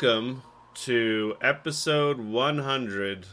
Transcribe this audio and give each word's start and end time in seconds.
Welcome 0.00 0.42
to 0.76 1.36
episode 1.42 2.18
100 2.18 3.26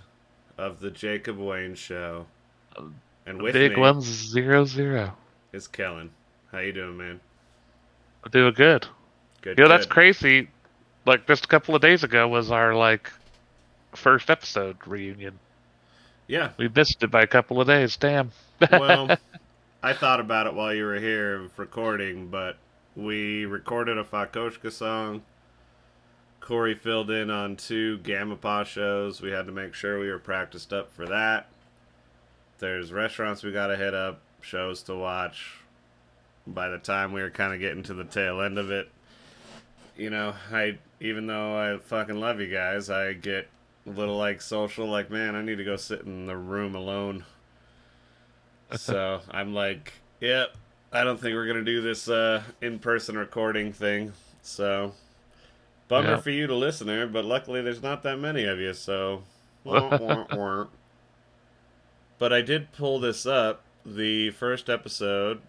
of 0.58 0.82
the 0.82 0.92
Jacob 0.92 1.38
Wayne 1.38 1.76
Show. 1.76 2.26
And 3.26 3.42
with 3.42 3.54
Big 3.54 3.76
me 3.76 3.80
one's 3.80 4.04
zero 4.04 4.66
zero. 4.66 5.16
is 5.54 5.66
Kelin. 5.66 6.10
How 6.52 6.60
you 6.60 6.74
doing, 6.74 6.98
man? 6.98 7.22
I'm 8.26 8.32
doing 8.32 8.54
good. 8.54 8.86
Good. 9.42 9.58
You 9.58 9.64
know, 9.64 9.70
that's 9.70 9.86
good. 9.86 9.94
crazy. 9.94 10.50
Like 11.06 11.26
just 11.26 11.46
a 11.46 11.48
couple 11.48 11.74
of 11.74 11.82
days 11.82 12.04
ago 12.04 12.28
was 12.28 12.52
our 12.52 12.76
like 12.76 13.10
first 13.94 14.30
episode 14.30 14.76
reunion. 14.86 15.40
Yeah. 16.28 16.50
We 16.58 16.68
missed 16.68 17.02
it 17.02 17.12
by 17.12 17.22
a 17.22 17.28
couple 17.28 17.62
of 17.62 17.68
days. 17.68 17.96
Damn. 17.96 18.32
Well, 18.70 19.18
I 19.84 19.94
thought 19.94 20.20
about 20.20 20.48
it 20.48 20.54
while 20.54 20.74
you 20.74 20.84
were 20.84 21.00
here 21.00 21.50
recording, 21.56 22.28
but 22.28 22.58
we 22.98 23.46
recorded 23.46 23.98
a 23.98 24.04
Fakoshka 24.04 24.70
song. 24.74 25.22
Corey 26.48 26.76
filled 26.76 27.12
in 27.12 27.30
on 27.30 27.58
two 27.58 27.98
Gamma 27.98 28.38
Pa 28.38 28.64
shows. 28.64 29.20
We 29.22 29.32
had 29.32 29.48
to 29.48 29.52
make 29.52 29.74
sure 29.74 30.00
we 30.00 30.10
were 30.10 30.18
practiced 30.18 30.72
up 30.72 30.90
for 30.90 31.06
that. 31.06 31.50
There's 32.60 32.94
restaurants 32.94 33.44
we 33.44 33.52
got 33.52 33.68
to 33.68 33.76
hit 33.76 33.94
up, 33.94 34.22
shows 34.40 34.82
to 34.84 34.96
watch. 34.96 35.56
By 36.48 36.70
the 36.70 36.78
time 36.78 37.12
we 37.12 37.22
were 37.22 37.30
kind 37.30 37.54
of 37.54 37.60
getting 37.60 37.84
to 37.84 37.94
the 37.94 38.06
tail 38.06 38.40
end 38.40 38.58
of 38.58 38.72
it, 38.72 38.90
you 39.98 40.10
know, 40.10 40.36
I 40.50 40.78
even 41.02 41.28
though 41.28 41.58
I 41.58 41.80
fucking 41.80 42.18
love 42.18 42.40
you 42.40 42.48
guys, 42.48 42.90
I 42.90 43.12
get 43.12 43.50
a 43.86 43.90
little 43.90 44.18
like 44.18 44.42
social, 44.42 44.88
like 44.88 45.12
man, 45.12 45.36
I 45.36 45.42
need 45.42 45.58
to 45.58 45.66
go 45.66 45.76
sit 45.76 46.04
in 46.04 46.28
the 46.28 46.38
room 46.38 46.76
alone. 46.76 47.26
so 48.74 49.20
I'm 49.32 49.54
like, 49.54 49.92
yep, 50.22 50.56
I 50.94 51.04
don't 51.04 51.20
think 51.20 51.34
we're 51.34 51.48
gonna 51.48 51.66
do 51.66 51.82
this 51.82 52.08
uh, 52.08 52.42
in-person 52.62 53.18
recording 53.18 53.74
thing. 53.74 54.14
So 54.44 54.94
bummer 55.88 56.12
Yeah. 56.12 56.18
for 56.22 56.30
you, 56.32 56.48
the 56.48 56.54
listener, 56.56 57.08
but 57.08 57.26
luckily 57.26 57.62
there's 57.62 57.82
not 57.82 58.04
that 58.04 58.18
many 58.18 58.44
of 58.46 58.60
you. 58.60 58.74
So, 58.74 59.24
but 59.66 60.68
I 62.22 62.42
did 62.42 62.72
pull 62.72 63.00
this 63.00 63.26
up. 63.26 63.62
The 63.86 64.32
first 64.32 64.70
episode 64.70 65.42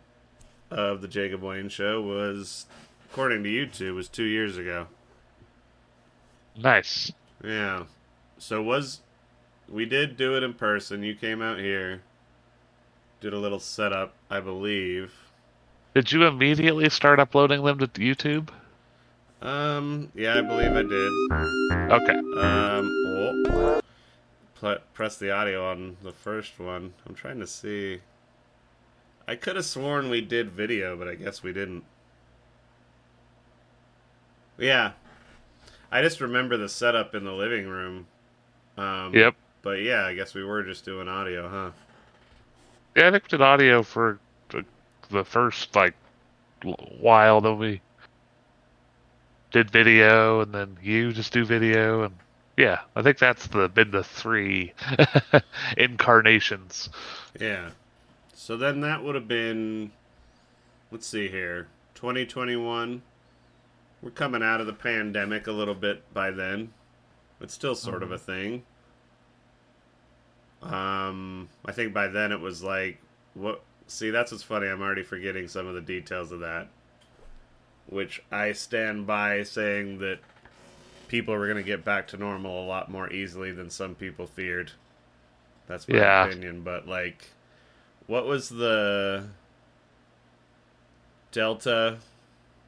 of 0.71 1.01
the 1.01 1.09
Jacob 1.09 1.43
Wayne 1.43 1.69
Show 1.69 2.01
was, 2.01 2.67
according 3.11 3.43
to 3.45 3.49
YouTube, 3.49 3.95
was 3.95 4.09
two 4.09 4.25
years 4.25 4.57
ago. 4.57 4.87
nice. 6.57 7.13
Yeah. 7.43 7.85
So 8.39 8.63
was 8.63 9.01
we 9.69 9.85
did 9.87 10.17
do 10.17 10.37
it 10.37 10.43
in 10.43 10.55
person. 10.55 11.03
You 11.03 11.15
came 11.15 11.43
out 11.43 11.59
here, 11.59 12.03
did 13.21 13.33
a 13.33 13.39
little 13.39 13.59
setup, 13.61 14.15
I 14.31 14.41
believe. 14.41 15.13
Did 15.95 16.13
you 16.13 16.25
immediately 16.27 16.89
start 16.91 17.19
uploading 17.19 17.65
them 17.65 17.79
to 17.79 17.87
YouTube? 17.89 18.51
Um, 19.41 20.11
yeah, 20.15 20.39
I 20.39 20.41
believe 20.41 20.73
I 20.73 20.83
did. 20.83 21.13
Okay. 21.93 22.19
Um, 22.41 22.91
oh. 23.07 23.81
Pl- 24.57 24.79
press 24.93 25.17
the 25.17 25.31
audio 25.31 25.71
on 25.71 25.97
the 26.03 26.13
first 26.13 26.59
one. 26.59 26.93
I'm 27.07 27.15
trying 27.15 27.39
to 27.41 27.47
see. 27.47 28.01
I 29.29 29.37
could 29.37 29.57
have 29.57 29.65
sworn 29.65 30.11
we 30.11 30.21
did 30.21 30.51
video, 30.51 30.97
but 30.97 31.07
I 31.07 31.15
guess 31.15 31.43
we 31.43 31.53
didn't. 31.53 31.85
Yeah. 34.57 34.93
I 35.93 36.03
just 36.03 36.21
remember 36.21 36.57
the 36.57 36.69
setup 36.69 37.15
in 37.15 37.25
the 37.25 37.33
living 37.33 37.69
room. 37.69 38.07
Um, 38.77 39.15
Yep. 39.15 39.35
But 39.63 39.83
yeah, 39.83 40.05
I 40.05 40.15
guess 40.15 40.35
we 40.35 40.45
were 40.45 40.63
just 40.63 40.85
doing 40.85 41.09
audio, 41.09 41.49
huh? 41.49 41.71
Yeah, 42.97 43.09
I 43.09 43.11
think 43.11 43.25
we 43.25 43.29
did 43.29 43.41
audio 43.43 43.83
for 43.83 44.19
the, 44.51 44.65
the 45.11 45.25
first 45.25 45.75
like 45.77 45.95
while. 47.01 47.41
Then 47.41 47.59
we 47.59 47.81
did 49.51 49.71
video, 49.71 50.41
and 50.41 50.53
then 50.53 50.77
you 50.83 51.13
just 51.13 51.33
do 51.33 51.45
video, 51.45 52.03
and 52.03 52.15
yeah, 52.57 52.81
I 52.97 53.03
think 53.03 53.19
that's 53.19 53.47
the 53.47 53.69
been 53.69 53.91
the 53.91 54.03
three 54.03 54.75
incarnations. 55.77 56.89
Yeah. 57.41 57.71
So 58.35 58.57
then 58.57 58.81
that 58.81 59.05
would 59.05 59.15
have 59.15 59.29
been, 59.29 59.93
let's 60.91 61.07
see 61.07 61.29
here, 61.29 61.69
2021. 61.95 63.03
We're 64.03 64.11
coming 64.11 64.43
out 64.43 64.61
of 64.61 64.67
the 64.67 64.73
pandemic 64.73 65.47
a 65.47 65.53
little 65.53 65.75
bit 65.75 66.03
by 66.15 66.31
then. 66.31 66.73
It's 67.41 67.55
still 67.55 67.75
sort 67.75 68.03
of 68.03 68.11
a 68.11 68.19
thing. 68.19 68.65
Um, 70.63 71.49
I 71.65 71.73
think 71.73 71.95
by 71.95 72.09
then 72.09 72.33
it 72.33 72.41
was 72.41 72.63
like, 72.63 72.99
what? 73.35 73.63
See, 73.87 74.11
that's 74.11 74.33
what's 74.33 74.43
funny. 74.43 74.67
I'm 74.67 74.83
already 74.83 75.03
forgetting 75.03 75.49
some 75.49 75.67
of 75.67 75.75
the 75.75 75.81
details 75.81 76.33
of 76.33 76.41
that. 76.41 76.69
Which 77.89 78.23
I 78.31 78.53
stand 78.53 79.07
by 79.07 79.43
saying 79.43 79.99
that 79.99 80.19
people 81.09 81.35
were 81.35 81.47
going 81.47 81.57
to 81.57 81.63
get 81.63 81.85
back 81.85 82.07
to 82.09 82.17
normal 82.17 82.63
a 82.63 82.67
lot 82.67 82.91
more 82.91 83.11
easily 83.13 83.51
than 83.51 83.71
some 83.71 83.95
people 83.95 84.27
feared. 84.27 84.73
That's 85.67 85.89
my 85.89 85.97
Yeah. 85.97 86.27
opinion. 86.27 86.63
But 86.63 86.87
like, 86.87 87.31
what 88.07 88.27
was 88.27 88.51
the 88.51 89.25
Delta? 91.33 91.99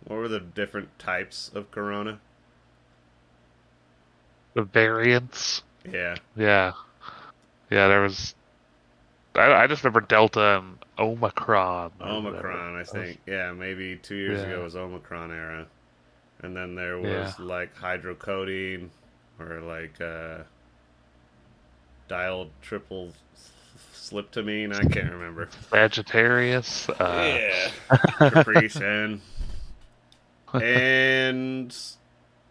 What 0.05 0.17
were 0.17 0.29
the 0.29 0.41
different 0.41 0.99
types 0.99 1.51
of 1.55 1.71
Corona? 1.71 2.21
The 4.55 4.63
variants. 4.63 5.63
Yeah, 5.91 6.17
Yeah. 6.37 6.73
Yeah, 7.71 7.89
there 7.89 8.01
was. 8.01 8.35
I, 9.35 9.53
I 9.53 9.67
just 9.67 9.83
remember 9.85 10.01
Delta 10.01 10.59
and 10.59 10.79
Omicron. 10.99 11.93
Omicron. 12.01 12.77
I 12.77 12.85
think. 12.85 13.21
Yeah, 13.27 13.53
maybe 13.53 13.97
two 13.97 14.17
years 14.17 14.41
Yeah. 14.41 14.47
ago 14.49 14.65
was 14.65 14.77
Omicron 14.77 15.31
era, 15.31 15.67
and 16.43 16.57
then 16.57 16.75
there 16.75 16.99
was 16.99 17.09
Yeah. 17.39 17.45
like 17.45 17.75
hydrocodone 17.77 18.89
or 19.39 19.61
like 19.61 20.01
uh, 20.01 20.39
dial 22.09 22.51
triple 22.61 23.13
sliptamine. 23.95 24.75
I 24.75 24.85
can't 24.85 25.13
remember. 25.13 25.49
Sagittarius. 25.71 26.89
Uh, 26.89 27.39
yeah, 28.21 28.43
and 30.61 31.77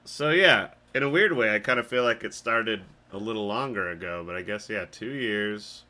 so 0.06 0.30
yeah, 0.30 0.70
in 0.96 1.04
a 1.04 1.10
weird 1.10 1.34
way, 1.34 1.54
I 1.54 1.60
kind 1.60 1.80
of 1.80 1.88
feel 1.88 2.04
like 2.04 2.24
it 2.24 2.34
started 2.34 2.82
a 3.12 3.18
little 3.18 3.48
longer 3.48 3.90
ago, 3.90 4.24
but 4.26 4.36
I 4.36 4.42
guess 4.42 4.70
yeah, 4.70 4.86
two 4.90 5.12
years. 5.12 5.84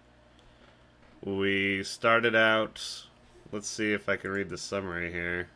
We 1.23 1.83
started 1.83 2.35
out. 2.35 3.05
Let's 3.51 3.67
see 3.67 3.93
if 3.93 4.07
I 4.07 4.15
can 4.15 4.31
read 4.31 4.49
the 4.49 4.57
summary 4.57 5.11
here. 5.11 5.49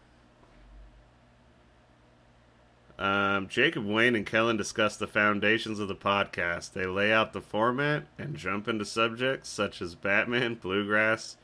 Um, 3.00 3.48
Jacob 3.48 3.86
Wayne 3.86 4.16
and 4.16 4.26
Kelin 4.26 4.58
discuss 4.58 4.98
the 4.98 5.08
foundations 5.08 5.80
of 5.80 5.88
the 5.88 5.96
podcast. 5.96 6.74
They 6.74 6.86
lay 6.86 7.12
out 7.12 7.34
the 7.34 7.42
format 7.42 8.04
and 8.20 8.36
jump 8.36 8.68
into 8.68 8.86
subjects 8.86 9.50
such 9.50 9.82
as 9.82 9.96
Batman, 9.96 10.56
Bluegrass, 10.56 11.38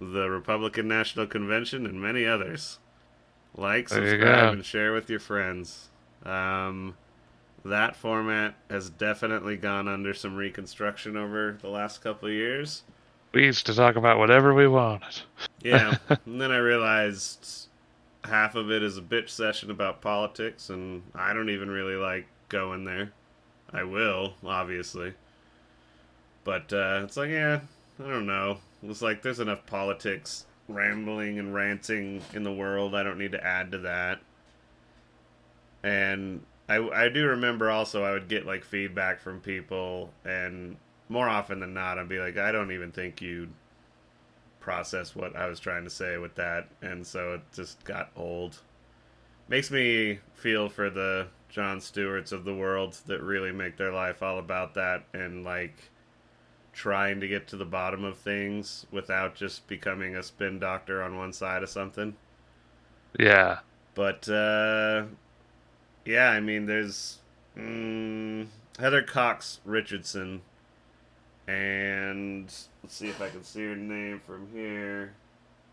the 0.00 0.28
Republican 0.28 0.88
National 0.88 1.26
Convention, 1.26 1.86
and 1.86 2.00
many 2.00 2.26
others. 2.26 2.78
Like, 3.56 3.88
subscribe, 3.88 4.52
and 4.52 4.64
share 4.64 4.92
with 4.92 5.08
your 5.08 5.20
friends. 5.20 5.88
Um, 6.24 6.96
that 7.64 7.96
format 7.96 8.54
has 8.68 8.90
definitely 8.90 9.56
gone 9.56 9.88
under 9.88 10.12
some 10.12 10.36
reconstruction 10.36 11.16
over 11.16 11.56
the 11.60 11.68
last 11.68 12.02
couple 12.02 12.28
of 12.28 12.34
years. 12.34 12.82
We 13.34 13.44
used 13.44 13.66
to 13.66 13.74
talk 13.74 13.96
about 13.96 14.18
whatever 14.18 14.54
we 14.54 14.68
wanted. 14.68 15.22
Yeah, 15.60 15.96
and 16.24 16.40
then 16.40 16.52
I 16.52 16.58
realized 16.58 17.66
half 18.22 18.54
of 18.54 18.70
it 18.70 18.82
is 18.82 18.96
a 18.96 19.02
bitch 19.02 19.30
session 19.30 19.72
about 19.72 20.00
politics, 20.00 20.70
and 20.70 21.02
I 21.14 21.32
don't 21.32 21.50
even 21.50 21.68
really 21.68 21.96
like 21.96 22.26
going 22.48 22.84
there. 22.84 23.12
I 23.72 23.82
will, 23.82 24.34
obviously. 24.46 25.14
But 26.44 26.72
uh, 26.72 27.00
it's 27.02 27.16
like, 27.16 27.30
yeah, 27.30 27.60
I 27.98 28.08
don't 28.08 28.26
know. 28.26 28.58
It's 28.84 29.02
like 29.02 29.22
there's 29.22 29.40
enough 29.40 29.66
politics 29.66 30.46
rambling 30.68 31.38
and 31.38 31.54
ranting 31.54 32.22
in 32.32 32.44
the 32.44 32.52
world. 32.52 32.94
I 32.94 33.02
don't 33.02 33.18
need 33.18 33.32
to 33.32 33.44
add 33.44 33.72
to 33.72 33.78
that. 33.78 34.20
And 35.82 36.42
I, 36.68 36.76
I 36.76 37.08
do 37.08 37.26
remember 37.26 37.70
also 37.70 38.04
I 38.04 38.12
would 38.12 38.28
get 38.28 38.46
like 38.46 38.64
feedback 38.64 39.20
from 39.20 39.40
people, 39.40 40.10
and 40.24 40.76
more 41.08 41.28
often 41.28 41.60
than 41.60 41.74
not, 41.74 41.98
I'd 41.98 42.08
be 42.08 42.18
like, 42.18 42.36
I 42.36 42.52
don't 42.52 42.72
even 42.72 42.92
think 42.92 43.20
you'd 43.20 43.52
process 44.60 45.14
what 45.14 45.36
I 45.36 45.46
was 45.46 45.60
trying 45.60 45.84
to 45.84 45.90
say 45.90 46.16
with 46.16 46.34
that, 46.36 46.68
and 46.80 47.06
so 47.06 47.34
it 47.34 47.42
just 47.52 47.84
got 47.84 48.10
old. 48.16 48.62
Makes 49.46 49.70
me 49.70 50.20
feel 50.34 50.70
for 50.70 50.88
the 50.88 51.28
Jon 51.50 51.80
Stewarts 51.80 52.32
of 52.32 52.44
the 52.44 52.54
world 52.54 52.98
that 53.06 53.22
really 53.22 53.52
make 53.52 53.76
their 53.76 53.92
life 53.92 54.22
all 54.22 54.38
about 54.38 54.74
that 54.74 55.04
and 55.12 55.44
like 55.44 55.90
trying 56.72 57.20
to 57.20 57.28
get 57.28 57.46
to 57.48 57.56
the 57.56 57.64
bottom 57.64 58.02
of 58.04 58.18
things 58.18 58.86
without 58.90 59.36
just 59.36 59.68
becoming 59.68 60.16
a 60.16 60.22
spin 60.22 60.58
doctor 60.58 61.02
on 61.02 61.16
one 61.16 61.32
side 61.32 61.62
of 61.62 61.68
something. 61.68 62.16
Yeah. 63.20 63.60
But 63.94 64.28
uh 64.28 65.04
yeah, 66.04 66.30
I 66.30 66.40
mean 66.40 66.66
there's 66.66 67.18
mm, 67.56 68.48
Heather 68.78 69.02
Cox 69.02 69.60
Richardson 69.64 70.42
and 71.46 72.44
let's 72.82 72.94
see 72.94 73.08
if 73.08 73.20
I 73.20 73.28
can 73.28 73.44
see 73.44 73.64
her 73.64 73.76
name 73.76 74.20
from 74.20 74.48
here. 74.52 75.14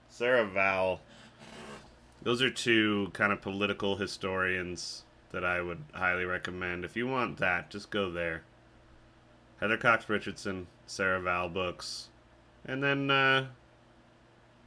Sarah 0.10 0.46
Vowell. 0.46 1.00
Those 2.22 2.42
are 2.42 2.50
two 2.52 3.10
kind 3.14 3.32
of 3.32 3.42
political 3.42 3.96
historians 3.96 5.04
that 5.32 5.44
I 5.46 5.62
would 5.62 5.84
highly 5.94 6.26
recommend. 6.26 6.84
If 6.86 6.96
you 6.96 7.08
want 7.08 7.38
that, 7.38 7.70
just 7.70 7.90
go 7.90 8.12
there. 8.12 8.44
Heather 9.60 9.78
Cox 9.78 10.10
Richardson, 10.10 10.68
Sarah 10.86 11.22
Vowell 11.22 11.54
books. 11.54 12.10
And 12.66 12.84
then, 12.84 13.10
uh, 13.10 13.48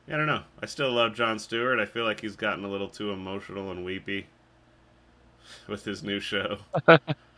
I 0.08 0.12
don't 0.16 0.26
know. 0.26 0.42
I 0.62 0.66
still 0.66 0.92
love 0.92 1.14
Jon 1.14 1.38
Stewart. 1.38 1.78
I 1.78 1.84
feel 1.86 2.04
like 2.04 2.20
he's 2.20 2.36
gotten 2.36 2.64
a 2.64 2.68
little 2.68 2.88
too 2.88 3.10
emotional 3.10 3.70
and 3.70 3.84
weepy 3.84 4.26
with 5.68 5.84
his 5.84 6.02
new 6.02 6.20
show. 6.20 6.58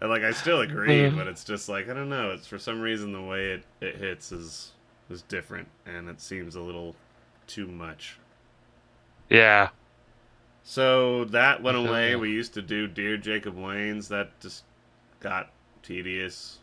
and, 0.00 0.10
like, 0.10 0.22
I 0.22 0.32
still 0.32 0.60
agree, 0.60 1.08
but 1.08 1.26
it's 1.26 1.44
just 1.44 1.68
like, 1.68 1.88
I 1.88 1.94
don't 1.94 2.08
know. 2.08 2.30
It's 2.32 2.46
for 2.46 2.58
some 2.58 2.80
reason 2.80 3.12
the 3.12 3.22
way 3.22 3.52
it, 3.52 3.64
it 3.80 3.96
hits 3.96 4.32
is, 4.32 4.72
is 5.08 5.22
different, 5.22 5.68
and 5.86 6.08
it 6.08 6.20
seems 6.20 6.56
a 6.56 6.60
little 6.60 6.96
too 7.46 7.66
much. 7.66 8.18
Yeah. 9.30 9.68
So 10.62 11.24
that 11.26 11.62
went 11.62 11.76
away. 11.76 12.16
We 12.16 12.30
used 12.30 12.54
to 12.54 12.62
do 12.62 12.86
Dear 12.86 13.16
Jacob 13.16 13.56
Wayne's. 13.56 14.08
That 14.08 14.38
just 14.40 14.64
got 15.20 15.50
tedious. 15.82 16.58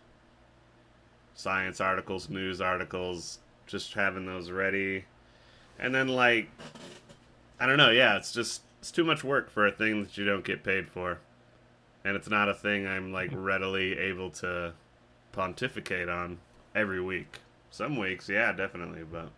Science 1.36 1.80
articles, 1.82 2.30
news 2.30 2.62
articles, 2.62 3.40
just 3.66 3.94
having 3.94 4.26
those 4.26 4.52
ready. 4.52 5.06
And 5.80 5.96
then, 5.96 6.08
like, 6.08 6.50
I 7.60 7.66
don't 7.66 7.78
know. 7.78 7.90
Yeah, 7.90 8.18
it's 8.18 8.32
just, 8.32 8.62
it's 8.80 8.92
too 8.92 9.04
much 9.04 9.24
work 9.24 9.50
for 9.50 9.66
a 9.66 9.72
thing 9.72 10.04
that 10.04 10.18
you 10.18 10.26
don't 10.26 10.44
get 10.44 10.64
paid 10.64 10.90
for. 10.90 11.20
And 12.04 12.16
it's 12.16 12.30
not 12.30 12.50
a 12.50 12.54
thing 12.54 12.88
I'm, 12.88 13.12
like, 13.12 13.30
readily 13.34 13.98
able 13.98 14.32
to 14.32 14.74
pontificate 15.32 16.10
on 16.10 16.40
every 16.76 17.02
week. 17.02 17.40
Some 17.70 17.98
weeks, 17.98 18.28
yeah, 18.28 18.52
definitely, 18.52 19.04
but. 19.04 19.30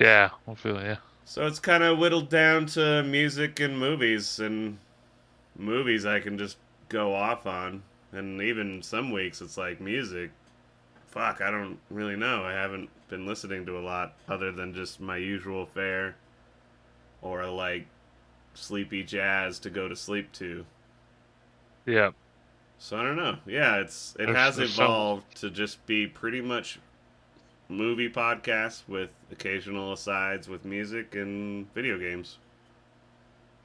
Yeah, 0.00 0.30
I 0.46 0.54
feel 0.54 0.80
yeah. 0.80 0.96
So 1.24 1.46
it's 1.46 1.58
kind 1.58 1.82
of 1.82 1.98
whittled 1.98 2.28
down 2.28 2.66
to 2.66 3.02
music 3.02 3.58
and 3.58 3.78
movies, 3.78 4.38
and 4.38 4.78
movies 5.58 6.06
I 6.06 6.20
can 6.20 6.38
just 6.38 6.56
go 6.88 7.14
off 7.14 7.46
on. 7.46 7.82
And 8.12 8.40
even 8.40 8.82
some 8.82 9.10
weeks 9.10 9.40
it's 9.40 9.58
like 9.58 9.80
music. 9.80 10.30
Fuck, 11.08 11.40
I 11.40 11.50
don't 11.50 11.78
really 11.90 12.16
know. 12.16 12.44
I 12.44 12.52
haven't 12.52 12.90
been 13.08 13.26
listening 13.26 13.66
to 13.66 13.78
a 13.78 13.80
lot 13.80 14.14
other 14.28 14.52
than 14.52 14.74
just 14.74 15.00
my 15.00 15.16
usual 15.16 15.66
fare 15.66 16.14
or 17.22 17.46
like 17.46 17.86
sleepy 18.54 19.02
jazz 19.02 19.58
to 19.60 19.70
go 19.70 19.88
to 19.88 19.96
sleep 19.96 20.32
to. 20.34 20.64
Yeah. 21.86 22.10
So 22.78 22.96
I 22.98 23.02
don't 23.04 23.16
know. 23.16 23.38
Yeah, 23.46 23.76
it's 23.76 24.14
it 24.18 24.26
There's- 24.26 24.36
has 24.36 24.56
there's 24.56 24.74
some- 24.74 24.84
evolved 24.84 25.36
to 25.40 25.50
just 25.50 25.84
be 25.86 26.06
pretty 26.06 26.40
much 26.40 26.78
movie 27.68 28.08
podcasts 28.10 28.82
with 28.86 29.10
occasional 29.32 29.92
asides 29.92 30.48
with 30.48 30.64
music 30.64 31.14
and 31.14 31.72
video 31.74 31.98
games. 31.98 32.36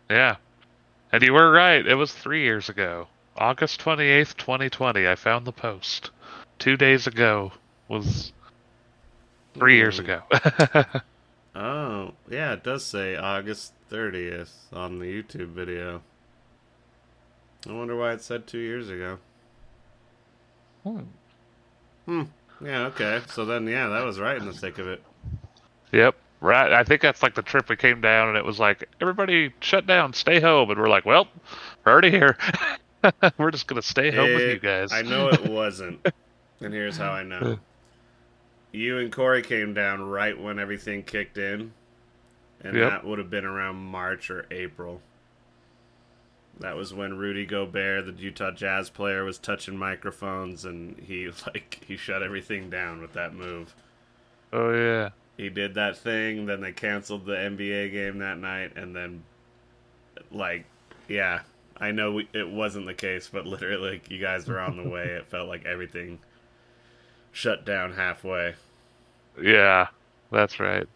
Yeah. 0.10 0.38
And 1.12 1.22
you 1.24 1.34
were 1.34 1.52
right. 1.52 1.86
It 1.86 1.96
was 1.96 2.14
three 2.14 2.42
years 2.44 2.70
ago. 2.70 3.08
August 3.38 3.80
28th, 3.82 4.38
2020. 4.38 5.08
I 5.08 5.16
found 5.16 5.46
the 5.46 5.52
post. 5.52 6.12
Two 6.60 6.78
days 6.78 7.06
ago 7.08 7.52
was 7.90 8.32
three 9.56 9.76
years 9.78 10.00
ago. 10.00 10.22
Oh, 11.54 12.14
yeah, 12.30 12.54
it 12.54 12.64
does 12.64 12.86
say 12.86 13.18
August 13.18 13.74
30th 13.92 14.52
on 14.72 15.00
the 15.00 15.06
YouTube 15.06 15.50
video. 15.50 16.02
I 17.68 17.72
wonder 17.74 17.96
why 17.96 18.14
it 18.14 18.22
said 18.22 18.48
two 18.48 18.58
years 18.60 18.90
ago. 18.90 19.18
Hmm. 22.06 22.24
Yeah, 22.64 22.86
okay. 22.88 23.22
So 23.28 23.46
then, 23.46 23.68
yeah, 23.68 23.88
that 23.90 24.04
was 24.04 24.20
right 24.20 24.38
in 24.38 24.46
the 24.46 24.54
thick 24.54 24.78
of 24.80 24.88
it. 24.88 25.02
yep. 25.92 26.16
Right. 26.40 26.74
I 26.74 26.84
think 26.84 27.02
that's 27.04 27.22
like 27.22 27.36
the 27.36 27.44
trip 27.44 27.70
we 27.70 27.76
came 27.76 28.02
down 28.02 28.30
and 28.30 28.38
it 28.38 28.44
was 28.44 28.60
like, 28.60 28.90
everybody 29.00 29.54
shut 29.60 29.86
down, 29.86 30.14
stay 30.14 30.40
home. 30.40 30.72
And 30.72 30.80
we're 30.80 30.90
like, 30.90 31.06
well, 31.06 31.28
we're 31.86 31.92
already 31.92 32.10
here. 32.10 32.36
we're 33.38 33.52
just 33.52 33.68
going 33.68 33.80
to 33.80 33.88
stay 33.88 34.10
home 34.10 34.34
with 34.34 34.42
you 34.50 34.60
guys. 34.60 34.92
I 34.92 35.04
know 35.04 35.28
it 35.30 35.48
wasn't. 35.48 36.04
and 36.60 36.74
here's 36.74 36.98
how 36.98 37.12
I 37.12 37.22
know. 37.22 37.60
You 38.72 38.98
and 38.98 39.12
Corey 39.12 39.44
came 39.44 39.76
down 39.76 40.02
right 40.02 40.40
when 40.40 40.58
everything 40.58 41.04
kicked 41.04 41.38
in. 41.38 41.74
And 42.64 42.76
Yep. 42.76 42.90
that 42.90 43.06
would 43.06 43.20
have 43.20 43.30
been 43.30 43.46
around 43.46 43.76
March 43.76 44.32
or 44.32 44.46
April. 44.50 45.00
That 46.62 46.76
was 46.76 46.94
when 46.94 47.18
Rudy 47.18 47.46
Gobert, 47.46 48.06
the 48.06 48.14
Utah 48.14 48.52
Jazz 48.52 48.90
player, 48.90 49.24
was 49.24 49.38
touching 49.38 49.78
microphones 49.78 50.66
and 50.66 50.98
he 51.00 51.28
like 51.48 51.84
he 51.88 51.98
shut 51.98 52.24
everything 52.24 52.70
down 52.70 53.02
with 53.02 53.14
that 53.14 53.34
move. 53.34 53.76
oh, 54.54 54.72
yeah. 54.74 55.10
He 55.38 55.50
did 55.50 55.74
that 55.76 55.98
thing, 55.98 56.46
then 56.46 56.62
they 56.62 56.72
canceled 56.72 57.26
the 57.26 57.34
NBA 57.34 57.92
game 57.92 58.20
that 58.20 58.38
night 58.38 58.74
and 58.76 58.96
then 58.96 59.24
like 60.32 60.66
yeah, 61.08 61.42
I 61.80 61.92
know 61.92 62.14
we, 62.14 62.30
it 62.34 62.48
wasn't 62.48 62.86
the 62.86 62.94
case, 62.94 63.30
but 63.32 63.46
literally, 63.48 63.92
like, 63.92 64.10
you 64.10 64.20
guys 64.20 64.48
were 64.48 64.60
on 64.60 64.78
the 64.78 64.88
way. 64.88 65.06
It 65.06 65.26
felt 65.28 65.50
like 65.50 65.66
everything 65.66 66.20
shut 67.32 67.66
down 67.66 67.94
halfway. 67.94 68.56
Yeah. 69.42 69.88
That's 70.30 70.60
right. 70.60 70.88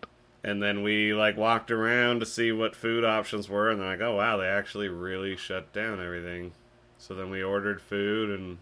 And 0.45 0.61
then 0.61 0.83
we 0.83 1.11
like 1.11 1.37
walked 1.37 1.71
around 1.71 2.19
to 2.19 2.25
see 2.27 2.51
what 2.51 2.75
food 2.75 3.03
options 3.03 3.49
were, 3.49 3.71
and 3.71 3.81
they're 3.81 3.89
like, 3.89 4.01
"Oh 4.01 4.17
wow, 4.17 4.37
they 4.37 4.45
actually 4.45 4.89
really 4.89 5.35
shut 5.35 5.73
down 5.73 5.99
everything." 5.99 6.51
So 6.99 7.15
then 7.15 7.31
we 7.31 7.41
ordered 7.41 7.81
food, 7.81 8.29
and 8.29 8.59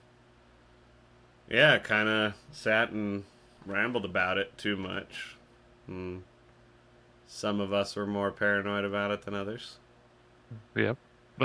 yeah, 1.50 1.78
kind 1.80 2.08
of 2.08 2.36
sat 2.54 2.92
and 2.92 3.26
rambled 3.66 4.06
about 4.06 4.38
it 4.38 4.58
too 4.58 4.78
much. 4.78 5.36
And 5.86 6.24
some 7.28 7.60
of 7.60 7.74
us 7.74 7.98
were 7.98 8.08
more 8.08 8.32
paranoid 8.32 8.86
about 8.86 9.12
it 9.12 9.24
than 9.24 9.34
others. 9.34 9.76
Yep. 10.78 10.98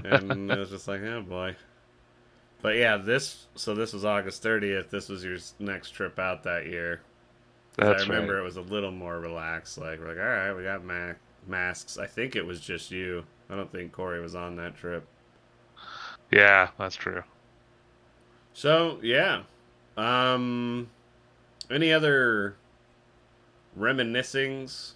and 0.05 0.51
it 0.53 0.59
was 0.59 0.71
just 0.71 0.87
like, 0.87 1.01
oh 1.03 1.21
boy. 1.21 1.57
But 2.63 2.77
yeah, 2.77 2.97
this 2.97 3.49
so 3.57 3.75
this 3.75 3.93
was 3.93 4.05
August 4.05 4.41
30th. 4.45 4.91
This 4.91 5.09
was 5.09 5.25
your 5.25 5.39
next 5.59 5.91
trip 5.91 6.17
out 6.21 6.45
that 6.45 6.67
year. 6.67 7.01
That's 7.79 8.03
I 8.03 8.07
remember 8.07 8.35
right. 8.35 8.41
it 8.41 8.45
was 8.45 8.57
a 8.57 8.63
little 8.63 8.91
more 8.91 9.21
relaxed. 9.21 9.79
Like 9.79 10.01
we're 10.01 10.09
like, 10.09 10.19
all 10.19 10.25
right, 10.25 10.53
we 10.53 10.65
got 10.65 10.85
ma- 10.85 11.15
masks. 11.47 11.99
I 11.99 12.07
think 12.07 12.37
it 12.37 12.45
was 12.45 12.61
just 12.61 12.91
you. 12.91 13.25
I 13.49 13.57
don't 13.57 13.71
think 13.71 13.93
Corey 13.93 14.21
was 14.21 14.35
on 14.35 14.57
that 14.57 14.77
trip. 14.77 15.07
Yeah, 16.31 16.69
that's 16.79 16.97
true. 16.97 17.23
So 18.53 18.99
yeah, 19.03 19.43
um, 19.97 20.91
any 21.71 21.93
other 21.93 22.57
reminiscings? 23.79 24.93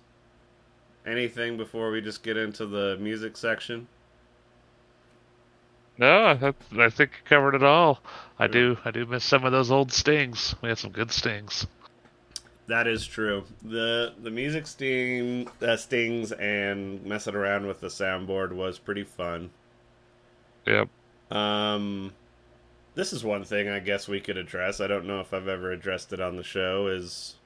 Anything 1.06 1.56
before 1.56 1.90
we 1.90 2.00
just 2.00 2.22
get 2.22 2.36
into 2.36 2.66
the 2.66 2.96
music 3.00 3.36
section? 3.36 3.88
No, 5.98 6.26
I, 6.26 6.34
th- 6.34 6.54
I 6.78 6.90
think 6.90 7.12
you 7.12 7.22
covered 7.24 7.54
it 7.54 7.62
all. 7.62 8.00
I 8.38 8.46
do. 8.46 8.78
I 8.84 8.90
do 8.90 9.06
miss 9.06 9.24
some 9.24 9.44
of 9.44 9.52
those 9.52 9.70
old 9.70 9.92
stings. 9.92 10.54
We 10.62 10.68
had 10.68 10.78
some 10.78 10.90
good 10.90 11.12
stings. 11.12 11.66
That 12.68 12.86
is 12.86 13.06
true. 13.06 13.44
the 13.62 14.14
The 14.22 14.30
music 14.30 14.66
sting 14.66 15.48
uh, 15.60 15.76
stings 15.76 16.32
and 16.32 17.04
messing 17.04 17.34
around 17.34 17.66
with 17.66 17.80
the 17.80 17.88
soundboard 17.88 18.52
was 18.52 18.78
pretty 18.78 19.04
fun. 19.04 19.50
Yep. 20.66 20.88
Um, 21.30 22.12
this 22.94 23.12
is 23.12 23.24
one 23.24 23.44
thing 23.44 23.68
I 23.68 23.80
guess 23.80 24.06
we 24.06 24.20
could 24.20 24.36
address. 24.36 24.80
I 24.80 24.86
don't 24.86 25.06
know 25.06 25.20
if 25.20 25.32
I've 25.34 25.48
ever 25.48 25.72
addressed 25.72 26.12
it 26.12 26.20
on 26.20 26.36
the 26.36 26.44
show. 26.44 26.86
Is 26.86 27.36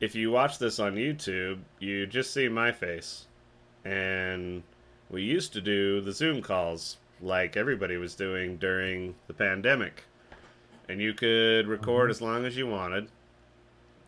if 0.00 0.14
you 0.14 0.30
watch 0.30 0.58
this 0.58 0.78
on 0.78 0.96
YouTube, 0.96 1.60
you 1.78 2.06
just 2.06 2.32
see 2.32 2.48
my 2.48 2.72
face, 2.72 3.26
and 3.84 4.62
we 5.10 5.22
used 5.22 5.52
to 5.52 5.60
do 5.60 6.00
the 6.00 6.12
Zoom 6.12 6.42
calls 6.42 6.96
like 7.20 7.56
everybody 7.56 7.96
was 7.96 8.14
doing 8.14 8.56
during 8.56 9.14
the 9.28 9.34
pandemic, 9.34 10.04
and 10.88 11.00
you 11.00 11.14
could 11.14 11.68
record 11.68 12.10
as 12.10 12.20
long 12.20 12.44
as 12.44 12.56
you 12.56 12.66
wanted, 12.66 13.08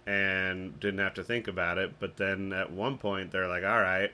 and 0.07 0.79
didn't 0.81 1.01
have 1.01 1.15
to 1.15 1.25
think 1.25 1.49
about 1.49 1.79
it. 1.79 1.95
But 1.99 2.17
then 2.17 2.53
at 2.53 2.71
one 2.71 2.99
point, 2.99 3.31
they're 3.31 3.49
like, 3.49 3.65
all 3.65 3.81
right, 3.81 4.11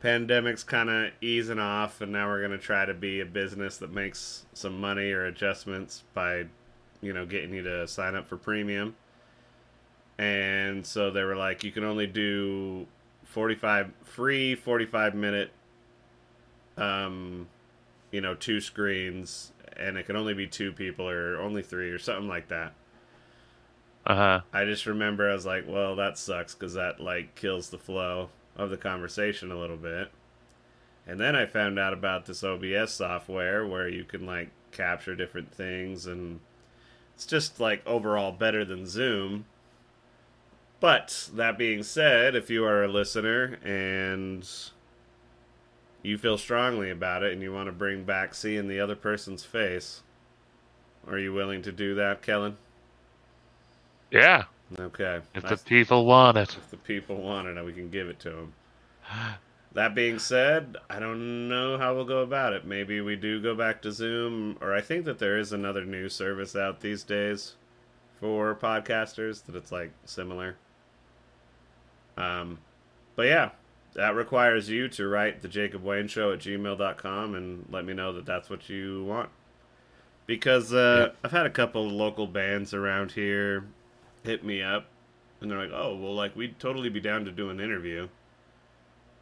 pandemic's 0.00 0.64
kind 0.64 0.90
of 0.90 1.12
easing 1.20 1.58
off, 1.58 2.00
and 2.00 2.12
now 2.12 2.28
we're 2.28 2.40
going 2.40 2.58
to 2.58 2.58
try 2.58 2.84
to 2.84 2.94
be 2.94 3.20
a 3.20 3.26
business 3.26 3.76
that 3.78 3.92
makes 3.92 4.46
some 4.52 4.80
money 4.80 5.12
or 5.12 5.26
adjustments 5.26 6.04
by, 6.14 6.46
you 7.00 7.12
know, 7.12 7.26
getting 7.26 7.54
you 7.54 7.62
to 7.62 7.86
sign 7.86 8.14
up 8.14 8.26
for 8.26 8.36
premium. 8.36 8.96
And 10.18 10.86
so 10.86 11.10
they 11.10 11.22
were 11.22 11.36
like, 11.36 11.64
you 11.64 11.72
can 11.72 11.84
only 11.84 12.06
do 12.06 12.86
45 13.30 13.92
free 14.02 14.56
45 14.56 15.14
minute 15.14 15.52
um 16.76 17.46
you 18.10 18.20
know 18.20 18.34
two 18.34 18.60
screens 18.60 19.52
and 19.76 19.96
it 19.96 20.04
can 20.04 20.16
only 20.16 20.34
be 20.34 20.48
two 20.48 20.72
people 20.72 21.08
or 21.08 21.40
only 21.40 21.62
three 21.62 21.90
or 21.90 21.98
something 21.98 22.28
like 22.28 22.48
that 22.48 22.72
Uh-huh. 24.06 24.40
i 24.52 24.64
just 24.64 24.86
remember 24.86 25.30
i 25.30 25.34
was 25.34 25.46
like 25.46 25.64
well 25.68 25.94
that 25.96 26.18
sucks 26.18 26.54
because 26.54 26.74
that 26.74 27.00
like 27.00 27.34
kills 27.34 27.70
the 27.70 27.78
flow 27.78 28.30
of 28.56 28.70
the 28.70 28.76
conversation 28.76 29.52
a 29.52 29.58
little 29.58 29.76
bit 29.76 30.10
and 31.06 31.20
then 31.20 31.36
i 31.36 31.44
found 31.46 31.78
out 31.78 31.92
about 31.92 32.26
this 32.26 32.42
obs 32.42 32.92
software 32.92 33.66
where 33.66 33.88
you 33.88 34.04
can 34.04 34.24
like 34.24 34.50
capture 34.72 35.14
different 35.14 35.52
things 35.52 36.06
and 36.06 36.40
it's 37.14 37.26
just 37.26 37.60
like 37.60 37.86
overall 37.86 38.32
better 38.32 38.64
than 38.64 38.86
zoom 38.86 39.44
but 40.80 41.28
that 41.34 41.58
being 41.58 41.82
said, 41.82 42.34
if 42.34 42.48
you 42.48 42.64
are 42.64 42.82
a 42.82 42.88
listener 42.88 43.58
and 43.62 44.48
you 46.02 46.16
feel 46.16 46.38
strongly 46.38 46.90
about 46.90 47.22
it 47.22 47.34
and 47.34 47.42
you 47.42 47.52
want 47.52 47.66
to 47.66 47.72
bring 47.72 48.04
back 48.04 48.34
seeing 48.34 48.66
the 48.66 48.80
other 48.80 48.96
person's 48.96 49.44
face, 49.44 50.02
are 51.06 51.18
you 51.18 51.34
willing 51.34 51.60
to 51.62 51.72
do 51.72 51.94
that, 51.96 52.22
Kelin? 52.22 52.56
Yeah. 54.10 54.44
Okay. 54.78 55.20
If 55.34 55.44
I- 55.44 55.48
the 55.50 55.56
people 55.56 56.04
want 56.06 56.36
it. 56.36 56.56
if 56.56 56.70
the 56.70 56.76
people 56.76 57.16
want 57.16 57.48
it, 57.48 57.64
we 57.64 57.72
can 57.72 57.90
give 57.90 58.08
it 58.08 58.18
to 58.20 58.30
them. 58.30 58.52
That 59.72 59.94
being 59.94 60.18
said, 60.18 60.78
I 60.88 60.98
don't 60.98 61.48
know 61.48 61.78
how 61.78 61.94
we'll 61.94 62.04
go 62.04 62.22
about 62.22 62.54
it. 62.54 62.64
Maybe 62.64 63.00
we 63.00 63.14
do 63.14 63.40
go 63.40 63.54
back 63.54 63.80
to 63.82 63.92
Zoom, 63.92 64.58
or 64.60 64.74
I 64.74 64.80
think 64.80 65.04
that 65.04 65.20
there 65.20 65.38
is 65.38 65.52
another 65.52 65.84
new 65.84 66.08
service 66.08 66.56
out 66.56 66.80
these 66.80 67.04
days 67.04 67.54
for 68.18 68.52
podcasters 68.56 69.44
that 69.44 69.54
it's 69.54 69.70
like 69.70 69.92
similar. 70.04 70.56
Um, 72.16 72.58
but 73.14 73.26
yeah, 73.26 73.50
that 73.94 74.16
requires 74.16 74.68
you 74.68 74.88
to 74.88 75.06
write 75.06 75.40
the 75.40 75.46
Jacob 75.46 75.84
Wayne 75.84 76.08
Show 76.08 76.32
at 76.32 76.40
gmail.com 76.40 77.36
and 77.36 77.64
let 77.70 77.84
me 77.84 77.92
know 77.94 78.12
that 78.14 78.26
that's 78.26 78.50
what 78.50 78.68
you 78.68 79.04
want. 79.04 79.28
Because 80.26 80.72
uh, 80.72 81.10
Yeah. 81.10 81.14
I've 81.22 81.30
had 81.32 81.46
a 81.46 81.50
couple 81.50 81.86
of 81.86 81.92
local 81.92 82.26
bands 82.26 82.74
around 82.74 83.12
here 83.12 83.64
hit 84.24 84.44
me 84.44 84.62
up 84.62 84.86
and 85.40 85.50
they're 85.50 85.58
like, 85.58 85.72
"Oh, 85.72 85.96
well, 85.96 86.14
like 86.14 86.36
we'd 86.36 86.58
totally 86.58 86.88
be 86.88 87.00
down 87.00 87.24
to 87.24 87.30
do 87.30 87.50
an 87.50 87.60
interview." 87.60 88.08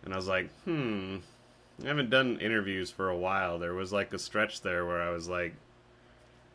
And 0.04 0.12
I 0.12 0.16
was 0.16 0.28
like, 0.28 0.50
"Hmm, 0.64 1.18
I 1.84 1.88
haven't 1.88 2.10
done 2.10 2.38
interviews 2.40 2.90
for 2.90 3.08
a 3.08 3.16
while. 3.16 3.58
There 3.58 3.74
was 3.74 3.92
like 3.92 4.12
a 4.12 4.18
stretch 4.18 4.62
there 4.62 4.84
where 4.86 5.02
I 5.02 5.10
was 5.10 5.28
like 5.28 5.54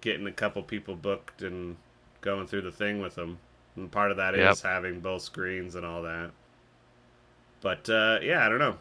getting 0.01 0.27
a 0.27 0.31
couple 0.31 0.61
people 0.63 0.95
booked 0.95 1.41
and 1.41 1.77
going 2.21 2.47
through 2.47 2.61
the 2.63 2.71
thing 2.71 3.01
with 3.01 3.15
them, 3.15 3.37
and 3.75 3.91
part 3.91 4.11
of 4.11 4.17
that 4.17 4.33
is 4.35 4.39
Yep. 4.63 4.71
having 4.71 4.99
both 4.99 5.21
screens 5.21 5.75
and 5.75 5.85
all 5.85 6.01
that." 6.03 6.31
But 7.61 7.89
uh, 7.89 8.19
yeah, 8.21 8.45
I 8.45 8.49
don't 8.49 8.59
know. 8.59 8.77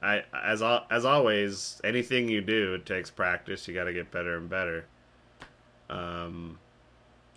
I 0.00 0.24
as 0.32 0.62
al- 0.62 0.86
as 0.90 1.04
always, 1.04 1.80
anything 1.84 2.28
you 2.28 2.40
do, 2.40 2.74
it 2.74 2.86
takes 2.86 3.10
practice. 3.10 3.66
You 3.68 3.74
got 3.74 3.84
to 3.84 3.92
get 3.92 4.10
better 4.10 4.36
and 4.36 4.48
better. 4.48 4.86
Um, 5.90 6.58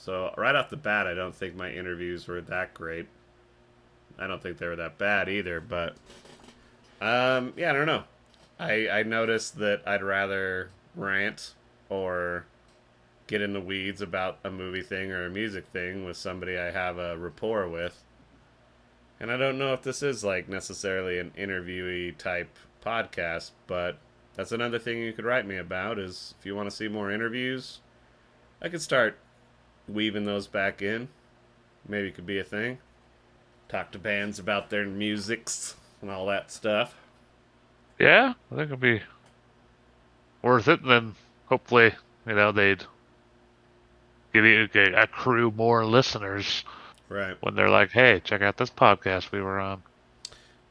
so 0.01 0.33
right 0.35 0.55
off 0.55 0.71
the 0.71 0.77
bat, 0.77 1.05
I 1.05 1.13
don't 1.13 1.35
think 1.35 1.55
my 1.55 1.71
interviews 1.71 2.27
were 2.27 2.41
that 2.41 2.73
great. 2.73 3.07
I 4.17 4.25
don't 4.25 4.41
think 4.41 4.57
they 4.57 4.65
were 4.65 4.75
that 4.77 4.97
bad 4.97 5.29
either, 5.29 5.61
but 5.61 5.95
um, 6.99 7.53
yeah, 7.55 7.69
I 7.69 7.73
don't 7.73 7.85
know. 7.85 8.03
I 8.59 8.89
I 8.89 9.03
noticed 9.03 9.59
that 9.59 9.83
I'd 9.85 10.01
rather 10.01 10.71
rant 10.95 11.53
or 11.87 12.45
get 13.27 13.43
in 13.43 13.53
the 13.53 13.61
weeds 13.61 14.01
about 14.01 14.39
a 14.43 14.49
movie 14.49 14.81
thing 14.81 15.11
or 15.11 15.27
a 15.27 15.29
music 15.29 15.67
thing 15.67 16.03
with 16.03 16.17
somebody 16.17 16.57
I 16.57 16.71
have 16.71 16.97
a 16.97 17.15
rapport 17.15 17.69
with. 17.69 18.03
And 19.19 19.31
I 19.31 19.37
don't 19.37 19.59
know 19.59 19.71
if 19.73 19.83
this 19.83 20.01
is 20.01 20.23
like 20.23 20.49
necessarily 20.49 21.19
an 21.19 21.31
interviewee 21.37 22.17
type 22.17 22.57
podcast, 22.83 23.51
but 23.67 23.99
that's 24.35 24.51
another 24.51 24.79
thing 24.79 24.97
you 24.97 25.13
could 25.13 25.25
write 25.25 25.45
me 25.45 25.57
about 25.57 25.99
is 25.99 26.33
if 26.39 26.45
you 26.47 26.55
want 26.55 26.71
to 26.71 26.75
see 26.75 26.87
more 26.87 27.11
interviews, 27.11 27.81
I 28.63 28.67
could 28.67 28.81
start 28.81 29.19
weaving 29.93 30.25
those 30.25 30.47
back 30.47 30.81
in. 30.81 31.07
Maybe 31.87 32.07
it 32.09 32.15
could 32.15 32.25
be 32.25 32.39
a 32.39 32.43
thing. 32.43 32.79
Talk 33.69 33.91
to 33.91 33.99
bands 33.99 34.39
about 34.39 34.69
their 34.69 34.85
musics 34.85 35.75
and 36.01 36.09
all 36.11 36.25
that 36.27 36.51
stuff. 36.51 36.95
Yeah, 37.99 38.33
I 38.51 38.55
think 38.55 38.67
it'd 38.67 38.79
be 38.79 39.01
worth 40.41 40.67
it. 40.67 40.81
And 40.81 40.89
then 40.89 41.15
hopefully, 41.47 41.93
you 42.25 42.33
know, 42.35 42.51
they'd 42.51 42.83
give 44.33 44.45
you 44.45 44.67
a, 44.95 45.07
crew 45.07 45.51
more 45.51 45.85
listeners 45.85 46.63
Right. 47.09 47.35
when 47.41 47.55
they're 47.55 47.69
like, 47.69 47.91
"Hey, 47.91 48.21
check 48.23 48.41
out 48.41 48.57
this 48.57 48.69
podcast 48.69 49.31
we 49.31 49.41
were 49.41 49.59
on." 49.59 49.83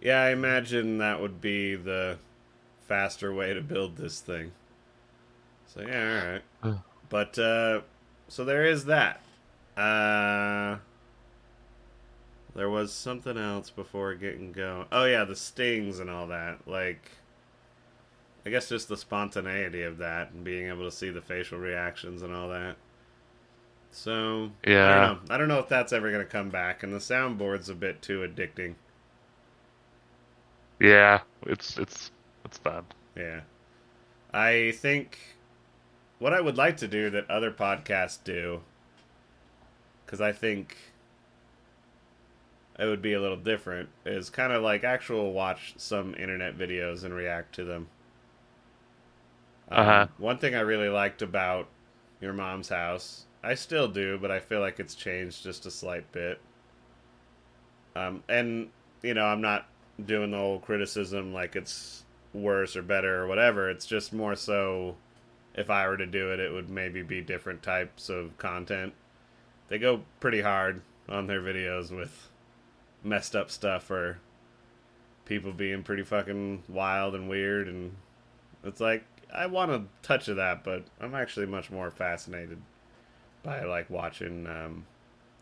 Yeah, 0.00 0.22
I 0.22 0.30
imagine 0.30 0.98
that 0.98 1.20
would 1.20 1.40
be 1.40 1.76
the 1.76 2.18
faster 2.88 3.32
way 3.32 3.52
to 3.54 3.60
build 3.60 3.96
this 3.96 4.20
thing. 4.20 4.52
So 5.66 5.82
yeah, 5.82 6.38
all 6.64 6.70
right. 6.70 6.78
But 7.08 7.38
uh 7.38 7.82
so 8.30 8.44
there 8.44 8.64
is 8.64 8.86
that. 8.86 9.20
Uh 9.76 10.78
there 12.54 12.70
was 12.70 12.92
something 12.92 13.36
else 13.36 13.70
before 13.70 14.14
getting 14.14 14.52
going. 14.52 14.86
Oh 14.90 15.04
yeah, 15.04 15.24
the 15.24 15.36
stings 15.36 16.00
and 16.00 16.08
all 16.10 16.26
that. 16.28 16.66
Like 16.66 17.10
I 18.46 18.50
guess 18.50 18.68
just 18.68 18.88
the 18.88 18.96
spontaneity 18.96 19.82
of 19.82 19.98
that 19.98 20.30
and 20.32 20.44
being 20.44 20.68
able 20.68 20.84
to 20.84 20.90
see 20.90 21.10
the 21.10 21.20
facial 21.20 21.58
reactions 21.58 22.22
and 22.22 22.34
all 22.34 22.48
that. 22.48 22.76
So 23.92 24.50
yeah, 24.66 24.86
I 24.86 24.94
don't 24.94 25.28
know. 25.28 25.34
I 25.34 25.38
don't 25.38 25.48
know 25.48 25.58
if 25.58 25.68
that's 25.68 25.92
ever 25.92 26.10
gonna 26.10 26.24
come 26.24 26.48
back 26.50 26.82
and 26.82 26.92
the 26.92 26.98
soundboard's 26.98 27.68
a 27.68 27.74
bit 27.74 28.02
too 28.02 28.20
addicting. 28.20 28.76
Yeah, 30.80 31.20
it's 31.46 31.78
it's 31.78 32.10
it's 32.44 32.58
bad. 32.58 32.84
Yeah. 33.16 33.40
I 34.32 34.72
think 34.76 35.18
what 36.20 36.32
I 36.32 36.40
would 36.40 36.56
like 36.56 36.76
to 36.78 36.88
do 36.88 37.10
that 37.10 37.28
other 37.28 37.50
podcasts 37.50 38.22
do, 38.22 38.62
because 40.04 40.20
I 40.20 40.32
think 40.32 40.76
it 42.80 42.84
would 42.86 43.00
be 43.00 43.12
a 43.12 43.20
little 43.20 43.36
different, 43.36 43.90
is 44.04 44.28
kind 44.28 44.52
of 44.52 44.60
like 44.60 44.82
actual 44.82 45.32
watch 45.32 45.74
some 45.76 46.14
internet 46.16 46.58
videos 46.58 47.04
and 47.04 47.14
react 47.14 47.54
to 47.54 47.64
them. 47.64 47.88
Um, 49.70 50.00
Uh-huh. 50.00 50.08
One 50.18 50.38
thing 50.38 50.54
I 50.54 50.60
really 50.60 50.88
liked 50.90 51.22
about 51.22 51.68
your 52.20 52.32
mom's 52.34 52.68
house, 52.68 53.26
I 53.42 53.54
still 53.54 53.88
do, 53.88 54.18
but 54.18 54.30
I 54.30 54.38
feel 54.38 54.60
like 54.60 54.78
it's 54.78 54.94
changed 54.94 55.42
just 55.42 55.66
a 55.66 55.70
slight 55.70 56.12
bit. 56.12 56.40
Um, 57.96 58.22
and 58.28 58.70
you 59.02 59.14
know, 59.14 59.24
I'm 59.26 59.40
not 59.40 59.66
doing 60.04 60.30
the 60.30 60.36
whole 60.38 60.60
criticism 60.60 61.32
like 61.32 61.56
it's 61.56 62.04
worse 62.32 62.76
or 62.76 62.82
better 62.82 63.22
or 63.22 63.26
whatever. 63.26 63.68
It's 63.70 63.86
just 63.86 64.12
more 64.12 64.34
so 64.36 64.96
if 65.60 65.70
I 65.70 65.86
were 65.86 65.96
to 65.96 66.06
do 66.06 66.32
it, 66.32 66.40
it 66.40 66.52
would 66.52 66.68
maybe 66.68 67.02
be 67.02 67.20
different 67.20 67.62
types 67.62 68.08
of 68.08 68.36
content. 68.38 68.94
They 69.68 69.78
go 69.78 70.02
pretty 70.18 70.40
hard 70.40 70.82
on 71.08 71.26
their 71.26 71.40
videos 71.40 71.94
with 71.94 72.28
messed 73.04 73.36
up 73.36 73.50
stuff 73.50 73.90
or 73.90 74.18
people 75.24 75.52
being 75.52 75.82
pretty 75.82 76.02
fucking 76.02 76.64
wild 76.68 77.14
and 77.14 77.28
weird 77.28 77.68
and 77.68 77.94
it's 78.64 78.80
like 78.80 79.04
I 79.32 79.46
want 79.46 79.70
a 79.70 79.84
touch 80.02 80.28
of 80.28 80.36
that, 80.36 80.64
but 80.64 80.84
I'm 81.00 81.14
actually 81.14 81.46
much 81.46 81.70
more 81.70 81.90
fascinated 81.90 82.60
by 83.42 83.62
like 83.62 83.88
watching 83.88 84.46
um, 84.46 84.86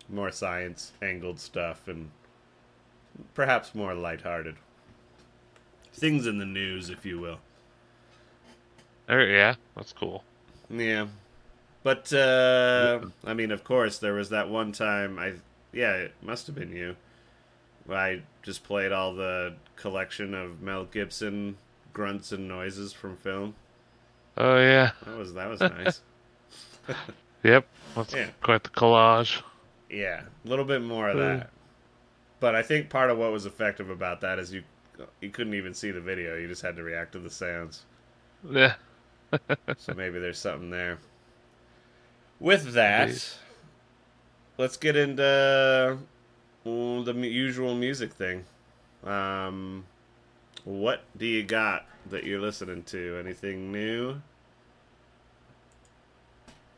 more 0.08 0.30
science 0.30 0.92
angled 1.00 1.40
stuff 1.40 1.88
and 1.88 2.10
perhaps 3.34 3.74
more 3.74 3.94
lighthearted 3.94 4.56
things 5.92 6.26
in 6.26 6.38
the 6.38 6.44
news, 6.44 6.90
if 6.90 7.06
you 7.06 7.18
will. 7.18 7.38
Yeah, 9.08 9.54
that's 9.74 9.92
cool. 9.92 10.24
Yeah, 10.70 11.06
but 11.82 12.12
uh, 12.12 13.00
I 13.24 13.34
mean, 13.34 13.50
of 13.50 13.64
course, 13.64 13.98
there 13.98 14.14
was 14.14 14.30
that 14.30 14.48
one 14.48 14.72
time. 14.72 15.18
I 15.18 15.34
yeah, 15.72 15.94
it 15.94 16.14
must 16.22 16.46
have 16.46 16.56
been 16.56 16.72
you. 16.72 16.96
I 17.90 18.22
just 18.42 18.64
played 18.64 18.92
all 18.92 19.14
the 19.14 19.54
collection 19.76 20.34
of 20.34 20.60
Mel 20.62 20.84
Gibson 20.84 21.58
grunts 21.92 22.32
and 22.32 22.48
noises 22.48 22.92
from 22.92 23.16
film. 23.16 23.54
Oh 24.36 24.56
yeah, 24.58 24.92
That 25.04 25.16
was 25.18 25.34
that 25.34 25.48
was 25.48 25.60
nice. 25.66 26.00
yep. 27.42 27.66
That's 27.94 28.14
Yeah. 28.14 28.30
quite 28.42 28.62
the 28.62 28.70
collage. 28.70 29.42
Yeah, 29.90 30.22
a 30.44 30.48
little 30.48 30.64
bit 30.64 30.82
more 30.82 31.08
of 31.10 31.16
Hmm. 31.16 31.18
that. 31.18 31.50
But 32.40 32.54
I 32.54 32.62
think 32.62 32.90
part 32.90 33.10
of 33.10 33.18
what 33.18 33.32
was 33.32 33.46
effective 33.46 33.90
about 33.90 34.20
that 34.22 34.38
is 34.38 34.52
you 34.52 34.64
you 35.20 35.30
couldn't 35.30 35.54
even 35.54 35.74
see 35.74 35.90
the 35.90 36.00
video; 36.00 36.36
you 36.36 36.48
just 36.48 36.62
had 36.62 36.76
to 36.76 36.82
react 36.82 37.12
to 37.12 37.18
the 37.18 37.30
sounds. 37.30 37.84
Yeah. 38.48 38.74
So 39.76 39.94
maybe 39.94 40.18
there's 40.18 40.38
something 40.38 40.70
there. 40.70 40.98
With 42.40 42.72
that, 42.74 43.36
let's 44.56 44.76
get 44.76 44.96
into 44.96 45.98
the 46.64 47.14
usual 47.14 47.74
music 47.74 48.12
thing. 48.12 48.44
Um, 49.04 49.84
what 50.64 51.02
do 51.16 51.26
you 51.26 51.42
got 51.42 51.86
that 52.10 52.24
you're 52.24 52.40
listening 52.40 52.82
to? 52.84 53.18
Anything 53.18 53.72
new? 53.72 54.20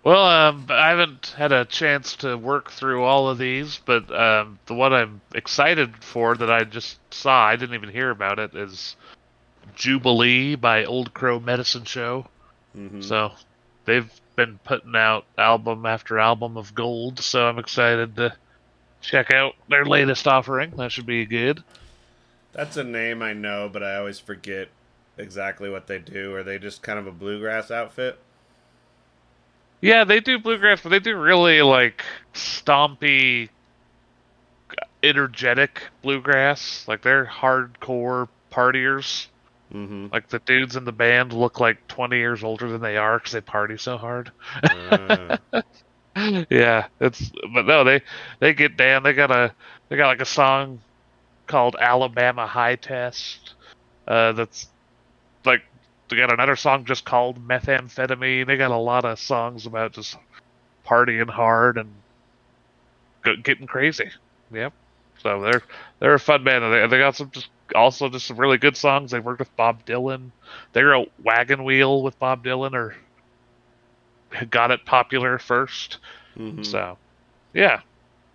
Well, 0.02 0.24
um, 0.24 0.66
I 0.70 0.88
haven't 0.88 1.34
had 1.36 1.52
a 1.52 1.66
chance 1.66 2.16
to 2.16 2.36
work 2.36 2.70
through 2.70 3.02
all 3.04 3.28
of 3.28 3.36
these, 3.36 3.80
but 3.84 4.10
um, 4.10 4.58
the 4.64 4.72
one 4.74 4.94
I'm 4.94 5.20
excited 5.34 6.02
for 6.02 6.34
that 6.36 6.50
I 6.50 6.64
just 6.64 6.98
saw, 7.12 7.44
I 7.44 7.56
didn't 7.56 7.74
even 7.74 7.90
hear 7.90 8.08
about 8.08 8.38
it, 8.38 8.54
is 8.54 8.96
Jubilee 9.74 10.54
by 10.54 10.86
Old 10.86 11.12
Crow 11.12 11.38
Medicine 11.38 11.84
Show. 11.84 12.26
Mhm. 12.76 13.02
So 13.02 13.32
they've 13.84 14.10
been 14.36 14.58
putting 14.64 14.96
out 14.96 15.24
album 15.36 15.86
after 15.86 16.18
album 16.18 16.56
of 16.56 16.74
gold, 16.74 17.18
so 17.18 17.46
I'm 17.46 17.58
excited 17.58 18.16
to 18.16 18.34
check 19.00 19.32
out 19.32 19.54
their 19.68 19.84
latest 19.84 20.26
offering. 20.28 20.70
That 20.76 20.92
should 20.92 21.06
be 21.06 21.26
good. 21.26 21.62
That's 22.52 22.76
a 22.76 22.84
name 22.84 23.22
I 23.22 23.32
know, 23.32 23.68
but 23.72 23.82
I 23.82 23.96
always 23.96 24.18
forget 24.18 24.68
exactly 25.16 25.70
what 25.70 25.86
they 25.86 25.98
do. 25.98 26.34
Are 26.34 26.42
they 26.42 26.58
just 26.58 26.82
kind 26.82 26.98
of 26.98 27.06
a 27.06 27.12
bluegrass 27.12 27.70
outfit? 27.70 28.18
Yeah, 29.80 30.04
they 30.04 30.20
do 30.20 30.38
bluegrass, 30.38 30.82
but 30.82 30.90
they 30.90 30.98
do 30.98 31.16
really 31.16 31.62
like 31.62 32.04
stompy, 32.34 33.48
energetic 35.02 35.82
bluegrass. 36.02 36.86
Like 36.86 37.02
they're 37.02 37.24
hardcore 37.26 38.28
partiers. 38.52 39.26
Mm-hmm. 39.72 40.06
Like 40.12 40.28
the 40.28 40.40
dudes 40.40 40.76
in 40.76 40.84
the 40.84 40.92
band 40.92 41.32
look 41.32 41.60
like 41.60 41.86
20 41.88 42.16
years 42.16 42.42
older 42.42 42.68
than 42.68 42.80
they 42.80 42.96
are 42.96 43.18
because 43.18 43.32
they 43.32 43.40
party 43.40 43.76
so 43.76 43.96
hard. 43.96 44.32
Uh, 44.62 45.36
yeah, 46.50 46.86
it's 47.00 47.30
but 47.54 47.66
no, 47.66 47.84
they 47.84 48.02
they 48.40 48.52
get 48.52 48.76
down. 48.76 49.02
They 49.02 49.12
got 49.12 49.30
a 49.30 49.54
they 49.88 49.96
got 49.96 50.08
like 50.08 50.20
a 50.20 50.26
song 50.26 50.80
called 51.46 51.76
Alabama 51.78 52.46
High 52.46 52.76
Test. 52.76 53.54
Uh, 54.08 54.32
that's 54.32 54.68
like 55.44 55.62
they 56.08 56.16
got 56.16 56.32
another 56.32 56.56
song 56.56 56.84
just 56.84 57.04
called 57.04 57.46
Methamphetamine. 57.46 58.46
They 58.46 58.56
got 58.56 58.72
a 58.72 58.76
lot 58.76 59.04
of 59.04 59.20
songs 59.20 59.66
about 59.66 59.92
just 59.92 60.16
partying 60.84 61.30
hard 61.30 61.78
and 61.78 61.92
getting 63.44 63.66
crazy. 63.66 64.10
Yep. 64.52 64.72
So 65.22 65.40
they're 65.42 65.62
they're 65.98 66.14
a 66.14 66.20
fun 66.20 66.44
band. 66.44 66.64
and 66.64 66.72
They 66.72 66.86
they 66.86 66.98
got 66.98 67.16
some 67.16 67.30
just 67.30 67.48
also 67.74 68.08
just 68.08 68.26
some 68.26 68.36
really 68.36 68.58
good 68.58 68.76
songs. 68.76 69.10
They 69.10 69.20
worked 69.20 69.40
with 69.40 69.54
Bob 69.56 69.84
Dylan. 69.84 70.30
They're 70.72 70.94
a 70.94 71.06
wagon 71.22 71.64
wheel 71.64 72.02
with 72.02 72.18
Bob 72.18 72.44
Dylan 72.44 72.74
or 72.74 72.94
got 74.50 74.70
it 74.70 74.84
popular 74.84 75.38
1st 75.38 75.96
mhm. 76.38 76.64
So 76.66 76.96
yeah. 77.52 77.80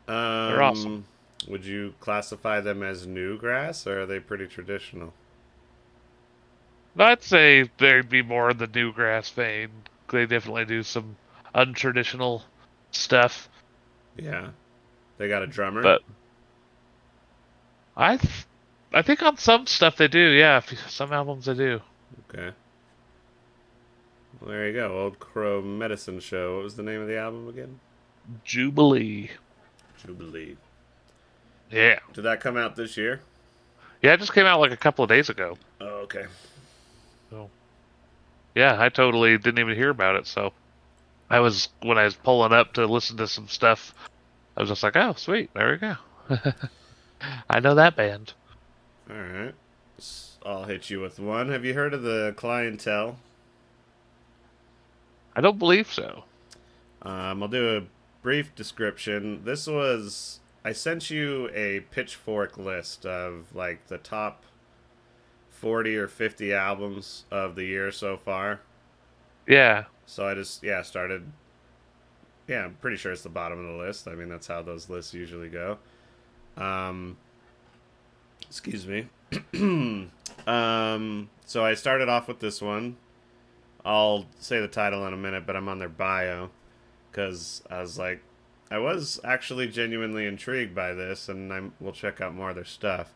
um, 0.08 0.50
they're 0.50 0.64
awesome. 0.64 1.06
Would 1.48 1.66
you 1.66 1.94
classify 2.00 2.60
them 2.60 2.82
as 2.82 3.06
new 3.06 3.38
grass, 3.38 3.86
or 3.86 4.02
are 4.02 4.06
they 4.06 4.20
pretty 4.20 4.48
traditional? 4.48 5.14
I'd 6.98 7.22
say 7.22 7.70
they'd 7.78 8.10
be 8.10 8.22
more 8.22 8.52
in 8.52 8.58
the 8.58 8.68
newgrass 8.68 9.32
vein. 9.32 9.70
They 10.10 10.26
definitely 10.26 10.66
do 10.66 10.82
some 10.82 11.18
untraditional 11.54 12.44
stuff. 12.92 13.50
Yeah, 14.18 14.50
they 15.18 15.28
got 15.28 15.44
a 15.44 15.48
drummer. 15.48 15.84
But 15.84 16.02
I 17.96 18.18
th- 18.18 18.46
I 18.94 19.02
think 19.02 19.22
on 19.24 19.38
some 19.38 19.68
stuff 19.68 19.98
they 19.98 20.08
do, 20.08 20.32
yeah. 20.32 20.62
Some 20.88 21.12
albums 21.12 21.46
they 21.46 21.54
do. 21.54 21.82
okay. 22.30 22.52
Well, 24.40 24.52
there 24.52 24.68
you 24.68 24.74
go. 24.74 25.00
Old 25.04 25.20
Crow 25.20 25.62
Medicine 25.62 26.20
Show. 26.20 26.56
What 26.56 26.64
was 26.64 26.76
the 26.76 26.84
name 26.84 27.02
of 27.02 27.08
the 27.08 27.18
album 27.18 27.48
again? 27.48 27.80
Jubilee. 28.44 29.32
Jubilee. 30.06 30.58
Yeah. 31.72 32.00
Did 32.14 32.24
that 32.24 32.42
come 32.42 32.58
out 32.58 32.76
this 32.76 32.98
year? 32.98 33.22
Yeah, 34.02 34.14
it 34.14 34.20
just 34.20 34.34
came 34.34 34.46
out 34.46 34.60
like 34.60 34.72
a 34.72 34.78
couple 34.78 35.04
of 35.04 35.10
days 35.10 35.30
ago. 35.30 35.58
Oh, 35.82 36.04
okay. 36.04 36.26
Yeah, 38.56 38.82
I 38.82 38.88
totally 38.88 39.38
didn't 39.38 39.60
even 39.60 39.76
hear 39.76 39.90
about 39.90 40.16
it. 40.16 40.26
So 40.26 40.54
I 41.30 41.42
was 41.42 41.68
when 41.82 41.98
I 41.98 42.06
was 42.06 42.16
pulling 42.16 42.54
up 42.54 42.74
to 42.74 42.86
listen 42.88 43.18
to 43.18 43.28
some 43.28 43.50
stuff, 43.50 43.94
I 44.56 44.62
was 44.62 44.70
just 44.70 44.82
like, 44.82 44.96
"Oh, 44.96 45.14
sweet, 45.18 45.52
there 45.54 45.72
we 45.72 45.78
go." 45.78 45.96
I 47.50 47.60
know 47.60 47.76
that 47.76 47.96
band. 47.96 48.34
All 49.10 49.16
right. 49.16 49.54
I'll 50.46 50.66
hit 50.66 50.90
you 50.90 51.02
with 51.02 51.20
one. 51.20 51.50
Have 51.50 51.66
you 51.66 51.74
heard 51.74 51.94
of 51.94 52.04
the 52.04 52.34
Clientele? 52.38 53.18
I 55.36 55.42
don't 55.42 55.60
believe 55.60 55.92
so. 55.92 56.24
Um, 57.02 57.42
I'll 57.42 57.50
do 57.50 57.78
a 57.78 57.84
brief 58.22 58.54
description. 58.56 59.44
This 59.44 59.68
was 59.68 60.40
I 60.64 60.72
sent 60.72 61.10
you 61.10 61.50
a 61.54 61.82
pitchfork 61.92 62.58
list 62.58 63.06
of 63.06 63.54
like 63.54 63.88
the 63.88 63.98
top 63.98 64.44
forty 65.50 65.96
or 65.98 66.08
fifty 66.08 66.54
albums 66.54 67.26
of 67.32 67.56
the 67.56 67.66
year 67.66 67.92
so 67.92 68.18
far. 68.18 68.62
Yeah. 69.48 69.86
So 70.06 70.28
I 70.28 70.36
just 70.36 70.64
yeah 70.64 70.82
started. 70.84 71.32
Yeah, 72.48 72.66
I'm 72.66 72.76
pretty 72.76 72.98
sure 72.98 73.12
it's 73.12 73.24
the 73.24 73.30
bottom 73.30 73.60
of 73.60 73.66
the 73.66 73.84
list. 73.84 74.08
I 74.08 74.16
mean 74.16 74.30
that's 74.30 74.48
how 74.48 74.62
those 74.62 74.90
lists 74.90 75.14
usually 75.14 75.50
go. 75.50 75.80
Um, 76.58 77.18
excuse 78.48 78.88
me. 78.88 79.08
um, 80.48 81.30
so 81.46 81.66
I 81.66 81.74
started 81.74 82.10
off 82.10 82.28
with 82.28 82.40
this 82.40 82.62
one. 82.62 82.98
I'll 83.84 84.26
say 84.40 84.60
the 84.60 84.68
title 84.68 85.06
in 85.06 85.14
a 85.14 85.18
minute, 85.18 85.46
but 85.46 85.56
I'm 85.56 85.70
on 85.70 85.80
their 85.80 85.90
bio 85.90 86.50
because 87.12 87.62
I 87.70 87.82
was 87.82 88.00
like, 88.00 88.22
I 88.72 88.80
was 88.80 89.20
actually 89.24 89.68
genuinely 89.68 90.26
intrigued 90.26 90.74
by 90.74 90.94
this, 90.94 91.30
and 91.30 91.54
I'm, 91.54 91.74
we'll 91.80 91.94
check 91.94 92.20
out 92.20 92.34
more 92.34 92.50
of 92.50 92.56
their 92.56 92.66
stuff. 92.66 93.14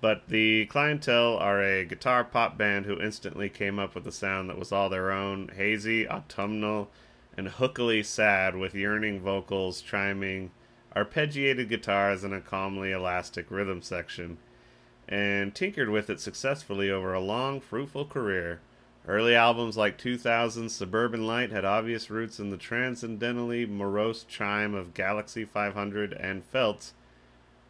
But 0.00 0.28
the 0.28 0.66
Clientele 0.66 1.36
are 1.36 1.62
a 1.62 1.84
guitar 1.84 2.24
pop 2.24 2.58
band 2.58 2.86
who 2.86 3.00
instantly 3.00 3.48
came 3.48 3.78
up 3.78 3.94
with 3.94 4.06
a 4.06 4.12
sound 4.12 4.50
that 4.50 4.58
was 4.58 4.72
all 4.72 4.88
their 4.88 5.12
own, 5.12 5.52
hazy, 5.54 6.08
autumnal, 6.08 6.90
and 7.36 7.48
hookily 7.48 8.02
sad, 8.02 8.56
with 8.56 8.74
yearning 8.74 9.20
vocals 9.20 9.80
chiming, 9.80 10.50
arpeggiated 10.96 11.68
guitars, 11.68 12.24
and 12.24 12.34
a 12.34 12.40
calmly 12.40 12.92
elastic 12.92 13.50
rhythm 13.50 13.82
section, 13.82 14.38
and 15.08 15.54
tinkered 15.54 15.88
with 15.88 16.10
it 16.10 16.20
successfully 16.20 16.90
over 16.90 17.12
a 17.12 17.20
long, 17.20 17.60
fruitful 17.60 18.04
career. 18.04 18.60
Early 19.08 19.34
albums 19.34 19.76
like 19.76 19.98
2000's 19.98 20.74
Suburban 20.74 21.26
Light 21.26 21.50
had 21.50 21.64
obvious 21.64 22.10
roots 22.10 22.38
in 22.38 22.50
the 22.50 22.56
transcendentally 22.56 23.66
morose 23.66 24.24
chime 24.24 24.74
of 24.74 24.94
Galaxie 24.94 25.44
500 25.44 26.12
and 26.12 26.44
Felt, 26.44 26.92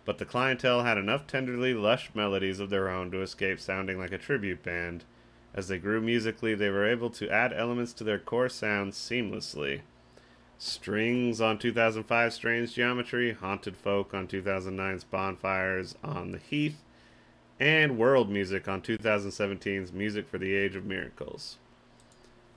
but 0.05 0.19
the 0.19 0.25
clientele 0.25 0.83
had 0.83 0.99
enough 0.99 1.27
tenderly 1.27 1.73
lush 1.73 2.11
melodies 2.15 2.59
of 2.59 2.69
their 2.69 2.89
own 2.89 3.11
to 3.13 3.23
escape 3.23 3.61
sounding 3.61 3.99
like 3.99 4.13
a 4.13 4.19
tribute 4.19 4.63
band. 4.63 5.05
As 5.55 5.69
they 5.69 5.79
grew 5.79 6.01
musically, 6.01 6.55
they 6.55 6.71
were 6.71 6.87
able 6.87 7.11
to 7.11 7.31
add 7.31 7.53
elements 7.53 7.93
to 7.95 8.05
their 8.05 8.19
core 8.19 8.49
sound 8.49 8.93
seamlessly. 8.93 9.83
Strings 10.63 11.41
on 11.41 11.57
2005's 11.57 12.35
Strange 12.35 12.75
Geometry, 12.75 13.33
Haunted 13.33 13.79
Folk 13.79 14.13
on 14.13 14.29
2009's 14.29 15.05
Bonfires 15.05 15.95
on 16.05 16.33
the 16.33 16.39
Heath, 16.39 16.85
and 17.59 17.97
world 17.97 18.29
music 18.29 18.69
on 18.69 18.83
2017's 18.83 19.91
Music 19.91 20.29
for 20.29 20.37
the 20.37 20.55
Age 20.55 20.77
of 20.77 20.85
Miracles. 20.85 21.57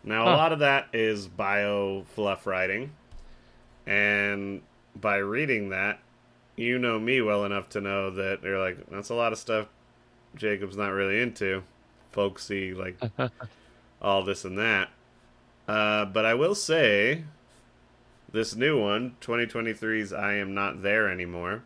Now, 0.04 0.24
a 0.24 0.36
lot 0.36 0.52
of 0.52 0.60
that 0.60 0.88
is 0.92 1.30
bio 1.30 2.04
fluff 2.14 2.46
writing, 2.46 2.92
and 3.88 4.62
by 5.00 5.16
reading 5.16 5.70
that, 5.70 6.00
you 6.58 6.78
know 6.78 7.00
me 7.00 7.22
well 7.22 7.46
enough 7.46 7.70
to 7.70 7.80
know 7.80 8.12
that 8.12 8.44
you're 8.44 8.60
like, 8.60 8.86
that's 8.92 9.12
a 9.12 9.16
lot 9.16 9.32
of 9.32 9.40
stuff 9.40 9.68
Jacob's 10.36 10.76
not 10.76 10.90
really 10.90 11.22
into. 11.22 11.64
Folksy, 12.12 12.74
like 12.74 13.00
all 14.02 14.24
this 14.24 14.44
and 14.44 14.58
that. 14.58 14.90
Uh, 15.70 16.04
but 16.04 16.26
I 16.26 16.34
will 16.34 16.54
say, 16.54 17.24
this 18.34 18.56
new 18.56 18.82
one, 18.82 19.16
2023's 19.22 20.12
I 20.12 20.34
Am 20.34 20.54
Not 20.54 20.82
There 20.82 21.08
Anymore, 21.10 21.64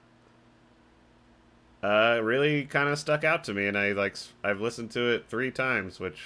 uh, 1.82 2.20
really 2.22 2.66
kind 2.66 2.90
of 2.90 3.00
stuck 3.00 3.24
out 3.24 3.44
to 3.46 3.54
me, 3.54 3.66
and 3.68 3.78
I 3.78 3.94
like 3.94 4.16
I've 4.44 4.62
listened 4.62 4.92
to 4.92 5.10
it 5.14 5.26
three 5.30 5.50
times, 5.52 6.00
which 6.00 6.22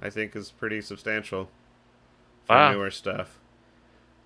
I 0.00 0.08
think 0.08 0.34
is 0.34 0.50
pretty 0.50 0.80
substantial 0.80 1.50
for 2.46 2.54
Wow. 2.56 2.72
newer 2.72 2.90
stuff. 2.90 3.38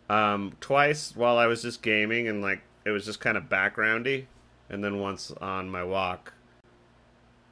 Um, 0.09 0.53
twice 0.61 1.17
while 1.17 1.39
I 1.39 1.47
was 1.47 1.63
just 1.63 1.83
gaming 1.83 2.29
and 2.29 2.43
like 2.43 2.61
it 2.85 2.91
was 2.91 3.07
just 3.07 3.21
kind 3.21 3.37
of 3.37 3.45
backgroundy, 3.45 4.27
and 4.69 4.85
then 4.85 4.99
once 4.99 5.31
on 5.41 5.71
my 5.71 5.83
walk, 5.83 6.35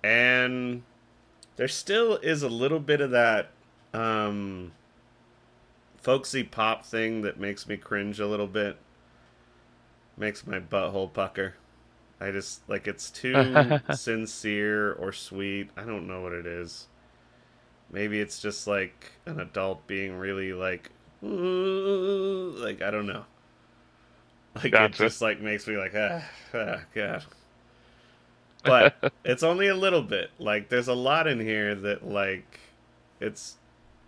and 0.04 0.82
there 1.56 1.68
still 1.68 2.16
is 2.18 2.42
a 2.42 2.48
little 2.48 2.80
bit 2.80 3.00
of 3.00 3.10
that 3.12 3.48
um, 3.94 4.72
folksy 6.02 6.42
pop 6.42 6.84
thing 6.84 7.22
that 7.22 7.38
makes 7.40 7.66
me 7.66 7.76
cringe 7.76 8.20
a 8.20 8.26
little 8.26 8.46
bit, 8.46 8.76
makes 10.16 10.46
my 10.46 10.60
butthole 10.60 11.12
pucker. 11.12 11.54
I 12.20 12.30
just 12.30 12.68
like 12.68 12.86
it's 12.86 13.10
too 13.10 13.80
sincere 13.94 14.92
or 14.92 15.12
sweet. 15.12 15.70
I 15.76 15.84
don't 15.84 16.06
know 16.06 16.20
what 16.20 16.32
it 16.32 16.46
is. 16.46 16.86
Maybe 17.90 18.20
it's 18.20 18.40
just 18.40 18.66
like 18.66 19.12
an 19.26 19.40
adult 19.40 19.86
being 19.86 20.16
really 20.16 20.52
like, 20.52 20.90
"Ooh," 21.24 22.54
like 22.58 22.82
I 22.82 22.90
don't 22.90 23.06
know. 23.06 23.24
Like 24.54 24.72
it 24.74 24.92
just 24.92 25.22
like 25.22 25.40
makes 25.40 25.66
me 25.66 25.76
like 25.76 25.94
ah, 25.96 26.22
ah 26.54 26.80
god. 26.94 27.24
But 28.64 29.12
it's 29.24 29.42
only 29.42 29.68
a 29.68 29.74
little 29.74 30.02
bit. 30.02 30.30
Like 30.38 30.68
there's 30.68 30.88
a 30.88 30.94
lot 30.94 31.26
in 31.26 31.40
here 31.40 31.74
that 31.74 32.06
like 32.06 32.60
it's 33.20 33.56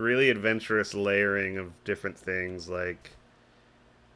really 0.04 0.30
adventurous 0.30 0.94
layering 0.94 1.58
of 1.58 1.72
different 1.84 2.18
things. 2.18 2.68
Like 2.68 3.12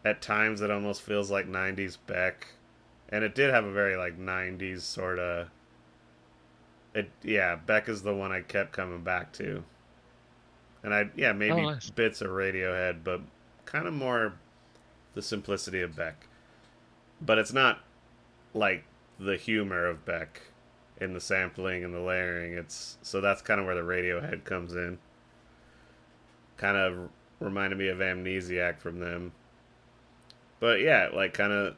at 0.04 0.22
times 0.22 0.60
it 0.60 0.70
almost 0.70 1.02
feels 1.02 1.30
like 1.30 1.46
90s 1.48 1.98
Beck, 2.06 2.48
and 3.08 3.24
it 3.24 3.34
did 3.34 3.50
have 3.50 3.64
a 3.64 3.72
very 3.72 3.96
like 3.96 4.18
90s 4.18 4.82
sort 4.82 5.18
of. 5.18 5.48
It 6.94 7.10
yeah, 7.22 7.56
Beck 7.56 7.88
is 7.88 8.02
the 8.02 8.14
one 8.14 8.30
I 8.32 8.42
kept 8.42 8.72
coming 8.72 9.02
back 9.02 9.32
to. 9.34 9.64
And 10.82 10.94
I 10.94 11.10
yeah 11.16 11.32
maybe 11.32 11.62
Oh, 11.62 11.70
nice. 11.72 11.90
bits 11.90 12.20
of 12.20 12.30
Radiohead, 12.30 13.04
but 13.04 13.20
kind 13.64 13.86
of 13.86 13.94
more 13.94 14.34
the 15.14 15.22
simplicity 15.22 15.82
of 15.82 15.96
Beck. 15.96 16.26
But 17.20 17.38
it's 17.38 17.52
not 17.52 17.80
like 18.54 18.84
the 19.18 19.36
humor 19.36 19.86
of 19.86 20.04
Beck 20.04 20.42
in 21.00 21.14
the 21.14 21.20
sampling 21.20 21.84
and 21.84 21.94
the 21.94 22.00
layering. 22.00 22.54
It's 22.54 22.98
so 23.02 23.20
that's 23.20 23.42
kind 23.42 23.60
of 23.60 23.66
where 23.66 23.74
the 23.76 23.82
Radiohead 23.82 24.44
comes 24.44 24.74
in. 24.74 24.98
Kind 26.58 26.76
of 26.76 27.08
reminded 27.40 27.78
me 27.78 27.88
of 27.88 27.98
Amnesiac 27.98 28.78
from 28.78 29.00
them. 29.00 29.32
But 30.60 30.80
yeah, 30.80 31.08
like 31.12 31.34
kind 31.34 31.52
of 31.52 31.76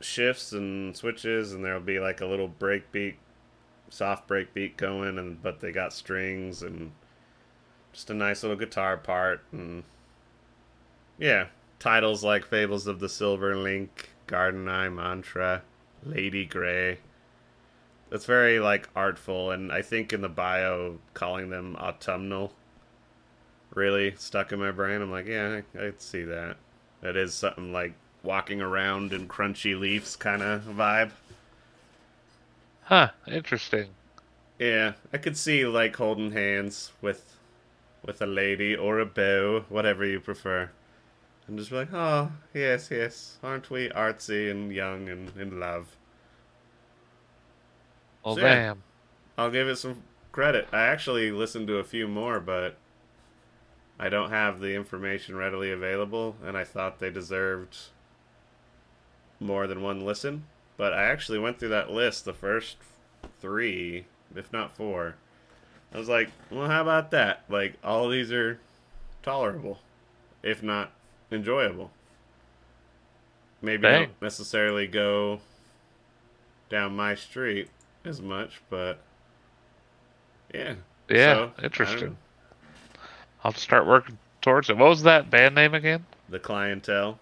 shifts 0.00 0.52
and 0.52 0.96
switches, 0.96 1.52
and 1.52 1.64
there'll 1.64 1.80
be 1.80 1.98
like 1.98 2.20
a 2.20 2.26
little 2.26 2.48
break 2.48 2.90
beat, 2.92 3.16
soft 3.88 4.26
break 4.26 4.54
beat 4.54 4.76
going, 4.76 5.18
and 5.18 5.42
but 5.42 5.60
they 5.60 5.72
got 5.72 5.92
strings 5.92 6.62
and 6.62 6.92
just 7.92 8.10
a 8.10 8.14
nice 8.14 8.42
little 8.42 8.56
guitar 8.56 8.96
part, 8.96 9.42
and 9.52 9.84
yeah, 11.18 11.46
titles 11.78 12.24
like 12.24 12.44
Fables 12.44 12.86
of 12.86 13.00
the 13.00 13.08
Silver 13.08 13.56
Link, 13.56 14.10
Garden 14.26 14.68
Eye 14.68 14.88
Mantra, 14.88 15.62
Lady 16.04 16.46
Grey. 16.46 16.98
That's 18.08 18.24
very 18.24 18.60
like 18.60 18.88
artful, 18.94 19.50
and 19.50 19.72
I 19.72 19.82
think 19.82 20.12
in 20.12 20.20
the 20.20 20.28
bio 20.28 20.98
calling 21.14 21.50
them 21.50 21.76
autumnal 21.76 22.52
really 23.74 24.14
stuck 24.16 24.52
in 24.52 24.58
my 24.60 24.70
brain. 24.70 25.02
I'm 25.02 25.10
like, 25.10 25.26
yeah, 25.26 25.60
I, 25.78 25.84
I'd 25.86 26.00
see 26.02 26.22
that. 26.24 26.56
That 27.00 27.16
is 27.16 27.34
something 27.34 27.72
like 27.72 27.94
walking 28.22 28.60
around 28.60 29.12
in 29.12 29.28
crunchy 29.28 29.78
leaves 29.78 30.16
kind 30.16 30.42
of 30.42 30.62
vibe. 30.64 31.12
Huh. 32.82 33.10
Interesting. 33.26 33.96
Yeah, 34.58 34.94
I 35.12 35.18
could 35.18 35.36
see 35.36 35.66
like 35.66 35.94
holding 35.96 36.30
hands 36.32 36.92
with 37.02 37.36
with 38.04 38.22
a 38.22 38.26
lady 38.26 38.76
or 38.76 38.98
a 39.00 39.06
beau, 39.06 39.66
whatever 39.68 40.04
you 40.06 40.20
prefer. 40.20 40.70
And 41.48 41.58
just 41.58 41.70
be 41.70 41.76
like, 41.76 41.92
oh, 41.94 42.32
yes, 42.54 42.90
yes, 42.90 43.38
aren't 43.42 43.70
we 43.70 43.88
artsy 43.90 44.50
and 44.50 44.72
young 44.72 45.08
and 45.08 45.36
in 45.36 45.60
love? 45.60 45.96
Oh, 48.24 48.34
So, 48.34 48.40
yeah. 48.40 48.60
damn. 48.62 48.82
I'll 49.38 49.50
give 49.50 49.68
it 49.68 49.76
some 49.76 50.02
credit. 50.32 50.68
I 50.72 50.82
actually 50.82 51.30
listened 51.32 51.68
to 51.68 51.78
a 51.78 51.84
few 51.84 52.08
more, 52.08 52.40
but 52.40 52.76
I 53.98 54.08
don't 54.08 54.30
have 54.30 54.60
the 54.60 54.74
information 54.74 55.36
readily 55.36 55.70
available, 55.70 56.36
and 56.44 56.56
I 56.56 56.64
thought 56.64 56.98
they 56.98 57.10
deserved 57.10 57.76
more 59.38 59.66
than 59.66 59.82
one 59.82 60.04
listen. 60.04 60.44
But 60.76 60.92
I 60.92 61.04
actually 61.04 61.38
went 61.38 61.58
through 61.58 61.68
that 61.70 61.90
list, 61.90 62.24
the 62.24 62.32
first 62.32 62.76
three, 63.40 64.06
if 64.34 64.52
not 64.52 64.74
four. 64.76 65.16
I 65.94 65.98
was 65.98 66.08
like, 66.08 66.30
well, 66.50 66.68
how 66.68 66.82
about 66.82 67.10
that? 67.10 67.44
Like, 67.48 67.74
all 67.84 68.08
these 68.08 68.32
are 68.32 68.58
tolerable, 69.22 69.78
if 70.42 70.62
not 70.62 70.90
enjoyable. 71.30 71.90
Maybe 73.60 73.82
Dang. 73.82 74.06
don't 74.06 74.22
necessarily 74.22 74.86
go 74.86 75.40
down 76.68 76.96
my 76.96 77.14
street 77.14 77.68
as 78.04 78.20
much, 78.20 78.60
but 78.70 78.98
yeah. 80.52 80.74
Yeah. 81.08 81.34
So, 81.34 81.52
interesting. 81.62 82.16
I'll 83.44 83.52
start 83.54 83.86
working 83.86 84.18
towards 84.40 84.70
it. 84.70 84.76
What 84.76 84.88
was 84.88 85.02
that 85.02 85.30
band 85.30 85.54
name 85.54 85.74
again? 85.74 86.06
The 86.28 86.38
clientele. 86.38 87.18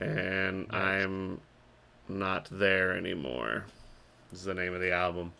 And. 0.00 0.66
I'm 0.70 1.40
not 2.08 2.48
there 2.50 2.96
anymore. 2.96 3.64
Is 4.32 4.44
the 4.44 4.54
name 4.54 4.74
of 4.74 4.80
the 4.80 4.92
album. 4.92 5.32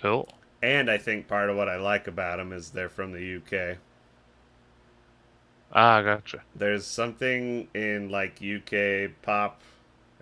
Cool. 0.00 0.28
And 0.62 0.90
I 0.90 0.98
think 0.98 1.28
part 1.28 1.50
of 1.50 1.56
what 1.56 1.68
I 1.68 1.76
like 1.76 2.06
about 2.06 2.38
them 2.38 2.52
is 2.52 2.70
they're 2.70 2.88
from 2.88 3.12
the 3.12 3.36
UK. 3.36 3.76
Ah, 5.72 6.00
gotcha. 6.02 6.42
There's 6.54 6.86
something 6.86 7.68
in 7.74 8.08
like 8.08 8.40
UK 8.40 9.10
pop 9.22 9.60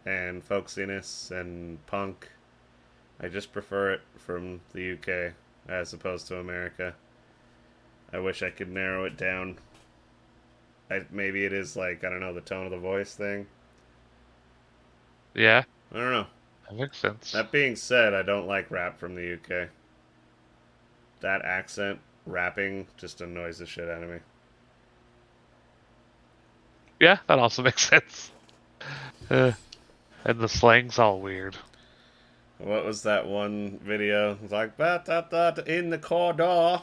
and 0.04 0.46
folksiness 0.46 1.30
and 1.30 1.84
punk. 1.86 2.30
I 3.20 3.28
just 3.28 3.52
prefer 3.52 3.92
it 3.92 4.00
from 4.16 4.60
the 4.72 4.92
UK 4.94 5.34
as 5.68 5.92
opposed 5.92 6.26
to 6.28 6.38
America. 6.38 6.94
I 8.12 8.18
wish 8.18 8.42
I 8.42 8.50
could 8.50 8.70
narrow 8.70 9.04
it 9.04 9.16
down. 9.16 9.58
I, 10.90 11.02
maybe 11.10 11.44
it 11.44 11.52
is 11.52 11.76
like 11.76 12.04
I 12.04 12.10
don't 12.10 12.20
know 12.20 12.34
the 12.34 12.40
tone 12.40 12.66
of 12.66 12.70
the 12.70 12.78
voice 12.78 13.14
thing. 13.14 13.46
Yeah, 15.34 15.64
I 15.92 15.96
don't 15.96 16.10
know. 16.10 16.26
that 16.68 16.76
makes 16.76 16.98
sense. 16.98 17.32
That 17.32 17.50
being 17.50 17.76
said, 17.76 18.12
I 18.12 18.22
don't 18.22 18.46
like 18.46 18.70
rap 18.70 18.98
from 18.98 19.14
the 19.14 19.34
UK. 19.34 19.68
That 21.20 21.42
accent, 21.44 22.00
rapping, 22.26 22.86
just 22.98 23.20
annoys 23.22 23.58
the 23.58 23.66
shit 23.66 23.88
out 23.88 24.02
of 24.02 24.10
me. 24.10 24.18
Yeah, 27.00 27.18
that 27.26 27.38
also 27.38 27.62
makes 27.64 27.88
sense. 27.88 28.30
Uh, 29.30 29.52
and 30.24 30.38
the 30.38 30.48
slang's 30.48 30.98
all 30.98 31.20
weird. 31.20 31.56
What 32.58 32.84
was 32.84 33.02
that 33.02 33.26
one 33.26 33.80
video? 33.82 34.38
It's 34.42 34.52
like 34.52 34.76
ba 34.76 35.02
da 35.04 35.22
da 35.22 35.50
da, 35.52 35.62
in 35.62 35.90
the 35.90 35.98
corridor. 35.98 36.82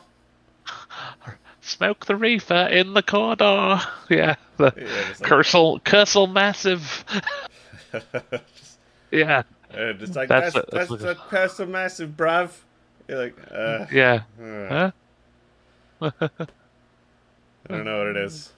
Smoke 1.62 2.06
the 2.06 2.16
reefer 2.16 2.68
in 2.72 2.94
the 2.94 3.04
corridor. 3.04 3.80
Yeah, 4.10 4.36
the 4.58 4.74
Yeah, 4.76 4.84
like, 4.86 5.18
Cursal, 5.20 5.82
Cursal 5.84 6.32
massive. 6.32 7.06
just, 7.92 8.78
Yeah, 9.12 9.44
uh, 9.74 9.94
just 9.94 10.16
like 10.16 10.30
That's 10.30 10.54
that's 10.54 10.56
a- 10.56 10.72
that's, 10.72 10.90
that's 10.90 11.02
that's, 11.04 11.20
a- 11.20 11.30
that's 11.32 11.60
a 11.60 11.66
massive 11.66 12.12
bruv. 12.12 12.52
You're 13.08 13.18
like, 13.24 13.36
uh, 13.52 13.86
yeah. 13.92 14.22
uh, 14.42 14.92
Huh? 16.02 16.12
I 16.30 16.38
don't 17.70 17.86
know 17.86 17.98
what 18.00 18.08
it 18.08 18.18
is. 18.18 18.52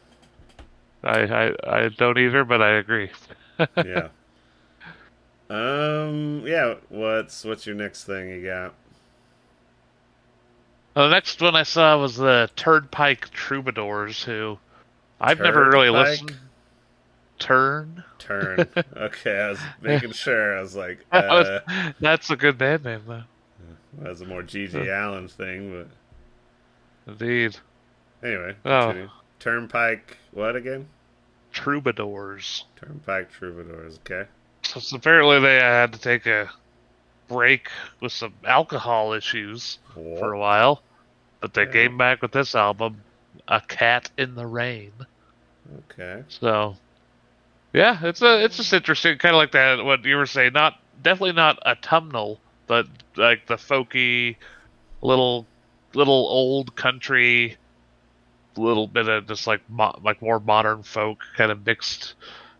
I, 1.03 1.21
I 1.21 1.55
I 1.85 1.89
don't 1.89 2.17
either, 2.17 2.43
but 2.43 2.61
I 2.61 2.71
agree. 2.73 3.09
Yeah. 3.83 4.09
um. 5.49 6.43
Yeah. 6.45 6.75
What's 6.89 7.43
what's 7.43 7.65
your 7.65 7.75
next 7.75 8.03
thing 8.05 8.29
you 8.29 8.43
got? 8.45 8.73
The 10.93 11.09
next 11.09 11.41
one 11.41 11.55
I 11.55 11.63
saw 11.63 11.97
was 11.99 12.17
the 12.17 12.49
Turnpike 12.55 13.29
Troubadours, 13.31 14.23
who 14.23 14.57
I've 15.19 15.39
never 15.39 15.69
really 15.69 15.89
listened. 15.89 16.35
Turn. 17.39 18.03
Turn. 18.19 18.67
okay, 18.97 19.39
I 19.39 19.49
was 19.49 19.59
making 19.81 20.11
sure. 20.11 20.57
I 20.57 20.61
was 20.61 20.75
like, 20.75 20.99
That 21.11 21.29
was- 21.29 21.47
uh, 21.47 21.91
That's 21.99 22.29
a 22.29 22.35
good 22.35 22.57
band 22.57 22.83
name, 22.83 23.01
though. 23.07 23.23
that 23.99 24.09
was 24.09 24.21
a 24.21 24.25
more 24.25 24.43
G.G. 24.43 24.89
Allen 24.89 25.27
thing, 25.27 25.87
but 27.05 27.11
Indeed. 27.13 27.57
anyway. 28.23 28.55
Oh. 28.65 28.87
continue. 28.87 29.09
Turnpike. 29.39 30.17
What 30.31 30.55
again? 30.55 30.87
Troubadours. 31.51 32.65
Turnpike 32.75 33.31
Troubadours. 33.31 33.99
Okay. 34.05 34.29
So, 34.63 34.79
so 34.79 34.97
apparently 34.97 35.39
they 35.39 35.55
had 35.55 35.93
to 35.93 35.99
take 35.99 36.25
a 36.27 36.49
break 37.31 37.69
with 38.01 38.11
some 38.11 38.33
alcohol 38.45 39.13
issues 39.13 39.79
for 39.93 40.33
a 40.33 40.39
while, 40.39 40.81
but 41.39 41.53
they 41.53 41.63
Yeah. 41.63 41.71
came 41.71 41.97
back 41.97 42.21
with 42.21 42.31
this 42.31 42.55
album, 42.55 43.01
"A 43.47 43.61
Cat 43.61 44.09
in 44.17 44.35
the 44.35 44.45
Rain." 44.45 44.91
Okay. 45.91 46.23
So, 46.27 46.75
yeah, 47.73 47.99
it's 48.03 48.21
a 48.21 48.43
it's 48.43 48.57
just 48.57 48.73
interesting, 48.73 49.17
kind 49.17 49.33
of 49.35 49.37
like 49.39 49.51
that. 49.53 49.83
What 49.83 50.03
you 50.03 50.17
were 50.17 50.25
saying, 50.25 50.53
not 50.53 50.79
definitely 51.01 51.33
not 51.33 51.59
autumnal, 51.65 52.39
but 52.67 52.87
like 53.15 53.47
the 53.47 53.55
folky, 53.55 54.35
little 55.01 55.45
little 55.93 56.13
old 56.13 56.75
country, 56.75 57.57
little 58.57 58.87
bit 58.87 59.07
of 59.07 59.27
just 59.27 59.47
like 59.47 59.61
mo- 59.69 59.97
like 60.03 60.21
more 60.21 60.39
modern 60.39 60.83
folk 60.83 61.23
kind 61.37 61.51
of 61.51 61.65
mixed 61.65 62.13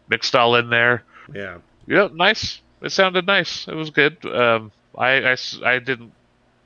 mixed 0.07 0.35
all 0.35 0.55
in 0.55 0.69
there. 0.69 1.03
Yeah. 1.33 1.57
Yeah, 1.87 2.07
nice. 2.13 2.61
It 2.81 2.91
sounded 2.91 3.25
nice. 3.27 3.67
It 3.67 3.75
was 3.75 3.89
good. 3.91 4.23
Um, 4.25 4.71
I, 4.97 5.31
I 5.33 5.37
I 5.65 5.79
didn't 5.79 6.13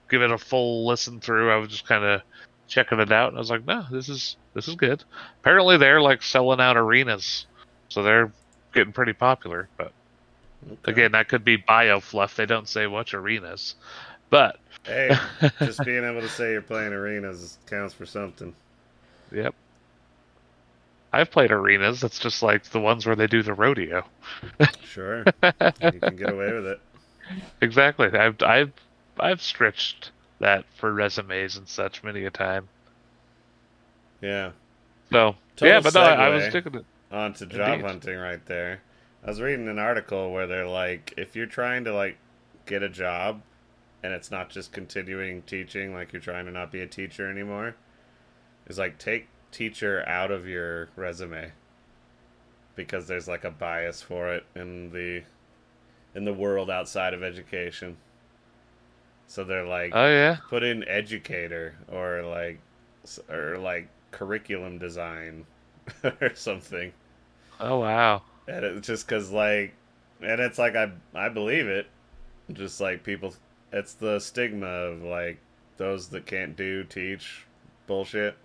give 0.09 0.21
it 0.21 0.31
a 0.31 0.37
full 0.37 0.87
listen 0.87 1.19
through. 1.19 1.51
I 1.51 1.57
was 1.57 1.69
just 1.69 1.87
kind 1.87 2.03
of 2.03 2.21
checking 2.67 2.99
it 2.99 3.11
out, 3.11 3.29
and 3.29 3.37
I 3.37 3.41
was 3.41 3.49
like, 3.49 3.65
no, 3.65 3.85
this 3.91 4.09
is 4.09 4.37
this 4.53 4.67
is 4.67 4.75
good. 4.75 5.03
Apparently, 5.43 5.77
they're 5.77 6.01
like 6.01 6.21
selling 6.23 6.61
out 6.61 6.77
arenas, 6.77 7.47
so 7.89 8.03
they're 8.03 8.33
getting 8.73 8.93
pretty 8.93 9.13
popular. 9.13 9.69
But 9.77 9.91
Okay. 10.71 10.91
again, 10.91 11.11
that 11.13 11.27
could 11.29 11.43
be 11.43 11.57
bio 11.57 11.99
fluff. 11.99 12.35
They 12.35 12.45
don't 12.45 12.69
say 12.69 12.87
which 12.87 13.13
arenas, 13.13 13.75
but 14.29 14.57
Hey, 14.85 15.17
just 15.63 15.83
being 15.83 16.03
able 16.03 16.21
to 16.21 16.29
say 16.29 16.51
you're 16.51 16.61
playing 16.61 16.93
arenas 16.93 17.57
counts 17.67 17.93
for 17.93 18.05
something. 18.05 18.53
yep. 19.31 19.55
I've 21.15 21.31
played 21.31 21.51
arenas. 21.51 22.03
It's 22.03 22.19
just 22.19 22.43
like 22.43 22.63
the 22.65 22.79
ones 22.79 23.05
where 23.05 23.15
they 23.15 23.27
do 23.27 23.41
the 23.41 23.53
rodeo. 23.53 24.05
Sure, 24.83 25.23
you 25.43 25.99
can 26.01 26.15
get 26.17 26.29
away 26.29 26.51
with 26.53 26.67
it. 26.67 26.81
Exactly. 27.61 28.07
I've 28.11 28.41
I've 28.43 28.73
I've 29.19 29.41
stretched 29.41 30.11
that 30.39 30.65
for 30.75 30.93
resumes 30.93 31.55
and 31.55 31.67
such 31.67 32.03
many 32.03 32.25
a 32.25 32.31
time. 32.31 32.67
Yeah. 34.21 34.51
So 35.11 35.35
Total 35.55 35.73
yeah, 35.75 35.79
but 35.79 35.93
no, 35.93 36.01
I, 36.01 36.13
I 36.25 36.29
was 36.29 36.45
sticking 36.45 36.75
it. 36.75 36.85
On 37.11 37.33
to 37.33 37.45
job 37.45 37.79
Indeed. 37.79 37.85
hunting 37.85 38.17
right 38.17 38.45
there. 38.45 38.81
I 39.23 39.29
was 39.29 39.41
reading 39.41 39.67
an 39.69 39.79
article 39.79 40.31
where 40.33 40.47
they're 40.47 40.67
like, 40.67 41.13
if 41.17 41.35
you're 41.35 41.45
trying 41.45 41.85
to 41.85 41.93
like 41.93 42.17
get 42.65 42.83
a 42.83 42.89
job, 42.89 43.41
and 44.03 44.13
it's 44.13 44.31
not 44.31 44.49
just 44.49 44.71
continuing 44.71 45.41
teaching, 45.43 45.93
like 45.93 46.11
you're 46.13 46.21
trying 46.21 46.45
to 46.45 46.51
not 46.51 46.71
be 46.71 46.81
a 46.81 46.87
teacher 46.87 47.29
anymore, 47.29 47.75
is 48.67 48.77
like 48.77 48.97
take 48.97 49.27
teacher 49.55 50.03
out 50.07 50.31
of 50.31 50.47
your 50.47 50.89
resume 50.95 51.51
because 52.75 53.07
there's 53.07 53.27
like 53.27 53.43
a 53.43 53.51
bias 53.51 54.01
for 54.01 54.33
it 54.33 54.45
in 54.55 54.91
the 54.91 55.23
in 56.15 56.25
the 56.25 56.33
world 56.33 56.69
outside 56.69 57.13
of 57.13 57.23
education. 57.23 57.97
So 59.27 59.43
they're 59.43 59.65
like, 59.67 59.91
Oh 59.93 60.07
yeah. 60.07 60.37
put 60.49 60.63
in 60.63 60.87
educator 60.87 61.75
or 61.91 62.23
like 62.23 62.59
or 63.29 63.57
like 63.57 63.89
curriculum 64.11 64.77
design 64.77 65.45
or 66.21 66.33
something 66.35 66.93
Oh 67.59 67.79
wow. 67.79 68.23
and 68.47 68.63
it's 68.65 68.87
just 68.87 69.07
because 69.07 69.31
like 69.31 69.73
and 70.21 70.39
it's 70.39 70.57
like 70.57 70.75
i 70.75 70.91
i 71.13 71.29
believe 71.29 71.67
it 71.67 71.87
just 72.53 72.79
like 72.79 73.03
people 73.03 73.33
it's 73.71 73.93
the 73.93 74.19
stigma 74.19 74.67
of 74.67 75.03
like 75.03 75.39
those 75.77 76.07
that 76.09 76.25
can't 76.25 76.55
do 76.55 76.83
teach 76.83 77.45
bullshit 77.87 78.37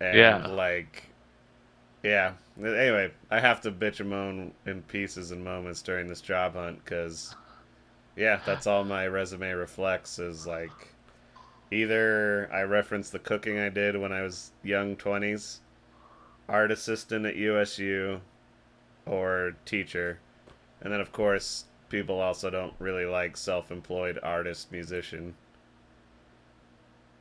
and 0.00 0.46
Yeah. 0.46 0.46
like 0.46 1.04
yeah 2.02 2.32
anyway 2.58 3.10
i 3.30 3.40
have 3.40 3.60
to 3.60 3.70
bitch 3.70 4.00
and 4.00 4.10
moan 4.10 4.52
in 4.66 4.82
pieces 4.82 5.30
and 5.32 5.44
moments 5.44 5.82
during 5.82 6.06
this 6.08 6.20
job 6.20 6.54
hunt 6.54 6.82
because 6.84 7.36
yeah 8.16 8.40
that's 8.44 8.66
all 8.66 8.84
my 8.84 9.06
resume 9.06 9.50
reflects 9.52 10.18
is 10.18 10.46
like 10.46 10.94
either 11.70 12.48
i 12.52 12.62
reference 12.62 13.10
the 13.10 13.18
cooking 13.18 13.58
i 13.58 13.68
did 13.68 13.96
when 13.96 14.12
i 14.12 14.22
was 14.22 14.52
young 14.62 14.96
20s 14.96 15.60
art 16.48 16.70
assistant 16.72 17.26
at 17.26 17.36
usu 17.36 18.20
or 19.06 19.56
teacher 19.64 20.20
and 20.80 20.92
then 20.92 21.00
of 21.00 21.12
course 21.12 21.66
people 21.90 22.20
also 22.20 22.50
don't 22.50 22.74
really 22.78 23.06
like 23.06 23.36
self-employed 23.36 24.18
artist 24.22 24.72
musician 24.72 25.34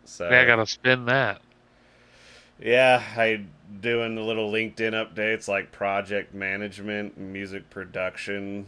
so 0.06 0.26
Yeah, 0.30 0.42
I 0.42 0.46
gotta 0.46 0.66
spin 0.66 1.06
that. 1.06 1.42
Yeah, 2.60 3.04
I 3.16 3.46
doing 3.82 4.16
the 4.16 4.22
little 4.22 4.52
LinkedIn 4.52 4.94
updates 4.94 5.48
like 5.48 5.72
project 5.72 6.34
management, 6.34 7.18
music 7.18 7.70
production. 7.70 8.68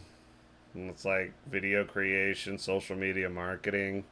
And 0.74 0.88
it's 0.90 1.04
like 1.04 1.32
video 1.50 1.84
creation, 1.84 2.58
social 2.58 2.96
media 2.96 3.28
marketing. 3.28 4.04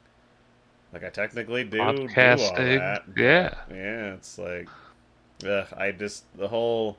Like 0.92 1.04
I 1.04 1.10
technically 1.10 1.64
do 1.64 1.78
do 1.78 1.80
all 1.80 1.96
that. 2.54 3.04
Yeah. 3.16 3.54
Yeah, 3.70 4.14
it's 4.14 4.38
like 4.38 4.68
ugh, 5.46 5.66
I 5.76 5.92
just 5.92 6.24
the 6.36 6.48
whole 6.48 6.96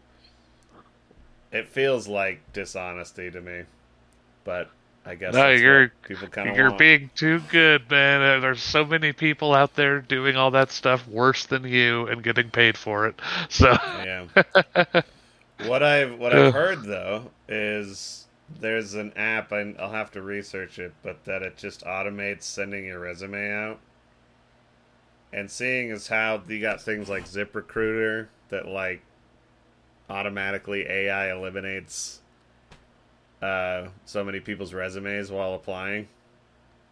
it 1.52 1.68
feels 1.68 2.08
like 2.08 2.42
dishonesty 2.54 3.32
to 3.32 3.42
me. 3.42 3.64
But 4.44 4.70
I 5.06 5.16
guess 5.16 5.34
No, 5.34 5.50
you're- 5.50 5.90
people 6.04 6.28
kind 6.28 6.50
of 6.50 6.56
You're 6.56 6.68
want. 6.68 6.80
being 6.80 7.10
too 7.16 7.40
good, 7.52 7.90
man. 7.90 8.22
Uh, 8.22 8.40
There's 8.42 8.62
so 8.62 8.86
many 8.86 9.12
people 9.14 9.54
out 9.56 9.76
there 9.76 10.02
doing 10.02 10.36
all 10.36 10.52
that 10.52 10.72
stuff 10.72 11.08
worse 11.08 11.46
than 11.46 11.64
you 11.64 12.08
and 12.08 12.22
getting 12.24 12.50
paid 12.52 12.78
for 12.78 13.08
it. 13.08 13.20
So 13.50 13.72
Yeah. 13.72 14.28
what 15.66 15.82
I've 15.84 16.18
what 16.20 16.34
I've 16.34 16.54
heard 16.54 16.84
though 16.84 17.32
is 17.48 18.28
there's 18.60 18.94
an 18.94 19.14
app 19.16 19.52
I, 19.54 19.74
I'll 19.80 19.92
have 19.92 20.12
to 20.12 20.22
research 20.22 20.80
it, 20.80 20.94
but 21.04 21.26
that 21.26 21.42
it 21.44 21.58
just 21.58 21.84
automates 21.86 22.44
sending 22.44 22.86
your 22.86 23.00
resume 23.00 23.52
out. 23.52 23.80
And 25.32 25.50
seeing 25.52 25.92
as 25.92 26.08
how 26.08 26.42
you 26.48 26.60
got 26.60 26.82
things 26.82 27.08
like 27.10 27.26
ZipRecruiter 27.26 28.28
that 28.50 28.68
like 28.68 29.02
automatically 30.10 30.86
AI 30.88 31.32
eliminates 31.32 32.20
uh, 33.42 33.88
so 34.06 34.24
many 34.24 34.40
people's 34.40 34.74
resumes 34.74 35.32
while 35.32 35.54
applying. 35.54 36.08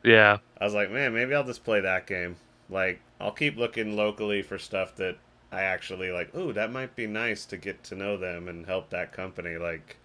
yeah, 0.04 0.38
I 0.60 0.66
was 0.66 0.74
like, 0.74 0.92
man, 0.92 1.14
maybe 1.14 1.34
I'll 1.36 1.44
just 1.44 1.64
play 1.64 1.82
that 1.82 2.08
game. 2.08 2.38
Like, 2.70 3.02
I'll 3.20 3.32
keep 3.32 3.58
looking 3.58 3.96
locally 3.96 4.42
for 4.42 4.58
stuff 4.58 4.96
that 4.96 5.18
I 5.52 5.62
actually 5.62 6.12
like. 6.12 6.34
Ooh, 6.36 6.54
that 6.54 6.72
might 6.72 6.96
be 6.96 7.08
nice 7.08 7.46
to 7.48 7.58
get 7.58 7.84
to 7.86 7.96
know 7.96 8.18
them 8.18 8.48
and 8.48 8.66
help 8.66 8.90
that 8.90 9.14
company. 9.14 9.58
Like, 9.58 9.98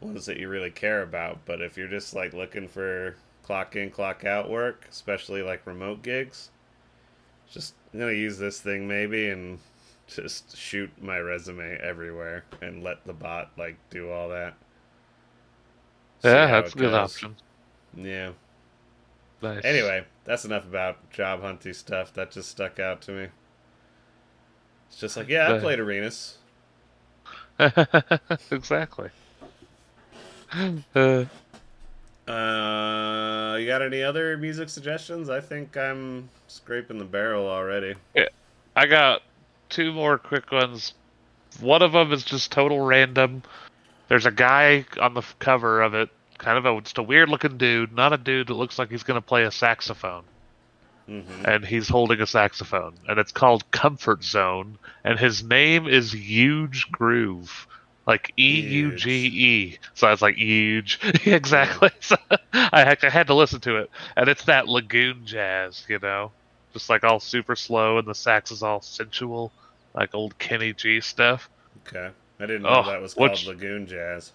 ones 0.00 0.26
that 0.26 0.38
you 0.38 0.48
really 0.48 0.70
care 0.70 1.02
about. 1.02 1.44
But 1.44 1.60
if 1.62 1.76
you're 1.76 1.88
just 1.88 2.14
like 2.14 2.32
looking 2.32 2.68
for 2.68 3.16
clock 3.42 3.76
in, 3.76 3.90
clock 3.90 4.24
out 4.24 4.50
work, 4.50 4.86
especially 4.90 5.42
like 5.42 5.66
remote 5.66 6.02
gigs, 6.02 6.50
just 7.50 7.74
I'm 7.92 8.00
gonna 8.00 8.12
use 8.12 8.38
this 8.38 8.60
thing 8.60 8.86
maybe 8.88 9.28
and 9.30 9.58
just 10.06 10.56
shoot 10.56 10.90
my 11.02 11.18
resume 11.18 11.78
everywhere 11.82 12.44
and 12.62 12.82
let 12.84 13.04
the 13.06 13.12
bot 13.12 13.50
like 13.58 13.76
do 13.90 14.10
all 14.10 14.28
that. 14.30 14.54
Yeah, 16.22 16.46
that's 16.46 16.74
a 16.74 16.78
good 16.78 16.90
goes. 16.90 16.94
option. 16.94 17.36
Yeah. 17.96 18.30
Nice. 19.40 19.64
Anyway, 19.64 20.04
that's 20.24 20.44
enough 20.44 20.64
about 20.64 21.10
job 21.10 21.42
hunting 21.42 21.72
stuff. 21.72 22.12
That 22.14 22.32
just 22.32 22.50
stuck 22.50 22.80
out 22.80 23.02
to 23.02 23.12
me. 23.12 23.28
It's 24.88 24.98
just 24.98 25.16
like, 25.16 25.28
yeah, 25.28 25.54
I 25.54 25.58
played 25.58 25.80
arenas. 25.80 26.38
exactly. 28.50 29.10
Uh, 30.94 31.24
Uh, 32.26 33.56
you 33.58 33.66
got 33.66 33.80
any 33.80 34.02
other 34.02 34.36
music 34.36 34.68
suggestions? 34.68 35.30
I 35.30 35.40
think 35.40 35.76
I'm 35.76 36.28
scraping 36.46 36.98
the 36.98 37.04
barrel 37.04 37.46
already. 37.46 37.94
Yeah, 38.14 38.28
I 38.76 38.86
got 38.86 39.22
two 39.70 39.92
more 39.92 40.18
quick 40.18 40.52
ones. 40.52 40.92
One 41.60 41.80
of 41.80 41.92
them 41.92 42.12
is 42.12 42.24
just 42.24 42.52
total 42.52 42.80
random. 42.80 43.42
There's 44.08 44.26
a 44.26 44.30
guy 44.32 44.86
on 45.00 45.14
the 45.14 45.22
cover 45.38 45.82
of 45.82 45.94
it, 45.94 46.10
kind 46.38 46.58
of 46.58 46.66
a 46.66 46.80
just 46.80 46.98
a 46.98 47.02
weird 47.02 47.28
looking 47.28 47.58
dude, 47.58 47.92
not 47.92 48.12
a 48.12 48.18
dude 48.18 48.48
that 48.48 48.54
looks 48.54 48.78
like 48.78 48.90
he's 48.90 49.02
going 49.04 49.20
to 49.20 49.26
play 49.26 49.44
a 49.44 49.50
saxophone. 49.52 50.24
hmm 51.06 51.44
and 51.44 51.64
he's 51.64 51.88
holding 51.88 52.20
a 52.20 52.26
saxophone, 52.26 52.94
and 53.08 53.18
it's 53.18 53.32
called 53.32 53.70
Comfort 53.70 54.22
Zone, 54.24 54.78
and 55.04 55.18
his 55.18 55.42
name 55.42 55.86
is 55.88 56.12
Huge 56.12 56.90
Groove, 56.90 57.66
like 58.06 58.32
E 58.38 58.60
U 58.60 58.92
G 58.92 59.10
E. 59.26 59.78
So 59.94 60.06
I 60.08 60.10
was 60.10 60.22
like 60.22 60.36
huge, 60.36 60.98
exactly. 61.26 61.90
So 62.00 62.16
I 62.52 62.84
had, 62.84 63.04
I 63.04 63.10
had 63.10 63.26
to 63.28 63.34
listen 63.34 63.60
to 63.62 63.76
it, 63.78 63.90
and 64.16 64.28
it's 64.28 64.44
that 64.44 64.68
lagoon 64.68 65.24
jazz, 65.26 65.84
you 65.88 65.98
know, 66.00 66.32
just 66.72 66.88
like 66.90 67.04
all 67.04 67.20
super 67.20 67.56
slow, 67.56 67.98
and 67.98 68.06
the 68.08 68.14
sax 68.14 68.50
is 68.50 68.62
all 68.62 68.80
sensual, 68.82 69.52
like 69.94 70.14
old 70.14 70.38
Kenny 70.38 70.72
G 70.74 71.00
stuff. 71.00 71.48
Okay. 71.86 72.10
I 72.40 72.46
didn't 72.46 72.62
know 72.62 72.82
Oh, 72.84 72.90
that 72.90 73.00
was 73.00 73.14
called 73.14 73.30
what's- 73.30 73.46
Lagoon 73.46 73.86
Jazz. 73.86 74.32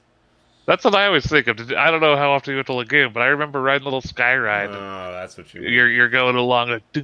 That's 0.65 0.85
what 0.85 0.95
I 0.95 1.07
always 1.07 1.25
think 1.25 1.47
of. 1.47 1.59
I 1.73 1.91
don't 1.91 1.99
know 1.99 2.15
how 2.15 2.31
often 2.31 2.51
you 2.51 2.57
went 2.57 2.67
to 2.67 2.73
Lagoon, 2.73 3.11
but 3.11 3.21
I 3.21 3.25
remember 3.27 3.61
riding 3.61 3.81
a 3.81 3.85
little 3.85 3.99
sky 4.01 4.37
ride. 4.37 4.69
Oh, 4.69 5.11
that's 5.11 5.37
what 5.37 5.53
you 5.53 5.61
you're 5.63 5.89
you're 5.89 6.07
going 6.09 6.37
along 6.37 6.79
dee. 6.93 7.03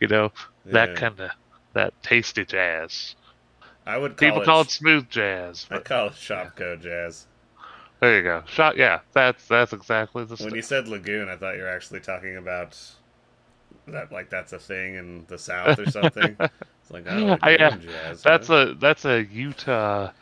you 0.00 0.08
know 0.08 0.32
that 0.66 0.88
Yeah. 0.90 0.94
kind 0.94 1.20
of 1.20 1.30
that 1.74 1.92
tasty 2.02 2.44
jazz. 2.44 3.14
I 3.86 3.98
would 3.98 4.16
call 4.16 4.28
People 4.28 4.42
it, 4.42 4.44
call 4.46 4.60
it 4.62 4.70
smooth 4.70 5.08
jazz. 5.08 5.66
I 5.70 5.74
But 5.76 5.84
call 5.84 6.06
it 6.08 6.12
Shopko 6.14 6.80
Jazz. 6.80 7.26
there 8.00 8.16
you 8.16 8.22
go. 8.22 8.42
Shot. 8.46 8.76
Yeah, 8.76 9.00
that's 9.12 9.46
that's 9.46 9.72
exactly 9.72 10.24
the 10.24 10.30
When 10.30 10.36
stuff. 10.38 10.52
you 10.54 10.62
said 10.62 10.88
Lagoon, 10.88 11.28
I 11.28 11.36
thought 11.36 11.56
you 11.56 11.62
were 11.62 11.68
actually 11.68 12.00
talking 12.00 12.36
about 12.36 12.76
that, 13.86 14.10
like 14.12 14.28
that's 14.28 14.52
a 14.52 14.58
thing 14.58 14.96
in 14.96 15.24
the 15.28 15.38
South 15.38 15.78
or 15.78 15.88
something. 15.90 16.36
it's 16.90 17.06
like, 17.06 17.38
I, 17.42 17.56
uh, 17.56 17.76
Jazz. 17.78 18.24
That's 18.24 18.50
a 18.50 18.74
that's 18.78 19.04
a 19.04 19.24
Utah 19.24 20.12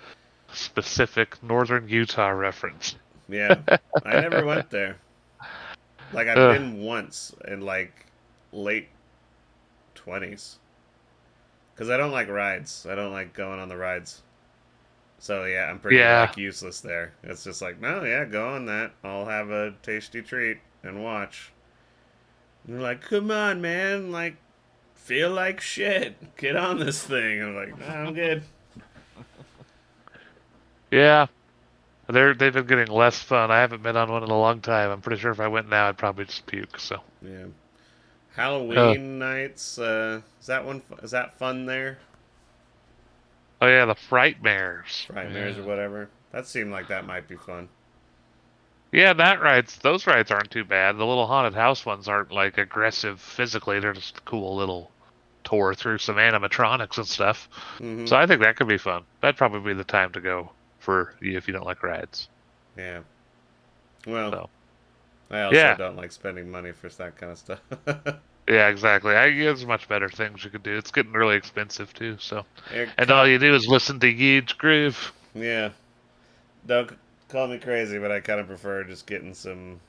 specific 0.52 1.42
northern 1.42 1.88
Utah 1.88 2.28
reference. 2.30 2.96
Yeah, 3.28 3.62
I 4.02 4.16
never 4.16 4.44
went 4.44 4.70
there. 4.70 4.98
Like 6.12 6.28
I've 6.28 6.46
Ugh. 6.46 6.46
been 6.46 6.82
once 6.82 7.34
in 7.46 7.62
like 7.62 8.06
late 8.52 8.88
twenties, 9.94 10.58
because 11.74 11.90
I 11.90 11.96
don't 11.96 12.12
like 12.12 12.28
rides. 12.28 12.86
I 12.88 12.94
don't 12.94 13.12
like 13.12 13.32
going 13.34 13.58
on 13.60 13.68
the 13.68 13.76
rides. 13.76 14.22
So 15.18 15.44
yeah, 15.44 15.70
I'm 15.70 15.78
pretty 15.80 16.04
Yeah. 16.04 16.12
like 16.12 16.36
useless 16.36 16.80
there. 16.80 17.14
It's 17.22 17.44
just 17.44 17.62
like, 17.62 17.80
no, 17.80 18.04
yeah, 18.04 18.24
go 18.24 18.48
on 18.48 18.66
that. 18.66 18.92
I'll 19.04 19.26
have 19.26 19.50
a 19.50 19.74
tasty 19.82 20.22
treat 20.22 20.58
and 20.82 21.02
watch. 21.02 21.52
And 22.64 22.74
they're 22.74 22.82
like, 22.82 23.00
come 23.02 23.30
on, 23.30 23.60
man, 23.60 24.12
like 24.12 24.36
feel 25.08 25.30
like 25.30 25.58
shit. 25.58 26.36
Get 26.36 26.54
on 26.54 26.78
this 26.78 27.02
thing. 27.02 27.42
I'm 27.42 27.56
like, 27.56 27.78
nah, 27.80 27.86
I'm 27.86 28.14
good. 28.14 28.42
Yeah, 30.90 31.26
they're 32.08 32.34
they've 32.34 32.52
been 32.52 32.66
getting 32.66 32.88
less 32.88 33.18
fun. 33.18 33.50
I 33.50 33.60
haven't 33.60 33.82
been 33.82 33.96
on 33.96 34.12
one 34.12 34.22
in 34.22 34.30
a 34.30 34.38
long 34.38 34.60
time. 34.60 34.90
I'm 34.90 35.00
pretty 35.00 35.20
sure 35.20 35.30
if 35.30 35.40
I 35.40 35.48
went 35.48 35.68
now, 35.70 35.88
I'd 35.88 35.96
probably 35.96 36.26
just 36.26 36.46
puke. 36.46 36.78
So 36.78 37.00
Yeah. 37.22 37.46
Halloween 38.36 39.18
nights. 39.18 39.78
Uh, 39.78 40.20
is 40.40 40.46
that 40.46 40.64
one? 40.64 40.82
Is 41.02 41.10
that 41.10 41.38
fun 41.38 41.64
there? 41.64 41.98
Oh 43.60 43.66
yeah, 43.66 43.86
the 43.86 43.94
Frightmares. 43.94 45.06
Frightmares 45.06 45.56
yeah. 45.56 45.62
or 45.62 45.64
whatever. 45.64 46.10
That 46.32 46.46
seemed 46.46 46.70
like 46.70 46.88
that 46.88 47.06
might 47.06 47.26
be 47.26 47.36
fun. 47.36 47.68
Yeah, 48.92 49.14
that 49.14 49.42
rides. 49.42 49.78
Those 49.78 50.06
rides 50.06 50.30
aren't 50.30 50.50
too 50.50 50.64
bad. 50.64 50.96
The 50.96 51.04
little 51.04 51.26
haunted 51.26 51.54
house 51.54 51.84
ones 51.84 52.08
aren't 52.08 52.30
like 52.30 52.58
aggressive 52.58 53.20
physically. 53.20 53.80
They're 53.80 53.92
just 53.92 54.24
cool 54.24 54.54
little 54.56 54.90
tour 55.48 55.74
through 55.74 55.98
some 55.98 56.16
animatronics 56.16 56.98
and 56.98 57.06
stuff. 57.08 57.48
hmm 57.78 58.06
So 58.06 58.16
I 58.16 58.26
think 58.26 58.40
that 58.42 58.56
could 58.56 58.68
be 58.68 58.78
fun. 58.78 59.04
That'd 59.20 59.36
probably 59.38 59.60
be 59.74 59.78
the 59.78 59.84
time 59.84 60.12
to 60.12 60.20
go 60.20 60.52
for 60.78 61.14
you 61.20 61.36
if 61.36 61.48
you 61.48 61.54
don't 61.54 61.66
like 61.66 61.82
rides. 61.82 62.28
Yeah. 62.76 63.02
Well, 64.06 64.32
So. 64.32 64.50
I 65.30 65.42
also 65.42 65.70
Yeah. 65.70 65.74
don't 65.74 65.96
like 65.96 66.12
spending 66.12 66.50
money 66.50 66.72
for 66.72 66.88
that 66.90 67.16
kind 67.16 67.32
of 67.32 67.38
stuff. 67.38 67.60
Yeah, 68.48 68.68
exactly. 68.68 69.14
I 69.14 69.30
there's 69.30 69.64
much 69.66 69.88
better 69.88 70.08
things 70.08 70.42
you 70.42 70.50
could 70.50 70.62
do. 70.62 70.76
It's 70.76 70.90
getting 70.90 71.12
really 71.12 71.36
expensive 71.36 71.92
too. 71.92 72.16
So, 72.18 72.46
and 72.96 73.10
all 73.10 73.26
you 73.28 73.38
do 73.38 73.54
is 73.54 73.68
listen 73.68 74.00
to 74.00 74.10
Huge 74.10 74.56
Groove. 74.58 75.12
yeah. 75.34 75.70
Don't 76.66 76.98
call 77.28 77.48
me 77.48 77.58
crazy, 77.58 77.98
but 77.98 78.12
I 78.12 78.20
kind 78.20 78.40
of 78.40 78.46
prefer 78.46 78.84
just 78.84 79.06
getting 79.06 79.34
some, 79.34 79.80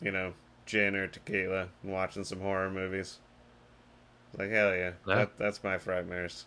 you 0.00 0.12
know, 0.12 0.34
gin 0.66 0.96
or 0.96 1.08
tequila 1.08 1.68
and 1.82 1.92
watching 1.92 2.24
some 2.24 2.40
horror 2.40 2.70
movies. 2.70 3.18
Like 4.38 4.50
hell 4.50 4.74
yeah, 4.74 4.92
Yeah. 5.06 5.14
That, 5.16 5.38
that's 5.38 5.62
my 5.62 5.76
frightmares. 5.76 6.44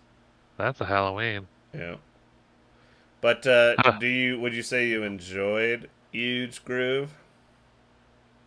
That's 0.58 0.82
a 0.82 0.86
Halloween. 0.86 1.48
Yeah. 1.74 1.95
But 3.21 3.45
uh, 3.48 3.76
Huh. 3.78 3.98
do 4.00 4.08
you? 4.08 4.39
Would 4.39 4.54
you 4.54 4.63
say 4.63 4.88
you 4.88 5.04
enjoyed 5.04 5.89
Huge 6.12 6.63
Groove? 6.63 7.12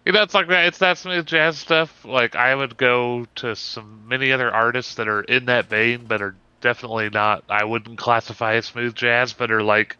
You 0.04 0.12
know, 0.12 0.22
it's 0.22 0.34
like 0.34 0.48
that. 0.48 0.66
It's 0.66 0.78
that 0.78 0.98
smooth 0.98 1.26
jazz 1.26 1.58
stuff. 1.58 2.04
Like 2.04 2.34
I 2.34 2.54
would 2.54 2.76
go 2.76 3.26
to 3.36 3.54
some 3.54 4.08
many 4.08 4.32
other 4.32 4.50
artists 4.50 4.94
that 4.94 5.08
are 5.08 5.22
in 5.22 5.46
that 5.46 5.66
vein, 5.68 6.06
but 6.06 6.22
are 6.22 6.34
definitely 6.60 7.10
not. 7.10 7.44
I 7.48 7.64
wouldn't 7.64 7.98
classify 7.98 8.54
as 8.54 8.66
smooth 8.66 8.94
jazz, 8.94 9.32
but 9.32 9.50
are 9.50 9.62
like 9.62 9.96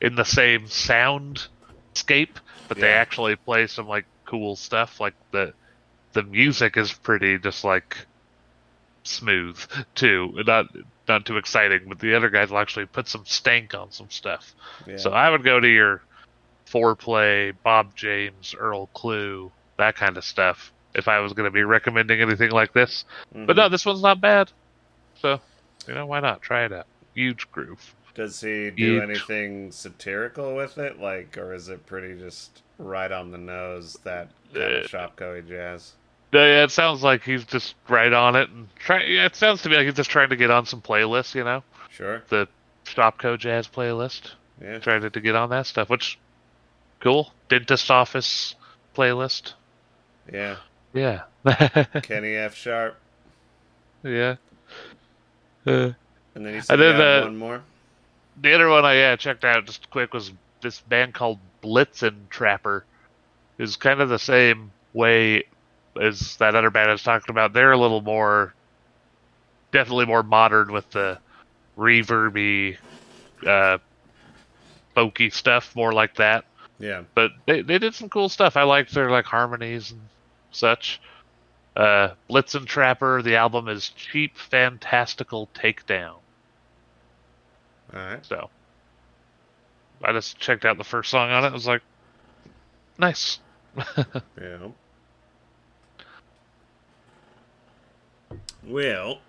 in 0.00 0.14
the 0.14 0.24
same 0.24 0.66
soundscape. 0.66 2.36
But 2.68 2.78
they 2.78 2.92
actually 2.92 3.36
play 3.36 3.66
some 3.66 3.88
like 3.88 4.04
cool 4.26 4.54
stuff. 4.56 5.00
Like 5.00 5.14
the 5.32 5.54
the 6.12 6.22
music 6.22 6.76
is 6.76 6.92
pretty 6.92 7.38
just 7.38 7.64
like 7.64 7.96
smooth 9.08 9.58
too. 9.94 10.32
Not 10.46 10.66
not 11.08 11.24
too 11.26 11.36
exciting, 11.38 11.82
but 11.88 11.98
the 11.98 12.14
other 12.14 12.28
guys 12.30 12.50
will 12.50 12.58
actually 12.58 12.86
put 12.86 13.08
some 13.08 13.24
stank 13.24 13.74
on 13.74 13.90
some 13.90 14.10
stuff. 14.10 14.54
Yeah. 14.86 14.98
So 14.98 15.10
I 15.10 15.30
would 15.30 15.42
go 15.44 15.58
to 15.58 15.68
your 15.68 16.02
Fourplay, 16.70 17.54
Bob 17.62 17.94
James, 17.96 18.54
Earl 18.58 18.88
Klugh, 18.94 19.50
that 19.78 19.96
kind 19.96 20.16
of 20.16 20.24
stuff. 20.24 20.72
If 20.94 21.08
I 21.08 21.20
was 21.20 21.32
going 21.32 21.44
to 21.44 21.50
be 21.50 21.62
recommending 21.62 22.20
anything 22.20 22.50
like 22.50 22.72
this, 22.72 23.04
but 23.32 23.54
Mhm. 23.54 23.56
no, 23.56 23.68
this 23.68 23.86
one's 23.86 24.02
not 24.02 24.20
bad. 24.20 24.50
So, 25.20 25.40
you 25.86 25.94
know, 25.94 26.06
why 26.06 26.20
not 26.20 26.42
try 26.42 26.64
it 26.64 26.72
out? 26.72 26.86
Huge 27.14 27.50
groove. 27.50 27.94
Does 28.14 28.40
he 28.40 28.70
do 28.70 28.94
Huge. 28.94 29.02
anything 29.02 29.70
satirical 29.72 30.56
with 30.56 30.76
it, 30.78 30.98
like, 30.98 31.38
or 31.38 31.54
is 31.54 31.68
it 31.68 31.86
pretty 31.86 32.18
just 32.18 32.62
right 32.78 33.12
on 33.12 33.30
the 33.30 33.38
nose 33.38 33.94
that 34.04 34.28
kind 34.52 34.64
Uh, 34.64 34.76
of 34.78 34.86
Shopko 34.86 35.46
jazz? 35.46 35.92
No, 36.32 36.40
yeah, 36.44 36.64
it 36.64 36.70
sounds 36.70 37.02
like 37.02 37.22
he's 37.22 37.44
just 37.44 37.74
right 37.88 38.12
on 38.12 38.36
it 38.36 38.50
and 38.50 38.68
try. 38.76 39.02
Yeah, 39.04 39.26
it 39.26 39.34
sounds 39.36 39.62
to 39.62 39.68
me 39.68 39.76
like 39.76 39.86
he's 39.86 39.94
just 39.94 40.10
trying 40.10 40.28
to 40.30 40.36
get 40.36 40.50
on 40.50 40.66
some 40.66 40.82
playlists. 40.82 41.34
You 41.34 41.44
know, 41.44 41.62
Sure. 41.90 42.22
the 42.28 42.48
Shopko 42.84 43.38
Jazz 43.38 43.66
playlist. 43.66 44.32
Yeah. 44.60 44.78
Trying 44.78 45.02
to, 45.02 45.10
to 45.10 45.20
get 45.20 45.36
on 45.36 45.50
that 45.50 45.66
stuff, 45.66 45.88
which 45.88 46.18
cool. 47.00 47.32
Dentist 47.48 47.90
office 47.90 48.54
playlist. 48.94 49.54
Yeah. 50.32 50.56
Yeah. 50.92 51.22
Kenny 52.02 52.34
F. 52.34 52.54
Sharp, 52.54 52.96
yeah. 54.02 54.36
Uh, 55.66 55.92
and 56.34 56.46
then 56.46 56.54
he 56.54 56.60
said 56.60 56.80
uh, 56.80 57.22
one 57.24 57.36
more. 57.36 57.62
The 58.40 58.54
other 58.54 58.68
one 58.68 58.84
I 58.84 58.94
yeah, 58.94 59.16
checked 59.16 59.44
out 59.44 59.64
just 59.66 59.90
quick 59.90 60.12
was 60.12 60.32
this 60.60 60.80
band 60.80 61.14
called 61.14 61.38
Blitzen 61.62 62.28
Trapper. 62.30 62.84
Is 63.58 63.76
kind 63.76 64.00
of 64.00 64.08
the 64.08 64.18
same 64.18 64.70
way 64.92 65.44
as 66.00 66.36
that 66.36 66.54
other 66.54 66.70
band 66.70 66.88
I 66.88 66.92
was 66.92 67.02
talking 67.02 67.30
about. 67.30 67.52
They're 67.52 67.72
a 67.72 67.78
little 67.78 68.00
more, 68.00 68.54
definitely 69.72 70.06
more 70.06 70.22
modern 70.22 70.72
with 70.72 70.90
the 70.90 71.18
reverby, 71.76 72.76
uh, 73.46 73.78
folky 74.96 75.32
stuff, 75.32 75.74
more 75.76 75.92
like 75.92 76.16
that. 76.16 76.44
Yeah. 76.78 77.02
But 77.14 77.32
they 77.46 77.62
they 77.62 77.78
did 77.78 77.94
some 77.94 78.08
cool 78.08 78.28
stuff. 78.28 78.56
I 78.56 78.62
liked 78.62 78.94
their 78.94 79.10
like 79.10 79.24
harmonies 79.24 79.90
and 79.90 80.00
such. 80.50 81.00
Uh, 81.76 82.14
Blitzen 82.28 82.66
Trapper. 82.66 83.22
The 83.22 83.36
album 83.36 83.68
is 83.68 83.90
Cheap 83.90 84.36
Fantastical 84.36 85.48
Takedown. 85.54 86.16
All 87.94 88.00
right. 88.00 88.24
So 88.24 88.50
I 90.02 90.12
just 90.12 90.38
checked 90.38 90.64
out 90.64 90.78
the 90.78 90.84
first 90.84 91.10
song 91.10 91.30
on 91.30 91.44
it. 91.44 91.48
I 91.48 91.52
was 91.52 91.66
like, 91.66 91.82
nice. 92.98 93.40
Yeah. 94.40 94.68
Well, 98.64 99.20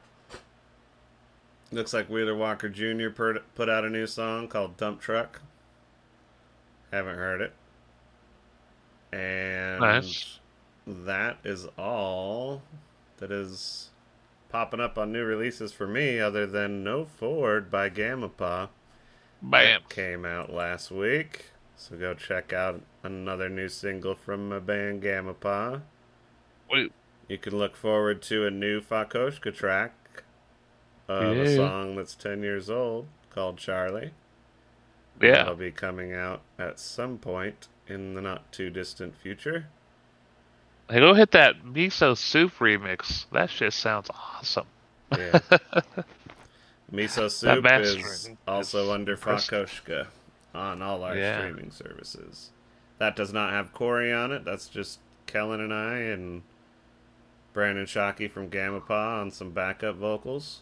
looks 1.71 1.93
like 1.93 2.09
Wheeler 2.09 2.35
Walker 2.35 2.69
Jr. 2.69 3.09
put 3.09 3.69
out 3.69 3.85
a 3.85 3.89
new 3.89 4.07
song 4.07 4.47
called 4.47 4.77
"Dump 4.77 4.99
Truck." 5.01 5.41
Haven't 6.91 7.17
heard 7.17 7.41
it, 7.41 7.53
and 9.11 9.79
Nice. 9.79 10.39
that 10.87 11.37
is 11.43 11.67
all 11.77 12.63
that 13.17 13.31
is 13.31 13.89
popping 14.49 14.79
up 14.79 14.97
on 14.97 15.11
new 15.11 15.23
releases 15.23 15.71
for 15.71 15.87
me, 15.87 16.19
other 16.19 16.47
than 16.47 16.83
"No 16.83 17.05
Ford" 17.05 17.69
by 17.69 17.89
Gamma 17.89 18.29
Pa. 18.29 18.69
Bam. 19.41 19.81
That 19.83 19.89
came 19.89 20.25
out 20.25 20.51
last 20.51 20.91
week. 20.91 21.45
So 21.75 21.95
go 21.95 22.13
check 22.13 22.51
out 22.51 22.81
another 23.03 23.47
new 23.47 23.69
single 23.69 24.15
from 24.15 24.49
my 24.49 24.59
band 24.59 25.01
Gamma 25.01 25.33
Pa. 25.33 25.81
Wait, 26.69 26.91
You 27.29 27.37
can 27.37 27.57
look 27.57 27.75
forward 27.77 28.21
to 28.23 28.45
a 28.45 28.51
new 28.51 28.81
Fakoshka 28.81 29.53
track 29.55 29.93
of 31.07 31.37
a 31.37 31.55
song 31.55 31.95
that's 31.95 32.15
10 32.15 32.43
years 32.43 32.69
old 32.69 33.07
called 33.29 33.57
Charlie. 33.57 34.11
yeah. 35.21 35.31
That'll 35.35 35.55
be 35.55 35.71
coming 35.71 36.13
out 36.13 36.41
at 36.57 36.79
some 36.79 37.17
point 37.19 37.67
in 37.87 38.15
the 38.15 38.21
not 38.21 38.51
too 38.51 38.69
distant 38.69 39.15
future. 39.15 39.67
Hey, 40.89 40.99
go 40.99 41.13
hit 41.13 41.31
that 41.31 41.63
miso 41.63 42.17
soup 42.17 42.53
remix. 42.59 43.25
That 43.31 43.49
shit 43.51 43.73
sounds 43.73 44.09
awesome. 44.09 44.65
Yeah. 45.15 45.39
Miso 46.91 47.29
Soup 47.29 47.63
mastering 47.63 47.99
is 48.03 48.25
is 48.25 48.29
also 48.47 48.91
under 48.91 49.11
impressive. 49.13 49.69
Fakoshka 49.69 50.07
on 50.55 50.81
all 50.81 51.03
our 51.03 51.15
Yeah. 51.15 51.37
streaming 51.37 51.69
services. 51.69 52.49
That 52.97 53.15
does 53.15 53.31
not 53.31 53.51
have 53.51 53.71
Corey 53.73 54.11
on 54.11 54.31
it. 54.31 54.43
That's 54.43 54.67
just 54.67 54.97
Kelin 55.27 55.59
and 55.61 55.71
I 55.73 55.97
and 55.97 56.41
Brandon 57.53 57.85
Shockey 57.85 58.29
from 58.29 58.49
Gamma 58.49 58.79
Pa 58.81 59.19
on 59.21 59.31
some 59.31 59.51
backup 59.51 59.95
vocals. 59.95 60.61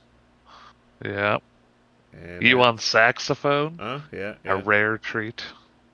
Yeah. 1.04 1.38
And 2.14 2.42
You 2.42 2.62
uh, 2.62 2.68
on 2.70 2.78
saxophone? 2.80 3.78
Huh? 3.80 4.00
Yeah. 4.12 4.36
A 4.46 4.58
rare 4.58 4.98
treat. 4.98 5.44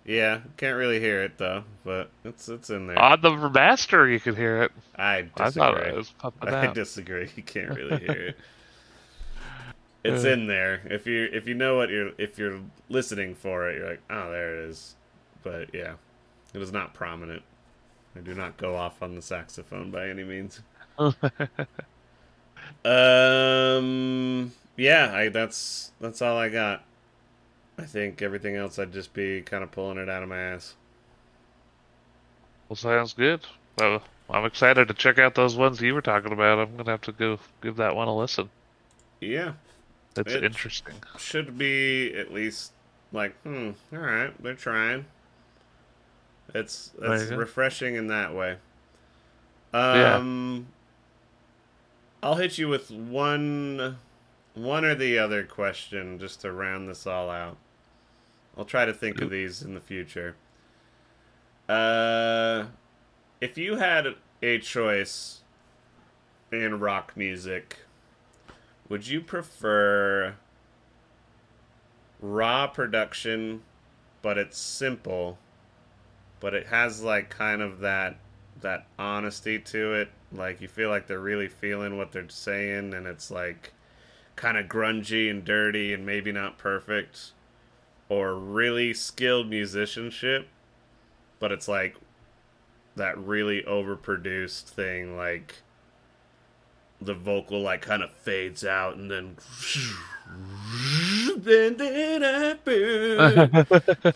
yeah. 0.06 0.42
Can't 0.58 0.78
really 0.78 1.00
hear 1.00 1.24
it 1.24 1.38
though, 1.38 1.64
but 1.84 2.10
it's 2.24 2.48
it's 2.48 2.70
in 2.70 2.88
there. 2.88 3.00
On 3.00 3.20
the 3.22 3.50
master, 3.50 4.08
you 4.08 4.20
can 4.20 4.36
hear 4.36 4.64
it. 4.64 4.72
I 4.96 5.28
I 5.36 5.46
disagree. 5.46 5.90
it 5.90 5.96
was 5.96 6.10
pumping 6.12 6.50
I 6.54 6.68
out. 6.68 6.76
disagree. 6.76 7.30
You 7.36 7.44
can't 7.44 7.70
really 7.76 7.98
hear 8.00 8.12
it. 8.30 8.38
It's 10.06 10.26
Uh. 10.26 10.32
in 10.32 10.48
there. 10.48 10.82
If 10.86 11.08
you 11.08 11.30
if 11.32 11.48
you 11.48 11.54
know 11.54 11.78
what 11.78 11.90
you're 11.90 12.12
if 12.18 12.38
you're 12.38 12.60
listening 12.90 13.36
for 13.36 13.70
it, 13.70 13.78
you're 13.78 13.90
like, 13.90 14.02
oh, 14.10 14.32
there 14.32 14.58
it 14.58 14.70
is. 14.70 14.96
But 15.44 15.74
yeah, 15.74 15.94
it 16.54 16.62
is 16.62 16.74
not 16.74 16.94
prominent. 16.94 17.42
I 18.14 18.20
do 18.20 18.34
not 18.36 18.58
go 18.58 18.76
off 18.76 19.02
on 19.02 19.16
the 19.16 19.22
saxophone 19.22 19.92
by 19.92 20.10
any 20.10 20.26
means. 20.26 20.62
Um. 22.86 24.52
Yeah. 24.76 25.12
I 25.14 25.30
that's 25.30 25.92
that's 26.00 26.22
all 26.22 26.38
I 26.38 26.50
got. 26.50 26.84
I 27.78 27.84
think 27.84 28.22
everything 28.22 28.56
else 28.56 28.78
I'd 28.78 28.94
just 28.94 29.14
be 29.14 29.42
kind 29.42 29.64
of 29.64 29.72
pulling 29.72 29.98
it 29.98 30.10
out 30.10 30.22
of 30.24 30.30
my 30.30 30.40
ass. 30.40 30.76
Well, 32.70 32.76
sounds 32.76 33.14
good. 33.14 33.42
Well, 33.78 34.02
I'm 34.30 34.46
excited 34.46 34.88
to 34.88 34.94
check 34.94 35.18
out 35.20 35.36
those 35.36 35.56
ones 35.56 35.82
you 35.82 35.94
were 35.94 36.02
talking 36.02 36.32
about. 36.32 36.60
I'm 36.60 36.76
gonna 36.78 36.92
have 36.92 37.02
to 37.02 37.12
go 37.12 37.40
give 37.62 37.76
that 37.78 37.96
one 37.96 38.08
a 38.08 38.16
listen. 38.16 38.50
Yeah. 39.22 39.54
that's 40.14 40.34
It- 40.34 40.44
interesting. 40.44 40.96
should 41.18 41.58
be 41.58 42.14
at 42.16 42.32
least 42.34 42.72
like, 43.12 43.36
hmm, 43.44 43.72
all 43.92 44.00
right, 44.00 44.34
they're 44.44 44.54
trying. 44.56 45.06
It's 46.54 46.92
it's 47.02 47.32
refreshing 47.32 47.96
in 47.96 48.08
that 48.08 48.34
way. 48.34 48.58
Yeah. 49.74 50.18
I'll 52.24 52.36
hit 52.36 52.58
you 52.58 52.70
with 52.70 52.90
one, 52.90 53.98
one 54.54 54.86
or 54.86 54.96
the 54.96 55.20
other 55.20 55.44
question 55.44 56.18
just 56.20 56.40
to 56.42 56.54
round 56.54 56.88
this 56.88 57.06
all 57.06 57.30
out. 57.30 57.58
I'll 58.58 58.64
try 58.64 58.86
to 58.86 58.94
think 58.94 59.20
of 59.20 59.30
these 59.30 59.62
in 59.62 59.74
the 59.74 59.82
future. 59.82 60.38
Uh, 61.68 62.68
if 63.42 63.58
you 63.58 63.76
had 63.76 64.16
a 64.42 64.58
choice 64.60 65.42
in 66.50 66.80
rock 66.80 67.12
music, 67.18 67.80
would 68.88 69.06
you 69.06 69.20
prefer 69.20 70.36
raw 72.22 72.68
production, 72.68 73.64
but 74.22 74.38
it's 74.38 74.58
simple, 74.58 75.38
but 76.40 76.54
it 76.54 76.68
has 76.68 77.04
like 77.04 77.30
kind 77.30 77.62
of 77.62 77.80
that 77.80 78.16
that 78.62 78.88
honesty 78.98 79.60
to 79.60 79.94
it. 79.94 80.10
Like 80.34 80.62
you 80.62 80.68
feel 80.68 80.90
like 80.90 81.08
they're 81.08 81.20
really 81.20 81.48
feeling 81.48 81.98
what 81.98 82.12
they're 82.12 82.30
saying, 82.30 82.94
and 82.94 83.06
it's 83.08 83.30
like 83.30 83.74
kind 84.36 84.58
of 84.58 84.68
grungy 84.68 85.30
and 85.30 85.46
dirty 85.46 85.94
and 85.94 86.06
maybe 86.06 86.32
not 86.32 86.58
perfect, 86.58 87.32
or 88.10 88.36
really 88.36 88.94
skilled 88.94 89.50
musicianship, 89.50 90.48
but 91.40 91.52
it's 91.52 91.68
like 91.68 91.96
that 92.96 93.18
really 93.18 93.62
overproduced 93.64 94.64
thing, 94.64 95.16
like 95.16 95.62
the 97.02 97.14
vocal 97.14 97.62
like 97.62 97.82
kind 97.82 98.02
of 98.02 98.12
fades 98.12 98.64
out 98.64 98.96
and 98.96 99.12
then 99.12 99.36
then 101.38 101.78
then 101.78 102.24
I. 102.24 102.56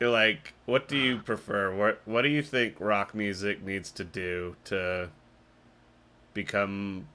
You're 0.00 0.10
like, 0.10 0.54
what 0.66 0.88
do 0.88 0.96
you 0.96 1.18
prefer? 1.18 1.74
What 1.74 2.00
what 2.04 2.22
do 2.22 2.28
you 2.28 2.42
think 2.42 2.76
rock 2.80 3.14
music 3.14 3.62
needs 3.62 3.90
to 3.92 4.04
do 4.04 4.56
to 4.64 5.10
become 6.34 7.06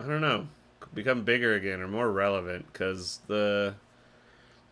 I 0.00 0.06
don't 0.06 0.20
know, 0.20 0.48
become 0.94 1.24
bigger 1.24 1.54
again 1.54 1.80
or 1.80 1.88
more 1.88 2.10
relevant 2.12 2.72
cuz 2.72 3.20
the 3.26 3.74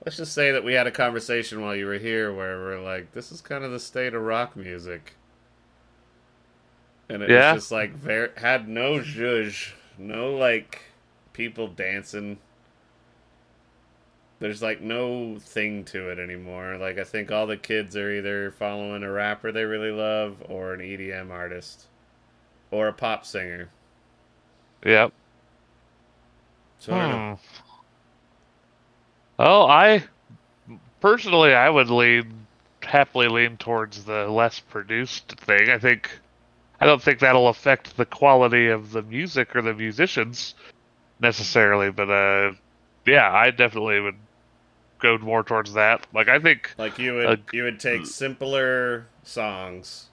let's 0.04 0.16
just 0.16 0.32
say 0.32 0.50
that 0.52 0.64
we 0.64 0.74
had 0.74 0.86
a 0.86 0.90
conversation 0.92 1.60
while 1.60 1.74
you 1.76 1.86
were 1.86 1.98
here 1.98 2.32
where 2.32 2.58
we're 2.58 2.80
like 2.80 3.12
this 3.12 3.32
is 3.32 3.40
kind 3.40 3.64
of 3.64 3.70
the 3.72 3.80
state 3.80 4.14
of 4.14 4.22
rock 4.22 4.56
music. 4.56 5.14
And 7.08 7.22
it 7.22 7.28
Yeah. 7.28 7.34
was 7.34 7.50
just 7.50 7.70
like 7.70 7.92
very 7.92 8.30
had 8.38 8.66
no 8.68 9.00
zhuzh, 9.00 9.72
no 9.98 10.34
like 10.34 10.82
people 11.34 11.68
dancing 11.68 12.38
there's 14.40 14.62
like 14.62 14.80
no 14.80 15.38
thing 15.38 15.84
to 15.84 16.08
it 16.10 16.18
anymore. 16.18 16.76
Like 16.76 16.98
I 16.98 17.04
think 17.04 17.30
all 17.30 17.46
the 17.46 17.56
kids 17.56 17.96
are 17.96 18.10
either 18.10 18.50
following 18.52 19.02
a 19.02 19.10
rapper 19.10 19.52
they 19.52 19.64
really 19.64 19.90
love 19.90 20.42
or 20.48 20.74
an 20.74 20.80
EDM 20.80 21.30
artist 21.30 21.86
or 22.70 22.88
a 22.88 22.92
pop 22.92 23.26
singer. 23.26 23.70
Yep. 24.84 25.12
So 26.78 26.92
I. 26.94 27.12
Hmm. 27.12 27.34
Oh, 29.40 29.66
I 29.66 30.04
personally, 31.00 31.54
I 31.54 31.70
would 31.70 31.90
lean 31.90 32.46
happily 32.82 33.28
lean 33.28 33.56
towards 33.56 34.04
the 34.04 34.26
less 34.28 34.60
produced 34.60 35.32
thing. 35.40 35.70
I 35.70 35.78
think 35.78 36.10
I 36.80 36.86
don't 36.86 37.02
think 37.02 37.20
that'll 37.20 37.48
affect 37.48 37.96
the 37.96 38.06
quality 38.06 38.68
of 38.68 38.92
the 38.92 39.02
music 39.02 39.54
or 39.54 39.62
the 39.62 39.74
musicians 39.74 40.54
necessarily, 41.20 41.90
but 41.90 42.10
uh, 42.10 42.52
yeah, 43.06 43.30
I 43.32 43.50
definitely 43.50 44.00
would 44.00 44.16
go 45.00 45.18
more 45.18 45.42
towards 45.42 45.74
that. 45.74 46.06
Like 46.12 46.28
I 46.28 46.38
think, 46.38 46.74
like 46.78 46.98
you 46.98 47.14
would 47.14 47.26
uh, 47.26 47.36
you 47.52 47.64
would 47.64 47.80
take 47.80 48.06
simpler 48.06 49.06
songs, 49.22 50.06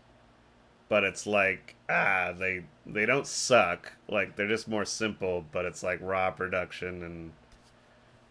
but 0.95 1.03
it's 1.03 1.27
like 1.27 1.75
ah 1.89 2.31
they 2.39 2.63
they 2.85 3.05
don't 3.05 3.27
suck. 3.27 3.91
Like 4.07 4.37
they're 4.37 4.47
just 4.47 4.69
more 4.69 4.85
simple, 4.85 5.43
but 5.51 5.65
it's 5.65 5.83
like 5.83 5.99
raw 6.01 6.31
production 6.31 7.03
and 7.03 7.33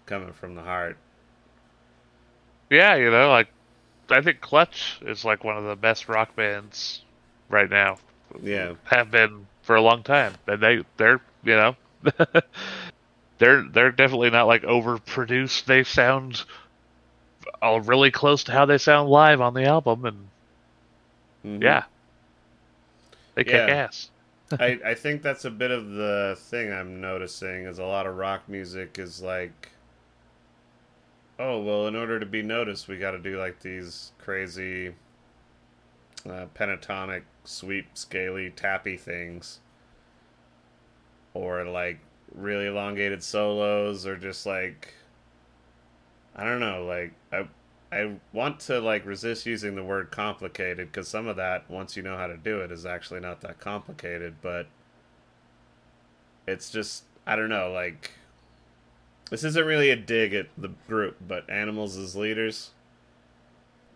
coming 0.07 0.33
from 0.33 0.55
the 0.55 0.63
heart. 0.63 0.97
yeah, 2.71 2.95
you 2.97 3.11
know, 3.11 3.29
like 3.31 3.49
I 4.11 4.23
think 4.23 4.41
Clutch 4.41 4.99
is 5.03 5.25
like 5.27 5.45
one 5.45 5.59
of 5.59 5.65
the 5.65 5.77
best 5.77 6.09
rock 6.09 6.35
bands 6.35 7.03
right 7.51 7.69
now. 7.69 7.99
Yeah. 8.43 8.75
have 8.85 9.11
been 9.11 9.47
for 9.63 9.77
a 9.77 9.83
long 9.83 10.03
time, 10.03 10.35
and 10.47 10.63
they 10.63 10.85
they're 10.97 11.21
you 11.45 11.57
know 11.57 11.77
they're 13.39 13.63
they're 13.63 13.93
definitely 13.93 14.31
not 14.31 14.47
like 14.47 14.63
overproduced. 14.63 15.67
They 15.67 15.85
sound 15.85 16.45
all 17.63 17.81
really 17.81 18.11
close 18.11 18.45
to 18.45 18.53
how 18.53 18.67
they 18.67 18.79
sound 18.79 19.11
live 19.11 19.41
on 19.41 19.55
the 19.55 19.65
album, 19.65 20.07
and 20.07 20.31
Mhm. 21.45 21.63
yeah, 21.63 21.85
they 23.35 23.45
kick 23.45 23.69
Yeah. 23.69 23.69
ass. 23.69 24.11
I, 24.59 24.81
I 24.85 24.95
think 24.95 25.23
that's 25.23 25.45
a 25.45 25.51
bit 25.51 25.71
of 25.71 25.91
the 25.93 26.37
thing 26.39 26.73
I'm 26.73 27.01
noticing 27.01 27.65
is 27.67 27.79
a 27.79 27.85
lot 27.85 28.07
of 28.07 28.17
rock 28.17 28.49
music 28.49 28.99
is 28.99 29.23
like 29.23 29.71
oh 31.39 31.61
well 31.61 31.87
in 31.87 31.95
order 31.97 32.19
to 32.19 32.27
be 32.27 32.43
noticed 32.43 32.89
we 32.89 32.99
got 32.99 33.13
to 33.13 33.19
do 33.19 33.39
like 33.39 33.61
these 33.61 34.13
crazy 34.19 34.95
uh, 36.27 36.47
pentatonic 36.55 37.23
sweep 37.45 37.87
scaly 37.95 38.51
tappy 38.51 38.97
things 38.97 39.61
or 41.35 41.65
like 41.65 41.99
really 42.35 42.67
elongated 42.67 43.23
solos 43.23 44.07
or 44.07 44.17
just 44.17 44.47
like 44.47 44.95
I 46.37 46.45
don't 46.45 46.61
know 46.61 46.85
like 46.85 47.13
I 47.33 47.47
I 47.93 48.17
want 48.33 48.61
to 48.61 48.81
like 48.81 49.07
resist 49.07 49.47
using 49.47 49.77
the 49.77 49.85
word 49.85 50.11
complicated 50.11 50.91
because 50.91 51.09
some 51.09 51.27
of 51.29 51.37
that, 51.37 51.71
once 51.71 51.97
you 51.97 52.03
know 52.03 52.17
how 52.17 52.27
to 52.27 52.37
do 52.37 52.61
it, 52.61 52.73
is 52.73 52.85
actually 52.85 53.21
not 53.21 53.41
that 53.43 53.61
complicated. 53.61 54.37
But 54.43 54.67
it's 56.47 56.71
just 56.71 57.05
I 57.27 57.37
don't 57.37 57.49
know. 57.49 57.71
Like 57.71 58.13
this 59.31 59.45
isn't 59.45 59.67
really 59.67 59.91
a 59.91 59.97
dig 59.97 60.35
at 60.35 60.49
the 60.59 60.71
group, 60.89 61.17
but 61.27 61.49
animals 61.49 61.97
as 61.97 62.17
leaders. 62.17 62.71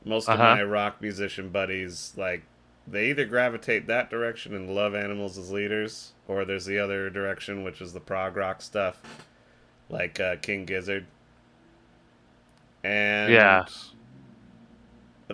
Most 0.04 0.28
of 0.28 0.40
Uh-huh. 0.40 0.56
my 0.56 0.62
rock 0.62 1.00
musician 1.02 1.50
buddies 1.50 2.14
like 2.16 2.42
they 2.86 3.10
either 3.10 3.26
gravitate 3.26 3.86
that 3.88 4.08
direction 4.10 4.54
and 4.54 4.74
love 4.74 4.94
animals 4.94 5.36
as 5.36 5.50
leaders, 5.50 6.12
or 6.26 6.44
there's 6.44 6.64
the 6.64 6.78
other 6.78 7.10
direction, 7.10 7.62
which 7.62 7.82
is 7.82 7.92
the 7.92 8.00
prog 8.00 8.34
rock 8.36 8.62
stuff, 8.62 9.02
like 9.90 10.18
uh, 10.20 10.36
King 10.36 10.64
Gizzard. 10.64 11.06
And 12.84 13.58
Yeah. 13.58 13.66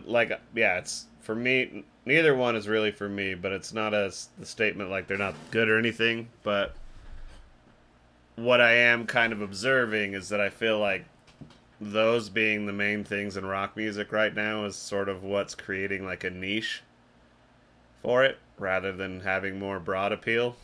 like 0.05 0.33
yeah, 0.55 0.79
it's 0.79 1.07
for 1.21 1.35
me. 1.35 1.85
Neither 2.07 2.35
one 2.35 2.55
is 2.57 2.69
really 2.69 2.91
for 2.91 3.09
me, 3.09 3.35
but 3.35 3.53
it's 3.53 3.73
not 3.73 3.95
a 3.95 4.07
s- 4.07 4.29
the 4.39 4.45
statement 4.47 4.91
like 4.91 5.07
they're 5.07 5.17
not 5.17 5.35
good 5.51 5.69
or 5.69 5.79
anything. 5.79 6.29
But 6.43 6.75
what 8.37 8.61
I 8.61 8.73
am 8.75 9.07
kind 9.07 9.33
of 9.33 9.41
observing 9.43 10.15
is 10.15 10.29
that 10.29 10.41
I 10.41 10.49
feel 10.49 10.79
like 10.79 11.05
those 11.81 12.31
being 12.31 12.67
the 12.67 12.73
main 12.73 13.05
things 13.05 13.37
in 13.37 13.47
rock 13.47 13.77
music 13.77 14.13
right 14.13 14.35
now 14.35 14.65
is 14.67 14.77
sort 14.77 15.09
of 15.09 15.23
what's 15.25 15.55
creating 15.55 16.05
like 16.07 16.25
a 16.25 16.31
niche 16.31 16.83
for 18.03 18.23
it, 18.23 18.39
rather 18.57 18.93
than 18.93 19.21
having 19.23 19.59
more 19.59 19.81
broad 19.81 20.13
appeal. 20.13 20.57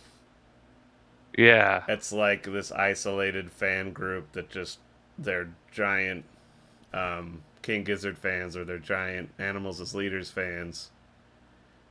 Yeah, 1.37 1.85
It's 1.87 2.11
like 2.11 2.45
this 2.45 2.73
isolated 2.73 3.53
fan 3.53 3.93
group 3.93 4.33
that 4.33 4.49
just 4.49 4.79
they're 5.19 5.51
giant 5.71 6.25
um, 6.95 7.43
King 7.63 7.85
Gizzard 7.85 8.19
fans 8.19 8.57
or 8.57 8.65
they're 8.65 8.79
giant 8.79 9.31
Animals 9.39 9.81
as 9.81 9.95
Leaders 9.95 10.31
fans, 10.31 10.91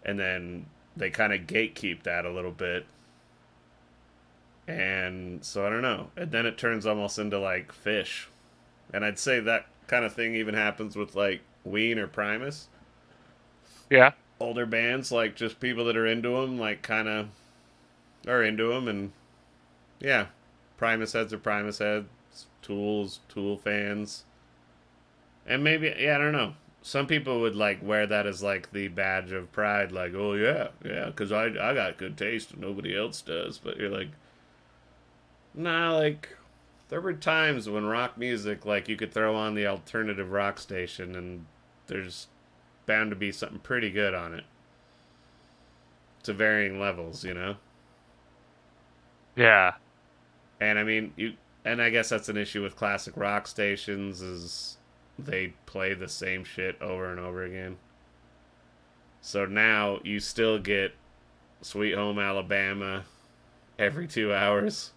and 0.03 0.19
then 0.19 0.67
they 0.97 1.09
kind 1.09 1.33
of 1.33 1.41
gatekeep 1.41 2.03
that 2.03 2.25
a 2.25 2.31
little 2.31 2.51
bit. 2.51 2.85
And 4.67 5.43
so 5.43 5.65
I 5.65 5.69
don't 5.69 5.81
know. 5.81 6.11
And 6.15 6.31
then 6.31 6.45
it 6.45 6.57
turns 6.57 6.85
almost 6.85 7.19
into 7.19 7.39
like 7.39 7.73
Phish. 7.73 8.27
And 8.93 9.05
I'd 9.05 9.19
say 9.19 9.39
that 9.41 9.67
kind 9.87 10.05
of 10.05 10.13
thing 10.13 10.35
even 10.35 10.55
happens 10.55 10.95
with 10.95 11.15
like 11.15 11.41
Ween 11.63 11.99
or 11.99 12.07
Primus. 12.07 12.69
yeah, 13.89 14.11
Older 14.39 14.65
bands, 14.65 15.11
like 15.11 15.35
just 15.35 15.59
people 15.59 15.85
that 15.85 15.97
are 15.97 16.07
into 16.07 16.29
them, 16.41 16.57
like 16.59 16.81
kind 16.81 17.07
of 17.07 17.29
are 18.27 18.43
into 18.43 18.69
them. 18.69 18.87
And 18.87 19.13
yeah, 19.99 20.27
Primus 20.77 21.13
heads 21.13 21.33
are 21.33 21.39
Primus 21.39 21.79
heads, 21.79 22.07
Tools, 22.61 23.21
Tool 23.29 23.57
fans. 23.57 24.25
And 25.49 25.63
maybe, 25.65 25.93
yeah, 25.99 26.15
I 26.15 26.19
don't 26.19 26.31
know. 26.31 26.53
Some 26.81 27.07
people 27.07 27.41
would 27.41 27.55
like 27.57 27.83
wear 27.83 28.07
that 28.07 28.25
as 28.25 28.41
like 28.41 28.71
the 28.71 28.87
badge 28.87 29.33
of 29.33 29.51
pride, 29.51 29.91
like, 29.91 30.13
oh 30.13 30.33
yeah, 30.33 30.69
yeah, 30.85 31.07
because 31.07 31.31
I, 31.33 31.47
I 31.47 31.73
got 31.73 31.97
good 31.97 32.17
taste 32.17 32.51
and 32.51 32.61
nobody 32.61 32.97
else 32.97 33.21
does. 33.21 33.57
But 33.57 33.77
you're 33.77 33.89
like, 33.89 34.09
nah, 35.53 35.95
like, 35.95 36.35
there 36.89 37.01
were 37.01 37.13
times 37.13 37.69
when 37.69 37.85
rock 37.85 38.17
music, 38.17 38.65
like, 38.65 38.89
you 38.89 38.95
could 38.95 39.13
throw 39.13 39.35
on 39.35 39.55
the 39.55 39.67
alternative 39.67 40.31
rock 40.31 40.59
station 40.59 41.15
and 41.15 41.45
there's 41.87 42.27
bound 42.87 43.11
to 43.11 43.17
be 43.17 43.31
something 43.31 43.59
pretty 43.59 43.91
good 43.91 44.13
on 44.15 44.33
it. 44.35 44.45
To 46.23 46.31
varying 46.33 46.79
levels, 46.79 47.25
you 47.25 47.33
know? 47.33 47.57
yeah, 49.35 49.73
And 50.61 50.79
I 50.79 50.83
mean, 50.83 51.13
you 51.17 51.35
and 51.65 51.81
I 51.81 51.89
guess 51.89 52.09
that's 52.09 52.29
an 52.29 52.37
issue 52.37 52.63
with 52.63 52.75
classic 52.75 53.15
rock 53.17 53.47
stations 53.47 54.21
is 54.21 54.78
they 55.25 55.53
play 55.65 55.93
the 55.93 56.07
same 56.07 56.43
shit 56.43 56.81
over 56.81 57.09
and 57.11 57.19
over 57.19 57.43
again. 57.43 57.77
So 59.21 59.45
now 59.45 59.99
you 60.03 60.19
still 60.19 60.59
get 60.59 60.93
Sweet 61.61 61.95
Home 61.95 62.19
Alabama 62.19 63.03
every 63.77 64.07
2 64.07 64.33
hours. 64.33 64.91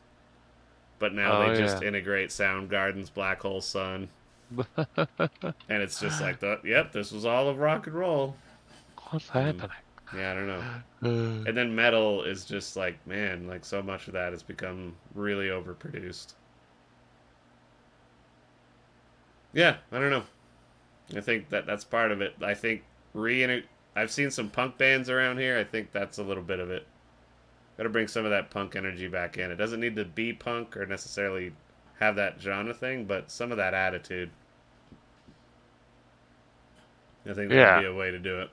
But 0.98 1.14
now 1.14 1.42
Oh, 1.42 1.48
they 1.48 1.58
just 1.58 1.82
yeah. 1.82 1.88
integrate 1.88 2.30
Soundgarden's 2.30 3.10
Black 3.10 3.42
Hole 3.42 3.60
Sun. 3.60 4.08
and 4.76 5.82
it's 5.82 5.98
just 5.98 6.20
like 6.20 6.38
the 6.40 6.60
yep, 6.62 6.92
this 6.92 7.10
was 7.10 7.24
all 7.24 7.48
of 7.48 7.58
rock 7.58 7.86
and 7.86 7.96
roll. 7.96 8.36
what's 9.10 9.28
hmm. 9.28 9.38
happening? 9.38 9.70
Yeah, 10.14 10.30
I 10.30 10.34
don't 10.34 10.46
know. 10.46 11.42
And 11.48 11.56
then 11.56 11.74
metal 11.74 12.22
is 12.22 12.44
just 12.44 12.76
like, 12.76 13.04
man, 13.06 13.48
like 13.48 13.64
so 13.64 13.82
much 13.82 14.06
of 14.06 14.12
that 14.12 14.32
has 14.32 14.42
become 14.42 14.94
really 15.14 15.46
overproduced. 15.48 16.34
Yeah, 19.54 19.78
I 19.90 19.98
don't 19.98 20.10
know. 20.10 20.24
I 21.16 21.20
think 21.20 21.50
that 21.50 21.66
that's 21.66 21.84
part 21.84 22.12
of 22.12 22.20
it. 22.22 22.34
I 22.42 22.54
think 22.54 22.84
re 23.14 23.64
I've 23.96 24.10
seen 24.10 24.30
some 24.30 24.50
punk 24.50 24.78
bands 24.78 25.10
around 25.10 25.38
here. 25.38 25.58
I 25.58 25.64
think 25.64 25.92
that's 25.92 26.18
a 26.18 26.22
little 26.22 26.42
bit 26.42 26.60
of 26.60 26.70
it. 26.70 26.86
Got 27.76 27.84
to 27.84 27.90
bring 27.90 28.08
some 28.08 28.24
of 28.24 28.30
that 28.32 28.50
punk 28.50 28.76
energy 28.76 29.08
back 29.08 29.38
in. 29.38 29.50
It 29.50 29.56
doesn't 29.56 29.80
need 29.80 29.96
to 29.96 30.04
be 30.04 30.32
punk 30.32 30.76
or 30.76 30.86
necessarily 30.86 31.52
have 32.00 32.16
that 32.16 32.40
genre 32.40 32.74
thing, 32.74 33.06
but 33.06 33.30
some 33.30 33.50
of 33.52 33.58
that 33.58 33.74
attitude. 33.74 34.30
I 37.26 37.34
think 37.34 37.50
that 37.50 37.58
Yeah. 37.58 37.66
would 37.66 37.74
be 37.74 37.84
a 37.84 37.92
way 37.94 38.10
to 38.12 38.18
do 38.20 38.40
it 38.40 38.50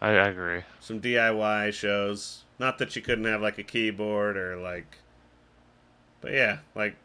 I, 0.00 0.10
I 0.10 0.28
agree. 0.28 0.62
some 0.80 1.00
DIY 1.00 1.70
shows. 1.72 2.44
Not 2.58 2.78
that 2.78 2.96
you 2.96 3.02
couldn't 3.02 3.24
have 3.26 3.42
like 3.42 3.58
a 3.58 3.62
keyboard 3.62 4.36
or 4.36 4.56
like, 4.56 4.98
but 6.20 6.32
yeah, 6.32 6.58
like 6.74 6.96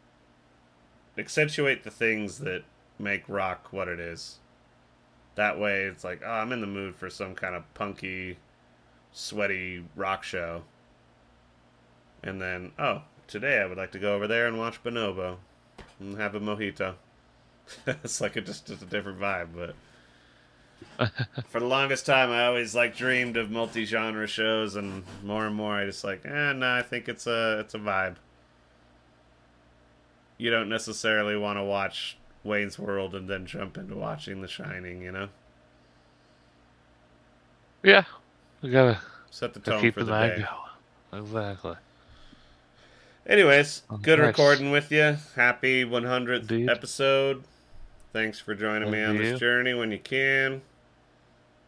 accentuate 1.18 1.84
the 1.84 1.90
things 1.90 2.38
that 2.38 2.64
make 2.98 3.28
rock 3.28 3.68
what 3.70 3.88
it 3.88 4.00
is. 4.00 4.38
That 5.34 5.58
way, 5.58 5.82
it's 5.82 6.04
like, 6.04 6.22
oh, 6.24 6.30
I'm 6.30 6.52
in 6.52 6.60
the 6.60 6.66
mood 6.66 6.94
for 6.94 7.10
some 7.10 7.34
kind 7.34 7.54
of 7.54 7.72
punky, 7.74 8.38
sweaty 9.12 9.84
rock 9.96 10.22
show. 10.22 10.62
And 12.22 12.40
then, 12.40 12.72
oh, 12.78 13.02
today 13.26 13.60
I 13.60 13.66
would 13.66 13.78
like 13.78 13.92
to 13.92 13.98
go 13.98 14.14
over 14.14 14.26
there 14.26 14.46
and 14.46 14.58
watch 14.58 14.82
Bonobo 14.82 15.38
and 15.98 16.16
have 16.16 16.34
a 16.34 16.40
mojito. 16.40 16.94
it's 17.86 18.20
like 18.20 18.36
it 18.36 18.46
just 18.46 18.70
it's 18.70 18.82
a 18.82 18.86
different 18.86 19.18
vibe, 19.18 19.48
but 19.54 19.74
for 21.48 21.60
the 21.60 21.66
longest 21.66 22.06
time, 22.06 22.30
I 22.30 22.46
always 22.46 22.74
like 22.74 22.96
dreamed 22.96 23.36
of 23.36 23.50
multi-genre 23.50 24.26
shows, 24.26 24.76
and 24.76 25.04
more 25.22 25.46
and 25.46 25.56
more, 25.56 25.74
I 25.74 25.86
just 25.86 26.04
like, 26.04 26.24
eh, 26.24 26.52
no, 26.52 26.74
I 26.74 26.82
think 26.82 27.08
it's 27.08 27.26
a 27.26 27.60
it's 27.60 27.74
a 27.74 27.78
vibe. 27.78 28.16
You 30.38 30.50
don't 30.50 30.68
necessarily 30.68 31.36
want 31.36 31.58
to 31.58 31.62
watch 31.62 32.16
Wayne's 32.42 32.78
World 32.78 33.14
and 33.14 33.28
then 33.28 33.46
jump 33.46 33.78
into 33.78 33.94
watching 33.94 34.40
The 34.42 34.48
Shining, 34.48 35.02
you 35.02 35.12
know. 35.12 35.28
Yeah, 37.82 38.04
we 38.62 38.70
gotta 38.70 38.98
Set 39.30 39.52
the 39.54 39.60
tone 39.60 39.80
keep 39.80 39.94
for 39.94 40.04
the 40.04 40.12
day. 40.12 40.44
going. 41.12 41.22
Exactly. 41.24 41.74
Anyways, 43.26 43.82
Oh, 43.90 43.96
good 43.96 44.18
nice. 44.18 44.28
recording 44.28 44.70
with 44.70 44.90
you. 44.92 45.16
Happy 45.36 45.84
100th 45.84 46.42
Indeed. 46.50 46.70
episode. 46.70 47.44
Thanks 48.12 48.38
for 48.38 48.54
joining 48.54 48.90
me 48.90 49.02
on 49.02 49.16
you. 49.16 49.22
this 49.22 49.40
journey 49.40 49.74
when 49.74 49.90
you 49.90 49.98
can. 49.98 50.62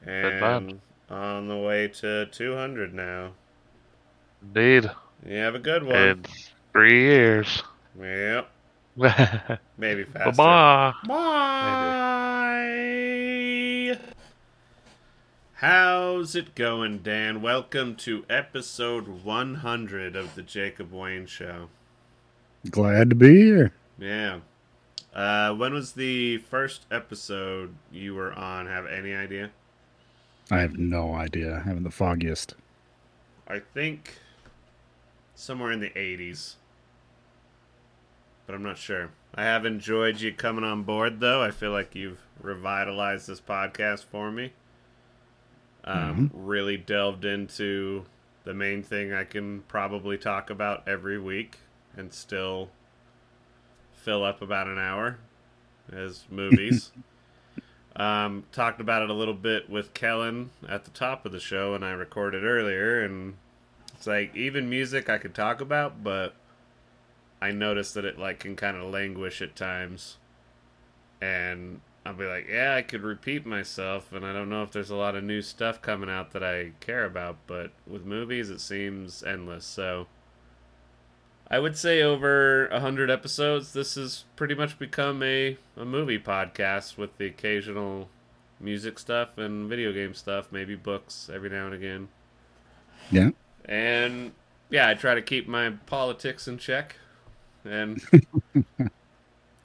And 0.06 0.80
on 1.10 1.48
the 1.48 1.56
way 1.56 1.88
to 1.88 2.26
200 2.26 2.94
now. 2.94 3.32
Indeed. 4.42 4.90
You 5.26 5.36
have 5.38 5.54
a 5.54 5.58
good 5.58 5.82
one. 5.82 5.94
In 5.96 6.24
three 6.72 7.02
years. 7.02 7.62
Yep. 7.98 8.48
Bye 8.96 9.58
Maybe 9.78 10.04
faster. 10.04 10.32
bye. 10.32 10.92
Bye. 11.06 12.56
How's 15.54 16.34
it 16.36 16.54
going, 16.54 16.98
Dan? 16.98 17.40
Welcome 17.42 17.96
to 17.96 18.24
episode 18.28 19.24
100 19.24 20.14
of 20.16 20.34
the 20.34 20.42
Jacob 20.42 20.92
Wayne 20.92 21.26
Show. 21.26 21.68
Glad 22.70 23.10
to 23.10 23.16
be 23.16 23.34
here. 23.36 23.72
Yeah. 23.98 24.40
Uh, 25.14 25.54
when 25.54 25.72
was 25.72 25.92
the 25.92 26.38
first 26.38 26.84
episode 26.90 27.74
you 27.90 28.14
were 28.14 28.32
on? 28.34 28.66
Have 28.66 28.86
any 28.86 29.14
idea? 29.14 29.50
I 30.50 30.58
have 30.58 30.78
no 30.78 31.14
idea. 31.14 31.56
I 31.56 31.60
haven't 31.68 31.84
the 31.84 31.90
foggiest. 31.90 32.54
I 33.48 33.60
think 33.60 34.18
somewhere 35.34 35.72
in 35.72 35.80
the 35.80 35.90
80s. 35.90 36.54
But 38.46 38.54
I'm 38.54 38.62
not 38.62 38.78
sure. 38.78 39.10
I 39.34 39.44
have 39.44 39.66
enjoyed 39.66 40.20
you 40.20 40.32
coming 40.32 40.64
on 40.64 40.84
board, 40.84 41.20
though. 41.20 41.42
I 41.42 41.50
feel 41.50 41.72
like 41.72 41.94
you've 41.94 42.20
revitalized 42.40 43.26
this 43.28 43.40
podcast 43.40 44.04
for 44.04 44.30
me. 44.30 44.52
Um, 45.84 46.30
Really 46.34 46.76
delved 46.76 47.24
into 47.24 48.06
the 48.44 48.54
main 48.54 48.82
thing 48.82 49.12
I 49.12 49.24
can 49.24 49.62
probably 49.62 50.16
talk 50.16 50.50
about 50.50 50.86
every 50.86 51.18
week 51.18 51.58
and 51.96 52.12
still 52.12 52.70
fill 53.92 54.24
up 54.24 54.40
about 54.40 54.68
an 54.68 54.78
hour 54.78 55.18
as 55.92 56.24
movies. 56.30 56.92
um, 57.96 58.44
talked 58.52 58.80
about 58.80 59.02
it 59.02 59.10
a 59.10 59.14
little 59.14 59.34
bit 59.34 59.68
with 59.68 59.94
Kelin 59.94 60.50
at 60.68 60.84
the 60.84 60.90
top 60.92 61.26
of 61.26 61.32
the 61.32 61.40
show, 61.40 61.74
and 61.74 61.84
I 61.84 61.90
recorded 61.90 62.44
earlier. 62.44 63.02
And 63.02 63.34
it's 63.94 64.06
like 64.06 64.34
even 64.36 64.70
music 64.70 65.10
I 65.10 65.18
could 65.18 65.34
talk 65.34 65.60
about, 65.60 66.02
but 66.04 66.34
I 67.46 67.52
noticed 67.52 67.94
that 67.94 68.04
it 68.04 68.18
like 68.18 68.40
can 68.40 68.56
kind 68.56 68.76
of 68.76 68.90
languish 68.90 69.40
at 69.40 69.54
times, 69.54 70.16
and 71.20 71.80
I'll 72.04 72.14
be 72.14 72.26
like, 72.26 72.48
yeah, 72.48 72.74
I 72.74 72.82
could 72.82 73.02
repeat 73.02 73.46
myself, 73.46 74.12
and 74.12 74.24
I 74.24 74.32
don't 74.32 74.50
know 74.50 74.64
if 74.64 74.72
there's 74.72 74.90
a 74.90 74.96
lot 74.96 75.14
of 75.14 75.22
new 75.22 75.42
stuff 75.42 75.80
coming 75.80 76.10
out 76.10 76.32
that 76.32 76.42
I 76.42 76.72
care 76.80 77.04
about. 77.04 77.36
But 77.46 77.70
with 77.86 78.04
movies, 78.04 78.50
it 78.50 78.60
seems 78.60 79.22
endless. 79.22 79.64
So. 79.64 80.06
I 81.48 81.60
would 81.60 81.76
say 81.76 82.02
over 82.02 82.66
a 82.66 82.80
hundred 82.80 83.08
episodes, 83.08 83.72
this 83.72 83.94
has 83.94 84.24
pretty 84.34 84.56
much 84.56 84.80
become 84.80 85.22
a, 85.22 85.56
a 85.76 85.84
movie 85.84 86.18
podcast 86.18 86.98
with 86.98 87.16
the 87.18 87.26
occasional 87.26 88.08
music 88.58 88.98
stuff 88.98 89.38
and 89.38 89.68
video 89.68 89.92
game 89.92 90.12
stuff, 90.12 90.50
maybe 90.50 90.74
books 90.74 91.30
every 91.32 91.48
now 91.48 91.66
and 91.66 91.74
again. 91.74 92.08
Yeah. 93.12 93.30
And 93.64 94.32
yeah, 94.70 94.88
I 94.88 94.94
try 94.94 95.14
to 95.14 95.22
keep 95.22 95.46
my 95.46 95.70
politics 95.86 96.48
in 96.48 96.58
check. 96.58 96.96
And 97.66 98.00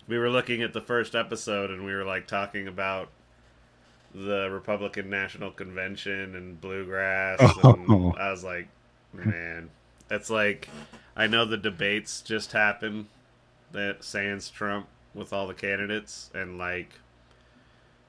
we 0.08 0.18
were 0.18 0.30
looking 0.30 0.62
at 0.62 0.74
the 0.74 0.82
first 0.82 1.16
episode 1.16 1.70
and 1.70 1.86
we 1.86 1.94
were 1.94 2.04
like 2.06 2.28
talking 2.28 2.68
about 2.68 3.10
the 4.14 4.50
Republican 4.52 5.10
National 5.10 5.52
Convention 5.52 6.36
and 6.36 6.60
bluegrass. 6.60 7.40
And 7.64 7.86
Oh. 7.90 8.14
I 8.18 8.32
was 8.32 8.44
like, 8.44 8.68
man, 9.14 9.70
it's 10.10 10.30
like 10.30 10.68
I 11.16 11.28
know 11.28 11.46
the 11.46 11.58
debates 11.58 12.22
just 12.22 12.52
happened 12.52 13.08
that 13.72 14.04
sans 14.04 14.50
Trump 14.50 14.88
with 15.14 15.32
all 15.34 15.48
the 15.48 15.54
candidates 15.54 16.30
and 16.34 16.58
like 16.58 16.90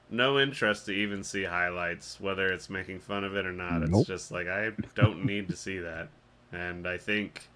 no 0.09 0.37
interest 0.39 0.85
to 0.85 0.91
even 0.91 1.23
see 1.23 1.43
highlights, 1.45 2.19
whether 2.19 2.47
it's 2.51 2.69
making 2.69 2.99
fun 2.99 3.23
of 3.23 3.35
it 3.35 3.45
or 3.45 3.51
not. 3.53 3.81
It's 3.83 4.05
just 4.05 4.31
like 4.31 4.47
I 4.47 4.71
don't 4.95 5.25
need 5.25 5.47
to 5.49 5.55
see 5.55 5.79
that. 5.79 6.09
And 6.51 6.87
I 6.87 6.97
think 6.97 7.47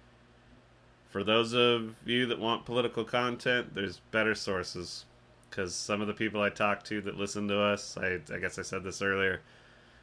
for 1.08 1.24
those 1.24 1.54
of 1.54 1.96
you 2.04 2.26
that 2.26 2.38
want 2.38 2.64
political 2.64 3.04
content, 3.04 3.74
there's 3.74 4.00
better 4.10 4.34
sources. 4.34 5.04
Because 5.48 5.74
some 5.74 6.02
of 6.02 6.06
the 6.06 6.12
people 6.12 6.42
I 6.42 6.50
talk 6.50 6.84
to 6.84 7.00
that 7.02 7.16
listen 7.16 7.48
to 7.48 7.58
us, 7.58 7.96
I, 7.96 8.20
I 8.32 8.38
guess 8.38 8.58
I 8.58 8.62
said 8.62 8.84
this 8.84 9.00
earlier, 9.00 9.40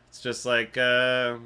it's 0.10 0.20
just 0.20 0.46
like 0.46 0.76
uh, 0.78 1.38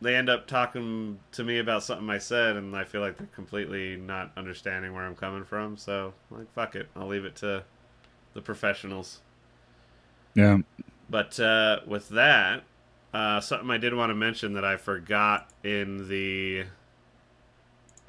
they 0.00 0.14
end 0.14 0.28
up 0.28 0.46
talking 0.46 1.18
to 1.32 1.42
me 1.42 1.58
about 1.58 1.82
something 1.82 2.08
I 2.08 2.18
said, 2.18 2.56
and 2.56 2.76
I 2.76 2.84
feel 2.84 3.00
like 3.00 3.16
they're 3.16 3.26
completely 3.28 3.96
not 3.96 4.30
understanding 4.36 4.92
where 4.92 5.04
I'm 5.04 5.16
coming 5.16 5.44
from. 5.44 5.76
So, 5.76 6.14
like, 6.30 6.52
fuck 6.52 6.76
it. 6.76 6.88
I'll 6.94 7.08
leave 7.08 7.24
it 7.24 7.34
to 7.36 7.64
the 8.34 8.40
professionals. 8.40 9.20
Yeah. 10.34 10.58
But 11.10 11.38
uh, 11.40 11.80
with 11.86 12.08
that, 12.10 12.62
uh, 13.12 13.40
something 13.40 13.70
I 13.70 13.78
did 13.78 13.94
want 13.94 14.10
to 14.10 14.14
mention 14.14 14.52
that 14.54 14.64
I 14.64 14.76
forgot 14.76 15.50
in 15.62 16.08
the 16.08 16.64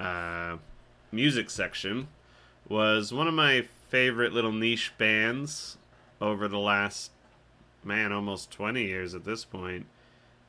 uh, 0.00 0.56
music 1.12 1.50
section 1.50 2.08
was 2.68 3.12
one 3.12 3.28
of 3.28 3.34
my 3.34 3.66
favorite 3.88 4.32
little 4.32 4.52
niche 4.52 4.92
bands 4.98 5.78
over 6.20 6.48
the 6.48 6.58
last, 6.58 7.10
man, 7.84 8.12
almost 8.12 8.50
20 8.50 8.82
years 8.82 9.14
at 9.14 9.24
this 9.24 9.44
point 9.44 9.86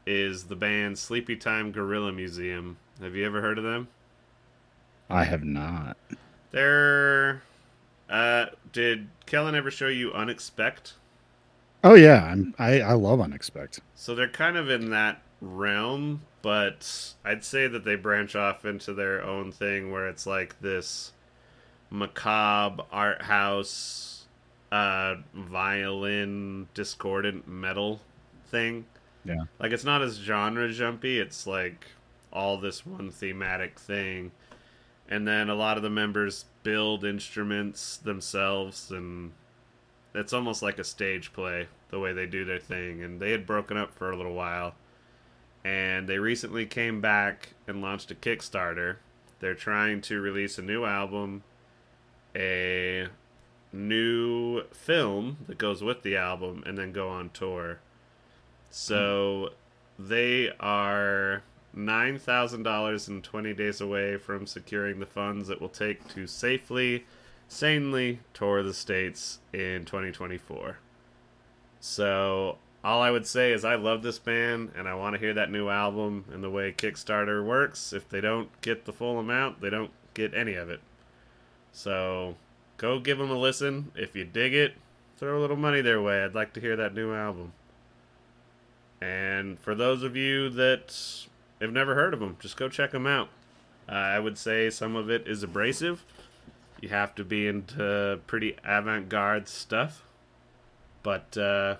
is 0.06 0.46
the 0.46 0.56
band 0.56 0.96
Sleepytime 0.96 1.72
Gorilla 1.72 2.12
Museum. 2.12 2.78
Have 3.02 3.16
you 3.16 3.26
ever 3.26 3.42
heard 3.42 3.58
of 3.58 3.64
them? 3.64 3.90
I 5.10 5.26
have 5.26 5.44
not. 5.44 5.98
They're. 6.52 7.42
Uh, 8.10 8.48
did 8.72 9.10
Kelin 9.26 9.54
ever 9.54 9.70
show 9.70 9.88
you 9.88 10.12
Unexpect? 10.12 10.94
Oh 11.84 11.94
yeah, 11.94 12.24
I'm, 12.24 12.56
I 12.58 12.82
I 12.82 12.94
love 12.94 13.20
Unexpect. 13.20 13.80
So 13.96 14.16
they're 14.16 14.28
kind 14.30 14.58
of 14.58 14.70
in 14.70 14.90
that 14.92 15.22
realm, 15.42 16.22
but 16.42 17.14
I'd 17.26 17.44
say 17.44 17.68
that 17.68 17.84
they 17.84 17.96
branch 17.96 18.36
off 18.36 18.66
into 18.66 18.94
their 18.94 19.24
own 19.24 19.52
thing 19.52 19.92
where 19.92 20.08
it's 20.08 20.26
like 20.26 20.60
this 20.62 21.12
macabre 21.90 22.84
art 22.92 23.22
house 23.24 24.26
uh 24.72 25.16
violin 25.34 26.68
discordant 26.74 27.48
metal 27.48 28.02
thing. 28.48 28.86
Yeah. 29.24 29.44
Like 29.60 29.72
it's 29.72 29.84
not 29.84 30.02
as 30.02 30.16
genre 30.16 30.70
jumpy, 30.72 31.20
it's 31.20 31.48
like 31.48 31.88
all 32.32 32.58
this 32.58 32.86
one 32.86 33.12
thematic 33.12 33.80
thing. 33.80 34.32
And 35.10 35.28
then 35.28 35.50
a 35.50 35.56
lot 35.56 35.78
of 35.78 35.84
the 35.84 35.90
members 35.90 36.46
build 36.64 37.06
instruments 37.06 37.98
themselves 37.98 38.92
and 38.92 39.32
it's 40.14 40.34
almost 40.34 40.62
like 40.62 40.80
a 40.80 40.84
stage 40.84 41.32
play 41.32 41.68
the 41.90 42.00
way 42.00 42.12
they 42.12 42.26
do 42.26 42.44
their 42.44 42.60
thing 42.60 43.02
and 43.02 43.20
they 43.20 43.32
had 43.32 43.46
broken 43.46 43.78
up 43.78 43.94
for 43.94 44.12
a 44.12 44.18
little 44.18 44.34
while 44.34 44.76
and 45.68 46.08
they 46.08 46.18
recently 46.18 46.66
came 46.66 47.02
back 47.02 47.50
and 47.68 47.82
launched 47.82 48.10
a 48.10 48.16
Kickstarter. 48.16 48.96
They're 49.42 49.54
trying 49.54 50.00
to 50.04 50.22
release 50.22 50.58
a 50.58 50.62
new 50.62 50.86
album, 50.86 51.44
a 52.34 53.10
new 53.74 54.64
film 54.72 55.40
that 55.48 55.58
goes 55.58 55.84
with 55.84 56.04
the 56.04 56.16
album, 56.16 56.64
and 56.66 56.78
then 56.78 56.94
go 56.94 57.10
on 57.10 57.32
tour. 57.32 57.80
So 58.70 59.50
they 60.00 60.54
are 60.58 61.44
$9,000 61.76 63.08
and 63.10 63.22
20 63.22 63.54
days 63.54 63.82
away 63.82 64.16
from 64.16 64.48
securing 64.48 65.02
the 65.02 65.06
funds 65.06 65.50
it 65.50 65.60
will 65.60 65.68
take 65.68 66.08
to 66.14 66.28
safely, 66.28 67.06
sanely 67.50 68.22
tour 68.34 68.64
the 68.64 68.74
States 68.74 69.40
in 69.52 69.84
2024. 69.84 70.78
So 71.82 72.58
all 72.88 73.02
I 73.02 73.12
would 73.12 73.28
say 73.28 73.52
is 73.52 73.66
I 73.66 73.76
love 73.76 74.02
this 74.02 74.18
band 74.18 74.72
and 74.74 74.88
I 74.88 74.94
want 74.94 75.14
to 75.14 75.20
hear 75.20 75.34
that 75.34 75.52
new 75.52 75.68
album 75.68 76.24
and 76.32 76.42
the 76.42 76.50
way 76.50 76.72
Kickstarter 76.72 77.46
works. 77.46 77.92
If 77.92 78.08
they 78.08 78.22
don't 78.22 78.50
get 78.62 78.86
the 78.86 78.94
full 78.94 79.20
amount, 79.20 79.60
they 79.60 79.70
don't 79.70 79.92
get 80.14 80.34
any 80.34 80.54
of 80.54 80.70
it. 80.70 80.80
So 81.74 82.38
go 82.78 82.98
give 82.98 83.18
them 83.18 83.30
a 83.30 83.38
listen. 83.38 83.92
If 83.94 84.16
you 84.16 84.24
dig 84.24 84.54
it, 84.54 84.76
throw 85.18 85.38
a 85.38 85.42
little 85.42 85.58
money 85.58 85.82
their 85.82 86.02
way. 86.02 86.24
I'd 86.24 86.34
like 86.34 86.54
to 86.54 86.62
hear 86.62 86.78
that 86.78 86.94
new 86.94 87.14
album. 87.14 87.52
And 89.02 89.60
for 89.60 89.76
those 89.76 90.02
of 90.02 90.16
you 90.16 90.48
that 90.52 91.26
have 91.60 91.74
never 91.74 91.94
heard 91.94 92.14
of 92.14 92.22
them, 92.22 92.38
just 92.40 92.56
go 92.56 92.70
check 92.70 92.92
them 92.92 93.06
out. 93.06 93.28
Uh, 93.90 93.96
I 93.96 94.20
would 94.20 94.38
say 94.38 94.70
some 94.70 94.96
of 94.96 95.10
it 95.10 95.28
is 95.28 95.44
abrasive. 95.44 96.06
You 96.80 96.88
have 96.88 97.14
to 97.16 97.26
be 97.26 97.48
into 97.48 98.22
pretty 98.28 98.56
avant-garde 98.64 99.50
stuff. 99.50 100.04
But 101.04 101.38
uh, 101.38 101.76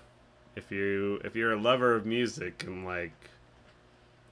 if 0.58 0.72
you 0.72 1.20
if 1.24 1.36
you're 1.36 1.52
a 1.52 1.60
lover 1.60 1.94
of 1.94 2.04
music 2.04 2.64
and 2.66 2.84
like 2.84 3.12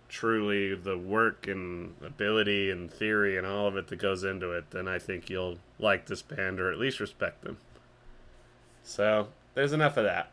truly 0.09 0.75
the 0.75 0.99
work 0.99 1.47
and 1.47 1.95
ability 2.05 2.71
and 2.71 2.93
theory 2.93 3.39
and 3.39 3.47
all 3.47 3.67
of 3.67 3.77
it 3.77 3.89
that 3.89 3.97
goes 3.97 4.25
into 4.25 4.53
it, 4.53 4.71
then 4.71 4.87
I 4.89 4.99
think 4.99 5.31
you'll 5.31 5.59
like 5.79 6.07
this 6.07 6.23
band 6.23 6.61
or 6.61 6.71
at 6.71 6.79
least 6.79 7.01
respect 7.01 7.45
them. 7.45 7.59
So 8.83 9.29
there's 9.55 9.73
enough 9.73 9.97
of 9.97 10.05
that. 10.05 10.31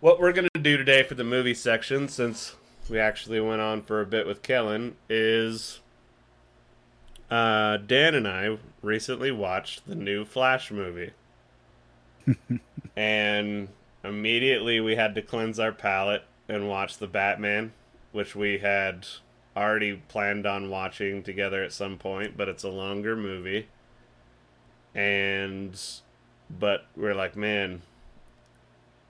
What 0.00 0.20
we're 0.20 0.32
gonna 0.32 0.48
do 0.60 0.76
today 0.76 1.02
for 1.02 1.14
the 1.14 1.24
movie 1.24 1.54
section, 1.54 2.08
since 2.08 2.54
we 2.88 2.98
actually 2.98 3.40
went 3.40 3.60
on 3.60 3.82
for 3.82 4.00
a 4.00 4.06
bit 4.06 4.26
with 4.26 4.42
Kelin, 4.42 4.94
is 5.08 5.80
uh, 7.30 7.78
Dan 7.78 8.14
and 8.14 8.26
I 8.26 8.58
recently 8.82 9.32
watched 9.32 9.86
the 9.86 9.96
new 9.96 10.24
Flash 10.24 10.70
movie. 10.70 11.10
and 12.96 13.68
immediately 14.04 14.80
we 14.80 14.96
had 14.96 15.14
to 15.14 15.22
cleanse 15.22 15.58
our 15.58 15.72
palate 15.72 16.24
and 16.48 16.68
watch 16.68 16.98
the 16.98 17.06
Batman, 17.06 17.72
which 18.12 18.34
we 18.34 18.58
had 18.58 19.06
already 19.56 20.02
planned 20.08 20.46
on 20.46 20.70
watching 20.70 21.22
together 21.22 21.62
at 21.62 21.72
some 21.72 21.98
point, 21.98 22.36
but 22.36 22.48
it's 22.48 22.62
a 22.62 22.70
longer 22.70 23.16
movie. 23.16 23.68
And 24.94 25.80
but 26.50 26.86
we're 26.96 27.14
like, 27.14 27.36
man, 27.36 27.82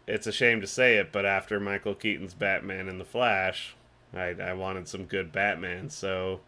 it's 0.06 0.26
a 0.26 0.32
shame 0.32 0.60
to 0.60 0.66
say 0.66 0.96
it, 0.96 1.12
but 1.12 1.24
after 1.24 1.60
Michael 1.60 1.94
Keaton's 1.94 2.34
Batman 2.34 2.88
and 2.88 3.00
the 3.00 3.04
Flash, 3.04 3.76
I 4.14 4.34
I 4.40 4.52
wanted 4.54 4.88
some 4.88 5.04
good 5.04 5.32
Batman, 5.32 5.90
so 5.90 6.40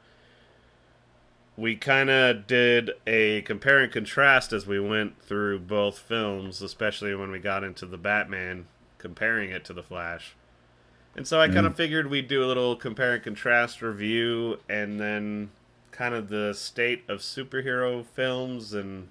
we 1.60 1.76
kind 1.76 2.08
of 2.08 2.46
did 2.46 2.90
a 3.06 3.42
compare 3.42 3.80
and 3.80 3.92
contrast 3.92 4.50
as 4.50 4.66
we 4.66 4.80
went 4.80 5.20
through 5.22 5.58
both 5.58 5.98
films, 5.98 6.62
especially 6.62 7.14
when 7.14 7.30
we 7.30 7.38
got 7.38 7.62
into 7.62 7.84
the 7.84 7.98
Batman, 7.98 8.66
comparing 8.96 9.50
it 9.50 9.62
to 9.66 9.74
the 9.74 9.82
Flash. 9.82 10.34
And 11.14 11.28
so 11.28 11.38
I 11.38 11.48
kind 11.48 11.66
of 11.66 11.76
figured 11.76 12.08
we'd 12.08 12.28
do 12.28 12.42
a 12.42 12.46
little 12.46 12.76
compare 12.76 13.14
and 13.14 13.22
contrast 13.22 13.82
review 13.82 14.58
and 14.70 14.98
then 14.98 15.50
kind 15.90 16.14
of 16.14 16.30
the 16.30 16.54
state 16.54 17.02
of 17.08 17.18
superhero 17.18 18.06
films 18.06 18.72
and 18.72 19.08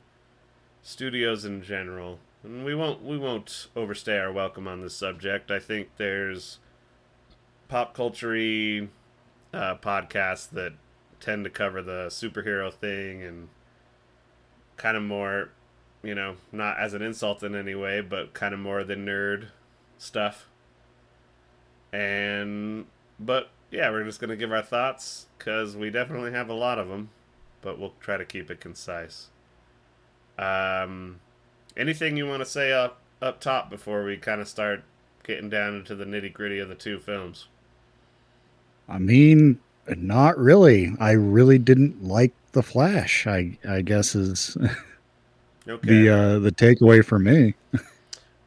studios 0.81 1.45
in 1.45 1.61
general. 1.61 2.17
And 2.43 2.65
we 2.65 2.73
won't 2.73 3.03
we 3.03 3.17
won't 3.17 3.67
overstay 3.75 4.17
our 4.17 4.31
welcome 4.31 4.67
on 4.67 4.81
this 4.81 4.95
subject. 4.95 5.51
I 5.51 5.59
think 5.59 5.89
there's 5.97 6.57
pop 7.67 7.93
culture 7.93 8.87
uh, 9.53 9.75
podcasts 9.75 10.49
that 10.51 10.73
tend 11.19 11.43
to 11.43 11.49
cover 11.49 11.81
the 11.81 12.07
superhero 12.07 12.73
thing 12.73 13.23
and 13.23 13.49
kind 14.77 14.95
of 14.95 15.03
more, 15.03 15.49
you 16.03 16.15
know, 16.15 16.35
not 16.51 16.79
as 16.79 16.93
an 16.93 17.01
insult 17.01 17.43
in 17.43 17.55
any 17.55 17.75
way, 17.75 18.01
but 18.01 18.33
kind 18.33 18.53
of 18.53 18.59
more 18.59 18.83
the 18.83 18.95
nerd 18.95 19.47
stuff. 19.97 20.47
And, 21.91 22.85
but 23.19 23.49
yeah, 23.71 23.89
we're 23.89 24.03
just 24.03 24.19
going 24.19 24.29
to 24.29 24.37
give 24.37 24.51
our 24.51 24.61
thoughts 24.61 25.27
because 25.37 25.75
we 25.75 25.89
definitely 25.89 26.31
have 26.31 26.49
a 26.49 26.53
lot 26.53 26.79
of 26.79 26.87
them, 26.87 27.09
but 27.61 27.79
we'll 27.79 27.93
try 27.99 28.17
to 28.17 28.25
keep 28.25 28.49
it 28.49 28.59
concise. 28.59 29.27
Um, 30.37 31.19
anything 31.75 32.15
you 32.15 32.27
want 32.27 32.41
to 32.41 32.45
say 32.45 32.71
up 32.71 33.01
up 33.21 33.41
top 33.41 33.69
before 33.69 34.05
we 34.05 34.15
kind 34.15 34.39
of 34.39 34.47
start 34.47 34.83
getting 35.23 35.49
down 35.49 35.75
into 35.75 35.93
the 35.93 36.05
nitty 36.05 36.31
gritty 36.31 36.59
of 36.59 36.69
the 36.69 36.75
two 36.75 36.99
films? 36.99 37.47
I 38.87 38.97
mean, 38.97 39.59
not 39.97 40.37
really. 40.37 40.93
I 40.99 41.11
really 41.11 41.57
didn't 41.57 42.03
like 42.03 42.33
the 42.51 42.63
Flash. 42.63 43.27
I 43.27 43.57
I 43.67 43.81
guess 43.81 44.15
is 44.15 44.57
Okay. 45.67 45.87
the 45.87 46.09
uh, 46.09 46.39
the 46.39 46.51
takeaway 46.51 47.03
for 47.03 47.19
me. 47.19 47.53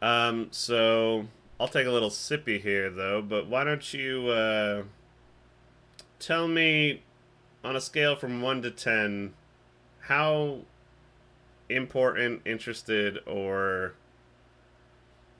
Um, 0.00 0.48
so 0.50 1.26
I'll 1.60 1.68
take 1.68 1.86
a 1.86 1.90
little 1.90 2.10
sippy 2.10 2.60
here 2.60 2.90
though, 2.90 3.22
but 3.22 3.46
why 3.46 3.62
don't 3.64 3.94
you 3.94 4.28
uh, 4.28 4.82
tell 6.18 6.48
me 6.48 7.02
on 7.62 7.76
a 7.76 7.80
scale 7.80 8.16
from 8.16 8.42
one 8.42 8.62
to 8.62 8.70
ten 8.70 9.34
how 10.00 10.58
important, 11.68 12.42
interested, 12.44 13.18
or 13.26 13.94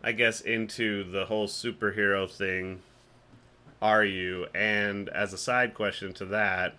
I 0.05 0.12
guess 0.12 0.40
into 0.40 1.03
the 1.11 1.26
whole 1.26 1.48
superhero 1.48 2.30
thing 2.30 2.82
are 3.83 4.05
you? 4.05 4.47
And 4.55 5.09
as 5.11 5.33
a 5.33 5.39
side 5.39 5.74
question 5.74 6.14
to 6.14 6.24
that, 6.26 6.76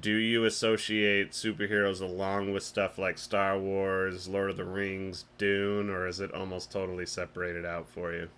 do 0.00 0.12
you 0.14 0.44
associate 0.44 1.32
superheroes 1.32 2.00
along 2.00 2.52
with 2.52 2.62
stuff 2.62 2.98
like 2.98 3.16
Star 3.16 3.58
Wars, 3.58 4.28
Lord 4.28 4.50
of 4.50 4.56
the 4.56 4.64
Rings, 4.64 5.24
Dune, 5.38 5.88
or 5.88 6.06
is 6.06 6.20
it 6.20 6.32
almost 6.32 6.70
totally 6.70 7.06
separated 7.06 7.64
out 7.64 7.88
for 7.88 8.12
you? 8.12 8.28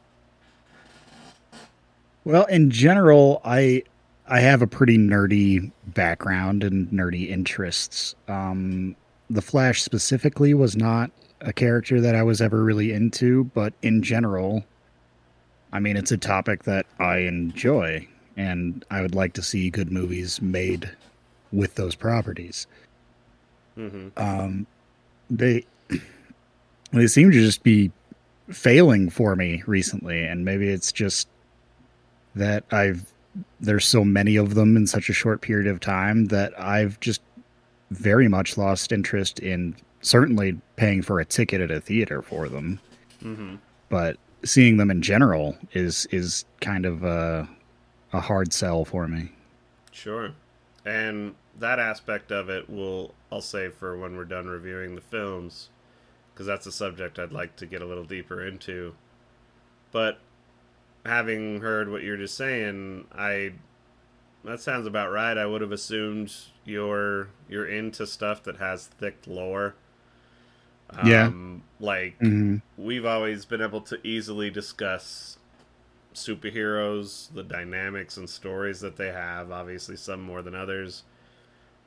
Well, 2.24 2.45
in 2.45 2.70
general, 2.70 3.41
I 3.45 3.83
I 4.29 4.41
have 4.41 4.61
a 4.61 4.66
pretty 4.66 4.99
nerdy 4.99 5.70
background 5.87 6.64
and 6.64 6.89
nerdy 6.91 7.29
interests. 7.29 8.14
Um, 8.29 8.97
the 9.31 9.43
Flash 9.43 9.83
specifically 9.83 10.53
was 10.53 10.77
not 10.77 11.11
a 11.41 11.53
character 11.53 12.01
that 12.01 12.14
I 12.14 12.22
was 12.22 12.41
ever 12.41 12.62
really 12.64 12.93
into, 12.93 13.45
but 13.45 13.72
in 13.83 14.03
general, 14.03 14.64
I 15.77 15.79
mean, 15.79 15.99
it's 15.99 16.11
a 16.11 16.16
topic 16.16 16.62
that 16.62 16.87
I 16.99 17.18
enjoy, 17.18 18.09
and 18.35 18.83
I 18.91 19.03
would 19.03 19.14
like 19.14 19.35
to 19.35 19.43
see 19.43 19.68
good 19.68 19.93
movies 19.93 20.41
made 20.41 20.91
with 21.53 21.74
those 21.74 21.95
properties. 21.95 22.66
Mm-hmm. 23.77 24.09
Um, 24.16 24.66
they 25.29 25.66
they 26.93 27.07
seem 27.07 27.31
to 27.31 27.39
just 27.39 27.62
be 27.62 27.93
failing 28.49 29.11
for 29.11 29.37
me 29.37 29.64
recently, 29.66 30.24
and 30.24 30.47
maybe 30.47 30.66
it's 30.66 30.93
just 30.93 31.29
that 32.35 32.64
I've 32.70 33.12
there's 33.61 33.87
so 33.87 34.03
many 34.03 34.37
of 34.37 34.55
them 34.55 34.79
in 34.79 34.87
such 34.87 35.11
a 35.11 35.12
short 35.12 35.43
period 35.43 35.66
of 35.66 35.81
time 35.81 36.24
that 36.29 36.59
I've 36.59 36.99
just 37.01 37.20
very 37.91 38.29
much 38.29 38.57
lost 38.57 38.93
interest 38.93 39.41
in 39.41 39.77
certainly 40.01 40.59
paying 40.77 41.03
for 41.03 41.20
a 41.20 41.27
ticket 41.27 41.61
at 41.61 41.70
a 41.70 41.83
theater 41.83 42.22
for 42.22 42.49
them. 42.49 42.81
Mm-hmm. 43.22 43.57
But 43.91 44.16
seeing 44.47 44.76
them 44.76 44.90
in 44.90 45.03
general 45.03 45.57
is 45.72 46.07
is 46.07 46.44
kind 46.61 46.86
of 46.86 47.03
a 47.03 47.49
a 48.12 48.20
hard 48.20 48.53
sell 48.53 48.84
for 48.84 49.07
me. 49.09 49.32
Sure. 49.92 50.32
And 50.84 51.34
that 51.59 51.78
aspect 51.78 52.30
of 52.30 52.49
it 52.49 52.68
will 52.70 53.14
I'll 53.30 53.40
save 53.40 53.74
for 53.74 53.97
when 53.99 54.16
we're 54.16 54.24
done 54.24 54.47
reviewing 54.47 54.94
the 54.94 55.01
films 55.01 55.70
because 56.32 56.47
that's 56.47 56.66
a 56.66 56.72
subject 56.72 57.18
I'd 57.18 57.32
like 57.32 57.57
to 57.57 57.66
get 57.66 57.80
a 57.80 57.86
little 57.86 58.05
deeper 58.05 58.47
into. 58.47 58.94
But 59.90 60.18
having 61.05 61.61
heard 61.61 61.90
what 61.90 62.03
you're 62.03 62.16
just 62.18 62.36
saying, 62.36 63.07
I 63.12 63.55
that 64.44 64.61
sounds 64.61 64.86
about 64.86 65.11
right. 65.11 65.36
I 65.36 65.47
would 65.47 65.61
have 65.61 65.72
assumed 65.72 66.32
you're 66.64 67.28
you're 67.49 67.66
into 67.66 68.07
stuff 68.07 68.42
that 68.44 68.59
has 68.59 68.86
thick 68.86 69.18
lore. 69.26 69.74
Yeah. 71.03 71.28
Um, 71.28 71.62
like 71.80 72.16
Mhm. 72.20 72.62
we've 72.76 73.05
always 73.07 73.45
been 73.45 73.62
able 73.62 73.80
to 73.82 73.99
easily 74.07 74.51
discuss 74.51 75.39
superheroes, 76.14 77.32
the 77.34 77.43
dynamics 77.43 78.16
and 78.16 78.28
stories 78.28 78.80
that 78.80 78.97
they 78.97 79.12
have, 79.12 79.51
obviously 79.51 79.97
some 79.97 80.22
more 80.22 80.43
than 80.43 80.55
others. 80.55 81.05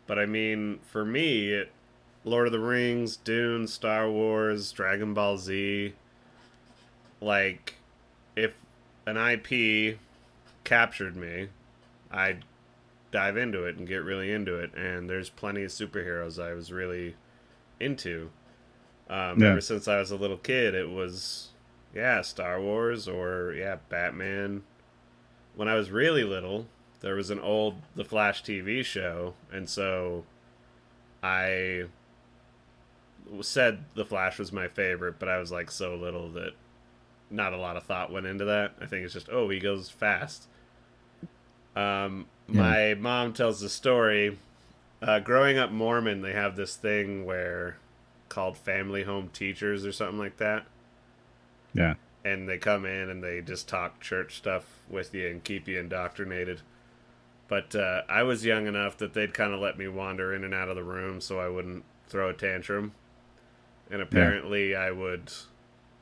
But 0.08 0.20
I 0.20 0.26
mean, 0.26 0.80
for 0.80 1.06
me, 1.06 1.50
it, 1.54 1.72
Lord 2.26 2.48
of 2.48 2.54
the 2.54 2.60
Rings, 2.60 3.18
Dune, 3.18 3.68
Star 3.68 4.10
Wars, 4.10 4.72
Dragon 4.72 5.14
Ball 5.14 5.38
Z, 5.38 5.94
like 7.22 7.76
if 8.36 8.54
an 9.06 9.18
IP 9.18 10.00
captured 10.64 11.16
me, 11.16 11.50
I'd 12.12 12.44
dive 13.12 13.38
into 13.38 13.66
it 13.66 13.78
and 13.78 13.88
get 13.88 14.04
really 14.04 14.32
into 14.32 14.56
it. 14.58 14.74
And 14.76 15.10
there's 15.10 15.30
plenty 15.30 15.64
of 15.64 15.72
superheroes 15.72 16.42
I 16.42 16.54
was 16.54 16.72
really 16.72 17.16
into. 17.80 18.32
Um, 19.10 19.42
Yeah. 19.42 19.50
Ever 19.50 19.62
since 19.62 19.88
I 19.88 20.00
was 20.00 20.12
a 20.12 20.16
little 20.16 20.38
kid, 20.38 20.76
it 20.76 20.90
was 20.90 21.50
yeah 21.94 22.22
Star 22.22 22.62
Wars 22.62 23.08
or 23.08 23.54
yeah 23.54 23.78
Batman. 23.90 24.64
When 25.56 25.68
I 25.68 25.76
was 25.76 25.92
really 25.92 26.24
little, 26.24 26.68
there 27.02 27.16
was 27.16 27.30
an 27.30 27.40
old 27.40 27.76
The 27.96 28.06
Flash 28.06 28.44
TV 28.44 28.84
show, 28.86 29.34
and 29.52 29.70
so 29.70 30.26
I 31.24 31.86
said 33.42 33.86
The 33.96 34.06
Flash 34.06 34.40
was 34.40 34.52
my 34.52 34.68
favorite, 34.68 35.20
but 35.20 35.30
I 35.30 35.38
was 35.38 35.52
like 35.52 35.72
so 35.72 35.96
little 35.96 36.30
that 36.30 36.54
not 37.30 37.54
a 37.54 37.58
lot 37.58 37.78
of 37.78 37.84
thought 37.84 38.12
went 38.12 38.26
into 38.26 38.46
that. 38.46 38.74
I 38.82 38.86
think 38.86 39.06
it's 39.06 39.14
just 39.14 39.30
oh 39.32 39.50
he 39.50 39.60
goes 39.60 39.90
fast. 39.90 40.48
Um, 41.76 42.28
Yeah. 42.48 42.62
my 42.62 42.94
mom 42.96 43.34
tells 43.34 43.60
the 43.60 43.70
story. 43.70 44.38
Uh, 45.02 45.20
growing 45.20 45.58
up 45.58 45.72
Mormon, 45.72 46.22
they 46.22 46.34
have 46.34 46.56
this 46.56 46.76
thing 46.76 47.26
where 47.26 47.78
called 48.30 48.58
family 48.58 49.04
home 49.04 49.30
teachers 49.34 49.86
or 49.86 49.92
something 49.92 50.20
like 50.20 50.38
that 50.38 50.66
Yeah. 51.74 51.96
and 52.24 52.48
they 52.48 52.58
come 52.58 52.86
in 52.86 53.10
and 53.10 53.24
they 53.24 53.42
just 53.42 53.68
talk 53.68 54.00
church 54.00 54.38
stuff 54.38 54.66
with 54.90 55.14
you 55.14 55.28
and 55.28 55.44
keep 55.44 55.68
you 55.68 55.80
indoctrinated. 55.80 56.62
But 57.48 57.74
uh, 57.76 58.04
I 58.08 58.22
was 58.24 58.46
young 58.46 58.68
enough 58.68 58.98
that 58.98 59.14
they'd 59.14 59.34
kind 59.34 59.54
of 59.54 59.60
let 59.60 59.78
me 59.78 59.88
wander 59.88 60.34
in 60.34 60.44
and 60.44 60.54
out 60.54 60.70
of 60.70 60.76
the 60.76 60.84
room 60.84 61.20
so 61.20 61.40
I 61.40 61.50
wouldn't 61.50 61.84
throw 62.08 62.30
a 62.30 62.34
tantrum. 62.34 62.94
And 63.90 64.02
apparently, 64.04 64.76
I 64.76 64.92
would 64.92 65.32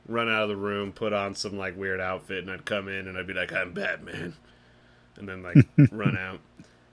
run 0.06 0.28
out 0.28 0.42
of 0.42 0.50
the 0.50 0.56
room, 0.56 0.92
put 0.92 1.14
on 1.14 1.34
some 1.34 1.56
like 1.56 1.74
weird 1.74 2.00
outfit, 2.02 2.40
and 2.44 2.50
I'd 2.50 2.66
come 2.66 2.86
in 2.86 3.08
and 3.08 3.16
I'd 3.16 3.26
be 3.26 3.32
like, 3.32 3.50
"I'm 3.50 3.72
Batman," 3.72 4.34
and 5.16 5.26
then 5.26 5.42
like 5.42 5.56
run 5.90 6.18
out, 6.18 6.40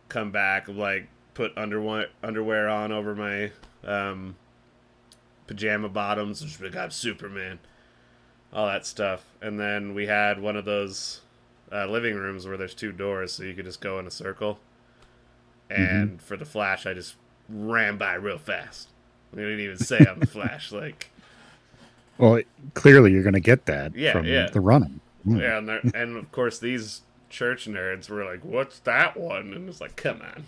come 0.08 0.32
back, 0.32 0.70
like 0.70 1.10
put 1.34 1.52
underwear 1.58 2.08
underwear 2.24 2.70
on 2.70 2.94
over 2.94 3.14
my 3.14 3.52
um, 3.84 4.38
pajama 5.48 5.90
bottoms, 5.90 6.58
be 6.58 6.66
like, 6.66 6.76
"I'm 6.76 6.92
Superman." 6.92 7.60
all 8.54 8.68
that 8.68 8.86
stuff. 8.86 9.26
And 9.42 9.60
then 9.60 9.94
we 9.94 10.08
had 10.08 10.40
one 10.40 10.56
of 10.56 10.64
those 10.64 11.20
uh, 11.74 11.86
living 11.88 12.16
rooms 12.16 12.48
where 12.48 12.56
there's 12.56 12.74
two 12.74 12.94
doors, 12.94 13.34
so 13.34 13.44
you 13.44 13.54
could 13.54 13.66
just 13.66 13.82
go 13.82 14.00
in 14.00 14.08
a 14.08 14.12
circle. 14.12 14.60
And 15.70 16.22
for 16.22 16.38
the 16.38 16.46
Flash, 16.46 16.86
I 16.86 16.94
just 16.94 17.16
ran 17.50 17.98
by 17.98 18.14
real 18.14 18.38
fast. 18.38 18.88
I 19.34 19.38
didn't 19.38 19.60
even 19.60 19.78
say 19.78 19.98
I'm 20.10 20.20
the 20.22 20.28
Flash. 20.28 20.72
Like, 20.72 21.10
Well, 22.18 22.42
clearly 22.76 23.12
you're 23.12 23.24
going 23.24 23.34
to 23.34 23.42
get 23.42 23.66
that 23.66 23.94
Yeah, 23.94 24.14
from 24.14 24.26
yeah. 24.26 24.48
the 24.50 24.62
running. 24.62 25.02
Mm. 25.28 25.42
yeah, 25.42 25.58
and, 25.58 25.94
and 25.96 26.16
of 26.18 26.32
course 26.32 26.58
these 26.60 27.02
church 27.30 27.66
nerds 27.68 28.10
were 28.10 28.24
like, 28.24 28.46
"What's 28.46 28.80
that 28.82 29.18
one?" 29.18 29.54
And 29.54 29.68
it's 29.68 29.82
like, 29.82 29.96
"Come 29.98 30.22
on." 30.22 30.44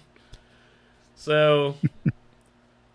So, 1.16 1.76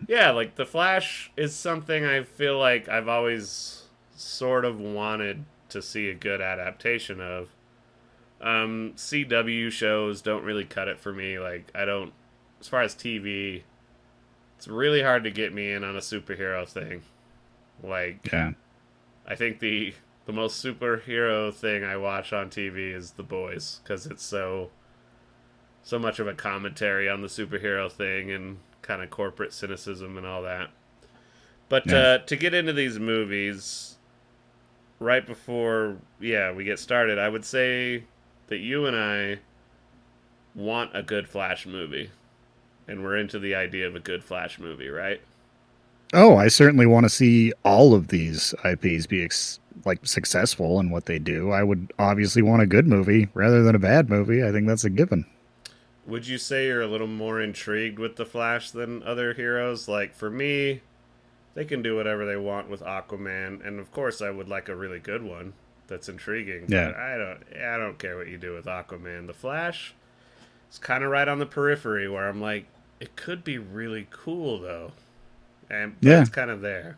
yeah, 0.07 0.31
like 0.31 0.55
the 0.55 0.65
Flash 0.65 1.31
is 1.37 1.55
something 1.55 2.05
I 2.05 2.23
feel 2.23 2.57
like 2.57 2.87
I've 2.89 3.07
always 3.07 3.83
sort 4.15 4.65
of 4.65 4.79
wanted 4.79 5.45
to 5.69 5.81
see 5.81 6.09
a 6.09 6.15
good 6.15 6.41
adaptation 6.41 7.19
of. 7.21 7.49
Um, 8.41 8.93
CW 8.97 9.71
shows 9.71 10.21
don't 10.21 10.43
really 10.43 10.65
cut 10.65 10.87
it 10.87 10.99
for 10.99 11.13
me. 11.13 11.39
Like, 11.39 11.71
I 11.73 11.85
don't, 11.85 12.11
as 12.59 12.67
far 12.67 12.81
as 12.81 12.93
TV, 12.93 13.63
it's 14.57 14.67
really 14.67 15.01
hard 15.01 15.23
to 15.23 15.31
get 15.31 15.53
me 15.53 15.71
in 15.71 15.83
on 15.83 15.95
a 15.95 15.99
superhero 15.99 16.67
thing. 16.67 17.03
Like, 17.81 18.31
Yeah. 18.31 18.51
I 19.25 19.35
think 19.35 19.59
the 19.59 19.93
the 20.25 20.33
most 20.33 20.63
superhero 20.63 21.53
thing 21.53 21.83
I 21.83 21.97
watch 21.97 22.31
on 22.31 22.49
TV 22.49 22.93
is 22.93 23.11
The 23.11 23.23
Boys 23.23 23.79
because 23.83 24.05
it's 24.05 24.23
so 24.23 24.69
so 25.81 25.99
much 25.99 26.19
of 26.19 26.27
a 26.27 26.33
commentary 26.33 27.09
on 27.09 27.21
the 27.21 27.27
superhero 27.27 27.91
thing 27.91 28.31
and 28.31 28.57
kind 28.83 29.01
of 29.01 29.09
corporate 29.09 29.51
cynicism 29.53 30.17
and 30.17 30.27
all 30.27 30.43
that. 30.43 30.69
But 31.69 31.87
Yeah. 31.89 31.97
uh, 31.97 32.17
to 32.19 32.35
get 32.35 32.53
into 32.53 32.71
these 32.73 32.99
movies, 32.99 33.95
right 34.99 35.25
before 35.25 35.97
yeah 36.19 36.51
we 36.51 36.63
get 36.63 36.77
started, 36.79 37.17
I 37.17 37.29
would 37.29 37.43
say 37.45 38.03
that 38.47 38.57
you 38.59 38.85
and 38.85 38.95
I 38.95 39.39
want 40.55 40.91
a 40.93 41.01
good 41.01 41.27
Flash 41.27 41.65
movie, 41.65 42.11
and 42.87 43.03
we're 43.03 43.17
into 43.17 43.39
the 43.39 43.55
idea 43.55 43.87
of 43.87 43.95
a 43.95 43.99
good 43.99 44.23
Flash 44.23 44.59
movie, 44.59 44.89
right? 44.89 45.19
Oh, 46.13 46.37
I 46.37 46.47
certainly 46.47 46.85
want 46.85 47.05
to 47.05 47.09
see 47.09 47.53
all 47.65 47.95
of 47.95 48.09
these 48.09 48.53
IPs 48.63 49.07
be 49.07 49.23
ex- 49.23 49.59
like 49.83 50.05
successful 50.05 50.79
in 50.79 50.91
what 50.91 51.07
they 51.07 51.17
do. 51.17 51.49
I 51.49 51.63
would 51.63 51.91
obviously 51.97 52.43
want 52.43 52.61
a 52.61 52.67
good 52.67 52.85
movie 52.87 53.29
rather 53.33 53.63
than 53.63 53.73
a 53.73 53.79
bad 53.79 54.09
movie. 54.11 54.43
I 54.43 54.51
think 54.51 54.67
that's 54.67 54.83
a 54.83 54.91
given. 54.91 55.25
Would 56.05 56.27
you 56.27 56.37
say 56.37 56.67
you're 56.67 56.81
a 56.81 56.87
little 56.87 57.07
more 57.07 57.39
intrigued 57.41 57.97
with 57.97 58.17
the 58.17 58.25
Flash 58.25 58.71
than 58.71 59.03
other 59.03 59.33
heroes? 59.33 59.87
Like 59.87 60.13
for 60.15 60.29
me, 60.29 60.81
they 61.55 61.65
can 61.65 61.81
do 61.81 61.95
whatever 61.95 62.25
they 62.25 62.35
want 62.37 62.69
with 62.69 62.81
Aquaman, 62.81 63.65
and 63.65 63.79
of 63.79 63.91
course, 63.91 64.21
I 64.21 64.29
would 64.29 64.49
like 64.49 64.67
a 64.69 64.75
really 64.75 64.99
good 64.99 65.23
one 65.23 65.53
that's 65.87 66.09
intriguing. 66.09 66.65
Yeah. 66.67 66.87
But 66.87 66.95
I 66.95 67.17
don't. 67.17 67.43
I 67.63 67.77
don't 67.77 67.97
care 67.99 68.17
what 68.17 68.27
you 68.27 68.37
do 68.37 68.53
with 68.53 68.65
Aquaman. 68.65 69.27
The 69.27 69.33
Flash 69.33 69.93
is 70.71 70.77
kind 70.79 71.03
of 71.03 71.09
right 71.11 71.27
on 71.27 71.39
the 71.39 71.45
periphery 71.45 72.09
where 72.09 72.27
I'm 72.27 72.41
like, 72.41 72.65
it 72.99 73.15
could 73.15 73.43
be 73.43 73.57
really 73.57 74.07
cool 74.11 74.59
though, 74.59 74.91
and 75.69 75.95
Yeah. 76.01 76.21
it's 76.21 76.29
kind 76.29 76.49
of 76.51 76.61
there. 76.61 76.97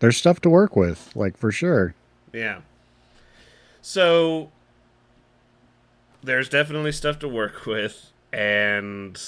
There's 0.00 0.16
stuff 0.16 0.40
to 0.40 0.50
work 0.50 0.74
with, 0.76 1.14
like 1.14 1.36
for 1.38 1.50
sure. 1.52 1.94
Yeah. 2.32 2.60
So 3.80 4.50
there's 6.22 6.48
definitely 6.48 6.92
stuff 6.92 7.18
to 7.20 7.28
work 7.28 7.66
with 7.66 8.12
and 8.32 9.20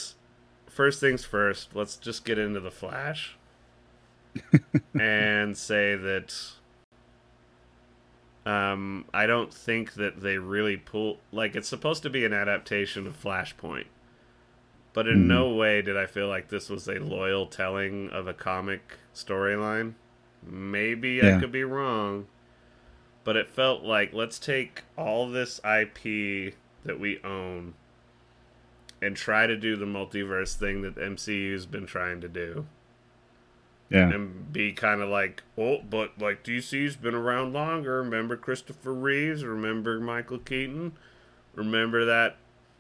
first 0.69 1.01
things 1.01 1.25
first, 1.25 1.75
let's 1.75 1.97
just 1.97 2.25
get 2.25 2.39
into 2.39 2.61
the 2.61 2.71
Flash 2.71 3.37
and 4.99 5.57
say 5.57 5.97
that 5.97 6.35
um 8.47 9.05
I 9.15 9.27
don't 9.27 9.53
think 9.53 9.95
that 9.95 10.21
they 10.21 10.39
really 10.39 10.77
pull 10.77 11.19
like 11.33 11.55
it's 11.57 11.69
supposed 11.69 12.03
to 12.03 12.11
be 12.11 12.25
an 12.25 12.33
adaptation 12.33 13.07
of 13.07 13.21
Flashpoint. 13.23 13.87
But 14.95 15.07
in 15.09 15.25
Mhm. 15.25 15.29
no 15.29 15.51
way 15.55 15.83
did 15.83 15.97
I 15.97 16.07
feel 16.07 16.29
like 16.29 16.49
this 16.49 16.71
was 16.71 16.89
a 16.89 16.99
loyal 16.99 17.47
telling 17.47 18.09
of 18.11 18.27
a 18.27 18.33
comic 18.35 18.99
storyline. 19.15 19.95
Maybe 20.43 21.23
I 21.25 21.33
could 21.33 21.53
be 21.53 21.65
wrong, 21.65 22.29
but 23.25 23.37
it 23.37 23.49
felt 23.49 23.83
like 23.85 24.13
let's 24.15 24.39
take 24.39 24.83
all 24.97 25.29
this 25.29 25.61
IP 25.65 26.55
that 26.85 27.01
we 27.01 27.19
own 27.25 27.75
and 29.03 29.17
try 29.17 29.47
to 29.47 29.57
do 29.57 29.77
the 29.77 29.85
multiverse 29.85 30.55
thing 30.55 30.83
that 30.83 30.95
the 30.95 31.01
MCU's 31.03 31.67
been 31.67 31.87
trying 31.87 32.21
to 32.23 32.29
do 32.29 32.67
Yeah. 33.91 34.09
and 34.11 34.53
be 34.53 34.73
kind 34.73 35.01
of 35.03 35.09
like, 35.09 35.43
oh, 35.59 35.79
but 35.89 36.13
like 36.19 36.43
DC's 36.43 36.97
been 36.97 37.15
around 37.15 37.53
longer. 37.53 38.03
Remember 38.03 38.37
Christopher 38.37 38.95
Reeves? 38.95 39.45
Remember 39.45 40.01
Michael 40.01 40.39
Keaton? 40.39 40.93
Remember 41.55 42.05
that 42.07 42.37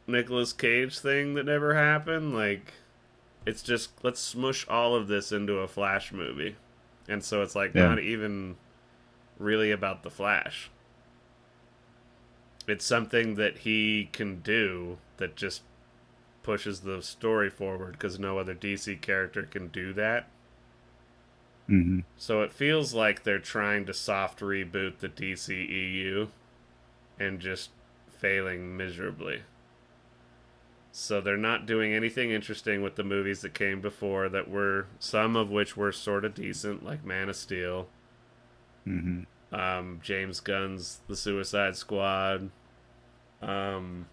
Nicolas 0.06 0.52
Cage 0.52 0.98
thing 0.98 1.34
that 1.34 1.44
never 1.44 1.74
happened? 1.74 2.34
Like, 2.34 2.72
it's 3.46 3.62
just 3.62 3.90
let's 4.02 4.20
smush 4.20 4.66
all 4.68 4.94
of 4.94 5.06
this 5.08 5.30
into 5.30 5.58
a 5.58 5.68
Flash 5.68 6.12
movie, 6.12 6.56
and 7.08 7.22
so 7.22 7.42
it's 7.42 7.54
like 7.54 7.74
Yeah. 7.74 7.88
not 7.88 7.98
even 8.00 8.56
really 9.38 9.70
about 9.70 10.02
the 10.02 10.10
Flash. 10.10 10.70
It's 12.66 12.84
something 12.84 13.36
that 13.36 13.58
he 13.58 14.10
can 14.12 14.40
do 14.40 14.98
that 15.16 15.36
just 15.36 15.62
pushes 16.42 16.80
the 16.82 17.02
story 17.02 17.50
forward 17.50 17.92
because 17.92 18.18
no 18.18 18.38
other 18.38 18.54
DC 18.54 18.96
character 18.96 19.44
can 19.44 19.68
do 19.68 19.92
that. 19.94 20.28
hmm 21.68 22.00
So 22.16 22.42
it 22.42 22.52
feels 22.52 22.92
like 22.92 23.22
they're 23.22 23.38
trying 23.38 23.86
to 23.86 23.94
soft 23.94 24.40
reboot 24.40 24.98
the 24.98 25.08
DCEU 25.08 26.32
and 27.20 27.38
just 27.40 27.70
failing 28.08 28.76
miserably. 28.76 29.42
So 30.92 31.20
they're 31.20 31.36
not 31.36 31.66
doing 31.66 31.92
anything 31.92 32.30
interesting 32.30 32.80
with 32.80 32.94
the 32.94 33.04
movies 33.04 33.42
that 33.42 33.52
came 33.52 33.82
before 33.82 34.30
that 34.30 34.48
were 34.48 34.86
some 34.98 35.36
of 35.36 35.50
which 35.50 35.76
were 35.76 35.92
sort 35.92 36.24
of 36.24 36.34
decent 36.34 36.82
like 36.82 37.04
Man 37.04 37.28
of 37.28 37.36
Steel, 37.36 37.90
hmm 38.86 39.24
um, 39.54 40.00
James 40.02 40.40
Gunn's 40.40 41.00
The 41.08 41.16
Suicide 41.16 41.76
Squad, 41.76 42.50
um, 43.42 44.06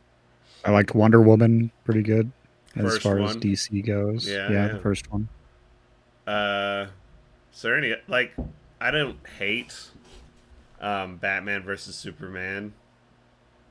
I 0.63 0.71
liked 0.71 0.93
Wonder 0.93 1.21
Woman 1.21 1.71
pretty 1.83 2.03
good 2.03 2.31
as 2.75 2.97
far 2.99 3.19
as. 3.19 3.35
DC 3.37 3.85
goes. 3.85 4.27
Yeah, 4.27 4.49
yeah, 4.49 4.51
yeah. 4.51 4.73
the 4.73 4.79
first 4.79 5.11
one. 5.11 5.27
Uh, 6.27 6.87
there 7.61 7.77
any 7.77 7.95
like 8.07 8.33
I 8.79 8.91
don't 8.91 9.17
hate 9.37 9.75
um, 10.79 11.17
Batman 11.17 11.63
versus 11.63 11.95
Superman 11.95 12.73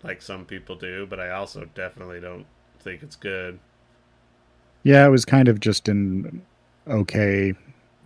like 0.02 0.22
some 0.22 0.44
people 0.44 0.76
do, 0.76 1.06
but 1.06 1.20
I 1.20 1.30
also 1.30 1.68
definitely 1.74 2.20
don't 2.20 2.46
think 2.80 3.02
it's 3.02 3.16
good. 3.16 3.58
Yeah, 4.82 5.06
it 5.06 5.10
was 5.10 5.24
kind 5.24 5.48
of 5.48 5.60
just 5.60 5.88
in 5.88 6.42
okay. 6.88 7.54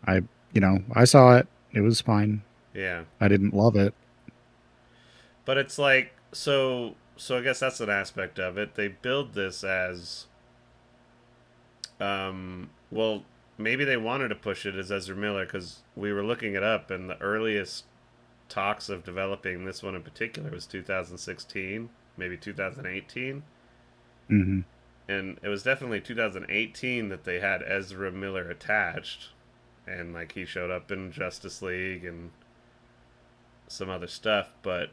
I 0.06 0.22
you 0.52 0.60
know 0.60 0.80
I 0.94 1.04
saw 1.04 1.36
it. 1.36 1.46
It 1.72 1.80
was 1.80 2.00
fine. 2.00 2.42
Yeah, 2.74 3.04
I 3.20 3.28
didn't 3.28 3.54
love 3.54 3.76
it. 3.76 3.94
but 5.44 5.58
it's 5.58 5.78
like 5.78 6.12
so 6.32 6.94
so 7.16 7.38
I 7.38 7.42
guess 7.42 7.60
that's 7.60 7.80
an 7.80 7.90
aspect 7.90 8.38
of 8.38 8.58
it. 8.58 8.74
They 8.74 8.88
build 8.88 9.34
this 9.34 9.62
as, 9.62 10.26
um, 12.00 12.70
well, 12.90 13.24
maybe 13.58 13.84
they 13.84 13.96
wanted 13.96 14.28
to 14.28 14.34
push 14.34 14.66
it 14.66 14.74
as 14.74 14.90
Ezra 14.90 15.16
Miller 15.16 15.44
because 15.44 15.82
we 15.96 16.12
were 16.12 16.24
looking 16.24 16.54
it 16.54 16.62
up, 16.62 16.90
and 16.90 17.08
the 17.08 17.20
earliest 17.20 17.84
talks 18.48 18.88
of 18.88 19.04
developing 19.04 19.64
this 19.64 19.82
one 19.82 19.94
in 19.96 20.02
particular 20.02 20.50
was 20.50 20.66
2016, 20.66 21.90
maybe 22.16 22.36
2018, 22.38 23.44
hmm 24.28 24.60
and 25.08 25.38
it 25.42 25.48
was 25.48 25.62
definitely 25.62 26.00
2018 26.00 27.08
that 27.08 27.24
they 27.24 27.40
had 27.40 27.62
Ezra 27.62 28.10
Miller 28.12 28.48
attached, 28.50 29.30
and 29.86 30.12
like 30.14 30.32
he 30.32 30.44
showed 30.44 30.70
up 30.70 30.90
in 30.92 31.12
Justice 31.12 31.62
League 31.62 32.04
and 32.04 32.30
some 33.68 33.88
other 33.90 34.06
stuff, 34.06 34.54
but 34.62 34.90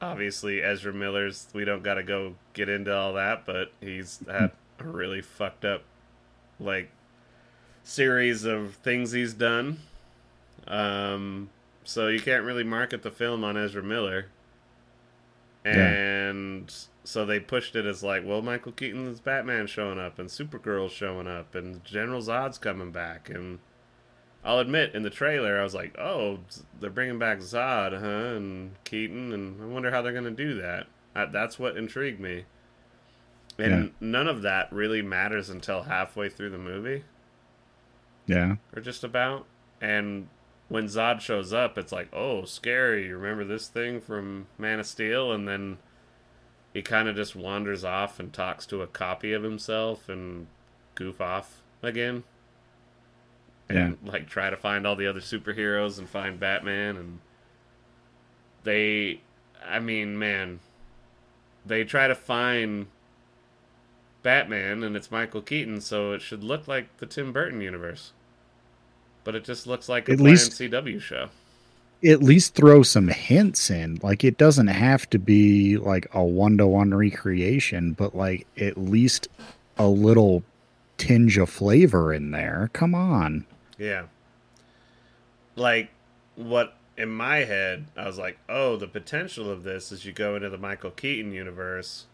obviously 0.00 0.62
Ezra 0.62 0.92
Miller's 0.92 1.48
we 1.52 1.64
don't 1.64 1.82
got 1.82 1.94
to 1.94 2.02
go 2.02 2.34
get 2.52 2.68
into 2.68 2.94
all 2.94 3.14
that, 3.14 3.46
but 3.46 3.72
he's 3.80 4.20
had 4.26 4.50
a 4.78 4.84
really 4.84 5.22
fucked 5.22 5.64
up 5.64 5.82
like 6.60 6.90
series 7.82 8.44
of 8.44 8.74
things 8.76 9.12
he's 9.12 9.34
done. 9.34 9.78
Um 10.66 11.50
so 11.84 12.08
you 12.08 12.20
can't 12.20 12.44
really 12.44 12.64
market 12.64 13.02
the 13.02 13.10
film 13.10 13.44
on 13.44 13.56
Ezra 13.56 13.82
Miller. 13.82 14.26
And 15.64 16.74
so 17.04 17.24
they 17.24 17.40
pushed 17.40 17.74
it 17.76 17.86
as 17.86 18.02
like, 18.02 18.22
well, 18.24 18.42
Michael 18.42 18.72
Keaton's 18.72 19.20
Batman 19.20 19.66
showing 19.66 19.98
up 19.98 20.18
and 20.18 20.28
Supergirl's 20.28 20.92
showing 20.92 21.26
up 21.26 21.54
and 21.54 21.84
General 21.84 22.20
Zod's 22.20 22.58
coming 22.58 22.90
back 22.90 23.30
and 23.30 23.58
I'll 24.44 24.58
admit 24.58 24.94
in 24.94 25.02
the 25.02 25.10
trailer 25.10 25.58
I 25.58 25.62
was 25.62 25.74
like, 25.74 25.96
oh, 25.98 26.40
they're 26.80 26.90
bringing 26.90 27.18
back 27.18 27.38
Zod, 27.38 27.98
huh, 27.98 28.36
and 28.36 28.72
Keaton, 28.84 29.32
and 29.32 29.60
I 29.62 29.64
wonder 29.64 29.90
how 29.90 30.02
they're 30.02 30.12
gonna 30.12 30.30
do 30.30 30.60
that. 30.60 30.86
That- 31.14 31.32
That's 31.32 31.58
what 31.58 31.76
intrigued 31.76 32.20
me. 32.20 32.44
And 33.58 33.84
Yeah. 33.84 33.90
none 34.00 34.28
of 34.28 34.42
that 34.42 34.70
really 34.72 35.00
matters 35.00 35.48
until 35.48 35.84
halfway 35.84 36.28
through 36.28 36.50
the 36.50 36.58
movie, 36.58 37.04
Yeah. 38.26 38.56
or 38.74 38.82
just 38.82 39.04
about. 39.04 39.46
And 39.80 40.28
when 40.68 40.86
Zod 40.86 41.20
shows 41.20 41.52
up, 41.52 41.78
it's 41.78 41.92
like, 41.92 42.08
oh, 42.12 42.44
scary. 42.44 43.06
You 43.06 43.16
remember 43.16 43.44
this 43.44 43.68
thing 43.68 44.00
from 44.00 44.46
Man 44.58 44.80
of 44.80 44.86
Steel? 44.86 45.30
And 45.32 45.46
then 45.46 45.78
he 46.72 46.82
kind 46.82 47.08
of 47.08 47.14
just 47.16 47.36
wanders 47.36 47.84
off 47.84 48.18
and 48.18 48.32
talks 48.32 48.66
to 48.66 48.82
a 48.82 48.86
copy 48.86 49.32
of 49.32 49.42
himself 49.42 50.08
and 50.08 50.48
goof 50.96 51.20
off 51.20 51.62
again 51.82 52.24
and 53.68 53.96
like 54.04 54.28
try 54.28 54.50
to 54.50 54.56
find 54.56 54.86
all 54.86 54.96
the 54.96 55.06
other 55.06 55.20
superheroes 55.20 55.98
and 55.98 56.08
find 56.08 56.38
Batman 56.38 56.96
and 56.96 57.18
they 58.64 59.20
I 59.66 59.78
mean, 59.78 60.18
man, 60.18 60.60
they 61.64 61.84
try 61.84 62.06
to 62.08 62.14
find 62.14 62.86
Batman 64.22 64.82
and 64.82 64.96
it's 64.96 65.10
Michael 65.10 65.40
Keaton, 65.42 65.80
so 65.80 66.12
it 66.12 66.20
should 66.22 66.44
look 66.44 66.68
like 66.68 66.96
the 66.98 67.06
Tim 67.06 67.32
Burton 67.32 67.60
universe. 67.60 68.12
But 69.22 69.34
it 69.34 69.44
just 69.44 69.66
looks 69.66 69.88
like 69.88 70.08
a 70.08 70.12
At 70.12 70.20
least- 70.20 70.52
CW 70.52 71.00
show. 71.00 71.28
At 72.04 72.22
least 72.22 72.54
throw 72.54 72.82
some 72.82 73.08
hints 73.08 73.70
in. 73.70 73.98
Like 74.02 74.24
it 74.24 74.36
doesn't 74.36 74.66
have 74.66 75.08
to 75.10 75.18
be 75.18 75.78
like 75.78 76.06
a 76.12 76.22
one 76.22 76.58
to 76.58 76.66
one 76.66 76.92
recreation, 76.92 77.92
but 77.94 78.14
like 78.14 78.46
at 78.58 78.76
least 78.76 79.28
a 79.78 79.86
little 79.88 80.42
tinge 80.98 81.38
of 81.38 81.48
flavor 81.48 82.12
in 82.12 82.30
there. 82.30 82.68
Come 82.74 82.94
on. 82.94 83.46
Yeah. 83.78 84.04
Like 85.56 85.90
what 86.36 86.76
in 86.96 87.10
my 87.10 87.38
head, 87.38 87.86
I 87.96 88.06
was 88.06 88.18
like, 88.18 88.38
"Oh, 88.48 88.76
the 88.76 88.86
potential 88.86 89.50
of 89.50 89.62
this 89.64 89.90
is 89.92 90.04
you 90.04 90.12
go 90.12 90.36
into 90.36 90.48
the 90.50 90.58
Michael 90.58 90.90
Keaton 90.90 91.32
universe." 91.32 92.06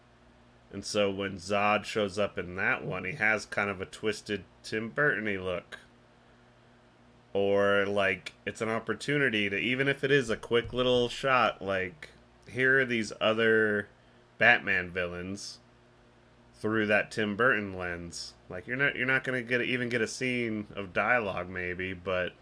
And 0.73 0.85
so 0.85 1.11
when 1.11 1.35
Zod 1.37 1.83
shows 1.83 2.17
up 2.17 2.37
in 2.37 2.55
that 2.55 2.85
one, 2.85 3.03
he 3.03 3.13
has 3.13 3.45
kind 3.45 3.69
of 3.69 3.81
a 3.81 3.85
twisted 3.85 4.43
Tim 4.63 4.89
Burton-y 4.89 5.37
look. 5.37 5.79
Or 7.33 7.85
like 7.85 8.33
it's 8.45 8.61
an 8.61 8.69
opportunity 8.69 9.49
to 9.49 9.57
even 9.57 9.87
if 9.87 10.03
it 10.03 10.11
is 10.11 10.29
a 10.29 10.37
quick 10.37 10.73
little 10.73 11.07
shot 11.07 11.61
like 11.61 12.09
here 12.49 12.81
are 12.81 12.85
these 12.85 13.13
other 13.21 13.87
Batman 14.37 14.89
villains 14.89 15.59
through 16.61 16.85
that 16.85 17.09
Tim 17.09 17.35
Burton 17.35 17.75
lens. 17.77 18.35
Like 18.47 18.67
you're 18.67 18.77
not 18.77 18.95
you're 18.95 19.07
not 19.07 19.23
gonna 19.23 19.41
get 19.41 19.61
even 19.61 19.89
get 19.89 20.01
a 20.01 20.07
scene 20.07 20.67
of 20.75 20.93
dialogue 20.93 21.49
maybe, 21.49 21.93
but 21.93 22.33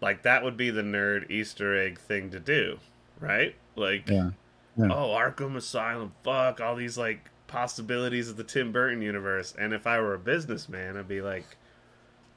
like 0.00 0.22
that 0.22 0.44
would 0.44 0.56
be 0.56 0.70
the 0.70 0.82
nerd 0.82 1.30
Easter 1.30 1.76
egg 1.76 1.98
thing 1.98 2.30
to 2.30 2.40
do, 2.40 2.78
right? 3.20 3.56
Like 3.74 4.08
Yeah. 4.08 4.30
Yeah. 4.76 4.88
oh 4.90 5.08
Arkham 5.08 5.56
Asylum, 5.56 6.12
fuck 6.22 6.60
all 6.60 6.76
these 6.76 6.96
like 6.96 7.30
possibilities 7.48 8.30
of 8.30 8.36
the 8.36 8.44
Tim 8.44 8.72
Burton 8.72 9.02
universe. 9.02 9.52
And 9.58 9.74
if 9.74 9.86
I 9.86 10.00
were 10.00 10.14
a 10.14 10.18
businessman, 10.18 10.96
I'd 10.96 11.08
be 11.08 11.20
like 11.20 11.56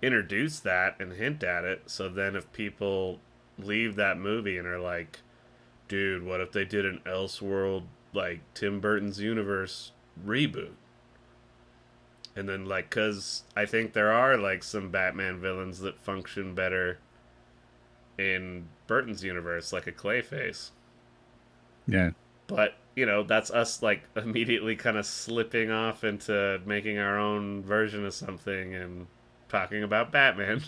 introduce 0.01 0.59
that 0.61 0.99
and 0.99 1.13
hint 1.13 1.43
at 1.43 1.63
it. 1.63 1.83
So 1.85 2.09
then 2.09 2.35
if 2.35 2.51
people 2.51 3.19
leave 3.59 3.95
that 3.95 4.17
movie 4.17 4.57
and 4.57 4.67
are 4.67 4.79
like, 4.79 5.19
dude, 5.87 6.23
what 6.23 6.41
if 6.41 6.51
they 6.51 6.65
did 6.65 6.85
an 6.85 7.01
Elseworld 7.05 7.83
like 8.13 8.39
Tim 8.53 8.79
Burton's 8.79 9.19
universe 9.19 9.91
reboot? 10.23 10.73
And 12.35 12.49
then 12.49 12.65
like 12.65 12.89
cuz 12.89 13.43
I 13.55 13.65
think 13.65 13.93
there 13.93 14.11
are 14.11 14.37
like 14.37 14.63
some 14.63 14.91
Batman 14.91 15.39
villains 15.39 15.79
that 15.79 15.99
function 15.99 16.53
better 16.53 16.99
in 18.17 18.67
Burton's 18.87 19.23
universe 19.23 19.73
like 19.73 19.87
a 19.87 19.91
Clayface. 19.91 20.71
Yeah. 21.87 22.11
But, 22.47 22.75
you 22.95 23.05
know, 23.05 23.23
that's 23.23 23.51
us 23.51 23.81
like 23.81 24.03
immediately 24.15 24.75
kind 24.75 24.97
of 24.97 25.05
slipping 25.05 25.71
off 25.71 26.03
into 26.03 26.61
making 26.65 26.97
our 26.97 27.17
own 27.17 27.63
version 27.63 28.05
of 28.05 28.13
something 28.13 28.75
and 28.75 29.07
talking 29.49 29.83
about 29.83 30.11
Batman. 30.11 30.63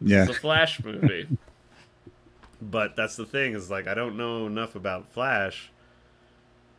Yeah. 0.00 0.22
It's 0.22 0.30
a 0.30 0.34
Flash 0.34 0.82
movie. 0.82 1.28
but 2.62 2.96
that's 2.96 3.16
the 3.16 3.26
thing 3.26 3.54
is 3.54 3.70
like 3.70 3.86
I 3.86 3.94
don't 3.94 4.16
know 4.16 4.46
enough 4.46 4.74
about 4.74 5.08
Flash 5.12 5.70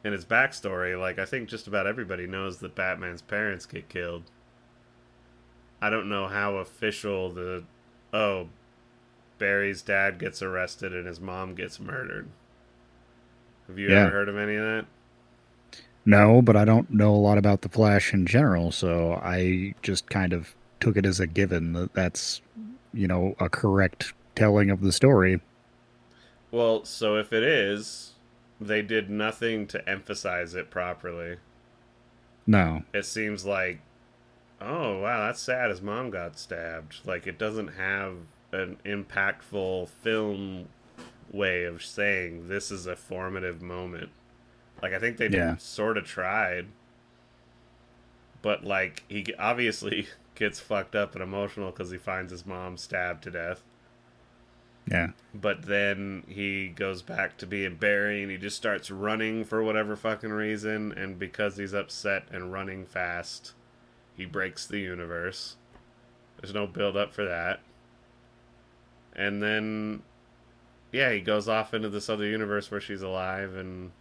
and 0.03 0.13
his 0.13 0.25
backstory. 0.25 0.99
Like 0.99 1.19
I 1.19 1.25
think 1.25 1.49
just 1.49 1.67
about 1.67 1.87
everybody 1.87 2.27
knows 2.27 2.59
that 2.59 2.75
Batman's 2.75 3.21
parents 3.21 3.65
get 3.65 3.89
killed. 3.89 4.23
I 5.81 5.89
don't 5.89 6.09
know 6.09 6.27
how 6.27 6.55
official 6.57 7.29
the 7.31 7.63
oh 8.13 8.49
Barry's 9.37 9.81
dad 9.81 10.17
gets 10.19 10.41
arrested 10.41 10.93
and 10.93 11.05
his 11.07 11.19
mom 11.19 11.55
gets 11.55 11.79
murdered. 11.79 12.27
Have 13.67 13.77
you 13.77 13.89
Yeah. 13.89 14.05
ever 14.05 14.09
heard 14.11 14.29
of 14.29 14.37
any 14.37 14.55
of 14.55 14.63
that? 14.63 14.85
No, 16.05 16.41
but 16.41 16.55
I 16.55 16.65
don't 16.65 16.89
know 16.89 17.13
a 17.13 17.17
lot 17.17 17.37
about 17.37 17.61
the 17.61 17.69
Flash 17.69 18.13
in 18.13 18.25
general, 18.25 18.71
so 18.71 19.15
I 19.23 19.73
just 19.81 20.09
kind 20.09 20.31
of 20.33 20.55
took 20.79 20.95
it 20.95 21.05
as 21.05 21.19
a 21.19 21.27
given 21.27 21.73
that 21.73 21.93
that's, 21.93 22.41
you 22.93 23.07
know, 23.07 23.35
a 23.39 23.49
correct 23.49 24.13
telling 24.35 24.69
of 24.69 24.81
the 24.81 24.91
story. 24.91 25.41
Well, 26.51 26.85
so 26.85 27.17
if 27.17 27.33
it 27.33 27.43
is, 27.43 28.13
they 28.59 28.81
did 28.81 29.09
nothing 29.09 29.67
to 29.67 29.87
emphasize 29.89 30.53
it 30.55 30.69
properly. 30.69 31.37
No. 32.45 32.83
it 32.93 33.05
seems 33.05 33.45
like 33.45 33.79
oh 34.61 34.99
wow 35.01 35.25
that's 35.27 35.41
sad 35.41 35.69
his 35.69 35.81
mom 35.81 36.09
got 36.09 36.39
stabbed 36.39 36.95
like 37.05 37.27
it 37.27 37.37
doesn't 37.37 37.67
have 37.75 38.13
an 38.53 38.77
impactful 38.85 39.89
film 39.89 40.67
way 41.31 41.65
of 41.65 41.83
saying 41.83 42.47
this 42.47 42.71
is 42.71 42.87
a 42.87 42.95
formative 42.95 43.61
moment 43.61 44.09
like 44.81 44.93
i 44.93 44.97
think 44.99 45.17
they 45.17 45.27
Yeah. 45.27 45.57
sort 45.57 45.97
of 45.97 46.05
tried 46.05 46.67
but 48.41 48.63
like 48.63 49.03
he 49.09 49.25
obviously 49.37 50.07
gets 50.35 50.59
fucked 50.59 50.95
up 50.95 51.13
and 51.15 51.21
emotional 51.21 51.71
because 51.71 51.91
he 51.91 51.97
finds 51.97 52.31
his 52.31 52.45
mom 52.45 52.77
stabbed 52.77 53.23
to 53.25 53.31
death 53.31 53.61
Yeah. 54.89 55.09
but 55.33 55.63
then 55.63 56.23
he 56.27 56.69
goes 56.69 57.01
back 57.01 57.37
to 57.37 57.45
being 57.45 57.75
Barry 57.75 58.21
and 58.21 58.31
he 58.31 58.37
just 58.37 58.55
starts 58.55 58.89
running 58.89 59.43
for 59.43 59.61
whatever 59.61 59.95
fucking 59.95 60.31
reason. 60.31 60.93
And 60.93 61.19
because 61.19 61.57
he's 61.57 61.73
upset 61.73 62.23
and 62.31 62.53
running 62.53 62.85
fast, 62.85 63.53
he 64.15 64.25
breaks 64.25 64.65
the 64.65 64.79
universe. 64.79 65.57
There's 66.39 66.53
no 66.53 66.67
build 66.67 66.95
up 66.95 67.13
for 67.13 67.25
that. 67.25 67.59
And 69.13 69.41
then, 69.41 70.03
yeah, 70.91 71.11
he 71.11 71.19
goes 71.19 71.49
off 71.49 71.73
into 71.73 71.89
this 71.89 72.09
other 72.09 72.25
universe 72.25 72.71
where 72.71 72.81
she's 72.81 73.01
alive 73.01 73.55
and. 73.55 73.91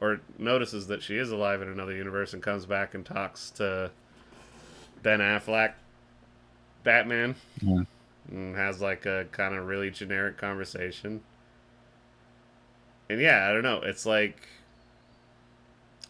Or 0.00 0.20
notices 0.38 0.86
that 0.86 1.02
she 1.02 1.16
is 1.16 1.32
alive 1.32 1.60
in 1.60 1.66
another 1.66 1.92
universe 1.92 2.32
and 2.32 2.40
comes 2.40 2.66
back 2.66 2.94
and 2.94 3.04
talks 3.04 3.50
to 3.52 3.90
Ben 5.02 5.18
Affleck, 5.18 5.72
Batman 6.84 7.34
Yeah. 7.60 7.82
And 8.28 8.56
has 8.56 8.80
like 8.80 9.06
a 9.06 9.26
kind 9.32 9.54
of 9.54 9.66
really 9.66 9.90
generic 9.90 10.38
conversation. 10.38 11.22
And 13.08 13.20
yeah, 13.20 13.48
I 13.48 13.52
don't 13.52 13.62
know. 13.62 13.80
It's 13.82 14.06
like 14.06 14.48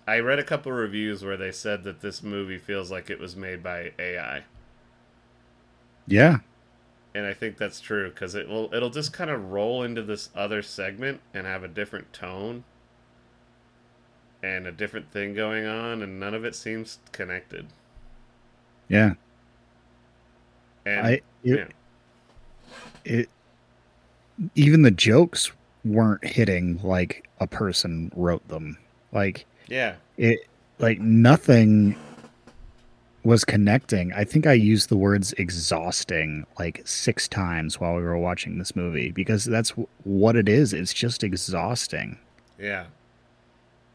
I 0.09 0.19
read 0.19 0.41
a 0.41 0.45
couple 0.45 0.73
reviews 0.73 1.25
where 1.25 1.37
they 1.37 1.53
said 1.53 1.85
that 1.85 2.01
this 2.01 2.21
movie 2.21 2.59
feels 2.59 2.91
like 2.91 3.11
it 3.11 3.21
was 3.21 3.37
made 3.37 3.63
by 3.63 3.93
AI. 3.97 4.47
Yeah. 6.07 6.39
And 7.15 7.27
I 7.27 7.35
think 7.35 7.59
that's 7.59 7.81
true 7.83 8.11
cuz 8.11 8.35
it 8.35 8.49
will 8.49 8.73
it'll 8.73 8.89
just 8.89 9.13
kind 9.13 9.29
of 9.29 9.51
roll 9.51 9.83
into 9.83 10.03
this 10.03 10.31
other 10.35 10.63
segment 10.63 11.21
and 11.35 11.47
have 11.47 11.63
a 11.63 11.69
different 11.69 12.15
tone. 12.15 12.65
and 14.43 14.67
a 14.67 14.73
different 14.73 15.11
thing 15.13 15.33
going 15.33 15.65
on, 15.65 16.03
and 16.03 16.19
none 16.19 16.35
of 16.35 16.45
it 16.45 16.55
seems 16.57 16.99
connected. 17.13 17.69
Yeah. 18.89 19.15
And 20.87 21.07
I 21.07 21.11
it, 21.11 21.25
yeah. 21.43 21.69
It 23.09 23.29
even 24.55 24.83
the 24.83 24.91
jokes 24.91 25.51
weren't 25.85 26.25
hitting 26.25 26.79
like 26.83 27.29
a 27.41 27.47
person 27.47 28.13
wrote 28.15 28.47
them. 28.49 28.79
Like 29.13 29.47
yeah, 29.69 29.97
it 30.17 30.41
like 30.79 31.01
nothing 31.01 31.97
was 33.25 33.45
connecting. 33.45 34.13
I 34.13 34.25
think 34.25 34.47
I 34.47 34.53
used 34.53 34.89
the 34.89 34.97
words 34.97 35.33
exhausting 35.35 36.47
like 36.59 36.83
six 36.85 37.27
times 37.29 37.81
while 37.81 37.97
we 37.97 38.03
were 38.03 38.17
watching 38.19 38.59
this 38.59 38.77
movie 38.77 39.11
because 39.11 39.45
that's 39.45 39.71
w- 39.71 39.89
what 40.05 40.37
it 40.37 40.49
is. 40.49 40.73
It's 40.73 40.95
just 40.95 41.25
exhausting. 41.25 42.19
yeah. 42.59 42.87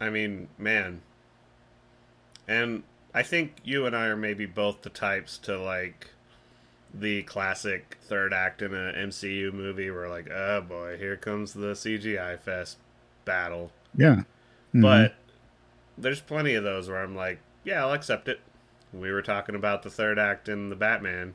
I 0.02 0.10
mean, 0.10 0.50
man. 0.58 1.02
And 2.46 2.84
I 3.14 3.24
think 3.24 3.56
you 3.64 3.86
and 3.86 3.96
I 3.96 4.08
are 4.08 4.18
maybe 4.18 4.46
both 4.46 4.82
the 4.82 4.90
types 4.90 5.38
to 5.40 5.58
like 5.58 6.10
the 6.94 7.24
classic 7.24 7.98
third 8.04 8.34
act 8.34 8.62
in 8.62 8.74
a 8.74 8.94
MCU 8.96 9.52
movie 9.52 9.90
where 9.90 10.10
like, 10.10 10.30
oh 10.30 10.62
boy, 10.62 10.98
here 10.98 11.18
comes 11.18 11.54
the 11.54 11.74
CGI 11.74 12.40
fest 12.40 12.78
battle. 13.26 13.72
Yeah. 13.96 14.24
Mhm. 14.74 14.82
But 14.82 15.16
there's 15.98 16.22
plenty 16.22 16.54
of 16.56 16.64
those 16.64 16.88
where 16.90 17.02
I'm 17.04 17.16
like, 17.16 17.40
yeah, 17.64 17.82
I'll 17.86 17.94
accept 17.94 18.28
it. 18.28 18.40
We 18.94 19.12
were 19.12 19.22
talking 19.24 19.56
about 19.56 19.82
the 19.84 19.90
third 19.90 20.20
act 20.20 20.48
in 20.48 20.70
the 20.70 20.76
Batman. 20.76 21.34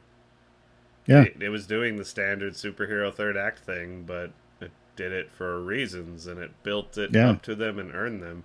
Yeah. 1.07 1.23
It, 1.23 1.43
it 1.43 1.49
was 1.49 1.67
doing 1.67 1.97
the 1.97 2.05
standard 2.05 2.53
superhero 2.55 3.13
third 3.13 3.37
act 3.37 3.61
thing, 3.61 4.05
but 4.07 4.31
it 4.61 4.71
did 4.95 5.11
it 5.13 5.33
for 5.33 5.61
reasons 5.61 6.27
and 6.27 6.39
it 6.39 6.53
built 6.63 6.97
it 6.99 7.13
Yeah. 7.15 7.31
up 7.31 7.43
to 7.43 7.55
them 7.57 7.79
and 7.79 7.93
earned 7.95 8.23
them. 8.23 8.45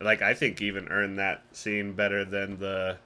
Like 0.00 0.22
I 0.22 0.34
think 0.34 0.60
even 0.62 0.88
earned 0.88 1.18
that 1.18 1.42
scene 1.52 1.92
better 1.92 2.24
than 2.24 2.58
the 2.58 2.98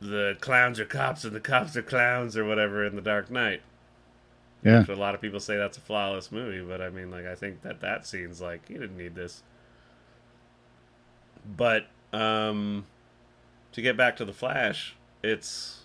the 0.00 0.36
clowns 0.40 0.80
are 0.80 0.86
cops 0.86 1.24
and 1.24 1.34
the 1.34 1.40
cops 1.40 1.76
are 1.76 1.82
clowns 1.82 2.36
or 2.36 2.44
whatever 2.44 2.84
in 2.84 2.96
the 2.96 3.02
Dark 3.02 3.30
Knight. 3.30 3.60
yeah. 4.64 4.84
So 4.84 4.94
a 4.94 4.96
lot 4.96 5.14
of 5.14 5.20
people 5.20 5.40
say 5.40 5.56
that's 5.56 5.76
a 5.76 5.80
flawless 5.80 6.32
movie, 6.32 6.62
but 6.62 6.80
I 6.80 6.88
mean, 6.88 7.10
like, 7.10 7.26
I 7.26 7.34
think 7.34 7.62
that 7.62 7.80
that 7.80 8.06
scene's 8.06 8.40
like 8.40 8.68
you 8.68 8.78
didn't 8.78 8.96
need 8.96 9.14
this. 9.14 9.42
But 11.56 11.86
um, 12.12 12.86
to 13.72 13.82
get 13.82 13.96
back 13.96 14.16
to 14.16 14.24
the 14.24 14.32
Flash, 14.32 14.96
it's 15.22 15.80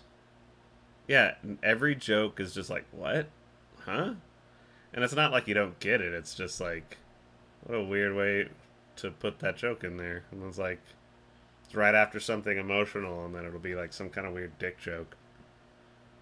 yeah, 1.08 1.36
every 1.62 1.96
joke 1.96 2.40
is 2.40 2.54
just 2.54 2.70
like 2.70 2.86
what, 2.92 3.28
huh? 3.86 4.14
And 4.94 5.04
it's 5.04 5.14
not 5.14 5.32
like 5.32 5.48
you 5.48 5.54
don't 5.54 5.80
get 5.80 6.02
it. 6.02 6.14
It's 6.14 6.36
just 6.36 6.62
like 6.62 6.98
what 7.64 7.76
a 7.76 7.84
weird 7.84 8.16
way 8.16 8.48
to 8.98 9.12
put 9.12 9.40
that 9.40 9.58
joke 9.58 9.84
in 9.84 9.98
there. 9.98 10.24
And 10.32 10.44
it's 10.44 10.58
like 10.58 10.80
right 11.76 11.96
after 11.96 12.20
something 12.20 12.58
emotional, 12.58 13.26
and 13.26 13.36
then 13.36 13.46
it'll 13.46 13.60
be 13.60 13.76
like 13.76 13.94
some 13.94 14.10
kind 14.10 14.28
of 14.28 14.34
weird 14.34 14.58
dick 14.60 14.80
joke. 14.80 15.16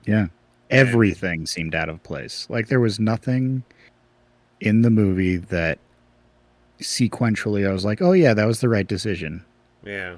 Yeah. 0.06 0.28
Everything 0.70 1.46
seemed 1.46 1.76
out 1.76 1.90
of 1.90 2.02
place. 2.04 2.48
Like 2.50 2.68
there 2.68 2.80
was 2.80 3.00
nothing 3.00 3.64
in 4.60 4.82
the 4.82 4.90
movie 4.90 5.38
that 5.38 5.78
sequentially 6.82 7.68
I 7.68 7.72
was 7.74 7.86
like, 7.86 8.02
"Oh 8.02 8.14
yeah, 8.14 8.34
that 8.34 8.46
was 8.46 8.60
the 8.62 8.70
right 8.70 8.88
decision." 8.88 9.46
Yeah. 9.84 10.18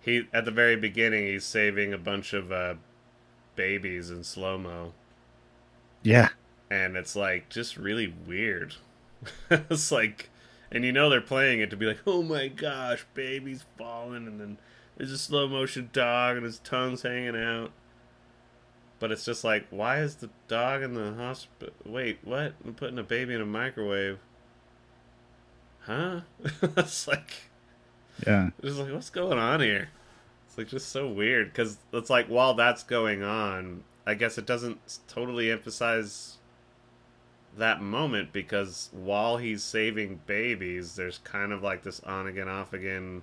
He 0.00 0.26
at 0.32 0.44
the 0.44 0.50
very 0.50 0.76
beginning 0.76 1.26
he's 1.26 1.44
saving 1.44 1.92
a 1.92 1.98
bunch 1.98 2.32
of 2.32 2.50
uh 2.50 2.74
babies 3.54 4.10
in 4.10 4.24
slow-mo 4.24 4.92
Yeah. 6.02 6.30
and 6.70 6.96
it's 6.96 7.14
like 7.14 7.48
just 7.50 7.76
really 7.76 8.12
weird. 8.26 8.74
it's 9.50 9.92
like 9.92 10.30
and 10.72 10.84
you 10.84 10.90
know 10.90 11.08
they're 11.10 11.20
playing 11.20 11.60
it 11.60 11.70
to 11.70 11.76
be 11.76 11.86
like, 11.86 12.00
"Oh 12.06 12.22
my 12.22 12.48
gosh, 12.48 13.06
baby's 13.14 13.64
falling." 13.78 14.26
And 14.26 14.40
then 14.40 14.58
there's 14.96 15.12
a 15.12 15.18
slow 15.18 15.46
motion 15.46 15.90
dog 15.92 16.36
and 16.36 16.44
his 16.44 16.58
tongue's 16.58 17.02
hanging 17.02 17.36
out. 17.36 17.70
But 18.98 19.12
it's 19.12 19.24
just 19.24 19.44
like, 19.44 19.66
why 19.70 19.98
is 20.00 20.16
the 20.16 20.30
dog 20.48 20.82
in 20.82 20.94
the 20.94 21.12
hospital? 21.14 21.74
Wait, 21.84 22.18
what? 22.22 22.54
I'm 22.64 22.74
putting 22.74 22.98
a 22.98 23.02
baby 23.02 23.34
in 23.34 23.40
a 23.40 23.46
microwave. 23.46 24.18
Huh? 25.80 26.20
it's 26.62 27.08
like 27.08 27.32
Yeah. 28.26 28.50
It's 28.62 28.76
like, 28.76 28.92
what's 28.92 29.10
going 29.10 29.38
on 29.38 29.60
here? 29.60 29.90
It's 30.46 30.56
like 30.58 30.68
just 30.68 30.90
so 30.90 31.08
weird 31.08 31.48
because 31.52 31.78
it's 31.92 32.10
like 32.10 32.26
while 32.28 32.54
that's 32.54 32.82
going 32.84 33.22
on, 33.22 33.84
I 34.06 34.14
guess 34.14 34.38
it 34.38 34.46
doesn't 34.46 35.00
totally 35.08 35.50
emphasize 35.50 36.38
that 37.56 37.82
moment 37.82 38.32
because 38.32 38.88
while 38.92 39.36
he's 39.36 39.62
saving 39.62 40.20
babies, 40.26 40.96
there's 40.96 41.18
kind 41.18 41.52
of 41.52 41.62
like 41.62 41.82
this 41.82 42.00
on 42.00 42.26
again, 42.26 42.48
off 42.48 42.72
again 42.72 43.22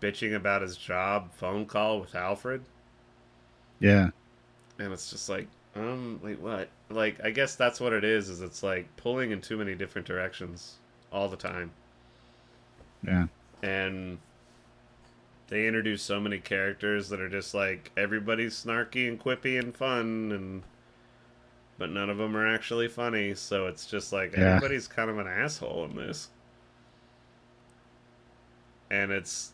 bitching 0.00 0.34
about 0.36 0.62
his 0.62 0.76
job 0.76 1.32
phone 1.32 1.66
call 1.66 2.00
with 2.00 2.14
Alfred. 2.14 2.62
Yeah. 3.80 4.10
And 4.78 4.92
it's 4.92 5.10
just 5.10 5.28
like, 5.28 5.48
um, 5.76 6.20
wait, 6.22 6.40
what? 6.40 6.68
Like, 6.90 7.20
I 7.24 7.30
guess 7.30 7.54
that's 7.56 7.80
what 7.80 7.92
it 7.92 8.04
is, 8.04 8.28
is 8.28 8.40
it's 8.42 8.62
like 8.62 8.86
pulling 8.96 9.30
in 9.30 9.40
too 9.40 9.56
many 9.56 9.74
different 9.74 10.06
directions 10.06 10.76
all 11.12 11.28
the 11.28 11.36
time. 11.36 11.72
Yeah. 13.06 13.26
and 13.62 14.18
they 15.48 15.66
introduce 15.66 16.02
so 16.02 16.20
many 16.20 16.38
characters 16.38 17.08
that 17.08 17.20
are 17.20 17.28
just 17.28 17.54
like 17.54 17.90
everybody's 17.96 18.54
snarky 18.64 19.08
and 19.08 19.18
quippy 19.20 19.58
and 19.58 19.74
fun 19.76 20.30
and 20.32 20.62
but 21.80 21.90
none 21.90 22.08
of 22.10 22.18
them 22.18 22.36
are 22.36 22.46
actually 22.46 22.86
funny 22.86 23.34
so 23.34 23.66
it's 23.66 23.86
just 23.86 24.12
like 24.12 24.32
Yeah. 24.36 24.54
everybody's 24.54 24.86
kind 24.86 25.10
of 25.10 25.18
an 25.18 25.26
asshole 25.26 25.86
in 25.86 25.96
this 25.96 26.28
and 28.90 29.10
it's 29.10 29.52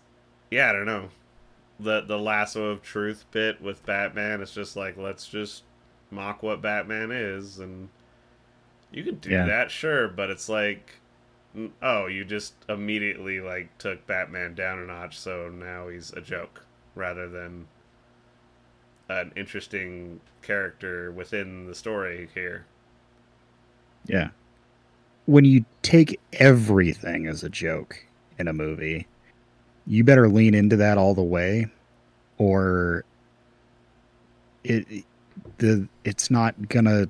yeah 0.51 0.68
i 0.68 0.72
don't 0.72 0.85
know 0.87 1.09
the 1.81 2.03
the 2.03 2.18
lasso 2.18 2.66
of 2.66 2.83
truth 2.83 3.24
bit 3.31 3.61
with 3.62 3.85
batman 3.87 4.41
it's 4.43 4.53
just 4.53 4.77
like 4.77 4.97
let's 4.97 5.27
just 5.29 5.62
mock 6.11 6.43
what 6.43 6.61
batman 6.61 7.11
is 7.11 7.59
and 7.59 7.89
you 8.91 9.03
can 9.05 9.16
do 9.16 9.31
Yeah. 9.31 9.47
that 9.47 9.70
sure 9.70 10.09
but 10.09 10.29
it's 10.31 10.49
like 10.49 10.95
oh, 11.81 12.05
you 12.07 12.22
just 12.22 12.53
immediately 12.68 13.41
like 13.41 13.79
took 13.79 14.07
Batman 14.07 14.55
down 14.55 14.79
a 14.79 14.85
notch, 14.85 15.18
so 15.18 15.49
now 15.49 15.89
he's 15.89 16.12
a 16.12 16.20
joke 16.20 16.66
rather 16.95 17.31
than 17.31 17.66
an 19.09 19.33
interesting 19.37 20.21
character 20.43 21.13
within 21.13 21.67
the 21.67 21.75
story 21.75 22.29
here. 22.35 22.67
Yeah. 24.07 24.29
When 25.27 25.45
you 25.45 25.65
take 25.83 26.21
everything 26.35 27.27
as 27.27 27.43
a 27.43 27.49
joke 27.49 28.05
in 28.39 28.49
a 28.49 28.53
movie, 28.53 29.07
you 29.87 30.05
better 30.05 30.29
lean 30.29 30.55
into 30.55 30.77
that 30.77 30.99
all 30.99 31.15
the 31.15 31.23
way 31.23 31.67
or 32.39 33.05
it 34.65 35.05
the 35.59 35.89
it's 36.05 36.31
not 36.31 36.69
gonna 36.69 37.09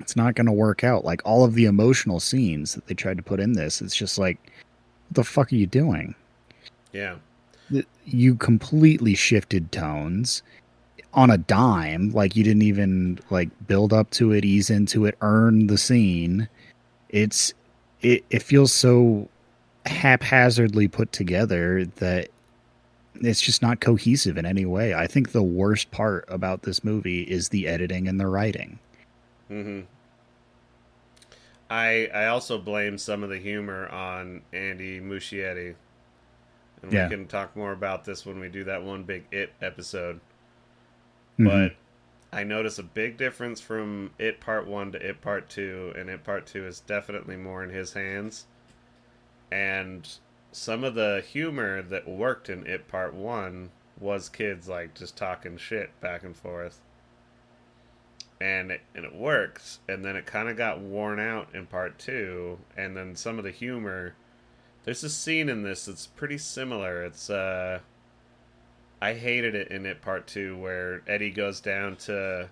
it's 0.00 0.16
not 0.16 0.34
gonna 0.34 0.52
work 0.52 0.84
out. 0.84 1.04
Like 1.04 1.22
all 1.24 1.44
of 1.44 1.54
the 1.54 1.66
emotional 1.66 2.20
scenes 2.20 2.74
that 2.74 2.86
they 2.86 2.94
tried 2.94 3.16
to 3.16 3.22
put 3.22 3.40
in 3.40 3.52
this, 3.52 3.80
it's 3.80 3.96
just 3.96 4.18
like 4.18 4.38
what 5.08 5.14
the 5.14 5.24
fuck 5.24 5.52
are 5.52 5.56
you 5.56 5.66
doing? 5.66 6.14
Yeah. 6.92 7.16
You 8.04 8.34
completely 8.36 9.14
shifted 9.14 9.72
tones 9.72 10.42
on 11.14 11.30
a 11.30 11.38
dime 11.38 12.10
like 12.10 12.36
you 12.36 12.44
didn't 12.44 12.62
even 12.62 13.18
like 13.30 13.48
build 13.66 13.92
up 13.92 14.10
to 14.10 14.32
it 14.32 14.44
ease 14.44 14.70
into 14.70 15.06
it 15.06 15.16
earn 15.20 15.66
the 15.66 15.78
scene. 15.78 16.48
It's 17.08 17.54
it, 18.02 18.24
it 18.30 18.42
feels 18.42 18.72
so 18.72 19.28
haphazardly 19.86 20.88
put 20.88 21.12
together 21.12 21.84
that 21.96 22.28
it's 23.16 23.40
just 23.40 23.62
not 23.62 23.80
cohesive 23.80 24.36
in 24.36 24.44
any 24.44 24.66
way. 24.66 24.94
I 24.94 25.06
think 25.06 25.32
the 25.32 25.42
worst 25.42 25.90
part 25.90 26.26
about 26.28 26.62
this 26.62 26.84
movie 26.84 27.22
is 27.22 27.48
the 27.48 27.66
editing 27.66 28.08
and 28.08 28.20
the 28.20 28.26
writing. 28.26 28.78
Hmm 29.48 29.82
I 31.70 32.08
I 32.14 32.26
also 32.26 32.58
blame 32.58 32.98
some 32.98 33.22
of 33.22 33.30
the 33.30 33.38
humor 33.38 33.88
on 33.88 34.42
Andy 34.52 35.00
Muschietti, 35.00 35.74
and 36.86 36.94
Yeah. 36.94 37.04
we 37.08 37.10
can 37.10 37.26
talk 37.26 37.56
more 37.56 37.72
about 37.72 38.04
this 38.04 38.24
when 38.24 38.38
we 38.40 38.48
do 38.48 38.64
that 38.64 38.82
one 38.82 39.02
big 39.02 39.24
It 39.30 39.52
episode. 39.60 40.20
Mhm. 41.38 41.44
but 41.48 41.76
I 42.36 42.44
notice 42.44 42.78
a 42.78 42.82
big 42.82 43.16
difference 43.16 43.60
from 43.60 44.12
It 44.18 44.40
Part 44.40 44.66
1 44.66 44.92
to 44.92 45.06
It 45.08 45.20
Part 45.20 45.48
2, 45.48 45.92
and 45.96 46.08
It 46.10 46.24
Part 46.24 46.46
2 46.46 46.66
is 46.66 46.80
definitely 46.80 47.36
more 47.36 47.62
in 47.62 47.70
his 47.70 47.92
hands. 47.94 48.46
And 49.50 50.08
some 50.52 50.84
of 50.84 50.94
the 50.94 51.20
humor 51.26 51.82
that 51.82 52.08
worked 52.08 52.48
in 52.48 52.66
It 52.66 52.88
Part 52.88 53.14
1 53.14 53.70
was 53.98 54.28
kids 54.28 54.68
like 54.68 54.94
just 54.94 55.16
talking 55.16 55.56
shit 55.56 55.98
back 56.00 56.22
and 56.24 56.36
forth. 56.36 56.80
And 58.40 58.70
it, 58.70 58.82
and 58.94 59.04
it 59.06 59.14
worked, 59.14 59.78
and 59.88 60.04
then 60.04 60.14
it 60.16 60.26
kind 60.26 60.48
of 60.50 60.56
got 60.58 60.78
worn 60.80 61.18
out 61.18 61.54
in 61.54 61.66
Part 61.66 61.98
2, 61.98 62.58
and 62.76 62.96
then 62.96 63.14
some 63.16 63.38
of 63.38 63.44
the 63.44 63.50
humor. 63.50 64.14
There's 64.86 65.04
a 65.04 65.10
scene 65.10 65.50
in 65.50 65.64
this 65.64 65.84
that's 65.84 66.06
pretty 66.06 66.38
similar. 66.38 67.04
It's, 67.04 67.28
uh, 67.28 67.80
I 69.00 69.14
hated 69.14 69.54
it 69.54 69.68
in 69.68 69.86
it 69.86 70.02
part 70.02 70.26
two 70.26 70.54
where 70.58 71.02
Eddie 71.08 71.30
goes 71.30 71.60
down 71.62 71.96
to 71.96 72.50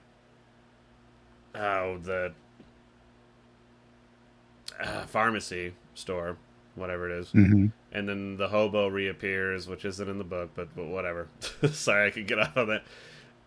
oh 1.55 1.99
the 1.99 2.33
uh, 4.81 5.07
pharmacy 5.07 5.75
store, 5.95 6.37
whatever 6.75 7.11
it 7.11 7.19
is. 7.21 7.35
hmm 7.35 7.67
and 7.93 8.09
then 8.09 8.37
the 8.37 8.49
hobo 8.49 8.89
reappears, 8.89 9.69
which 9.69 9.85
isn't 9.85 10.09
in 10.09 10.19
the 10.19 10.25
book, 10.25 10.51
but, 10.57 10.75
but 10.75 10.87
whatever. 10.87 11.29
Sorry, 11.71 12.09
I 12.09 12.11
could 12.11 12.27
get 12.27 12.41
off 12.41 12.57
on 12.57 12.67
that. 12.67 12.83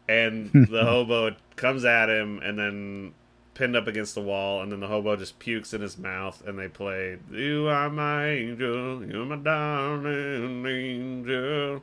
And 0.07 0.51
the 0.69 0.85
hobo 0.85 1.35
comes 1.57 1.83
at 1.85 2.09
him, 2.09 2.39
and 2.41 2.57
then 2.57 3.13
pinned 3.57 3.75
up 3.75 3.87
against 3.87 4.13
the 4.13 4.21
wall, 4.21 4.61
and 4.61 4.71
then 4.71 4.79
the 4.79 4.87
hobo 4.87 5.15
just 5.15 5.39
pukes 5.39 5.73
in 5.73 5.81
his 5.81 5.97
mouth, 5.97 6.43
and 6.45 6.59
they 6.59 6.67
play 6.67 7.17
"You 7.31 7.67
Are 7.67 7.89
My 7.89 8.29
Angel, 8.29 9.03
You're 9.03 9.25
My 9.25 9.35
Darling 9.35 10.63
Angel," 10.65 11.81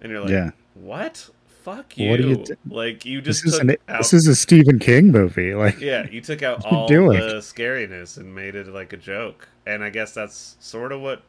and 0.00 0.10
you're 0.10 0.20
like, 0.20 0.30
yeah. 0.30 0.50
"What? 0.74 1.30
Fuck 1.62 1.96
you!" 1.96 2.10
What 2.10 2.18
are 2.20 2.22
you 2.24 2.36
d- 2.36 2.54
like 2.68 3.04
you 3.04 3.20
This 3.20 3.42
just 3.42 3.54
is 3.54 3.58
an, 3.60 3.76
out 3.88 3.98
this 3.98 4.12
is 4.12 4.26
a 4.26 4.34
Stephen 4.34 4.80
King 4.80 5.12
movie. 5.12 5.54
Like, 5.58 5.80
yeah, 5.80 6.04
you 6.10 6.20
took 6.20 6.42
out 6.42 6.64
all 6.64 6.88
doing? 6.88 7.20
the 7.20 7.36
scariness 7.42 8.16
and 8.16 8.34
made 8.34 8.56
it 8.56 8.66
like 8.66 8.92
a 8.92 8.96
joke. 8.96 9.48
And 9.66 9.84
I 9.84 9.90
guess 9.90 10.12
that's 10.12 10.56
sort 10.58 10.90
of 10.90 11.00
what 11.00 11.22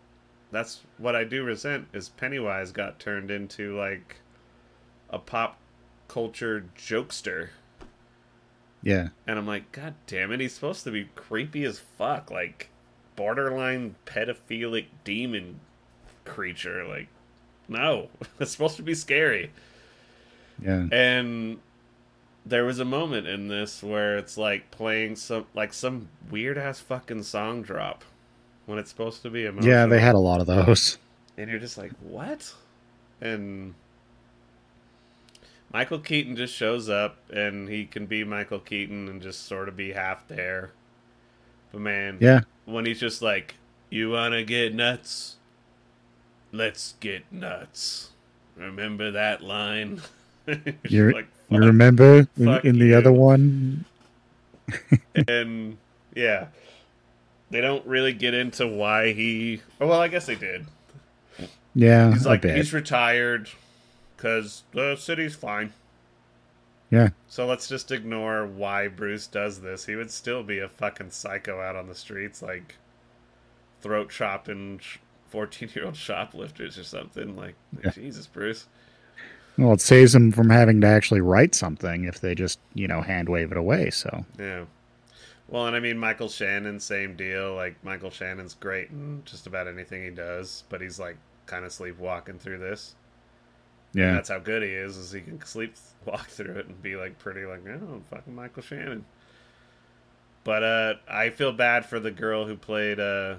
that's 0.51 0.81
what 0.97 1.15
I 1.15 1.25
do 1.25 1.43
resent 1.43 1.87
is 1.93 2.09
Pennywise 2.09 2.71
got 2.71 2.99
turned 2.99 3.29
into 3.29 3.77
like 3.77 4.15
a 5.11 5.19
pop 5.19 5.59
culture 6.07 6.65
jokester. 6.75 7.49
Yeah, 8.83 9.09
And 9.27 9.37
I'm 9.37 9.45
like, 9.47 9.71
God 9.71 9.93
damn 10.07 10.31
it, 10.31 10.39
he's 10.39 10.53
supposed 10.53 10.83
to 10.85 10.91
be 10.91 11.09
creepy 11.15 11.63
as 11.65 11.79
fuck, 11.79 12.31
like 12.31 12.69
borderline 13.15 13.95
pedophilic 14.05 14.85
demon 15.03 15.59
creature. 16.25 16.85
Like, 16.87 17.07
no, 17.67 18.09
it's 18.39 18.51
supposed 18.51 18.77
to 18.77 18.83
be 18.83 18.93
scary. 18.95 19.51
yeah, 20.63 20.87
And 20.91 21.59
there 22.45 22.63
was 22.65 22.79
a 22.79 22.85
moment 22.85 23.27
in 23.27 23.47
this 23.47 23.83
where 23.83 24.17
it's 24.17 24.37
like 24.37 24.71
playing 24.71 25.15
some 25.17 25.45
like 25.53 25.73
some 25.73 26.07
weird 26.31 26.57
ass 26.57 26.79
fucking 26.79 27.23
song 27.23 27.61
drop 27.61 28.03
when 28.65 28.79
it's 28.79 28.89
supposed 28.89 29.21
to 29.23 29.29
be 29.29 29.45
emotional. 29.45 29.69
yeah. 29.71 29.85
They 29.85 29.99
had 29.99 30.15
a 30.15 30.19
lot 30.19 30.39
of 30.41 30.47
those. 30.47 30.97
and 31.37 31.49
you're 31.49 31.59
just 31.59 31.77
like, 31.77 31.91
what? 32.01 32.53
And 33.21 33.73
Michael 35.71 35.99
Keaton 35.99 36.35
just 36.35 36.53
shows 36.55 36.89
up 36.89 37.17
and 37.31 37.69
he 37.69 37.85
can 37.85 38.05
be 38.05 38.23
Michael 38.23 38.59
Keaton 38.59 39.07
and 39.07 39.21
just 39.21 39.45
sort 39.45 39.67
of 39.69 39.77
be 39.77 39.91
half 39.91 40.27
there. 40.27 40.71
But 41.71 41.81
man, 41.81 42.17
Yeah, 42.19 42.41
when 42.65 42.85
he's 42.85 42.99
just 42.99 43.21
like, 43.21 43.55
"You 43.89 44.09
wanna 44.11 44.43
get 44.43 44.73
nuts? 44.73 45.35
Let's 46.51 46.95
get 46.99 47.31
nuts." 47.31 48.09
Remember 48.57 49.11
that 49.11 49.41
line? 49.43 50.01
You're- 50.83 51.13
like, 51.13 51.27
you 51.49 51.59
remember 51.59 52.27
in, 52.37 52.47
in 52.63 52.79
the 52.79 52.93
other 52.95 53.11
one? 53.11 53.85
and 55.27 55.77
yeah, 56.15 56.47
they 57.51 57.61
don't 57.61 57.85
really 57.85 58.13
get 58.13 58.33
into 58.33 58.67
why 58.67 59.13
he. 59.13 59.61
Oh 59.79 59.87
well, 59.87 60.01
I 60.01 60.07
guess 60.07 60.25
they 60.25 60.35
did. 60.35 60.65
Yeah, 61.75 62.11
He's 62.11 62.25
like 62.25 62.43
he's 62.43 62.73
retired 62.73 63.49
because 64.19 64.63
the 64.73 64.97
city's 64.97 65.33
fine. 65.33 65.71
Yeah. 66.91 67.09
So 67.29 67.45
let's 67.45 67.69
just 67.69 67.89
ignore 67.89 68.45
why 68.45 68.89
Bruce 68.89 69.27
does 69.27 69.61
this. 69.61 69.85
He 69.85 69.95
would 69.95 70.11
still 70.11 70.43
be 70.43 70.59
a 70.59 70.67
fucking 70.67 71.11
psycho 71.11 71.61
out 71.61 71.77
on 71.77 71.87
the 71.87 71.95
streets, 71.95 72.41
like 72.41 72.75
throat 73.81 74.09
chopping 74.09 74.81
fourteen-year-old 75.29 75.95
shoplifters 75.95 76.77
or 76.77 76.83
something. 76.83 77.37
Like, 77.37 77.55
Yeah. 77.81 77.91
Jesus, 77.91 78.27
Bruce. 78.27 78.65
Well, 79.57 79.73
it 79.73 79.81
saves 79.81 80.11
them 80.13 80.31
from 80.33 80.49
having 80.49 80.81
to 80.81 80.87
actually 80.87 81.21
write 81.21 81.55
something 81.55 82.03
if 82.03 82.19
they 82.19 82.35
just, 82.35 82.59
you 82.73 82.87
know, 82.87 83.01
hand 83.01 83.29
wave 83.29 83.51
it 83.51 83.57
away. 83.57 83.89
So, 83.89 84.25
Yeah. 84.37 84.65
Well, 85.47 85.65
and 85.65 85.75
I 85.75 85.79
mean 85.79 85.97
Michael 85.97 86.29
Shannon, 86.29 86.79
same 86.79 87.15
deal. 87.15 87.55
Like 87.55 87.81
Michael 87.85 88.11
Shannon's 88.11 88.53
great 88.55 88.89
in 88.89 89.21
just 89.25 89.47
about 89.47 89.67
anything 89.67 90.03
he 90.03 90.09
does, 90.09 90.65
but 90.69 90.81
he's 90.81 90.99
like 90.99 91.15
kind 91.45 91.63
of 91.63 91.71
sleepwalking 91.71 92.37
through 92.39 92.59
this. 92.59 92.95
Yeah, 93.93 94.13
that's 94.13 94.29
how 94.29 94.39
good 94.39 94.61
he 94.61 94.69
is, 94.69 94.97
is 94.97 95.11
he 95.11 95.21
can 95.21 95.43
sleep 95.45 95.73
walk 96.05 96.27
through 96.27 96.55
it 96.55 96.67
and 96.67 96.81
be 96.81 96.95
like 96.95 97.17
pretty 97.19 97.45
like, 97.45 97.61
oh, 97.67 98.01
fucking 98.09 98.35
Michael 98.35 98.61
Shannon. 98.63 99.05
But 100.43 100.63
uh, 100.63 100.93
I 101.07 101.29
feel 101.31 101.51
bad 101.51 101.85
for 101.85 101.99
the 101.99 102.11
girl 102.11 102.45
who 102.45 102.55
played 102.55 102.99
uh, 102.99 103.35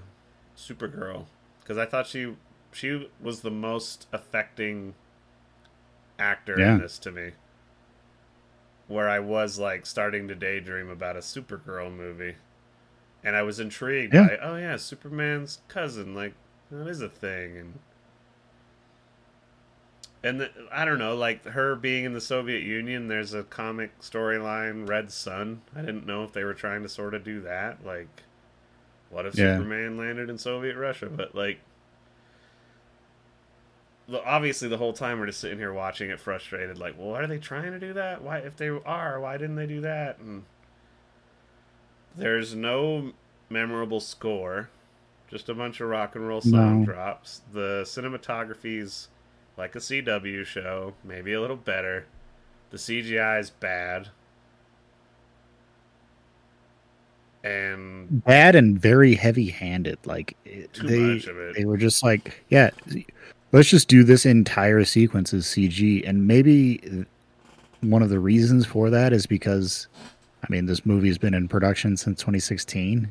Supergirl 0.56 1.26
because 1.60 1.78
I 1.78 1.86
thought 1.86 2.06
she 2.06 2.34
she 2.72 3.08
was 3.20 3.40
the 3.40 3.50
most 3.50 4.06
affecting 4.12 4.94
actor 6.18 6.56
Yeah. 6.58 6.74
in 6.74 6.80
this 6.80 6.98
to 7.00 7.10
me. 7.10 7.30
Where 8.88 9.08
I 9.08 9.20
was 9.20 9.58
like 9.58 9.86
starting 9.86 10.26
to 10.28 10.34
daydream 10.34 10.88
about 10.90 11.16
a 11.16 11.20
Supergirl 11.20 11.94
movie, 11.94 12.34
and 13.22 13.36
I 13.36 13.42
was 13.42 13.60
intrigued 13.60 14.12
Yeah. 14.14 14.26
by 14.28 14.38
oh 14.42 14.56
yeah, 14.56 14.76
Superman's 14.76 15.60
cousin, 15.68 16.14
like 16.14 16.34
that 16.72 16.88
is 16.88 17.00
a 17.00 17.08
thing, 17.08 17.56
and 17.56 17.78
and 20.22 20.40
the, 20.40 20.50
I 20.70 20.84
don't 20.84 20.98
know, 20.98 21.14
like 21.16 21.44
her 21.46 21.74
being 21.74 22.04
in 22.04 22.12
the 22.12 22.20
Soviet 22.20 22.62
Union. 22.62 23.08
There's 23.08 23.32
a 23.34 23.42
comic 23.44 23.98
storyline, 24.00 24.88
Red 24.88 25.10
Sun. 25.10 25.62
I 25.74 25.80
didn't 25.80 26.06
know 26.06 26.24
if 26.24 26.32
they 26.32 26.44
were 26.44 26.54
trying 26.54 26.82
to 26.82 26.88
sort 26.88 27.14
of 27.14 27.24
do 27.24 27.40
that. 27.42 27.84
Like, 27.84 28.08
what 29.10 29.26
if 29.26 29.34
Yeah. 29.36 29.56
Superman 29.56 29.96
landed 29.96 30.28
in 30.30 30.36
Soviet 30.38 30.76
Russia? 30.76 31.06
But 31.06 31.34
like, 31.34 31.60
obviously, 34.24 34.68
the 34.68 34.76
whole 34.76 34.92
time 34.92 35.18
we're 35.20 35.26
just 35.26 35.40
sitting 35.40 35.58
here 35.58 35.72
watching 35.72 36.10
it, 36.10 36.20
frustrated. 36.20 36.78
Like, 36.78 36.96
well, 36.98 37.14
are 37.14 37.26
they 37.26 37.38
trying 37.38 37.72
to 37.72 37.78
do 37.78 37.92
that? 37.94 38.22
Why, 38.22 38.38
if 38.38 38.56
they 38.56 38.68
are, 38.68 39.20
why 39.20 39.36
didn't 39.36 39.56
they 39.56 39.66
do 39.66 39.80
that? 39.82 40.18
And 40.18 40.44
there's 42.16 42.54
no 42.54 43.12
memorable 43.48 44.00
score, 44.00 44.68
just 45.30 45.48
a 45.48 45.54
bunch 45.54 45.80
of 45.80 45.88
rock 45.88 46.14
and 46.16 46.26
roll 46.26 46.40
sound 46.40 46.80
No. 46.80 46.86
drops. 46.92 47.42
The 47.52 47.82
cinematography's 47.84 49.08
like 49.56 49.74
a 49.76 49.78
CW 49.78 50.44
show, 50.44 50.94
maybe 51.04 51.32
a 51.32 51.40
little 51.40 51.56
better. 51.56 52.06
The 52.70 52.76
CGI 52.76 53.40
is 53.40 53.50
bad. 53.50 54.08
And 57.42 58.22
bad 58.24 58.54
and 58.54 58.78
very 58.78 59.14
heavy-handed. 59.14 59.98
Like 60.04 60.36
too 60.72 60.86
they 60.86 60.98
much 61.00 61.26
of 61.26 61.38
it. 61.38 61.56
they 61.56 61.64
were 61.64 61.78
just 61.78 62.02
like, 62.02 62.44
yeah, 62.48 62.70
let's 63.52 63.68
just 63.68 63.88
do 63.88 64.04
this 64.04 64.26
entire 64.26 64.84
sequence 64.84 65.32
as 65.32 65.46
CG, 65.46 66.06
and 66.08 66.26
maybe 66.26 67.06
one 67.80 68.02
of 68.02 68.10
the 68.10 68.20
reasons 68.20 68.66
for 68.66 68.90
that 68.90 69.12
is 69.12 69.26
because, 69.26 69.88
I 70.42 70.46
mean, 70.50 70.66
this 70.66 70.84
movie 70.84 71.08
has 71.08 71.18
been 71.18 71.34
in 71.34 71.48
production 71.48 71.96
since 71.96 72.20
2016. 72.20 73.10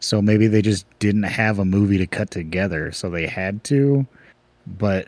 So 0.00 0.20
maybe 0.20 0.48
they 0.48 0.62
just 0.62 0.84
didn't 0.98 1.22
have 1.22 1.60
a 1.60 1.64
movie 1.64 1.98
to 1.98 2.08
cut 2.08 2.28
together, 2.28 2.90
so 2.90 3.08
they 3.08 3.28
had 3.28 3.62
to. 3.64 4.04
But 4.66 5.06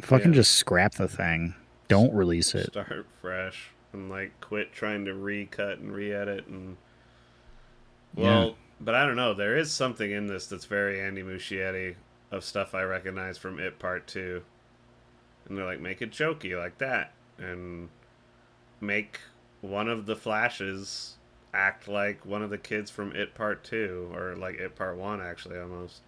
fucking 0.00 0.32
Yeah. 0.32 0.36
just 0.36 0.52
scrap 0.54 0.94
the 0.94 1.08
thing. 1.08 1.54
Don't 1.88 2.12
release 2.12 2.54
it. 2.54 2.66
start 2.72 3.06
fresh 3.20 3.70
and 3.92 4.10
like 4.10 4.38
quit 4.40 4.72
trying 4.72 5.04
to 5.06 5.14
recut 5.14 5.78
and 5.78 5.92
re-edit 5.92 6.46
and 6.46 6.76
well 8.14 8.56
but 8.80 8.94
i 8.94 9.06
don't 9.06 9.16
know 9.16 9.32
there 9.32 9.56
is 9.56 9.72
something 9.72 10.10
in 10.10 10.26
this 10.26 10.46
that's 10.46 10.66
very 10.66 11.00
andy 11.00 11.22
muschietti 11.22 11.94
of 12.30 12.44
stuff 12.44 12.74
i 12.74 12.82
recognize 12.82 13.38
from 13.38 13.58
it 13.58 13.78
part 13.78 14.06
2 14.06 14.42
and 15.48 15.56
they're 15.56 15.64
like 15.64 15.80
make 15.80 16.02
it 16.02 16.10
jokey 16.10 16.58
like 16.58 16.76
that 16.78 17.12
and 17.38 17.88
make 18.82 19.18
one 19.62 19.88
of 19.88 20.04
the 20.04 20.14
flashes 20.16 21.14
act 21.54 21.88
like 21.88 22.26
one 22.26 22.42
of 22.42 22.50
the 22.50 22.58
kids 22.58 22.90
from 22.90 23.10
it 23.16 23.34
part 23.34 23.64
2 23.64 24.10
or 24.14 24.36
like 24.36 24.56
it 24.56 24.76
part 24.76 24.96
1 24.98 25.20
actually 25.22 25.58
almost 25.58 26.02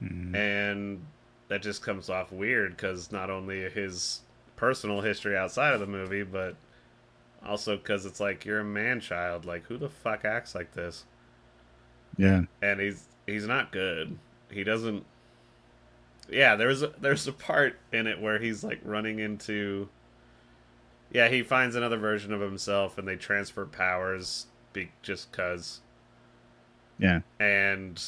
Mm. 0.00 0.32
and 0.32 1.04
that 1.48 1.62
just 1.62 1.82
comes 1.82 2.08
off 2.10 2.30
weird 2.32 2.76
because 2.76 3.10
not 3.10 3.30
only 3.30 3.68
his 3.70 4.20
personal 4.56 5.00
history 5.00 5.36
outside 5.36 5.74
of 5.74 5.80
the 5.80 5.86
movie, 5.86 6.22
but 6.22 6.56
also 7.44 7.76
because 7.76 8.04
it's 8.06 8.20
like 8.20 8.44
you're 8.44 8.60
a 8.60 8.64
man 8.64 9.00
child. 9.00 9.44
Like 9.44 9.64
who 9.64 9.78
the 9.78 9.88
fuck 9.88 10.24
acts 10.24 10.54
like 10.54 10.72
this? 10.74 11.04
Yeah. 12.16 12.42
And 12.62 12.80
he's 12.80 13.04
he's 13.26 13.46
not 13.46 13.72
good. 13.72 14.18
He 14.50 14.64
doesn't. 14.64 15.04
Yeah, 16.30 16.56
there's 16.56 16.82
a, 16.82 16.92
there's 17.00 17.26
a 17.26 17.32
part 17.32 17.78
in 17.92 18.06
it 18.06 18.20
where 18.20 18.38
he's 18.38 18.62
like 18.62 18.80
running 18.84 19.18
into. 19.18 19.88
Yeah, 21.10 21.28
he 21.28 21.42
finds 21.42 21.74
another 21.74 21.96
version 21.96 22.34
of 22.34 22.40
himself, 22.42 22.98
and 22.98 23.08
they 23.08 23.16
transfer 23.16 23.64
powers 23.64 24.46
be, 24.74 24.90
just 25.00 25.32
cause 25.32 25.80
Yeah. 26.98 27.20
and 27.40 27.98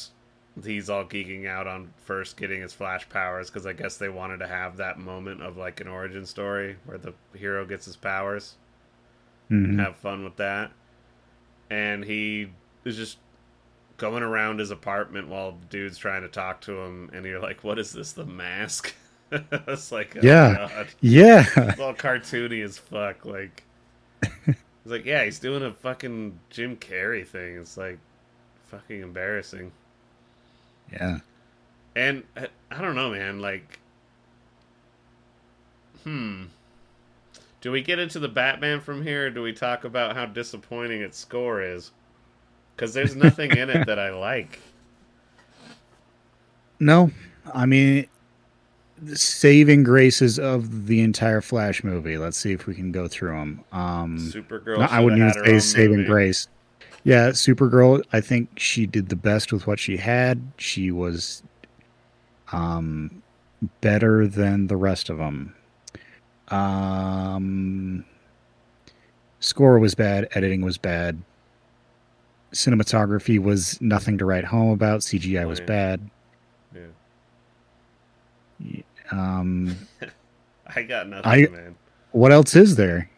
he's 0.63 0.89
all 0.89 1.05
geeking 1.05 1.47
out 1.47 1.65
on 1.67 1.93
first 2.05 2.35
getting 2.37 2.61
his 2.61 2.73
flash 2.73 3.07
powers 3.09 3.49
because 3.49 3.65
I 3.65 3.73
guess 3.73 3.97
they 3.97 4.09
wanted 4.09 4.39
to 4.39 4.47
have 4.47 4.77
that 4.77 4.99
moment 4.99 5.41
of 5.41 5.55
like 5.57 5.79
an 5.79 5.87
origin 5.87 6.25
story 6.25 6.75
where 6.85 6.97
the 6.97 7.13
hero 7.33 7.65
gets 7.65 7.85
his 7.85 7.95
powers 7.95 8.55
Mhm. 9.49 9.63
and 9.65 9.79
have 9.79 9.95
fun 9.95 10.23
with 10.23 10.35
that. 10.37 10.71
And 11.69 12.03
he 12.03 12.51
is 12.83 12.97
just 12.97 13.17
going 13.97 14.23
around 14.23 14.59
his 14.59 14.71
apartment 14.71 15.27
while 15.29 15.51
the 15.53 15.65
dude's 15.67 15.97
trying 15.97 16.23
to 16.23 16.27
talk 16.27 16.59
to 16.61 16.73
him, 16.81 17.09
and 17.13 17.25
you're 17.25 17.39
like, 17.39 17.63
"What 17.63 17.77
is 17.79 17.93
this? 17.93 18.11
The 18.13 18.25
mask?" 18.25 18.93
it's 19.31 19.91
like, 19.91 20.17
oh 20.17 20.19
Yeah. 20.21 20.67
God. 20.69 20.87
Yeah. 20.99 21.45
It's 21.69 21.79
all 21.79 21.93
cartoony 21.93 22.63
as 22.63 22.77
fuck. 22.77 23.23
Like, 23.25 23.63
it's 24.21 24.57
like, 24.85 25.05
yeah, 25.05 25.23
he's 25.23 25.39
doing 25.39 25.63
a 25.63 25.71
fucking 25.71 26.37
Jim 26.49 26.75
Carrey 26.75 27.25
thing. 27.25 27.55
It's 27.57 27.77
like, 27.77 27.99
fucking 28.65 29.01
embarrassing. 29.01 29.71
Yeah. 30.91 31.19
And 31.95 32.23
uh, 32.37 32.47
I 32.69 32.81
don't 32.81 32.95
know, 32.95 33.11
man. 33.11 33.41
Like, 33.41 33.79
hmm. 36.03 36.45
Do 37.61 37.71
we 37.71 37.81
get 37.81 37.99
into 37.99 38.17
the 38.19 38.27
Batman 38.27 38.81
from 38.81 39.03
here, 39.03 39.27
or 39.27 39.29
do 39.29 39.43
we 39.43 39.53
talk 39.53 39.83
about 39.83 40.15
how 40.15 40.25
disappointing 40.25 41.01
its 41.01 41.17
score 41.17 41.61
is? 41.61 41.91
Because 42.75 42.93
there's 42.93 43.15
nothing 43.15 43.55
in 43.55 43.69
it 43.69 43.85
that 43.85 43.99
I 43.99 44.09
like. 44.15 44.59
No, 46.79 47.11
I 47.53 47.67
mean, 47.67 48.07
the 48.99 49.15
saving 49.15 49.83
graces 49.83 50.39
of 50.39 50.87
the 50.87 51.01
entire 51.01 51.41
Flash 51.41 51.83
movie. 51.83 52.17
Let's 52.17 52.37
see 52.37 52.51
if 52.51 52.65
we 52.65 52.73
can 52.73 52.91
go 52.91 53.07
through 53.07 53.33
them. 53.33 53.63
Um, 53.71 54.17
Supergirl. 54.17 54.79
no, 54.79 54.85
I 54.85 54.99
wouldn't 54.99 55.21
even 55.21 55.43
say 55.45 55.59
saving 55.59 55.97
movie. 55.97 56.09
grace. 56.09 56.47
Yeah, 57.03 57.29
Supergirl. 57.29 58.03
I 58.13 58.21
think 58.21 58.59
she 58.59 58.85
did 58.85 59.09
the 59.09 59.15
best 59.15 59.51
with 59.51 59.65
what 59.65 59.79
she 59.79 59.97
had. 59.97 60.41
She 60.57 60.91
was, 60.91 61.41
um, 62.51 63.21
better 63.81 64.27
than 64.27 64.67
the 64.67 64.77
rest 64.77 65.09
of 65.09 65.17
them. 65.17 65.55
Um, 66.49 68.05
score 69.39 69.79
was 69.79 69.95
bad. 69.95 70.27
Editing 70.33 70.61
was 70.61 70.77
bad. 70.77 71.21
Cinematography 72.53 73.39
was 73.39 73.79
nothing 73.81 74.17
to 74.17 74.25
write 74.25 74.45
home 74.45 74.71
about. 74.71 74.99
CGI 74.99 75.47
was 75.47 75.59
yeah. 75.59 75.65
bad. 75.65 76.09
Yeah. 78.59 78.81
Um, 79.11 79.75
I 80.75 80.83
got 80.83 81.07
nothing, 81.07 81.31
I- 81.31 81.47
man. 81.49 81.75
what 82.11 82.31
else 82.31 82.55
is 82.55 82.75
there? 82.75 83.09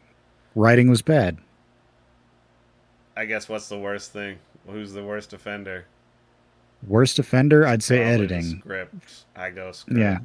Writing 0.55 0.89
was 0.89 1.01
bad. 1.01 1.37
I 3.15 3.25
guess 3.25 3.47
what's 3.47 3.69
the 3.69 3.77
worst 3.77 4.11
thing? 4.11 4.37
Who's 4.67 4.93
the 4.93 5.03
worst 5.03 5.33
offender? 5.33 5.85
Worst 6.87 7.19
offender, 7.19 7.65
I'd 7.65 7.83
say 7.83 7.97
Probably 7.97 8.13
editing. 8.13 8.59
Script. 8.59 9.25
I 9.35 9.49
go 9.49 9.71
script. 9.71 9.99
Yeah. 9.99 10.19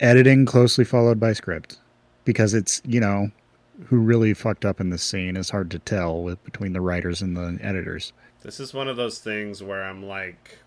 Editing 0.00 0.46
closely 0.46 0.84
followed 0.84 1.18
by 1.18 1.32
script, 1.32 1.78
because 2.24 2.54
it's 2.54 2.80
you 2.84 3.00
know 3.00 3.30
who 3.86 3.98
really 3.98 4.34
fucked 4.34 4.64
up 4.64 4.80
in 4.80 4.90
this 4.90 5.02
scene 5.02 5.36
is 5.36 5.50
hard 5.50 5.70
to 5.70 5.78
tell 5.78 6.22
with 6.22 6.42
between 6.44 6.72
the 6.72 6.80
writers 6.80 7.22
and 7.22 7.36
the 7.36 7.58
editors. 7.62 8.12
This 8.42 8.60
is 8.60 8.72
one 8.72 8.88
of 8.88 8.96
those 8.96 9.18
things 9.18 9.62
where 9.62 9.82
I'm 9.82 10.04
like, 10.04 10.58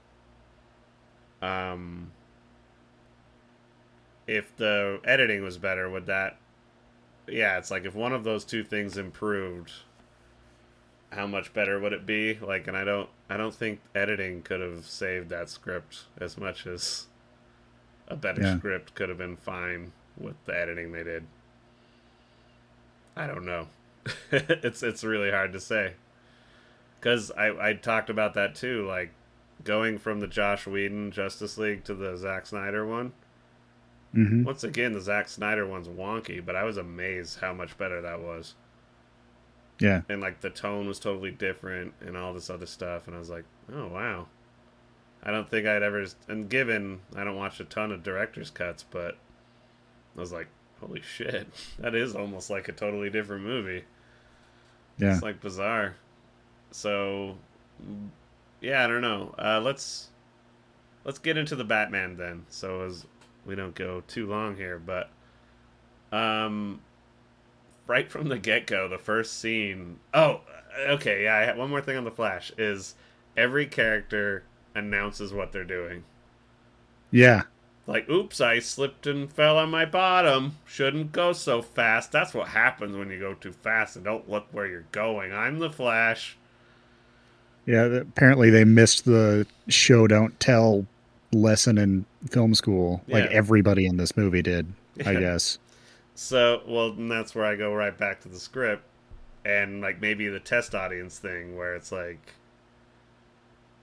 um, 1.41 2.11
if 4.27 4.56
the 4.57 4.99
editing 5.06 5.43
was 5.43 5.57
better, 5.57 5.89
would 5.89 6.06
that? 6.07 6.38
Yeah, 7.27 7.57
it's 7.57 7.72
like 7.72 7.85
if 7.85 7.95
one 7.95 8.11
of 8.11 8.23
those 8.26 8.43
two 8.43 8.64
things 8.64 8.98
improved, 8.98 9.72
how 11.12 11.28
much 11.28 11.54
better 11.54 11.80
would 11.80 11.94
it 11.94 12.06
be? 12.06 12.36
Like, 12.42 12.68
and 12.68 12.78
I 12.78 12.84
don't, 12.84 13.10
I 13.30 13.38
don't 13.38 13.54
think 13.54 13.82
editing 13.96 14.42
could 14.44 14.62
have 14.62 14.86
saved 14.86 15.30
that 15.30 15.50
script 15.50 16.06
as 16.20 16.38
much 16.38 16.66
as 16.68 17.08
a 18.08 18.16
better 18.16 18.44
Yeah. 18.44 18.58
script 18.58 18.96
could 18.96 19.10
have 19.10 19.18
been 19.18 19.38
fine 19.38 19.94
with 20.18 20.36
the 20.46 20.58
editing 20.58 20.92
they 20.92 21.04
did. 21.04 21.26
I 23.16 23.28
don't 23.28 23.46
know. 23.46 23.68
it's 24.32 24.82
it's 24.84 25.04
really 25.04 25.32
hard 25.32 25.54
to 25.54 25.60
say 25.60 25.94
because 27.00 27.32
I 27.32 27.70
I 27.70 27.74
talked 27.74 28.10
about 28.10 28.34
that 28.36 28.56
too, 28.56 28.86
like 28.88 29.12
going 29.64 29.98
from 30.00 30.20
the 30.20 30.28
Joss 30.28 30.66
Whedon 30.66 31.12
Justice 31.12 31.58
League 31.58 31.84
to 31.86 31.94
the 31.94 32.18
Zack 32.18 32.46
Snyder 32.48 32.86
one. 32.86 33.14
hmm 34.14 34.44
Once 34.44 34.64
again, 34.64 34.94
the 34.94 35.02
Zack 35.02 35.28
Snyder 35.30 35.66
one's 35.66 35.88
wonky, 35.88 36.44
but 36.46 36.56
I 36.56 36.64
was 36.64 36.78
amazed 36.78 37.40
how 37.40 37.54
much 37.54 37.76
better 37.78 38.02
that 38.02 38.20
was, 38.22 38.54
Yeah, 39.82 40.02
and 40.10 40.22
like 40.22 40.41
the 40.41 40.49
tone 40.49 40.88
was 40.88 40.99
totally 40.99 41.32
different 41.32 41.94
and 42.02 42.16
all 42.16 42.34
this 42.34 42.49
other 42.49 42.66
stuff, 42.68 43.08
and 43.08 43.16
I 43.16 43.20
was 43.20 43.30
like, 43.30 43.45
oh 43.74 43.88
wow. 43.88 44.28
I 45.24 45.30
don't 45.30 45.48
think 45.49 45.68
I'd 45.68 45.84
ever, 45.84 46.03
and 46.28 46.49
given 46.49 47.02
I 47.16 47.24
don't 47.24 47.36
watch 47.36 47.60
a 47.60 47.64
ton 47.64 47.91
of 47.91 48.02
director's 48.02 48.49
cuts, 48.49 48.84
but 48.90 49.18
I 50.18 50.20
was 50.20 50.32
like, 50.32 50.48
holy 50.80 51.02
shit, 51.02 51.48
that 51.80 51.95
is 51.95 52.16
almost 52.16 52.49
like 52.49 52.68
a 52.68 52.72
totally 52.72 53.10
different 53.10 53.44
movie. 53.44 53.84
yeah. 54.98 55.14
It's 55.14 55.22
like 55.24 55.40
bizarre. 55.41 55.95
So, 56.72 57.38
yeah, 58.62 58.84
I 58.84 58.88
don't 58.88 59.02
know. 59.02 59.36
Uh, 59.38 59.62
let's 59.64 60.10
let's 61.06 61.20
get 61.20 61.38
into 61.38 61.56
the 61.56 61.64
Batman 61.64 62.18
then. 62.18 62.45
So 62.49 62.82
as 62.82 63.06
we 63.45 63.56
don't 63.56 63.76
go 63.76 64.03
too 64.08 64.28
long 64.28 64.56
here, 64.56 64.80
but 64.80 65.10
um, 66.12 66.82
right 67.92 68.10
from 68.10 68.30
the 68.30 68.40
get 68.40 68.66
go, 68.66 68.88
the 68.88 68.98
first 68.98 69.40
scene. 69.40 70.00
Oh, 70.14 70.42
okay. 70.88 71.26
Yeah, 71.26 71.36
I 71.36 71.42
have 71.42 71.58
one 71.58 71.70
more 71.70 71.82
thing 71.82 71.98
on 71.98 72.06
the 72.06 72.12
Flash 72.12 72.52
is 72.58 72.96
every 73.38 73.66
character 73.68 74.44
announces 74.74 75.34
what 75.34 75.52
they're 75.52 75.64
doing. 75.66 76.04
Yeah, 77.12 77.44
Like, 77.88 78.08
oops, 78.10 78.40
I 78.40 78.60
slipped 78.60 79.06
and 79.06 79.30
fell 79.30 79.58
on 79.58 79.70
my 79.70 79.84
bottom. 79.84 80.58
Shouldn't 80.66 81.12
go 81.12 81.34
so 81.34 81.62
fast. 81.62 82.12
That's 82.14 82.34
what 82.34 82.48
happens 82.48 82.96
when 82.96 83.10
you 83.10 83.20
go 83.20 83.34
too 83.34 83.52
fast 83.52 83.98
and 83.98 84.06
don't 84.06 84.30
look 84.30 84.48
where 84.54 84.66
you're 84.66 84.86
going. 84.94 85.34
I'm 85.34 85.60
the 85.60 85.70
Flash. 85.70 86.38
yeah. 87.66 87.84
Apparently, 87.86 88.50
they 88.50 88.64
missed 88.64 89.04
the 89.06 89.46
show 89.68 90.08
don't 90.08 90.40
tell 90.40 90.86
lesson 91.34 91.78
in 91.78 92.06
film 92.30 92.56
school, 92.56 93.02
like 93.10 93.26
Yeah. 93.26 93.32
everybody 93.38 93.86
in 93.86 93.98
this 93.98 94.16
movie 94.16 94.42
did. 94.42 94.68
I 95.06 95.16
guess. 95.16 95.58
So, 96.23 96.61
well, 96.68 96.89
and 96.89 97.10
that's 97.10 97.34
where 97.34 97.45
I 97.45 97.56
go 97.56 97.73
right 97.73 97.98
back 97.98 98.22
to 98.22 98.30
the 98.30 98.39
script 98.39 98.84
and 99.43 99.81
like 99.81 99.99
maybe 99.99 100.27
the 100.27 100.39
test 100.39 100.76
audience 100.76 101.18
thing 101.18 101.57
where 101.57 101.73
it's 101.73 101.91
like, 101.91 102.35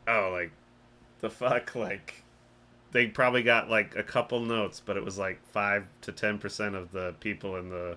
oh, 0.07 0.31
like 0.33 0.53
the 1.19 1.31
fuck, 1.31 1.75
like 1.75 2.23
they 2.93 3.09
probably 3.09 3.43
got 3.43 3.69
like 3.69 3.97
a 3.97 4.05
couple 4.05 4.39
notes, 4.39 4.81
but 4.81 4.97
it 4.97 5.05
was 5.05 5.19
like 5.19 5.45
five 5.49 5.89
to 6.03 6.13
ten 6.13 6.39
percent 6.39 6.77
of 6.77 6.93
the 6.93 7.17
people 7.19 7.57
in 7.57 7.71
the 7.71 7.97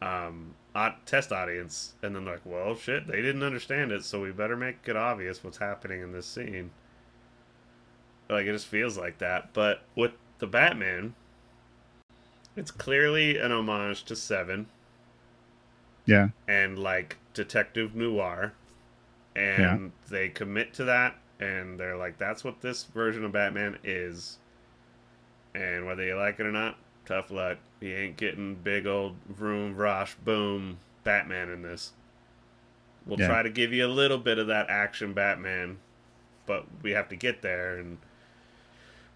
um 0.00 0.54
test 1.04 1.30
audience, 1.30 1.96
and 2.02 2.16
then 2.16 2.24
like, 2.24 2.40
well, 2.46 2.74
shit, 2.74 3.06
they 3.06 3.20
didn't 3.20 3.42
understand 3.42 3.92
it, 3.92 4.02
so 4.02 4.22
we 4.22 4.32
better 4.32 4.56
make 4.56 4.78
it 4.86 4.96
obvious 4.96 5.44
what's 5.44 5.58
happening 5.58 6.00
in 6.00 6.12
this 6.12 6.26
scene. 6.26 6.70
Like 8.30 8.46
it 8.46 8.52
just 8.52 8.66
feels 8.66 8.96
like 8.96 9.18
that, 9.18 9.52
but 9.52 9.82
with 9.94 10.12
the 10.38 10.46
Batman. 10.46 11.14
It's 12.56 12.70
clearly 12.70 13.38
an 13.38 13.52
homage 13.52 14.04
to 14.04 14.16
Seven 14.16 14.66
Yeah, 16.06 16.28
and 16.48 16.78
like 16.78 17.16
Detective 17.34 17.94
Noir. 17.94 18.52
And 19.36 19.92
they 20.10 20.28
commit 20.28 20.74
to 20.74 20.84
that 20.84 21.16
and 21.38 21.78
they're 21.78 21.96
like, 21.96 22.18
that's 22.18 22.42
what 22.44 22.60
this 22.60 22.84
version 22.84 23.24
of 23.24 23.32
Batman 23.32 23.78
is. 23.84 24.38
And 25.54 25.86
whether 25.86 26.02
you 26.04 26.16
like 26.16 26.38
it 26.40 26.46
or 26.46 26.52
not, 26.52 26.76
tough 27.06 27.30
luck. 27.30 27.58
You 27.80 27.94
ain't 27.94 28.16
getting 28.16 28.56
big 28.56 28.86
old 28.86 29.16
vroom 29.28 29.74
vrosh 29.74 30.14
boom 30.24 30.78
Batman 31.04 31.48
in 31.48 31.62
this. 31.62 31.92
We'll 33.06 33.20
Yeah. 33.20 33.28
try 33.28 33.42
to 33.42 33.50
give 33.50 33.72
you 33.72 33.86
a 33.86 33.88
little 33.88 34.18
bit 34.18 34.38
of 34.38 34.48
that 34.48 34.68
action 34.68 35.14
Batman, 35.14 35.78
but 36.44 36.66
we 36.82 36.90
have 36.90 37.08
to 37.08 37.16
get 37.16 37.40
there 37.40 37.78
and 37.78 37.98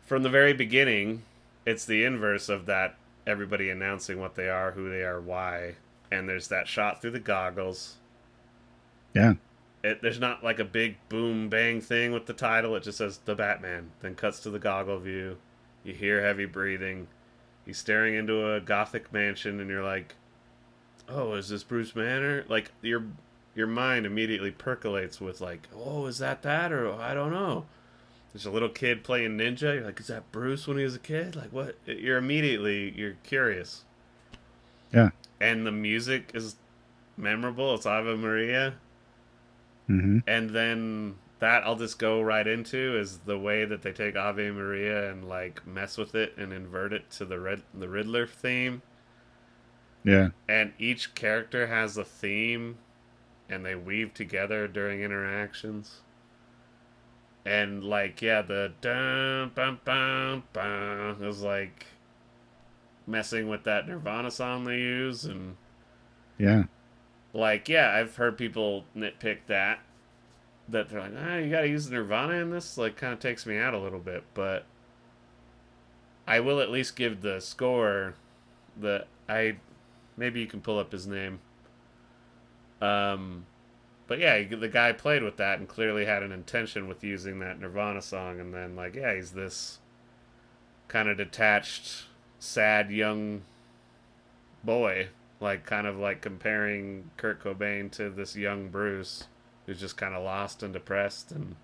from 0.06 0.22
the 0.22 0.30
very 0.30 0.52
beginning, 0.52 1.22
it's 1.66 1.84
the 1.84 2.04
inverse 2.04 2.48
of 2.48 2.66
that 2.66 2.94
everybody 3.26 3.70
announcing 3.70 4.18
what 4.20 4.34
they 4.34 4.48
are, 4.48 4.72
who 4.72 4.88
they 4.90 5.02
are, 5.02 5.20
why. 5.20 5.76
And 6.10 6.28
there's 6.28 6.48
that 6.48 6.68
shot 6.68 7.00
through 7.00 7.12
the 7.12 7.20
goggles. 7.20 7.96
yeah, 9.14 9.34
It, 9.82 10.00
there's 10.02 10.18
not 10.20 10.42
like 10.42 10.58
a 10.58 10.64
big 10.64 10.96
boom 11.08 11.48
bang 11.48 11.80
thing 11.80 12.12
with 12.12 12.26
the 12.26 12.32
title. 12.32 12.74
It 12.76 12.82
just 12.84 12.98
says 12.98 13.18
the 13.24 13.34
Batman. 13.34 13.92
Then 14.00 14.14
cuts 14.14 14.40
to 14.40 14.50
the 14.50 14.58
goggle 14.58 14.98
view. 14.98 15.38
You 15.84 15.94
hear 15.94 16.22
heavy 16.22 16.46
breathing. 16.46 17.08
He's 17.64 17.78
staring 17.78 18.14
into 18.14 18.52
a 18.54 18.60
gothic 18.60 19.12
mansion, 19.12 19.60
and 19.60 19.70
you're 19.70 19.84
like, 19.84 20.16
"Oh, 21.08 21.34
is 21.34 21.48
this 21.48 21.64
Bruce 21.64 21.92
Banner?" 21.92 22.44
Like 22.48 22.72
your 22.82 23.04
your 23.54 23.66
mind 23.66 24.06
immediately 24.06 24.50
percolates 24.50 25.20
with 25.20 25.40
like, 25.40 25.68
"Oh, 25.74 26.06
is 26.06 26.18
that 26.18 26.42
that?" 26.42 26.72
Or 26.72 26.92
I 26.94 27.14
don't 27.14 27.32
know. 27.32 27.66
There's 28.34 28.46
a 28.46 28.52
little 28.52 28.68
kid 28.70 29.04
playing 29.04 29.38
ninja. 29.38 29.76
You're 29.76 29.84
like, 29.86 30.00
"Is 30.00 30.08
that 30.08 30.30
Bruce 30.32 30.66
when 30.68 30.78
he 30.78 30.84
was 30.84 30.96
a 30.96 31.00
kid?" 31.00 31.36
Like 31.36 31.52
what? 31.54 31.78
You're 31.86 32.18
immediately 32.18 32.90
you're 32.96 33.16
curious. 33.24 33.84
Yeah. 34.92 35.10
And 35.40 35.64
the 35.66 35.70
music 35.72 36.32
is 36.34 36.56
memorable. 37.16 37.74
It's 37.74 37.86
Ave 37.86 38.16
Maria 38.16 38.76
hmm 39.88 40.18
and 40.26 40.50
then 40.50 41.16
that 41.40 41.64
I'll 41.64 41.76
just 41.76 41.98
go 41.98 42.20
right 42.22 42.46
into 42.46 42.96
is 42.98 43.18
the 43.20 43.38
way 43.38 43.64
that 43.64 43.82
they 43.82 43.92
take 43.92 44.16
Ave 44.16 44.50
Maria 44.50 45.10
and 45.10 45.28
like 45.28 45.66
mess 45.66 45.98
with 45.98 46.14
it 46.14 46.34
and 46.36 46.52
invert 46.52 46.92
it 46.92 47.10
to 47.12 47.24
the 47.24 47.38
red 47.40 47.62
the 47.74 47.88
Riddler 47.88 48.26
theme. 48.26 48.82
yeah, 50.04 50.28
And 50.48 50.72
each 50.78 51.14
character 51.14 51.66
has 51.66 51.98
a 51.98 52.04
theme 52.04 52.78
and 53.48 53.66
they 53.66 53.74
weave 53.74 54.14
together 54.14 54.68
during 54.68 55.02
interactions. 55.02 56.03
And 57.44 57.84
like 57.84 58.22
yeah, 58.22 58.42
the 58.42 58.72
dun 58.80 59.52
bum 59.54 59.80
bum 59.84 60.44
bum 60.52 61.22
is 61.22 61.42
like 61.42 61.86
messing 63.06 63.48
with 63.48 63.64
that 63.64 63.86
Nirvana 63.86 64.30
song 64.30 64.64
they 64.64 64.78
use 64.78 65.26
and 65.26 65.56
yeah, 66.38 66.64
like 67.34 67.68
yeah 67.68 67.92
i've 67.94 68.16
heard 68.16 68.38
people 68.38 68.86
nitpick 68.96 69.40
that 69.46 69.78
that 70.68 70.88
they're 70.88 71.00
like, 71.00 71.12
ah, 71.18 71.36
you 71.36 71.50
gotta 71.50 71.68
use 71.68 71.90
Nirvana 71.90 72.34
in 72.34 72.50
this, 72.50 72.78
like, 72.78 72.96
kind 72.96 73.12
of 73.12 73.20
takes 73.20 73.46
me 73.46 73.58
out 73.58 73.74
a 73.74 73.78
little 73.78 73.98
bit. 73.98 74.24
But 74.34 74.64
I 76.26 76.40
will 76.40 76.60
at 76.60 76.70
least 76.70 76.96
give 76.96 77.20
the 77.20 77.40
score 77.40 78.14
that 78.80 79.06
I 79.28 79.56
maybe 80.16 80.40
you 80.40 80.46
can 80.46 80.60
pull 80.60 80.78
up 80.78 80.92
his 80.92 81.06
name. 81.06 81.40
Um, 82.80 83.46
but 84.06 84.18
yeah, 84.18 84.42
the 84.42 84.68
guy 84.68 84.92
played 84.92 85.22
with 85.22 85.36
that 85.38 85.58
and 85.58 85.68
clearly 85.68 86.04
had 86.04 86.22
an 86.22 86.32
intention 86.32 86.88
with 86.88 87.02
using 87.02 87.38
that 87.40 87.58
Nirvana 87.58 88.02
song, 88.02 88.40
and 88.40 88.52
then 88.52 88.76
like, 88.76 88.94
yeah, 88.94 89.14
he's 89.14 89.32
this 89.32 89.78
kind 90.88 91.08
of 91.08 91.16
detached, 91.16 92.04
sad 92.38 92.90
young 92.90 93.42
boy, 94.62 95.08
like 95.40 95.66
kind 95.66 95.86
of 95.86 95.98
like 95.98 96.20
comparing 96.20 97.10
Kurt 97.16 97.42
Cobain 97.42 97.90
to 97.92 98.10
this 98.10 98.36
young 98.36 98.68
Bruce 98.68 99.24
who's 99.66 99.80
just 99.80 99.96
kind 99.96 100.14
of 100.14 100.22
lost 100.22 100.62
and 100.62 100.72
depressed 100.72 101.32
and 101.32 101.56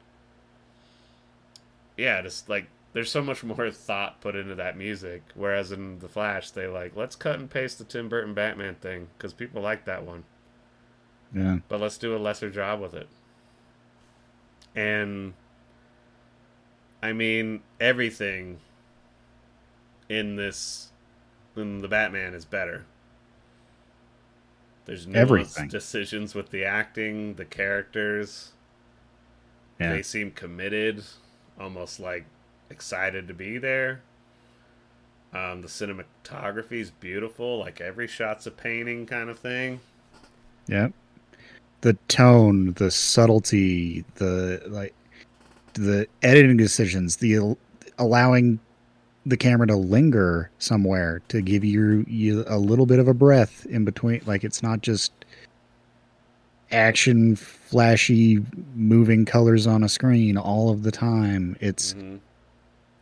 yeah, 1.96 2.22
just 2.22 2.48
like 2.48 2.66
there's 2.92 3.10
so 3.10 3.22
much 3.22 3.44
more 3.44 3.70
thought 3.70 4.20
put 4.20 4.34
into 4.34 4.54
that 4.54 4.76
music. 4.76 5.22
Whereas 5.34 5.70
in 5.70 5.98
the 5.98 6.08
Flash, 6.08 6.50
they 6.50 6.66
like 6.66 6.96
let's 6.96 7.16
cut 7.16 7.38
and 7.38 7.50
paste 7.50 7.78
the 7.78 7.84
Tim 7.84 8.08
Burton 8.08 8.34
Batman 8.34 8.74
thing 8.76 9.08
because 9.16 9.32
people 9.32 9.62
like 9.62 9.84
that 9.84 10.04
one. 10.04 10.24
Yeah. 11.35 11.59
But 11.69 11.81
let's 11.81 11.98
do 11.98 12.16
a 12.16 12.19
lesser 12.19 12.51
job 12.51 12.81
with 12.81 12.94
it. 12.94 13.09
And 14.74 15.35
I 17.02 17.12
mean 17.12 17.62
everything 17.81 18.59
in 20.09 20.36
this 20.36 20.90
in 21.57 21.81
the 21.81 21.89
Batman 21.89 22.35
is 22.35 22.44
better. 22.44 22.85
There's 24.86 25.07
no 25.07 25.20
Everything. 25.20 25.69
decisions 25.69 26.35
with 26.35 26.51
the 26.51 26.65
acting, 26.65 27.35
the 27.35 27.44
characters. 27.44 28.52
Yeah. 29.78 29.93
They 29.93 30.02
seem 30.02 30.32
committed, 30.32 31.05
almost 31.59 32.01
like 32.01 32.24
excited 32.70 33.28
to 33.28 33.35
be 33.35 33.59
there. 33.59 34.02
Um, 35.32 35.62
the 35.62 35.69
cinematography 35.69 36.81
is 36.81 36.90
beautiful, 36.90 37.59
like 37.59 37.81
every 37.81 38.09
shot's 38.09 38.47
a 38.47 38.51
painting 38.51 39.07
kind 39.07 39.31
of 39.31 39.39
thing. 39.39 39.81
Yeah. 40.66 40.89
The 41.82 41.94
tone, 42.09 42.73
the 42.74 42.90
subtlety, 42.90 44.05
the 44.16 44.62
like 44.66 44.94
the 45.74 46.07
editing 46.23 46.57
decisions, 46.57 47.16
the 47.16 47.57
allowing 47.98 48.61
the 49.27 49.36
camera 49.36 49.66
to 49.66 49.77
linger 49.77 50.51
somewhere 50.59 51.20
to 51.28 51.40
give 51.40 51.65
you 51.65 52.05
you 52.09 52.44
a 52.47 52.59
little 52.59 52.86
bit 52.86 52.98
of 52.98 53.09
a 53.09 53.15
breath 53.15 53.66
in 53.66 53.85
between 53.85 54.23
like 54.27 54.44
it's 54.44 54.62
not 54.62 54.81
just 54.81 55.12
action 56.70 57.36
flashy 57.36 58.44
moving 58.74 59.24
colors 59.24 59.66
on 59.66 59.82
a 59.82 59.89
screen 59.89 60.36
all 60.36 60.70
of 60.70 60.82
the 60.82 60.90
time. 60.90 61.57
It's 61.61 61.93
hmm 61.93 62.16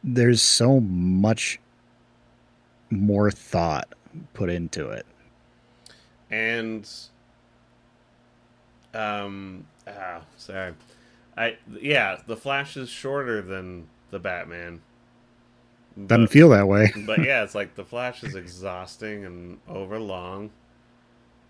there's 0.05 0.43
so 0.43 0.81
much 0.81 1.61
more 2.91 3.31
thought 3.31 3.95
put 4.33 4.49
into 4.49 4.89
it. 4.89 5.07
And 6.31 6.89
um 8.99 9.67
ah, 9.87 10.23
sorry. 10.37 10.75
I 11.37 11.59
yeah, 11.81 12.21
the 12.27 12.37
Flash 12.37 12.77
is 12.77 12.89
shorter 12.91 13.43
than 13.43 13.89
the 14.11 14.19
Batman. 14.19 14.83
doesn't 16.07 16.29
feel 16.29 16.49
that 16.51 16.69
way 16.69 16.93
but 17.07 17.23
yeah, 17.23 17.43
it's 17.43 17.55
like 17.55 17.75
the 17.75 17.85
Flash 17.85 18.23
is 18.23 18.35
exhausting 18.35 19.25
and 19.25 19.61
overlong. 19.69 20.51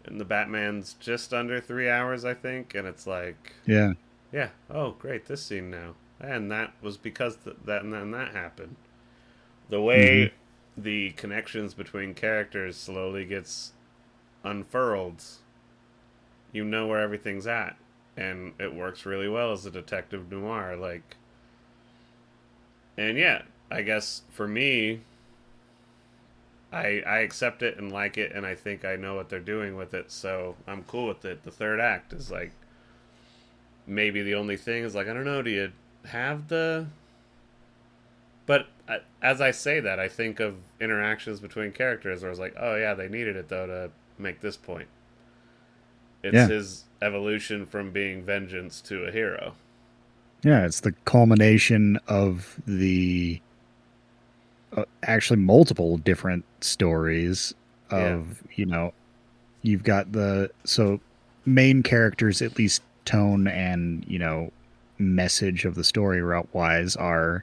And 0.04 0.20
the 0.20 0.24
Batman's 0.24 0.94
just 0.94 1.34
under 1.34 1.60
three 1.60 1.88
hours, 1.88 2.24
I 2.24 2.34
think, 2.34 2.74
and 2.74 2.86
it's 2.88 3.06
like 3.06 3.54
yeah 3.66 3.92
Yeah. 4.32 4.50
Oh, 4.70 4.92
great. 4.92 5.26
This 5.26 5.42
scene 5.44 5.70
now, 5.70 5.94
and 6.20 6.50
that 6.50 6.72
was 6.82 6.96
because 6.96 7.36
th- 7.36 7.56
that 7.64 7.82
and 7.82 7.92
then 7.92 8.10
that 8.12 8.32
happened. 8.34 8.76
The 9.70 9.80
way 9.82 10.32
the 10.76 11.10
connections 11.12 11.74
between 11.74 12.14
characters 12.14 12.76
slowly 12.76 13.24
gets 13.26 13.72
unfurled, 14.44 15.22
you 16.52 16.64
know 16.64 16.86
where 16.86 17.00
everything's 17.00 17.46
at, 17.46 17.76
and 18.16 18.52
it 18.58 18.74
works 18.74 19.06
really 19.06 19.28
well 19.28 19.52
as 19.52 19.66
a 19.66 19.70
detective 19.70 20.30
noir. 20.30 20.76
Like, 20.76 21.16
and 22.96 23.16
yeah, 23.18 23.42
I 23.70 23.82
guess 23.82 24.22
for 24.30 24.48
me, 24.48 25.00
I 26.72 27.02
I 27.06 27.18
accept 27.20 27.62
it 27.62 27.78
and 27.78 27.90
like 27.92 28.18
it, 28.18 28.32
and 28.32 28.46
I 28.46 28.54
think 28.54 28.84
I 28.84 28.96
know 28.96 29.14
what 29.14 29.28
they're 29.28 29.40
doing 29.40 29.76
with 29.76 29.94
it, 29.94 30.10
so 30.10 30.56
I'm 30.66 30.84
cool 30.84 31.06
with 31.08 31.24
it. 31.24 31.44
The 31.44 31.50
third 31.50 31.80
act 31.80 32.12
is 32.12 32.30
like 32.30 32.52
maybe 33.86 34.22
the 34.22 34.34
only 34.34 34.56
thing 34.56 34.84
is 34.84 34.94
like 34.94 35.08
I 35.08 35.14
don't 35.14 35.24
know. 35.24 35.42
Do 35.42 35.50
you 35.50 35.72
have 36.06 36.48
the? 36.48 36.86
But 38.46 38.68
as 39.20 39.40
I 39.42 39.50
say 39.50 39.80
that, 39.80 40.00
I 40.00 40.08
think 40.08 40.40
of 40.40 40.56
interactions 40.80 41.38
between 41.40 41.72
characters 41.72 42.22
where 42.22 42.30
I 42.30 42.32
was 42.32 42.38
like, 42.38 42.54
oh 42.58 42.76
yeah, 42.76 42.94
they 42.94 43.08
needed 43.08 43.36
it 43.36 43.48
though 43.48 43.66
to 43.66 43.90
make 44.18 44.40
this 44.40 44.56
point. 44.56 44.88
It's 46.22 46.34
Yeah. 46.34 46.48
his 46.48 46.84
evolution 47.02 47.66
from 47.66 47.90
being 47.90 48.22
vengeance 48.22 48.80
to 48.82 49.04
a 49.04 49.10
hero. 49.12 49.54
Yeah, 50.42 50.64
it's 50.64 50.80
the 50.80 50.92
culmination 51.04 51.98
of 52.06 52.60
the 52.66 53.40
uh, 54.76 54.84
actually 55.02 55.38
multiple 55.40 55.96
different 55.96 56.44
stories 56.60 57.54
of, 57.90 58.42
you 58.54 58.66
know, 58.66 58.92
you've 59.62 59.82
got 59.82 60.12
the 60.12 60.50
so 60.64 61.00
main 61.46 61.82
characters 61.82 62.42
at 62.42 62.58
least 62.58 62.82
tone 63.04 63.48
and, 63.48 64.04
you 64.06 64.18
know, 64.18 64.52
message 64.98 65.64
of 65.64 65.74
the 65.74 65.84
story 65.84 66.20
route 66.20 66.48
wise 66.52 66.94
are, 66.96 67.42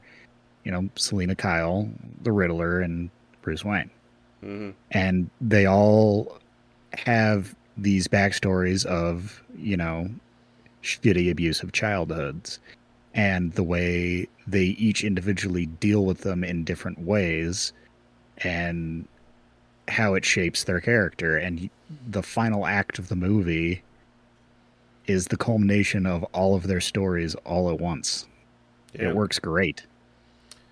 you 0.63 0.71
know, 0.71 0.87
Selina 0.95 1.35
Kyle, 1.35 1.89
the 2.21 2.31
Riddler 2.31 2.79
and 2.81 3.09
Bruce 3.41 3.63
Wayne 3.65 3.89
hmm 4.41 4.71
and 4.91 5.29
they 5.41 5.65
all 5.65 6.37
have 6.93 7.55
these 7.77 8.07
backstories 8.07 8.85
of 8.85 9.43
you 9.57 9.77
know 9.77 10.09
shitty 10.83 11.31
abusive 11.31 11.71
childhoods 11.71 12.59
and 13.15 13.53
the 13.53 13.63
way 13.63 14.27
they 14.45 14.65
each 14.65 15.03
individually 15.03 15.65
deal 15.65 16.05
with 16.05 16.21
them 16.21 16.43
in 16.43 16.63
different 16.63 16.99
ways 16.99 17.73
and 18.39 19.07
how 19.87 20.13
it 20.15 20.25
shapes 20.25 20.65
their 20.65 20.81
character. 20.81 21.37
And 21.37 21.69
the 22.07 22.21
final 22.21 22.65
act 22.65 22.99
of 22.99 23.07
the 23.07 23.15
movie 23.15 23.81
is 25.07 25.27
the 25.27 25.37
culmination 25.37 26.05
of 26.05 26.23
all 26.33 26.55
of 26.55 26.67
their 26.67 26.81
stories 26.81 27.35
all 27.45 27.71
at 27.71 27.79
once. 27.79 28.27
Yeah. 28.93 29.09
it 29.09 29.15
works 29.15 29.39
great. 29.39 29.83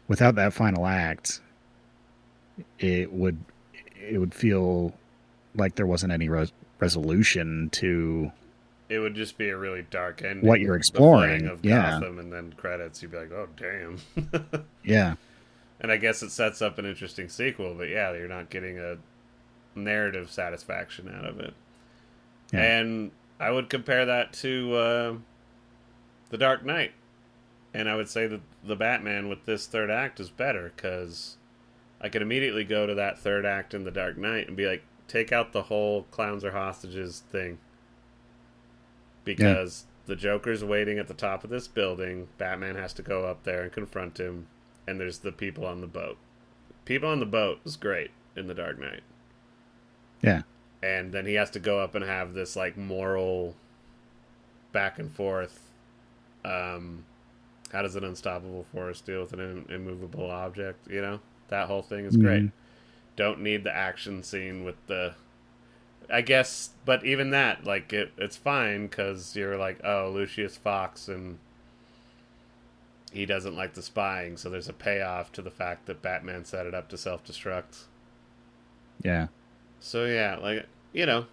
Without 0.08 0.36
that 0.36 0.54
final 0.54 0.86
act 0.86 1.40
it 2.80 3.12
would 3.12 3.38
it 4.08 4.18
would 4.18 4.34
feel 4.34 4.94
like 5.56 5.76
there 5.76 5.88
wasn't 5.88 6.12
any 6.12 6.30
res- 6.30 6.52
resolution 6.84 7.70
to 7.72 8.32
It 8.90 9.00
would 9.00 9.16
just 9.16 9.38
be 9.38 9.50
a 9.50 9.58
really 9.58 9.86
dark 9.90 10.22
ending. 10.22 10.46
What 10.46 10.60
you're 10.60 10.76
exploring, 10.76 11.48
of 11.48 11.64
yeah. 11.64 11.92
Gotham, 11.92 12.20
and 12.20 12.32
then 12.32 12.54
credits. 12.58 13.02
You'd 13.02 13.12
be 13.12 13.18
like, 13.18 13.32
oh 13.32 13.48
damn. 13.56 13.98
yeah 14.84 15.16
And 15.80 15.92
I 15.92 15.98
guess 15.98 16.22
it 16.22 16.30
sets 16.30 16.62
up 16.62 16.78
an 16.78 16.86
interesting 16.86 17.30
sequel, 17.30 17.74
but 17.74 17.88
yeah, 17.88 18.12
you're 18.14 18.28
not 18.28 18.50
getting 18.50 18.78
a 18.80 18.98
narrative 19.76 20.30
satisfaction 20.30 21.14
out 21.18 21.26
of 21.26 21.40
it. 21.40 21.54
Yeah. 22.52 22.62
And 22.62 23.12
I 23.40 23.50
would 23.52 23.70
compare 23.70 24.06
that 24.06 24.34
to 24.34 24.76
uh, 24.76 25.14
The 26.30 26.38
Dark 26.38 26.66
Knight. 26.66 26.92
And 27.74 27.90
I 27.90 27.96
would 27.96 28.10
say 28.10 28.28
that 28.28 28.42
the 28.64 28.76
Batman 28.76 29.30
with 29.30 29.46
this 29.46 29.66
third 29.66 29.90
act 29.90 30.20
is 30.20 30.30
better 30.30 30.72
because 30.76 31.38
I 32.00 32.10
could 32.10 32.22
immediately 32.22 32.66
go 32.66 32.86
to 32.86 32.94
that 32.96 33.18
third 33.20 33.46
act 33.46 33.74
in 33.74 33.84
The 33.84 33.92
Dark 33.92 34.18
Knight 34.18 34.48
and 34.48 34.56
be 34.58 34.68
like, 34.68 34.84
take 35.08 35.32
out 35.32 35.54
the 35.54 35.64
whole 35.64 36.04
clowns 36.12 36.44
are 36.44 36.52
hostages 36.52 37.24
thing. 37.32 37.58
Because 39.24 39.86
the 40.06 40.16
Joker's 40.16 40.64
waiting 40.64 41.00
at 41.00 41.08
the 41.08 41.14
top 41.14 41.44
of 41.44 41.50
this 41.50 41.68
building. 41.68 42.28
Batman 42.38 42.76
has 42.76 42.94
to 42.94 43.02
go 43.02 43.26
up 43.26 43.44
there 43.44 43.64
and 43.64 43.72
confront 43.72 44.20
him 44.20 44.48
and 44.88 45.00
there's 45.00 45.20
the 45.20 45.32
people 45.32 45.66
on 45.66 45.82
the 45.82 45.88
boat. 45.88 46.18
People 46.86 47.10
on 47.10 47.20
the 47.20 47.26
boat 47.26 47.60
is 47.66 47.78
great 47.78 48.12
in 48.36 48.48
The 48.48 48.54
Dark 48.54 48.80
Knight. 48.80 49.04
Yeah. 50.22 50.42
And 50.82 51.14
then 51.14 51.26
he 51.26 51.36
has 51.36 51.50
to 51.52 51.60
go 51.60 51.80
up 51.80 51.96
and 51.96 52.04
have 52.04 52.34
this 52.34 52.56
like 52.56 52.76
moral 52.76 53.56
back 54.72 55.00
and 55.00 55.10
forth. 55.12 55.62
Um, 56.44 57.06
how 57.72 57.82
does 57.82 57.96
an 57.96 58.04
unstoppable 58.04 58.66
force 58.74 59.00
deal 59.00 59.22
with 59.22 59.34
an 59.34 59.40
im- 59.40 59.66
immovable 59.74 60.30
object? 60.30 60.90
You 60.90 61.02
know, 61.02 61.20
that 61.48 61.68
whole 61.68 61.82
thing 61.82 62.06
is 62.06 62.18
great. 62.18 62.52
Don't 63.16 63.42
need 63.42 63.64
the 63.64 63.76
action 63.76 64.24
scene 64.24 64.64
with 64.64 64.76
the. 64.88 65.14
I 66.10 66.22
guess, 66.22 66.72
but 66.84 67.06
even 67.06 67.30
that, 67.30 67.64
like, 67.64 67.94
it, 67.94 68.12
it's 68.18 68.36
fine 68.36 68.88
because 68.88 69.36
you're 69.38 69.58
like, 69.58 69.80
oh, 69.86 70.12
Lucius 70.14 70.58
Fox 70.58 71.08
and 71.08 71.40
he 73.14 73.26
doesn't 73.26 73.56
like 73.56 73.74
the 73.74 73.82
spying, 73.82 74.38
so 74.38 74.50
there's 74.50 74.68
a 74.68 74.74
payoff 74.74 75.32
to 75.34 75.42
the 75.42 75.52
fact 75.52 75.86
that 75.86 76.02
Batman 76.02 76.46
set 76.46 76.66
it 76.66 76.74
up 76.74 76.90
to 76.90 76.98
self 76.98 77.24
destruct. 77.24 77.84
yeah 79.04 79.28
So 79.80 80.06
yeah, 80.06 80.38
like 80.42 80.66
you 80.92 81.06
know, 81.06 81.28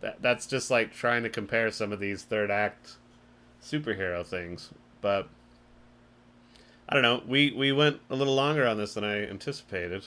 that 0.00 0.22
that's 0.22 0.46
just 0.46 0.70
like 0.70 0.92
trying 0.92 1.24
to 1.24 1.28
compare 1.28 1.70
some 1.72 1.92
of 1.92 1.98
these 1.98 2.22
third 2.22 2.50
act 2.50 2.96
superhero 3.62 4.24
things, 4.24 4.70
but 5.00 5.28
I 6.88 6.94
don't 6.94 7.02
know. 7.02 7.22
We 7.26 7.50
we 7.50 7.72
went 7.72 8.00
a 8.08 8.14
little 8.14 8.34
longer 8.34 8.66
on 8.66 8.76
this 8.76 8.94
than 8.94 9.04
I 9.04 9.26
anticipated. 9.26 10.04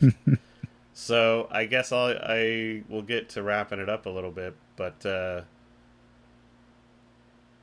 so 0.94 1.48
I 1.50 1.64
guess 1.64 1.92
I'll 1.92 2.16
I 2.22 2.82
will 2.88 3.02
get 3.02 3.28
to 3.30 3.42
wrapping 3.42 3.78
it 3.78 3.88
up 3.88 4.06
a 4.06 4.10
little 4.10 4.30
bit, 4.30 4.54
but 4.76 5.04
uh, 5.04 5.42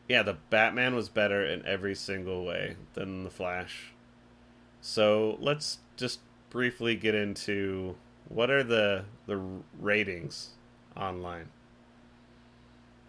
yeah, 0.07 0.23
the 0.23 0.37
Batman 0.49 0.95
was 0.95 1.09
better 1.09 1.45
in 1.45 1.65
every 1.65 1.95
single 1.95 2.45
way 2.45 2.75
than 2.93 3.23
the 3.23 3.29
Flash. 3.29 3.91
So 4.81 5.37
let's 5.39 5.79
just 5.97 6.19
briefly 6.49 6.95
get 6.95 7.15
into 7.15 7.95
what 8.29 8.49
are 8.49 8.63
the 8.63 9.05
the 9.27 9.41
ratings 9.79 10.49
online. 10.95 11.49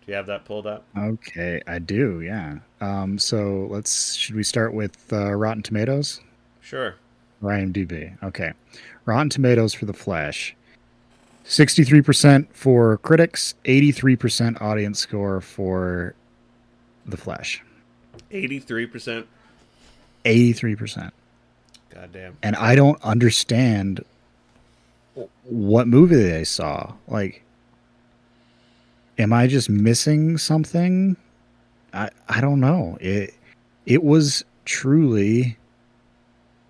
Do 0.05 0.12
you 0.12 0.15
have 0.15 0.27
that 0.27 0.45
pulled 0.45 0.66
up? 0.66 0.85
Okay, 0.97 1.61
I 1.66 1.81
do. 1.81 2.20
Yeah. 2.20 2.59
Um, 2.81 3.19
so 3.19 3.66
let's. 3.70 4.15
Should 4.15 4.37
we 4.37 4.45
start 4.45 4.73
with 4.73 5.12
uh, 5.12 5.35
Rotten 5.35 5.62
Tomatoes 5.62 6.20
Sure. 6.66 6.97
Or 7.42 7.50
IMDb? 7.50 8.16
Okay. 8.22 8.52
Rotten 9.04 9.30
Tomatoes 9.30 9.74
for 9.74 9.84
The 9.86 9.92
Flash. 9.92 10.54
63% 11.46 12.48
for 12.52 12.98
critics, 12.98 13.54
83% 13.64 14.60
audience 14.60 14.98
score 14.98 15.40
for 15.40 16.14
The 17.06 17.16
Flash. 17.16 17.62
Eighty 18.32 18.58
three 18.58 18.86
percent. 18.86 19.26
83%. 20.24 21.12
Goddamn. 21.90 22.36
and 22.42 22.56
I 22.56 22.74
don't 22.74 23.00
understand 23.04 24.04
what 25.44 25.86
movie 25.86 26.16
they 26.16 26.42
saw. 26.44 26.92
Like, 27.06 27.42
am 29.18 29.32
I 29.32 29.46
just 29.46 29.70
missing 29.70 30.36
something? 30.38 31.16
I 31.94 32.10
I 32.28 32.40
don't 32.40 32.58
know. 32.60 32.98
It 33.00 33.32
it 33.86 34.02
was 34.02 34.44
truly 34.64 35.56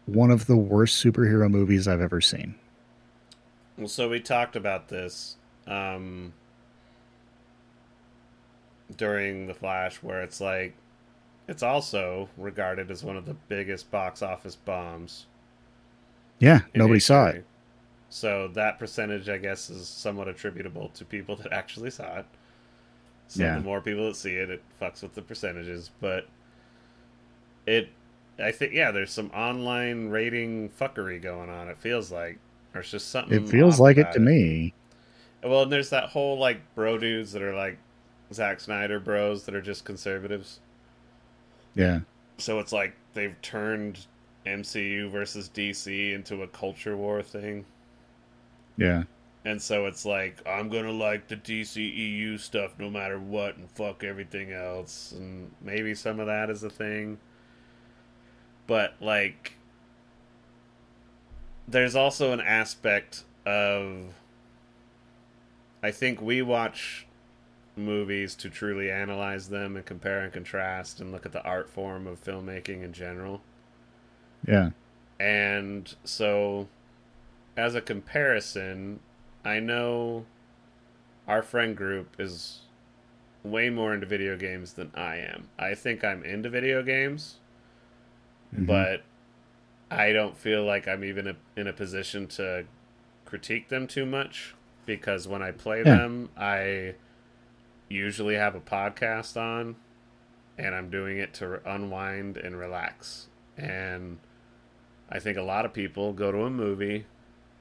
one 0.07 0.31
of 0.31 0.47
the 0.47 0.57
worst 0.57 1.05
superhero 1.05 1.51
movies 1.51 1.87
I've 1.87 2.01
ever 2.01 2.21
seen. 2.21 2.55
Well, 3.77 3.89
so 3.89 4.09
we 4.09 4.21
talked 4.21 4.57
about 4.57 4.89
this 4.89 5.37
um, 5.67 6.33
during 8.97 9.47
the 9.47 9.55
Flash, 9.55 9.97
where 10.03 10.23
it's 10.23 10.41
like 10.41 10.75
it's 11.49 11.63
also 11.63 12.29
regarded 12.37 12.91
as 12.91 13.05
one 13.05 13.17
of 13.17 13.27
the 13.27 13.35
biggest 13.49 13.91
box 13.91 14.23
office 14.23 14.57
bombs. 14.57 15.27
Yeah, 16.39 16.61
nobody 16.75 17.01
saw 17.01 17.27
it. 17.27 17.45
So 18.09 18.49
that 18.49 18.79
percentage, 18.79 19.29
I 19.29 19.39
guess, 19.39 19.69
is 19.69 19.89
somewhat 19.89 20.29
attributable 20.29 20.89
to 20.91 21.05
people 21.05 21.37
that 21.37 21.53
actually 21.53 21.91
saw 21.91 22.19
it. 22.21 22.27
So 23.29 23.43
Yeah. 23.43 23.57
the 23.57 23.65
more 23.65 23.81
people 23.81 24.07
that 24.07 24.17
see 24.17 24.37
it, 24.37 24.51
it 24.51 24.63
fucks 24.81 25.03
with 25.03 25.15
the 25.15 25.23
percentages. 25.23 25.91
But 26.01 26.27
it, 27.67 27.89
I 28.39 28.53
think, 28.53 28.73
yeah, 28.73 28.91
there's 28.91 29.13
some 29.13 29.31
online 29.31 30.09
rating 30.09 30.69
fuckery 30.69 31.21
going 31.21 31.49
on. 31.49 31.69
It 31.69 31.79
feels 31.79 32.13
like, 32.13 32.39
or 32.75 32.81
it's 32.81 32.91
just 32.91 33.11
something. 33.11 33.45
It 33.45 33.49
feels 33.49 33.81
like 33.81 33.97
it 33.97 34.13
to 34.13 34.21
me. 34.21 34.75
Well, 35.43 35.63
and 35.63 35.73
there's 35.73 35.91
that 35.91 36.09
whole 36.11 36.39
like 36.39 36.61
bro 36.75 36.99
dudes 36.99 37.33
that 37.33 37.43
are 37.43 37.55
like 37.55 37.79
Zack 38.33 38.61
Snyder 38.61 39.01
bros 39.01 39.45
that 39.45 39.55
are 39.55 39.63
just 39.63 39.85
conservatives. 39.85 40.61
Yeah. 41.75 42.01
So 42.39 42.59
it's 42.59 42.73
like 42.73 42.95
they've 43.15 43.41
turned 43.43 44.07
MCU 44.47 45.11
versus 45.11 45.51
DC 45.55 46.15
into 46.15 46.43
a 46.43 46.49
culture 46.49 46.97
war 46.97 47.23
thing. 47.23 47.65
Yeah. 48.77 49.05
And 49.45 49.63
so 49.63 49.87
it's 49.87 50.05
like 50.05 50.43
I'm 50.47 50.69
gonna 50.69 50.91
like 50.91 51.29
the 51.29 51.37
DCEU 51.37 52.39
stuff 52.41 52.73
no 52.79 52.91
matter 52.91 53.19
what, 53.19 53.57
and 53.57 53.71
fuck 53.71 54.03
everything 54.03 54.53
else. 54.53 55.13
And 55.13 55.51
maybe 55.63 55.95
some 55.95 56.19
of 56.19 56.27
that 56.27 56.51
is 56.51 56.65
a 56.65 56.71
thing, 56.71 57.19
but 58.67 58.95
like, 59.01 59.55
there's 61.69 61.97
also 61.97 62.33
an 62.33 62.41
aspect 62.41 63.25
of. 63.45 64.15
I 65.83 65.91
think 65.91 66.21
we 66.21 66.43
watch 66.43 67.07
movies 67.77 68.35
to 68.37 68.49
truly 68.49 68.91
analyze 68.91 69.49
them 69.49 69.77
and 69.77 69.85
compare 69.85 70.21
and 70.21 70.33
contrast 70.33 71.01
and 71.01 71.13
look 71.13 71.27
at 71.27 71.33
the 71.33 71.43
art 71.43 71.69
form 71.69 72.07
of 72.07 72.23
filmmaking 72.25 72.83
in 72.83 72.93
general. 72.93 73.43
Yeah. 74.47 74.71
And 75.21 75.95
so, 76.05 76.69
as 77.57 77.75
a 77.75 77.81
comparison, 77.81 79.01
I 79.45 79.61
know 79.61 80.25
our 81.29 81.43
friend 81.43 81.77
group 81.77 82.17
is 82.19 82.61
way 83.43 83.71
more 83.71 83.95
into 83.95 84.07
video 84.07 84.37
games 84.37 84.73
than 84.73 84.91
I 84.95 85.17
am. 85.17 85.49
I 85.59 85.75
think 85.75 86.05
I'm 86.05 86.25
into 86.25 86.51
video 86.51 86.83
games, 86.83 87.37
Mhm. 88.55 88.67
but 88.67 89.03
I 89.91 90.13
don't 90.13 90.37
feel 90.37 90.65
like 90.65 90.89
I'm 90.89 91.05
even 91.05 91.27
a, 91.29 91.37
in 91.57 91.67
a 91.67 91.73
position 91.73 92.27
to 92.29 92.65
critique 93.25 93.69
them 93.69 93.87
too 93.87 94.05
much 94.07 94.55
because 94.85 95.27
when 95.29 95.43
I 95.43 95.51
play 95.53 95.79
Yeah. 95.79 95.97
them, 95.97 96.29
I 96.37 96.95
usually 97.89 98.35
have 98.35 98.55
a 98.55 98.61
podcast 98.61 99.37
on 99.41 99.77
and 100.59 100.75
I'm 100.75 100.91
doing 100.91 101.19
it 101.19 101.35
to 101.35 101.61
unwind 101.69 102.37
and 102.37 102.59
relax. 102.59 103.29
And 103.57 104.19
I 105.11 105.19
think 105.19 105.37
a 105.39 105.43
lot 105.43 105.65
of 105.65 105.73
people 105.73 106.13
go 106.13 106.33
to 106.33 106.43
a 106.45 106.51
movie, 106.51 107.07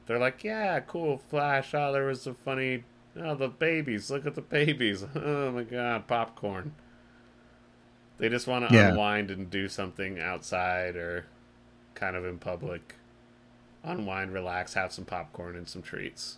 they're 0.08 0.18
like, 0.20 0.44
"Yeah, 0.44 0.80
cool 0.82 1.18
Flash. 1.18 1.74
Oh, 1.74 1.92
there 1.92 2.06
was 2.06 2.26
a 2.28 2.34
funny. 2.34 2.84
Oh, 3.18 3.34
the 3.36 3.48
babies. 3.48 4.10
Look 4.12 4.26
at 4.26 4.36
the 4.36 4.42
babies. 4.42 5.04
Oh 5.16 5.52
my 5.52 5.64
god, 5.64 6.08
popcorn." 6.08 6.74
They 8.18 8.30
just 8.30 8.48
want 8.48 8.70
to 8.70 8.74
Yeah. 8.76 8.90
unwind 8.90 9.30
and 9.32 9.50
do 9.50 9.68
something 9.68 10.20
outside 10.20 10.96
or 10.96 11.26
kind 11.96 12.16
of 12.16 12.26
in 12.26 12.40
public. 12.40 12.96
Unwind, 13.84 14.34
relax, 14.34 14.74
have 14.74 14.92
some 14.94 15.06
popcorn 15.06 15.56
and 15.56 15.68
some 15.68 15.82
treats. 15.82 16.38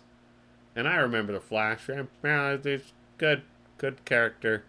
And 0.76 0.86
I 0.88 0.96
remember 0.96 1.32
the 1.32 1.40
Flash. 1.40 1.88
Yeah, 1.88 2.56
it's 2.62 2.92
good, 3.16 3.42
good 3.78 4.04
character. 4.04 4.64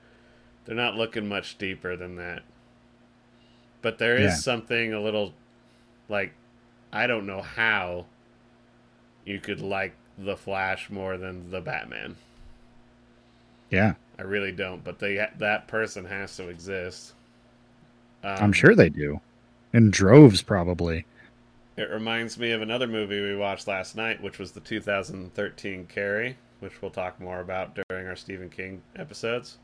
They're 0.66 0.76
not 0.76 0.96
looking 0.96 1.28
much 1.28 1.58
deeper 1.58 1.96
than 1.96 2.16
that. 2.18 2.44
But 3.82 3.98
there 3.98 4.16
is 4.16 4.32
Yeah. 4.32 4.36
something 4.36 4.94
a 4.94 5.00
little 5.02 5.34
like 6.08 6.34
I 6.92 7.06
don't 7.06 7.28
know 7.28 7.42
how 7.44 8.06
you 9.26 9.40
could 9.40 9.62
like 9.62 9.94
the 10.18 10.36
Flash 10.36 10.90
more 10.90 11.18
than 11.18 11.52
the 11.52 11.62
Batman. 11.62 12.16
Yeah. 13.70 13.94
I 14.20 14.24
really 14.24 14.52
don't, 14.52 14.84
but 14.84 15.00
they 15.00 15.26
that 15.38 15.68
person 15.70 16.04
has 16.06 16.36
to 16.36 16.50
exist. 16.50 17.14
Um, 18.22 18.38
I'm 18.40 18.54
sure 18.54 18.76
they 18.76 18.90
do. 18.90 19.22
In 19.72 19.92
droves, 19.92 20.42
probably. 20.42 21.06
It 21.78 21.90
reminds 21.90 22.38
me 22.38 22.52
of 22.52 22.62
another 22.62 22.88
movie 22.88 23.22
we 23.22 23.38
watched 23.38 23.66
last 23.66 23.96
night, 23.96 24.22
which 24.22 24.38
was 24.38 24.52
the 24.52 24.60
2013 24.60 25.88
Carrie, 25.88 26.36
which 26.60 26.82
we'll 26.82 26.92
talk 26.92 27.22
more 27.22 27.40
about 27.40 27.80
during 27.90 28.08
our 28.08 28.18
Stephen 28.18 28.50
King 28.50 28.82
episodes. 28.98 29.58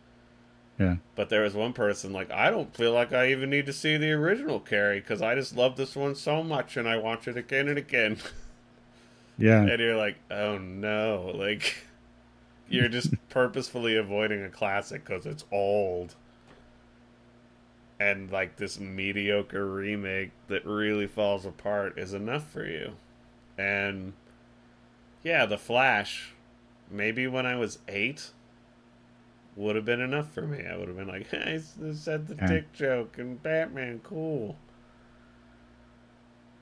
Yeah. 0.80 0.95
But 1.15 1.27
there 1.27 1.41
was 1.41 1.53
one 1.53 1.73
person 1.73 2.14
like, 2.14 2.32
I 2.32 2.49
don't 2.49 2.73
feel 2.73 2.94
like 2.94 3.11
I 3.11 3.32
even 3.32 3.49
need 3.49 3.65
to 3.65 3.73
see 3.73 3.98
the 3.98 4.11
original 4.14 4.61
Carrie 4.61 5.02
because 5.02 5.22
I 5.22 5.36
just 5.36 5.57
love 5.57 5.76
this 5.76 5.95
one 5.95 6.15
so 6.15 6.41
much 6.41 6.77
and 6.77 6.88
I 6.88 6.98
watch 6.98 7.27
it 7.27 7.36
again 7.36 7.68
and 7.68 7.77
again. 7.77 8.18
Yeah. 9.38 9.64
and 9.64 9.82
you're 9.82 9.98
like, 9.98 10.15
oh 10.32 10.57
no, 10.57 11.34
like 11.36 11.76
you're 12.69 12.87
just 12.89 13.13
purposefully 13.29 13.95
avoiding 13.95 14.43
a 14.43 14.49
classic 14.49 15.05
because 15.05 15.25
it's 15.25 15.45
old. 15.51 16.15
And 17.99 18.29
like 18.31 18.57
this 18.57 18.79
mediocre 18.79 19.65
remake 19.65 20.31
that 20.49 20.65
really 20.65 21.07
falls 21.07 21.45
apart 21.45 21.97
is 21.97 22.13
enough 22.13 22.49
for 22.49 22.65
you. 22.65 22.93
And 23.57 24.13
yeah, 25.23 25.45
The 25.45 25.57
Flash, 25.57 26.31
maybe 26.91 27.25
when 27.27 27.45
I 27.45 27.55
was 27.55 27.79
eight, 27.87 28.31
would 29.55 29.77
have 29.77 29.85
been 29.85 30.01
enough 30.01 30.29
for 30.33 30.41
me. 30.41 30.65
I 30.65 30.75
would 30.75 30.89
have 30.89 30.97
been 30.97 31.07
like, 31.07 31.27
hey, 31.31 31.61
I 31.87 31.91
said 31.93 32.27
the 32.27 32.35
Yeah. 32.35 32.47
dick 32.47 32.73
joke 32.73 33.17
and 33.17 33.41
Batman, 33.41 34.01
cool. 34.03 34.57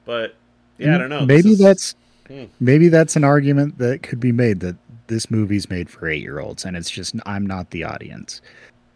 But 0.06 0.36
yeah, 0.78 0.96
I 0.96 0.98
don't 1.00 1.10
know. 1.10 1.26
Maybe 1.26 1.52
is- 1.52 1.60
that's 1.60 1.96
Hmm. 2.28 2.46
maybe 2.60 2.88
that's 2.88 3.18
an 3.18 3.26
argument 3.26 3.80
that 3.80 4.02
could 4.02 4.22
be 4.22 4.32
made 4.32 4.62
that 4.62 4.78
this 5.14 5.30
movie's 5.32 5.70
made 5.70 5.90
for 5.90 6.08
eight 6.10 6.22
year 6.22 6.40
olds 6.40 6.66
and 6.66 6.76
it's 6.76 6.90
just 6.90 7.16
I'm 7.26 7.46
not 7.46 7.70
the 7.70 7.84
audience. 7.84 8.42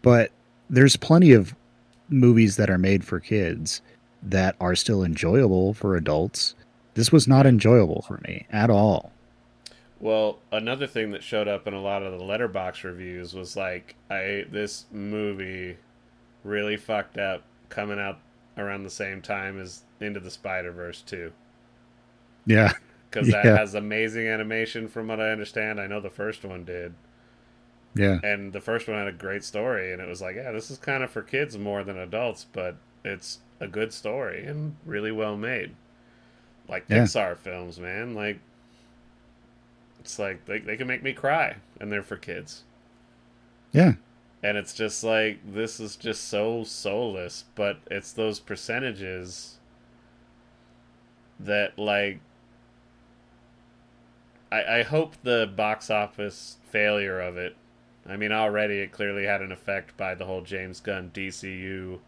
But 0.02 0.32
there's 0.68 0.96
plenty 0.96 1.32
of 1.32 1.54
movies 2.08 2.56
that 2.56 2.70
are 2.70 2.78
made 2.78 3.04
for 3.04 3.20
kids 3.20 3.80
that 4.22 4.56
are 4.60 4.74
still 4.74 5.04
enjoyable 5.04 5.74
for 5.74 5.96
adults. 5.96 6.54
This 6.94 7.12
was 7.12 7.28
not 7.28 7.46
enjoyable 7.46 8.02
for 8.02 8.18
me 8.24 8.46
at 8.50 8.70
all. 8.70 9.12
Well, 10.00 10.38
another 10.52 10.86
thing 10.86 11.10
that 11.12 11.22
showed 11.22 11.48
up 11.48 11.66
in 11.66 11.74
a 11.74 11.80
lot 11.82 12.02
of 12.02 12.12
the 12.18 12.24
Letterboxd 12.24 12.84
reviews 12.84 13.34
was 13.34 13.56
like, 13.56 13.94
I 14.10 14.44
this 14.50 14.86
movie 14.92 15.76
really 16.44 16.76
fucked 16.76 17.18
up 17.18 17.42
coming 17.68 17.98
out 17.98 18.18
around 18.56 18.82
the 18.84 18.90
same 18.90 19.22
time 19.22 19.60
as 19.60 19.82
Into 20.00 20.20
the 20.20 20.30
Spider 20.30 20.72
Verse 20.72 21.02
two, 21.02 21.32
Yeah. 22.46 22.72
Because 23.10 23.30
that 23.32 23.50
has 23.50 23.74
amazing 23.74 24.26
animation 24.28 24.88
from 24.88 25.08
what 25.08 25.20
I 25.20 25.30
understand. 25.30 25.80
I 25.80 25.86
know 25.86 26.00
the 26.00 26.10
first 26.10 26.44
one 26.44 26.64
did, 26.64 26.94
Yeah. 27.94 28.20
And 28.22 28.52
the 28.52 28.60
first 28.60 28.88
one 28.88 28.96
had 28.98 29.08
a 29.08 29.12
great 29.12 29.44
story, 29.44 29.92
and 29.92 30.00
it 30.00 30.08
was 30.08 30.20
like, 30.22 30.36
yeah, 30.36 30.52
this 30.52 30.70
is 30.70 30.78
kind 30.78 31.02
of 31.02 31.10
for 31.10 31.22
kids 31.22 31.56
more 31.58 31.82
than 31.84 31.96
adults, 31.98 32.44
but 32.44 32.76
it's 33.04 33.40
a 33.60 33.68
good 33.68 33.92
story 33.92 34.44
and 34.44 34.76
really 34.84 35.12
well 35.12 35.36
made. 35.36 35.74
Like 36.68 36.88
Yeah. 36.88 37.08
Pixar 37.08 37.38
films, 37.38 37.78
man. 37.80 38.14
Like, 38.14 38.40
it's 40.00 40.18
like 40.18 40.44
they, 40.46 40.58
they 40.60 40.76
can 40.76 40.86
make 40.88 41.02
me 41.02 41.12
cry, 41.12 41.56
and 41.80 41.90
they're 41.92 42.02
for 42.02 42.16
kids. 42.16 42.64
Yeah. 43.72 43.94
And 44.42 44.56
it's 44.56 44.74
just 44.74 45.04
like, 45.04 45.38
this 45.44 45.78
is 45.78 45.94
just 45.96 46.24
so 46.24 46.64
soulless, 46.64 47.44
but 47.54 47.78
it's 47.88 48.12
those 48.12 48.40
percentages 48.40 49.58
that, 51.40 51.78
like, 51.78 52.20
I, 54.50 54.80
I 54.80 54.82
hope 54.82 55.14
the 55.22 55.50
box 55.54 55.90
office 55.90 56.58
failure 56.70 57.20
of 57.20 57.36
it. 57.36 57.56
I 58.06 58.16
mean, 58.16 58.32
already 58.32 58.78
it 58.80 58.92
clearly 58.92 59.24
had 59.26 59.42
an 59.42 59.52
effect 59.52 59.96
by 59.96 60.14
the 60.14 60.24
whole 60.24 60.42
James 60.42 60.80
Gunn 60.80 61.10
DCU 61.12 62.00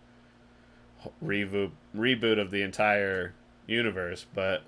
reboot 1.22 1.70
reboot 1.94 2.38
of 2.38 2.50
the 2.50 2.62
entire 2.62 3.34
universe, 3.66 4.26
but 4.34 4.62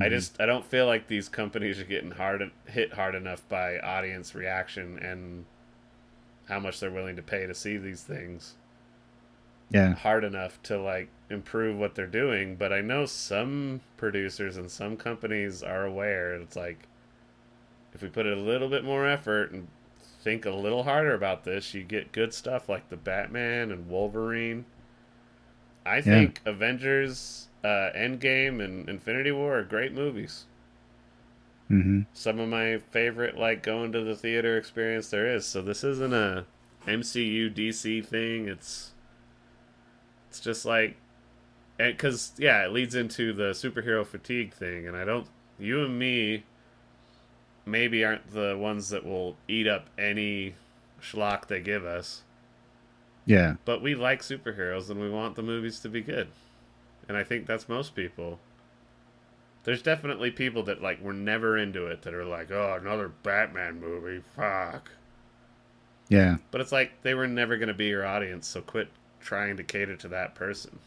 I 0.00 0.08
Mhm. 0.08 0.10
just 0.10 0.40
I 0.40 0.46
don't 0.46 0.64
feel 0.64 0.86
like 0.86 1.06
these 1.06 1.28
companies 1.28 1.80
are 1.80 1.84
getting 1.84 2.12
hard 2.12 2.50
hit 2.66 2.94
hard 2.94 3.14
enough 3.14 3.48
by 3.48 3.78
audience 3.78 4.34
reaction 4.34 4.98
and 4.98 5.46
how 6.48 6.60
much 6.60 6.80
they're 6.80 6.90
willing 6.90 7.16
to 7.16 7.22
pay 7.22 7.46
to 7.46 7.54
see 7.54 7.76
these 7.76 8.02
things 8.02 8.54
Yeah. 9.74 9.94
hard 9.94 10.24
enough 10.24 10.62
to 10.64 10.78
like 10.80 11.08
improve 11.30 11.76
what 11.78 11.94
they're 11.96 12.06
doing 12.06 12.56
but 12.56 12.72
i 12.72 12.80
know 12.80 13.06
some 13.06 13.80
producers 13.98 14.56
and 14.56 14.70
some 14.70 14.96
companies 14.96 15.62
are 15.62 15.84
aware 15.84 16.34
it's 16.34 16.56
like 16.56 16.88
if 17.94 18.02
we 18.02 18.08
put 18.08 18.26
a 18.26 18.36
little 18.36 18.68
bit 18.68 18.84
more 18.84 19.06
effort 19.06 19.50
and 19.52 19.68
think 20.22 20.46
a 20.46 20.50
little 20.50 20.84
harder 20.84 21.14
about 21.14 21.44
this 21.44 21.74
you 21.74 21.82
get 21.82 22.12
good 22.12 22.32
stuff 22.34 22.68
like 22.68 22.88
the 22.88 22.96
batman 22.96 23.70
and 23.72 23.88
wolverine 23.88 24.64
i 25.86 26.00
think 26.00 26.40
avengers 26.44 27.48
uh, 27.64 27.90
endgame 27.96 28.62
and 28.62 28.88
infinity 28.88 29.32
war 29.32 29.58
are 29.58 29.64
great 29.64 29.92
movies 29.94 30.44
hmm 31.68 32.02
some 32.14 32.38
of 32.38 32.48
my 32.48 32.78
favorite 32.78 33.36
like 33.38 33.62
going 33.62 33.92
to 33.92 34.02
the 34.02 34.16
theater 34.16 34.56
experience 34.56 35.10
there 35.10 35.26
is. 35.26 35.44
So 35.46 35.62
this 35.62 35.84
isn't 35.84 36.14
a 36.14 36.46
MCU 36.86 37.50
DC 37.50 38.00
thing. 38.02 38.48
It's 38.48 38.92
it's 40.34 40.40
just 40.40 40.64
like 40.64 40.96
and 41.78 41.96
cuz 41.96 42.32
yeah, 42.38 42.64
it 42.64 42.72
leads 42.72 42.96
into 42.96 43.32
the 43.32 43.50
superhero 43.50 44.04
fatigue 44.04 44.52
thing 44.52 44.88
and 44.88 44.96
I 44.96 45.04
don't 45.04 45.28
you 45.60 45.84
and 45.84 45.96
me 45.96 46.42
maybe 47.64 48.04
aren't 48.04 48.32
the 48.32 48.56
ones 48.58 48.88
that 48.88 49.04
will 49.06 49.36
eat 49.46 49.68
up 49.68 49.86
any 49.96 50.56
schlock 51.00 51.46
they 51.46 51.60
give 51.60 51.84
us, 51.84 52.22
Yeah. 53.24 53.54
but 53.64 53.80
we 53.80 53.94
like 53.94 54.22
superheroes 54.22 54.90
and 54.90 55.00
we 55.00 55.08
want 55.08 55.36
the 55.36 55.42
movies 55.42 55.78
to 55.80 55.88
be 55.88 56.00
good. 56.00 56.28
And 57.08 57.16
I 57.16 57.22
think 57.22 57.46
that's 57.46 57.68
most 57.68 57.94
people. 57.94 58.40
There's 59.62 59.82
definitely 59.82 60.30
people 60.32 60.64
that 60.64 60.82
like 60.82 61.00
were 61.00 61.12
never 61.12 61.56
into 61.56 61.86
it 61.86 62.02
that 62.02 62.12
are 62.12 62.24
like, 62.24 62.50
"Oh, 62.50 62.76
another 62.80 63.08
Batman 63.22 63.80
movie. 63.80 64.22
Fuck." 64.34 64.90
Yeah. 66.08 66.36
But 66.50 66.60
it's 66.60 66.72
like 66.72 67.02
they 67.02 67.14
were 67.14 67.26
never 67.28 67.56
going 67.56 67.68
to 67.68 67.74
be 67.74 67.86
your 67.86 68.04
audience, 68.04 68.46
so 68.48 68.60
quit 68.60 68.88
trying 69.24 69.56
to 69.56 69.64
cater 69.64 69.96
to 69.96 70.08
that 70.08 70.34
person. 70.34 70.78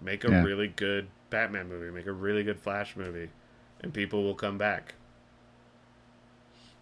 Make 0.00 0.24
a 0.24 0.30
Yeah. 0.30 0.42
really 0.42 0.68
good 0.68 1.08
Batman 1.28 1.68
movie, 1.68 1.90
make 1.90 2.06
a 2.06 2.12
really 2.12 2.44
good 2.44 2.60
Flash 2.60 2.96
movie, 2.96 3.30
and 3.82 3.92
people 3.92 4.22
will 4.22 4.34
come 4.34 4.56
back. 4.56 4.94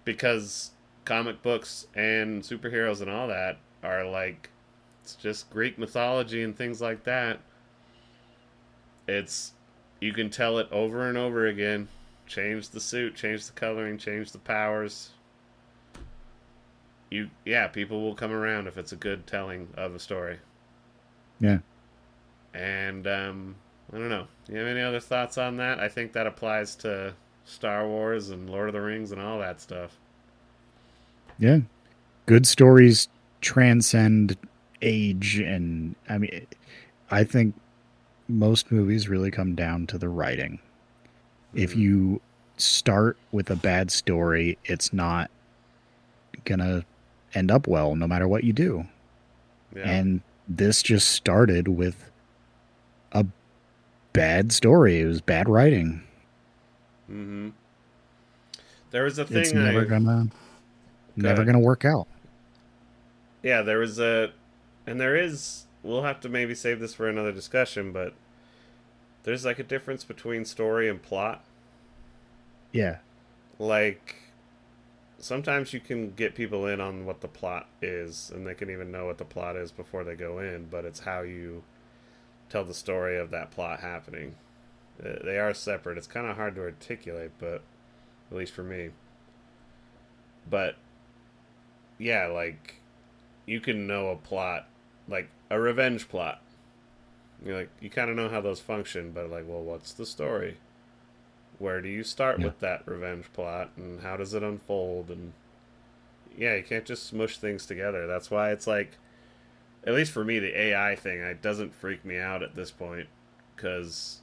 Because 0.05 0.71
comic 1.05 1.43
books 1.43 1.87
and 1.95 2.43
superheroes 2.43 3.01
and 3.01 3.11
all 3.11 3.29
that 3.29 3.59
are 3.83 4.05
like 4.05 4.51
it's 5.03 5.15
just 5.15 5.49
Greek 5.51 5.79
mythology 5.79 6.43
and 6.43 6.57
things 6.57 6.81
like 6.81 7.05
that. 7.05 7.41
It's 9.09 9.53
you 10.01 10.13
can 10.13 10.31
tell 10.31 10.59
it 10.59 10.69
over 10.71 11.09
and 11.09 11.17
over 11.17 11.47
again. 11.47 11.89
Change 12.27 12.71
the 12.71 12.81
suit, 12.81 13.15
change 13.15 13.47
the 13.47 13.53
coloring, 13.53 13.99
change 13.99 14.33
the 14.33 14.39
powers, 14.39 15.11
you 17.11 17.31
yeah 17.45 17.67
people 17.69 18.03
will 18.03 18.15
come 18.15 18.33
around 18.33 18.67
if 18.67 18.77
it's 18.79 18.93
a 18.93 18.97
good 18.97 19.27
telling 19.27 19.69
of 19.77 19.95
a 19.95 19.99
story 19.99 20.39
Yeah. 21.41 21.59
and 22.55 23.07
um 23.07 23.55
i 23.93 23.99
don't 23.99 24.09
know 24.09 24.27
you 24.49 24.57
have 24.57 24.67
any 24.67 24.81
other 24.83 25.01
thoughts 25.01 25.39
on 25.39 25.57
that 25.59 25.79
i 25.79 25.89
think 25.89 26.13
that 26.15 26.27
applies 26.27 26.75
to 26.77 27.15
star 27.45 27.87
wars 27.87 28.31
and 28.31 28.51
lord 28.51 28.69
of 28.69 28.73
the 28.73 28.81
rings 28.81 29.13
and 29.13 29.21
all 29.21 29.39
that 29.39 29.61
stuff 29.61 29.97
Yeah. 31.39 31.59
Good 32.25 32.47
stories 32.47 33.09
transcend 33.43 34.37
age 34.83 35.39
and 35.39 35.95
I 36.09 36.19
mean 36.19 36.47
I 37.11 37.25
think 37.25 37.55
most 38.29 38.73
movies 38.73 39.09
really 39.09 39.31
come 39.31 39.55
down 39.55 39.87
to 39.89 39.99
the 39.99 40.09
writing. 40.09 40.59
If 41.55 41.75
Mhm. 41.75 41.79
you 41.79 42.21
start 42.57 43.19
with 43.33 43.51
a 43.51 43.57
bad 43.57 43.91
story, 43.91 44.59
it's 44.65 44.93
not 44.93 45.31
going 46.45 46.59
to 46.61 46.85
end 47.35 47.51
up 47.51 47.67
well 47.67 47.95
no 47.97 48.07
matter 48.07 48.27
what 48.29 48.45
you 48.45 48.53
do. 48.53 48.87
yeah 49.75 49.83
And 49.89 50.21
this 50.49 50.83
just 50.83 51.09
started 51.11 51.69
with 51.69 52.11
a 53.13 53.27
bad 54.13 54.53
story. 54.53 55.01
It 55.01 55.07
was 55.07 55.21
bad 55.21 55.49
writing. 55.49 56.03
mm-hmm 57.11 57.51
there 58.93 59.03
was 59.05 59.19
a 59.19 59.27
thing 59.27 59.39
It's 59.39 59.53
never 59.53 59.83
I, 59.83 59.85
gonna 59.85 60.29
never 61.17 61.35
ahead. 61.43 61.47
gonna 61.47 61.59
work 61.59 61.85
out. 61.85 62.07
yeah 63.43 63.61
there 63.61 63.79
was 63.79 63.99
a 63.99 64.31
and 64.87 64.99
there 65.01 65.17
is 65.17 65.65
we'll 65.83 66.03
have 66.05 66.21
to 66.21 66.29
maybe 66.29 66.55
save 66.55 66.81
this 66.81 66.95
for 66.95 67.09
another 67.09 67.33
discussion 67.33 67.93
but 67.93 68.15
there's 69.25 69.45
like 69.45 69.59
a 69.59 69.65
difference 69.65 70.05
between 70.05 70.45
story 70.45 70.89
and 70.89 71.03
plot 71.03 71.45
Yeah. 72.73 72.99
like 73.59 74.15
sometimes 75.19 75.73
you 75.73 75.81
can 75.81 76.13
get 76.13 76.35
people 76.35 76.67
in 76.67 76.81
on 76.81 77.07
what 77.07 77.21
the 77.21 77.29
plot 77.29 77.69
is 77.81 78.31
and 78.35 78.47
they 78.47 78.55
can 78.55 78.71
even 78.71 78.91
know 78.91 79.07
what 79.07 79.19
the 79.19 79.25
plot 79.25 79.57
is 79.57 79.73
before 79.73 80.05
they 80.05 80.15
go 80.15 80.39
in 80.39 80.67
but 80.71 80.85
it's 80.85 81.01
how 81.01 81.23
you 81.23 81.63
tell 82.49 82.65
the 82.65 82.75
story 82.75 83.19
of 83.19 83.31
that 83.31 83.51
plot 83.51 83.81
happening. 83.81 84.35
Uh, 85.03 85.15
they 85.25 85.39
are 85.39 85.53
separate. 85.53 85.99
It's 85.99 86.07
kind 86.07 86.27
of 86.27 86.37
hard 86.37 86.55
to 86.57 86.63
articulate 86.63 87.33
but 87.39 87.63
at 88.31 88.37
least 88.37 88.53
for 88.53 88.63
me. 88.63 88.91
But 90.49 90.77
yeah 91.99 92.27
like 92.27 92.77
you 93.47 93.61
can 93.61 93.87
know 93.87 94.11
a 94.11 94.17
plot 94.17 94.67
like 95.09 95.29
a 95.51 95.59
revenge 95.59 96.09
plot. 96.09 96.43
You're 97.45 97.59
like 97.59 97.71
you 97.81 97.91
kind 97.91 98.11
of 98.11 98.17
know 98.17 98.29
how 98.29 98.41
those 98.41 98.61
function 98.61 99.13
but 99.13 99.31
like 99.31 99.45
well 99.49 99.63
what's 99.63 99.93
the 99.93 100.07
story 100.07 100.59
where 101.59 101.81
do 101.81 101.89
you 101.89 102.03
start 102.05 102.39
Yeah. 102.39 102.47
with 102.47 102.61
that 102.61 102.87
revenge 102.87 103.27
plot 103.33 103.71
and 103.77 104.01
how 104.03 104.17
does 104.17 104.35
it 104.35 104.43
unfold 104.43 105.11
and 105.11 105.33
yeah 106.37 106.55
you 106.55 106.63
can't 106.63 106.85
just 106.85 107.07
smush 107.07 107.39
things 107.39 107.65
together 107.67 108.07
that's 108.07 108.31
why 108.31 108.51
it's 108.51 108.67
like 108.67 108.93
at 109.87 109.95
least 109.95 110.13
for 110.13 110.25
me 110.25 110.39
the 110.39 110.59
ai 110.59 110.95
thing 110.97 111.21
it 111.21 111.41
doesn't 111.41 111.75
freak 111.75 112.05
me 112.05 112.19
out 112.19 112.43
at 112.43 112.55
this 112.55 112.71
point 112.71 113.09
because 113.55 114.21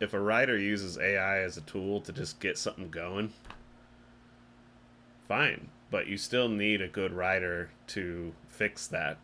if 0.00 0.14
a 0.14 0.20
writer 0.20 0.56
uses 0.56 0.98
ai 0.98 1.38
as 1.38 1.56
a 1.56 1.60
tool 1.62 2.00
to 2.00 2.12
just 2.12 2.38
get 2.38 2.56
something 2.56 2.90
going 2.90 3.32
fine 5.26 5.68
but 5.90 6.06
you 6.06 6.16
still 6.16 6.48
need 6.48 6.80
a 6.82 6.88
good 6.88 7.12
writer 7.12 7.70
to 7.86 8.32
fix 8.46 8.86
that 8.86 9.18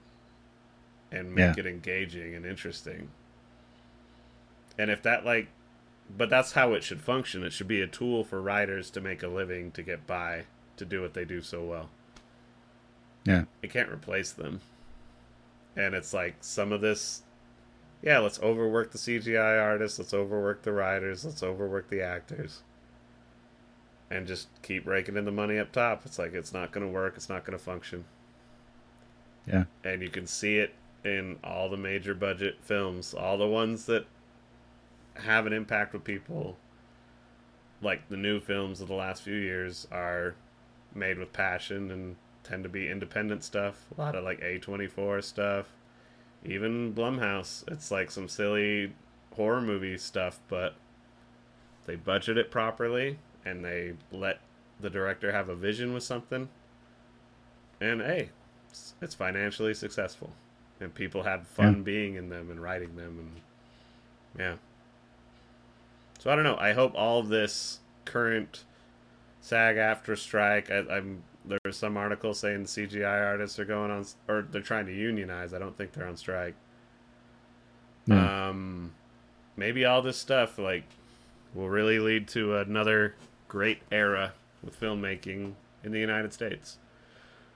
and 1.13 1.33
make 1.35 1.57
Yeah. 1.57 1.61
it 1.61 1.67
engaging 1.67 2.35
and 2.35 2.45
interesting 2.45 3.11
and 4.79 4.91
if 4.91 5.03
that 5.03 5.25
like 5.25 5.49
but 6.17 6.31
that's 6.31 6.53
how 6.53 6.73
it 6.75 6.83
should 6.83 7.01
function. 7.01 7.45
It 7.45 7.53
should 7.53 7.69
be 7.69 7.81
a 7.81 7.87
tool 7.87 8.25
for 8.25 8.41
writers 8.41 8.91
to 8.91 9.01
make 9.01 9.23
a 9.23 9.29
living 9.29 9.71
to 9.73 9.83
get 9.83 10.07
by 10.07 10.45
to 10.77 10.85
do 10.85 11.01
what 11.01 11.15
they 11.15 11.25
do 11.25 11.41
so 11.41 11.63
well. 11.65 11.89
Yeah. 13.25 13.45
it 13.63 13.73
can't 13.73 13.91
replace 13.91 14.33
them. 14.33 14.61
And 15.77 15.95
it's 15.95 16.13
like 16.13 16.37
some 16.41 16.73
of 16.73 16.81
this 16.81 17.23
yeah 18.03 18.19
let's 18.19 18.39
overwork 18.43 18.93
the 18.93 18.99
cgi 18.99 19.63
artists 19.63 19.99
let's 19.99 20.13
overwork 20.13 20.63
the 20.63 20.73
writers 20.73 21.25
let's 21.25 21.43
overwork 21.43 21.89
the 21.89 22.03
actors 22.03 22.61
and 24.11 24.27
just 24.27 24.49
keep 24.63 24.87
raking 24.87 25.17
in 25.17 25.25
the 25.25 25.33
money 25.33 25.59
up 25.59 25.73
top. 25.73 26.03
It's 26.05 26.19
like 26.19 26.35
it's 26.35 26.53
not 26.53 26.71
going 26.71 26.87
to 26.87 26.93
work 26.93 27.15
it's 27.17 27.29
not 27.29 27.45
going 27.45 27.59
to 27.59 27.65
function. 27.65 28.05
Yeah. 29.47 29.65
and 29.83 30.03
you 30.03 30.09
can 30.11 30.27
see 30.27 30.59
it 30.59 30.75
in 31.05 31.39
all 31.45 31.69
the 31.69 31.77
major 31.77 32.15
budget 32.15 32.57
films 32.63 33.13
all 33.13 33.37
the 33.37 33.47
ones 33.47 33.85
that 33.87 34.07
have 35.17 35.47
an 35.47 35.53
impact 35.53 35.93
with 35.93 36.05
people 36.05 36.57
like 37.83 38.09
the 38.09 38.17
new 38.17 38.41
films 38.41 38.81
of 38.81 38.89
the 38.89 38.95
last 38.95 39.23
few 39.23 39.35
years 39.37 39.87
are 39.93 40.35
made 40.95 41.19
with 41.19 41.33
passion 41.33 41.91
and 41.91 42.17
tend 42.43 42.63
to 42.63 42.69
be 42.69 42.91
independent 42.91 43.43
stuff 43.45 43.87
a 43.97 44.01
lot 44.01 44.15
of 44.15 44.25
like 44.25 44.41
a24 44.41 45.23
stuff 45.23 45.67
even 46.45 46.93
blumhouse 46.95 47.65
it's 47.71 47.91
like 47.91 48.11
some 48.11 48.29
silly 48.29 48.93
horror 49.37 49.61
movie 49.61 49.97
stuff 49.99 50.39
but 50.49 50.75
they 51.87 51.97
budget 51.97 52.37
it 52.39 52.51
properly 52.51 53.19
and 53.45 53.65
they 53.65 53.93
let 54.13 54.41
the 54.81 54.91
director 54.91 55.33
have 55.33 55.49
a 55.49 55.55
vision 55.55 55.95
with 55.95 56.03
something 56.03 56.49
and 57.81 58.01
hey, 58.01 58.31
it's, 59.03 59.15
financially 59.15 59.75
successful, 59.75 60.31
and 60.81 60.95
people 60.95 61.23
had 61.25 61.47
fun 61.47 61.77
Yeah. 61.79 61.83
being 61.83 62.15
in 62.15 62.29
them 62.29 62.51
and 62.51 62.63
writing 62.63 62.97
them, 62.97 63.19
and 63.19 63.41
yeah. 64.39 64.55
So 66.25 66.31
I 66.31 66.37
don't 66.37 66.45
know. 66.45 66.57
I 66.57 66.73
hope 66.73 66.95
all 66.95 67.23
this 67.23 67.81
current 68.07 68.65
SAG-AFTRA 69.43 70.17
strike. 70.17 70.71
I, 70.71 70.79
I'm 70.91 71.23
there 71.45 71.59
was 71.67 71.77
some 71.77 71.99
article 71.99 72.33
saying 72.33 72.65
CGI 72.65 73.27
artists 73.27 73.59
are 73.59 73.67
going 73.67 73.91
on, 73.91 74.07
or 74.27 74.41
they're 74.51 74.63
trying 74.63 74.87
to 74.87 74.95
unionize. 74.95 75.53
I 75.53 75.59
don't 75.59 75.77
think 75.77 75.93
they're 75.93 76.07
on 76.07 76.17
strike. 76.17 76.55
Yeah. 78.07 78.49
Um, 78.49 78.93
maybe 79.55 79.85
all 79.85 80.01
this 80.01 80.17
stuff 80.17 80.59
like 80.59 80.85
will 81.55 81.69
really 81.69 81.99
lead 81.99 82.27
to 82.29 82.57
another 82.57 83.17
great 83.47 83.83
era 83.93 84.33
with 84.63 84.81
filmmaking 84.81 85.53
in 85.85 85.93
the 85.93 86.01
United 86.01 86.33
States. 86.33 86.79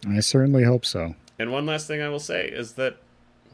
I 0.07 0.21
certainly 0.21 0.65
hope 0.65 0.85
so. 0.85 1.15
And 1.39 1.51
one 1.51 1.65
last 1.65 1.87
thing 1.87 2.03
I 2.03 2.11
will 2.11 2.21
say 2.21 2.47
is 2.47 2.75
that 2.75 2.99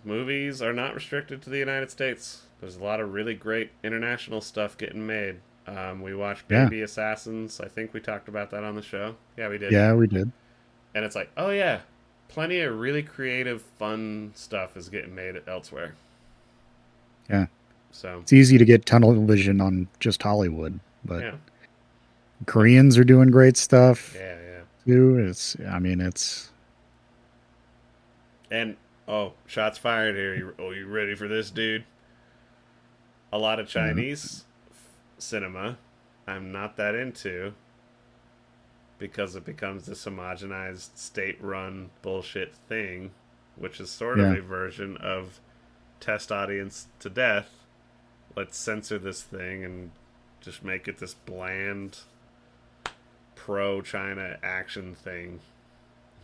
movies 0.04 0.60
are 0.60 0.72
not 0.72 0.92
restricted 0.92 1.40
to 1.42 1.50
the 1.50 1.58
United 1.58 1.92
States. 1.92 2.43
There's 2.60 2.76
a 2.76 2.82
lot 2.82 3.00
of 3.00 3.12
really 3.12 3.34
great 3.34 3.70
international 3.82 4.40
stuff 4.40 4.78
getting 4.78 5.06
made. 5.06 5.36
Um, 5.66 6.02
we 6.02 6.14
watched 6.14 6.44
Yeah. 6.50 6.64
Baby 6.64 6.82
Assassins. 6.82 7.60
I 7.60 7.68
think 7.68 7.92
we 7.94 8.00
talked 8.00 8.28
about 8.28 8.50
that 8.50 8.64
on 8.64 8.74
the 8.74 8.82
show. 8.82 9.16
Yeah, 9.36 9.48
we 9.48 9.58
did. 9.58 9.72
Yeah, 9.72 9.94
we 9.94 10.06
did. 10.06 10.30
And 10.94 11.04
it's 11.04 11.16
like, 11.16 11.30
oh 11.36 11.50
yeah, 11.50 11.80
plenty 12.28 12.60
of 12.60 12.78
really 12.78 13.02
creative, 13.02 13.62
fun 13.62 14.32
stuff 14.34 14.76
is 14.76 14.88
getting 14.88 15.14
made 15.14 15.40
elsewhere. 15.46 15.94
Yeah. 17.28 17.46
So 17.90 18.18
It's 18.22 18.32
easy 18.32 18.58
to 18.58 18.64
get 18.64 18.86
tunnel 18.86 19.14
vision 19.24 19.60
on 19.60 19.88
just 20.00 20.22
Hollywood, 20.22 20.80
but 21.04 21.20
yeah, 21.20 21.34
Koreans 22.46 22.98
are 22.98 23.04
doing 23.04 23.30
great 23.30 23.56
stuff 23.56 24.14
yeah, 24.16 24.36
yeah. 24.36 24.60
too. 24.84 25.18
It's, 25.18 25.56
I 25.68 25.78
mean, 25.78 26.00
it's 26.00 26.50
And 28.50 28.76
oh, 29.08 29.32
shots 29.46 29.78
fired 29.78 30.16
here. 30.16 30.34
You, 30.34 30.54
oh, 30.58 30.70
you 30.72 30.86
ready 30.86 31.14
for 31.14 31.28
this, 31.28 31.50
dude? 31.50 31.84
A 33.34 33.38
lot 33.38 33.58
of 33.58 33.66
mm-hmm. 33.66 33.78
Chinese 33.96 34.44
f- 34.70 34.76
cinema, 35.18 35.76
I'm 36.24 36.52
not 36.52 36.76
that 36.76 36.94
into 36.94 37.52
because 38.96 39.34
it 39.34 39.44
becomes 39.44 39.86
this 39.86 40.04
homogenized 40.04 40.96
state-run 40.96 41.90
bullshit 42.00 42.54
thing, 42.54 43.10
which 43.56 43.80
is 43.80 43.90
sort 43.90 44.20
of 44.20 44.32
a 44.32 44.40
version 44.40 44.96
of 44.98 45.40
test 45.98 46.30
audience 46.30 46.86
to 47.00 47.10
death. 47.10 47.50
Let's 48.36 48.56
censor 48.56 48.98
this 49.00 49.20
thing 49.20 49.64
and 49.64 49.90
just 50.40 50.62
make 50.62 50.86
it 50.86 50.98
this 50.98 51.14
bland 51.14 51.98
pro-China 53.34 54.38
action 54.44 54.94
thing. 54.94 55.40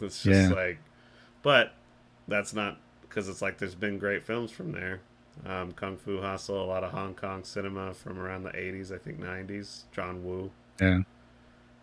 It's 0.00 0.22
just 0.22 0.50
Yeah. 0.50 0.54
like, 0.56 0.78
but 1.42 1.74
that's 2.28 2.54
not 2.54 2.78
because 3.02 3.28
it's 3.28 3.42
like 3.42 3.58
there's 3.58 3.74
been 3.74 3.98
great 3.98 4.24
films 4.24 4.52
from 4.52 4.70
there. 4.70 5.00
Um, 5.46 5.72
Kung 5.72 5.96
Fu 5.96 6.20
Hustle, 6.20 6.62
a 6.62 6.64
lot 6.64 6.84
of 6.84 6.92
Hong 6.92 7.14
Kong 7.14 7.44
cinema 7.44 7.94
from 7.94 8.18
around 8.18 8.44
the 8.44 8.50
80s, 8.50 8.92
I 8.92 8.98
think 8.98 9.20
90s. 9.20 9.82
John 9.92 10.24
Woo, 10.24 10.50
yeah, 10.80 11.00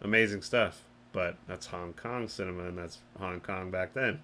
amazing 0.01 0.41
stuff. 0.41 0.83
But 1.11 1.37
that's 1.47 1.67
Hong 1.67 1.93
Kong 1.93 2.27
cinema, 2.27 2.65
and 2.65 2.77
that's 2.77 2.99
Hong 3.19 3.39
Kong 3.39 3.71
back 3.71 3.93
then. 3.93 4.19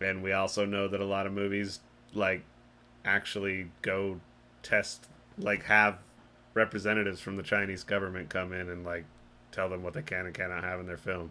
And 0.00 0.22
we 0.22 0.32
also 0.32 0.64
know 0.64 0.88
that 0.88 1.00
a 1.00 1.04
lot 1.04 1.26
of 1.26 1.32
movies 1.32 1.80
like 2.14 2.42
actually 3.04 3.70
go 3.82 4.20
test, 4.62 5.06
like 5.36 5.64
have 5.64 5.98
representatives 6.54 7.20
from 7.20 7.36
the 7.36 7.42
Chinese 7.42 7.84
government 7.84 8.30
come 8.30 8.52
in 8.52 8.70
and 8.70 8.84
like 8.84 9.04
tell 9.52 9.68
them 9.68 9.82
what 9.82 9.92
they 9.94 10.02
can 10.02 10.26
and 10.26 10.34
cannot 10.34 10.64
have 10.64 10.80
in 10.80 10.86
their 10.86 10.96
film 10.96 11.30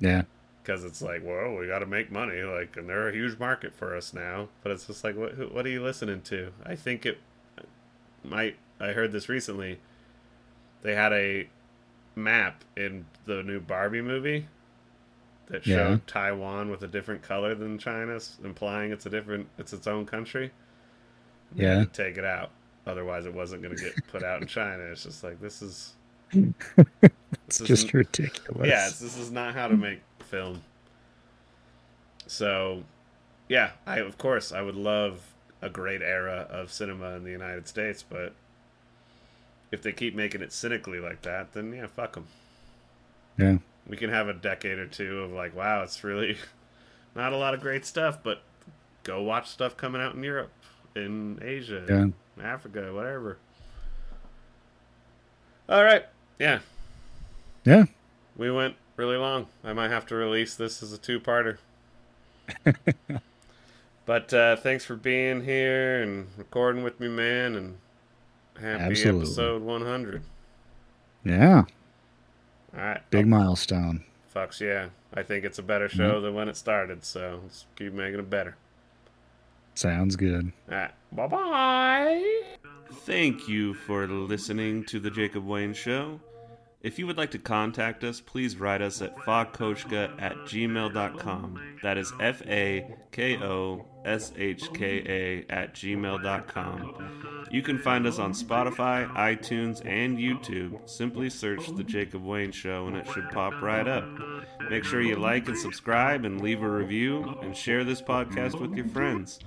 yeah, 0.00 0.22
because 0.68 0.84
it's 0.84 1.00
like, 1.00 1.22
well, 1.24 1.54
we 1.54 1.66
got 1.66 1.78
to 1.78 1.86
make 1.86 2.12
money, 2.12 2.42
like, 2.42 2.76
and 2.76 2.86
they're 2.86 3.08
a 3.08 3.12
huge 3.12 3.38
market 3.38 3.72
for 3.74 3.96
us 3.96 4.12
now. 4.12 4.48
But 4.62 4.72
it's 4.72 4.86
just 4.86 5.02
like, 5.02 5.16
what, 5.16 5.50
what 5.54 5.64
are 5.64 5.70
you 5.70 5.82
listening 5.82 6.20
to? 6.22 6.52
I 6.62 6.74
think 6.74 7.06
it 7.06 7.16
might. 8.22 8.56
I 8.78 8.88
heard 8.88 9.10
this 9.10 9.30
recently. 9.30 9.80
They 10.82 10.94
had 10.94 11.14
a 11.14 11.48
map 12.14 12.64
in 12.76 13.06
the 13.24 13.42
new 13.42 13.60
Barbie 13.60 14.02
movie 14.02 14.46
that 15.46 15.66
Yeah. 15.66 15.76
showed 15.76 16.06
Taiwan 16.06 16.70
with 16.70 16.82
a 16.82 16.86
different 16.86 17.22
color 17.22 17.54
than 17.54 17.78
China's, 17.78 18.36
implying 18.44 18.92
it's 18.92 19.06
a 19.06 19.10
different, 19.10 19.48
it's 19.56 19.72
its 19.72 19.86
own 19.86 20.04
country. 20.04 20.50
Yeah. 21.54 21.86
take 21.94 22.18
it 22.18 22.26
out. 22.26 22.50
Otherwise, 22.86 23.24
it 23.24 23.32
wasn't 23.32 23.62
going 23.62 23.74
to 23.74 23.82
get 23.82 23.94
put 24.08 24.22
out 24.22 24.42
in 24.42 24.46
China. 24.46 24.82
It's 24.82 25.04
just 25.04 25.24
like 25.24 25.40
this 25.40 25.62
is. 25.62 25.94
it's 27.46 27.58
just 27.60 27.94
ridiculous. 27.94 28.68
yeah, 28.68 28.84
this 28.84 29.16
is 29.16 29.30
not 29.30 29.54
how 29.54 29.66
to 29.68 29.74
make 29.76 30.00
film. 30.28 30.62
So, 32.26 32.82
yeah, 33.48 33.70
I 33.86 33.98
of 34.00 34.18
course 34.18 34.52
I 34.52 34.60
would 34.62 34.76
love 34.76 35.20
a 35.62 35.68
great 35.70 36.02
era 36.02 36.46
of 36.50 36.70
cinema 36.72 37.10
in 37.16 37.24
the 37.24 37.30
United 37.30 37.66
States, 37.66 38.02
but 38.08 38.32
if 39.72 39.82
they 39.82 39.92
keep 39.92 40.14
making 40.14 40.40
it 40.42 40.52
cynically 40.52 41.00
like 41.00 41.22
that, 41.22 41.52
then 41.52 41.72
yeah, 41.72 41.86
fuck 41.86 42.12
them. 42.14 42.26
yeah, 43.38 43.58
We 43.88 43.96
can 43.96 44.10
have 44.10 44.28
a 44.28 44.32
decade 44.34 44.78
or 44.78 44.86
two 44.86 45.20
of 45.20 45.32
like, 45.32 45.54
wow, 45.56 45.82
it's 45.82 46.04
really 46.04 46.36
not 47.14 47.32
a 47.32 47.36
lot 47.36 47.54
of 47.54 47.60
great 47.60 47.84
stuff, 47.84 48.18
but 48.22 48.42
go 49.04 49.22
watch 49.22 49.48
stuff 49.48 49.76
coming 49.76 50.00
out 50.00 50.14
in 50.14 50.22
Europe, 50.22 50.50
in 50.94 51.38
Asia, 51.42 51.84
yeah. 51.88 52.44
Africa, 52.44 52.92
whatever. 52.94 53.38
All 55.68 55.82
right, 55.84 56.06
yeah, 56.38 56.60
Yeah. 57.64 57.84
we 58.36 58.50
went 58.50 58.74
really 58.98 59.16
long. 59.16 59.46
I 59.64 59.72
might 59.72 59.90
have 59.90 60.04
to 60.06 60.14
release 60.14 60.54
this 60.56 60.82
as 60.82 60.92
a 60.92 60.98
two-parter. 60.98 61.58
but 64.06 64.34
uh, 64.34 64.56
thanks 64.56 64.84
for 64.84 64.96
being 64.96 65.44
here 65.44 66.02
and 66.02 66.26
recording 66.36 66.82
with 66.82 66.98
me, 67.00 67.08
man. 67.08 67.54
And 67.54 67.76
happy 68.60 68.82
Absolutely. 68.82 69.22
episode 69.22 69.62
100. 69.62 70.22
Yeah. 71.24 71.64
All 72.74 72.80
right, 72.80 73.00
Big 73.10 73.24
oh, 73.24 73.28
milestone. 73.28 74.04
fucks 74.34 74.60
yeah. 74.60 74.88
I 75.14 75.22
think 75.22 75.44
it's 75.44 75.58
a 75.58 75.62
better 75.62 75.88
show 75.88 76.20
than 76.20 76.34
when 76.34 76.48
it 76.48 76.56
started. 76.56 77.04
So 77.04 77.40
let's 77.42 77.64
keep 77.76 77.94
making 77.94 78.20
it 78.20 78.28
better. 78.28 78.56
Sounds 79.74 80.16
good. 80.16 80.52
All 80.70 80.76
right, 80.76 80.90
bye 81.12 81.26
bye. 81.28 82.42
Thank 82.92 83.48
you 83.48 83.72
for 83.72 84.06
listening 84.06 84.84
to 84.86 85.00
the 85.00 85.10
Jacob 85.10 85.46
Wayne 85.46 85.72
Show. 85.72 86.20
If 86.80 86.96
you 86.96 87.08
would 87.08 87.16
like 87.18 87.32
to 87.32 87.38
contact 87.38 88.04
us, 88.04 88.20
please 88.20 88.56
write 88.56 88.82
us 88.82 89.02
at 89.02 89.16
fakoshka 89.16 90.22
at 90.22 90.36
gmail.com. 90.46 91.60
That 91.82 91.98
is 91.98 92.12
F 92.20 92.40
A 92.46 92.94
K 93.10 93.36
O 93.38 93.84
S 94.04 94.32
H 94.36 94.72
K 94.72 95.02
A 95.04 95.52
at 95.52 95.74
gmail.com. 95.74 97.48
You 97.50 97.62
can 97.62 97.78
find 97.78 98.06
us 98.06 98.20
on 98.20 98.32
Spotify, 98.32 99.12
iTunes, 99.14 99.84
and 99.84 100.18
YouTube. 100.18 100.88
Simply 100.88 101.28
search 101.30 101.66
The 101.74 101.82
Jacob 101.82 102.24
Wayne 102.24 102.52
Show 102.52 102.86
and 102.86 102.96
it 102.96 103.08
should 103.08 103.28
pop 103.30 103.60
right 103.60 103.88
up. 103.88 104.08
Make 104.70 104.84
sure 104.84 105.00
you 105.00 105.16
like 105.16 105.48
and 105.48 105.58
subscribe 105.58 106.24
and 106.24 106.40
leave 106.40 106.62
a 106.62 106.70
review 106.70 107.38
and 107.42 107.56
share 107.56 107.82
this 107.82 108.00
podcast 108.00 108.60
with 108.60 108.74
your 108.74 108.86
friends. 108.86 109.40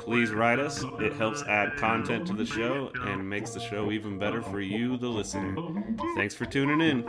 Please 0.00 0.32
write 0.32 0.58
us. 0.58 0.84
It 1.00 1.12
helps 1.14 1.42
add 1.44 1.76
content 1.76 2.26
to 2.26 2.32
the 2.32 2.44
show 2.44 2.90
and 3.04 3.28
makes 3.28 3.50
the 3.50 3.60
show 3.60 3.90
even 3.92 4.18
better 4.18 4.42
for 4.42 4.60
you, 4.60 4.96
the 4.96 5.08
listener. 5.08 5.56
Thanks 6.16 6.34
for 6.34 6.44
tuning 6.44 6.80
in. 6.80 7.04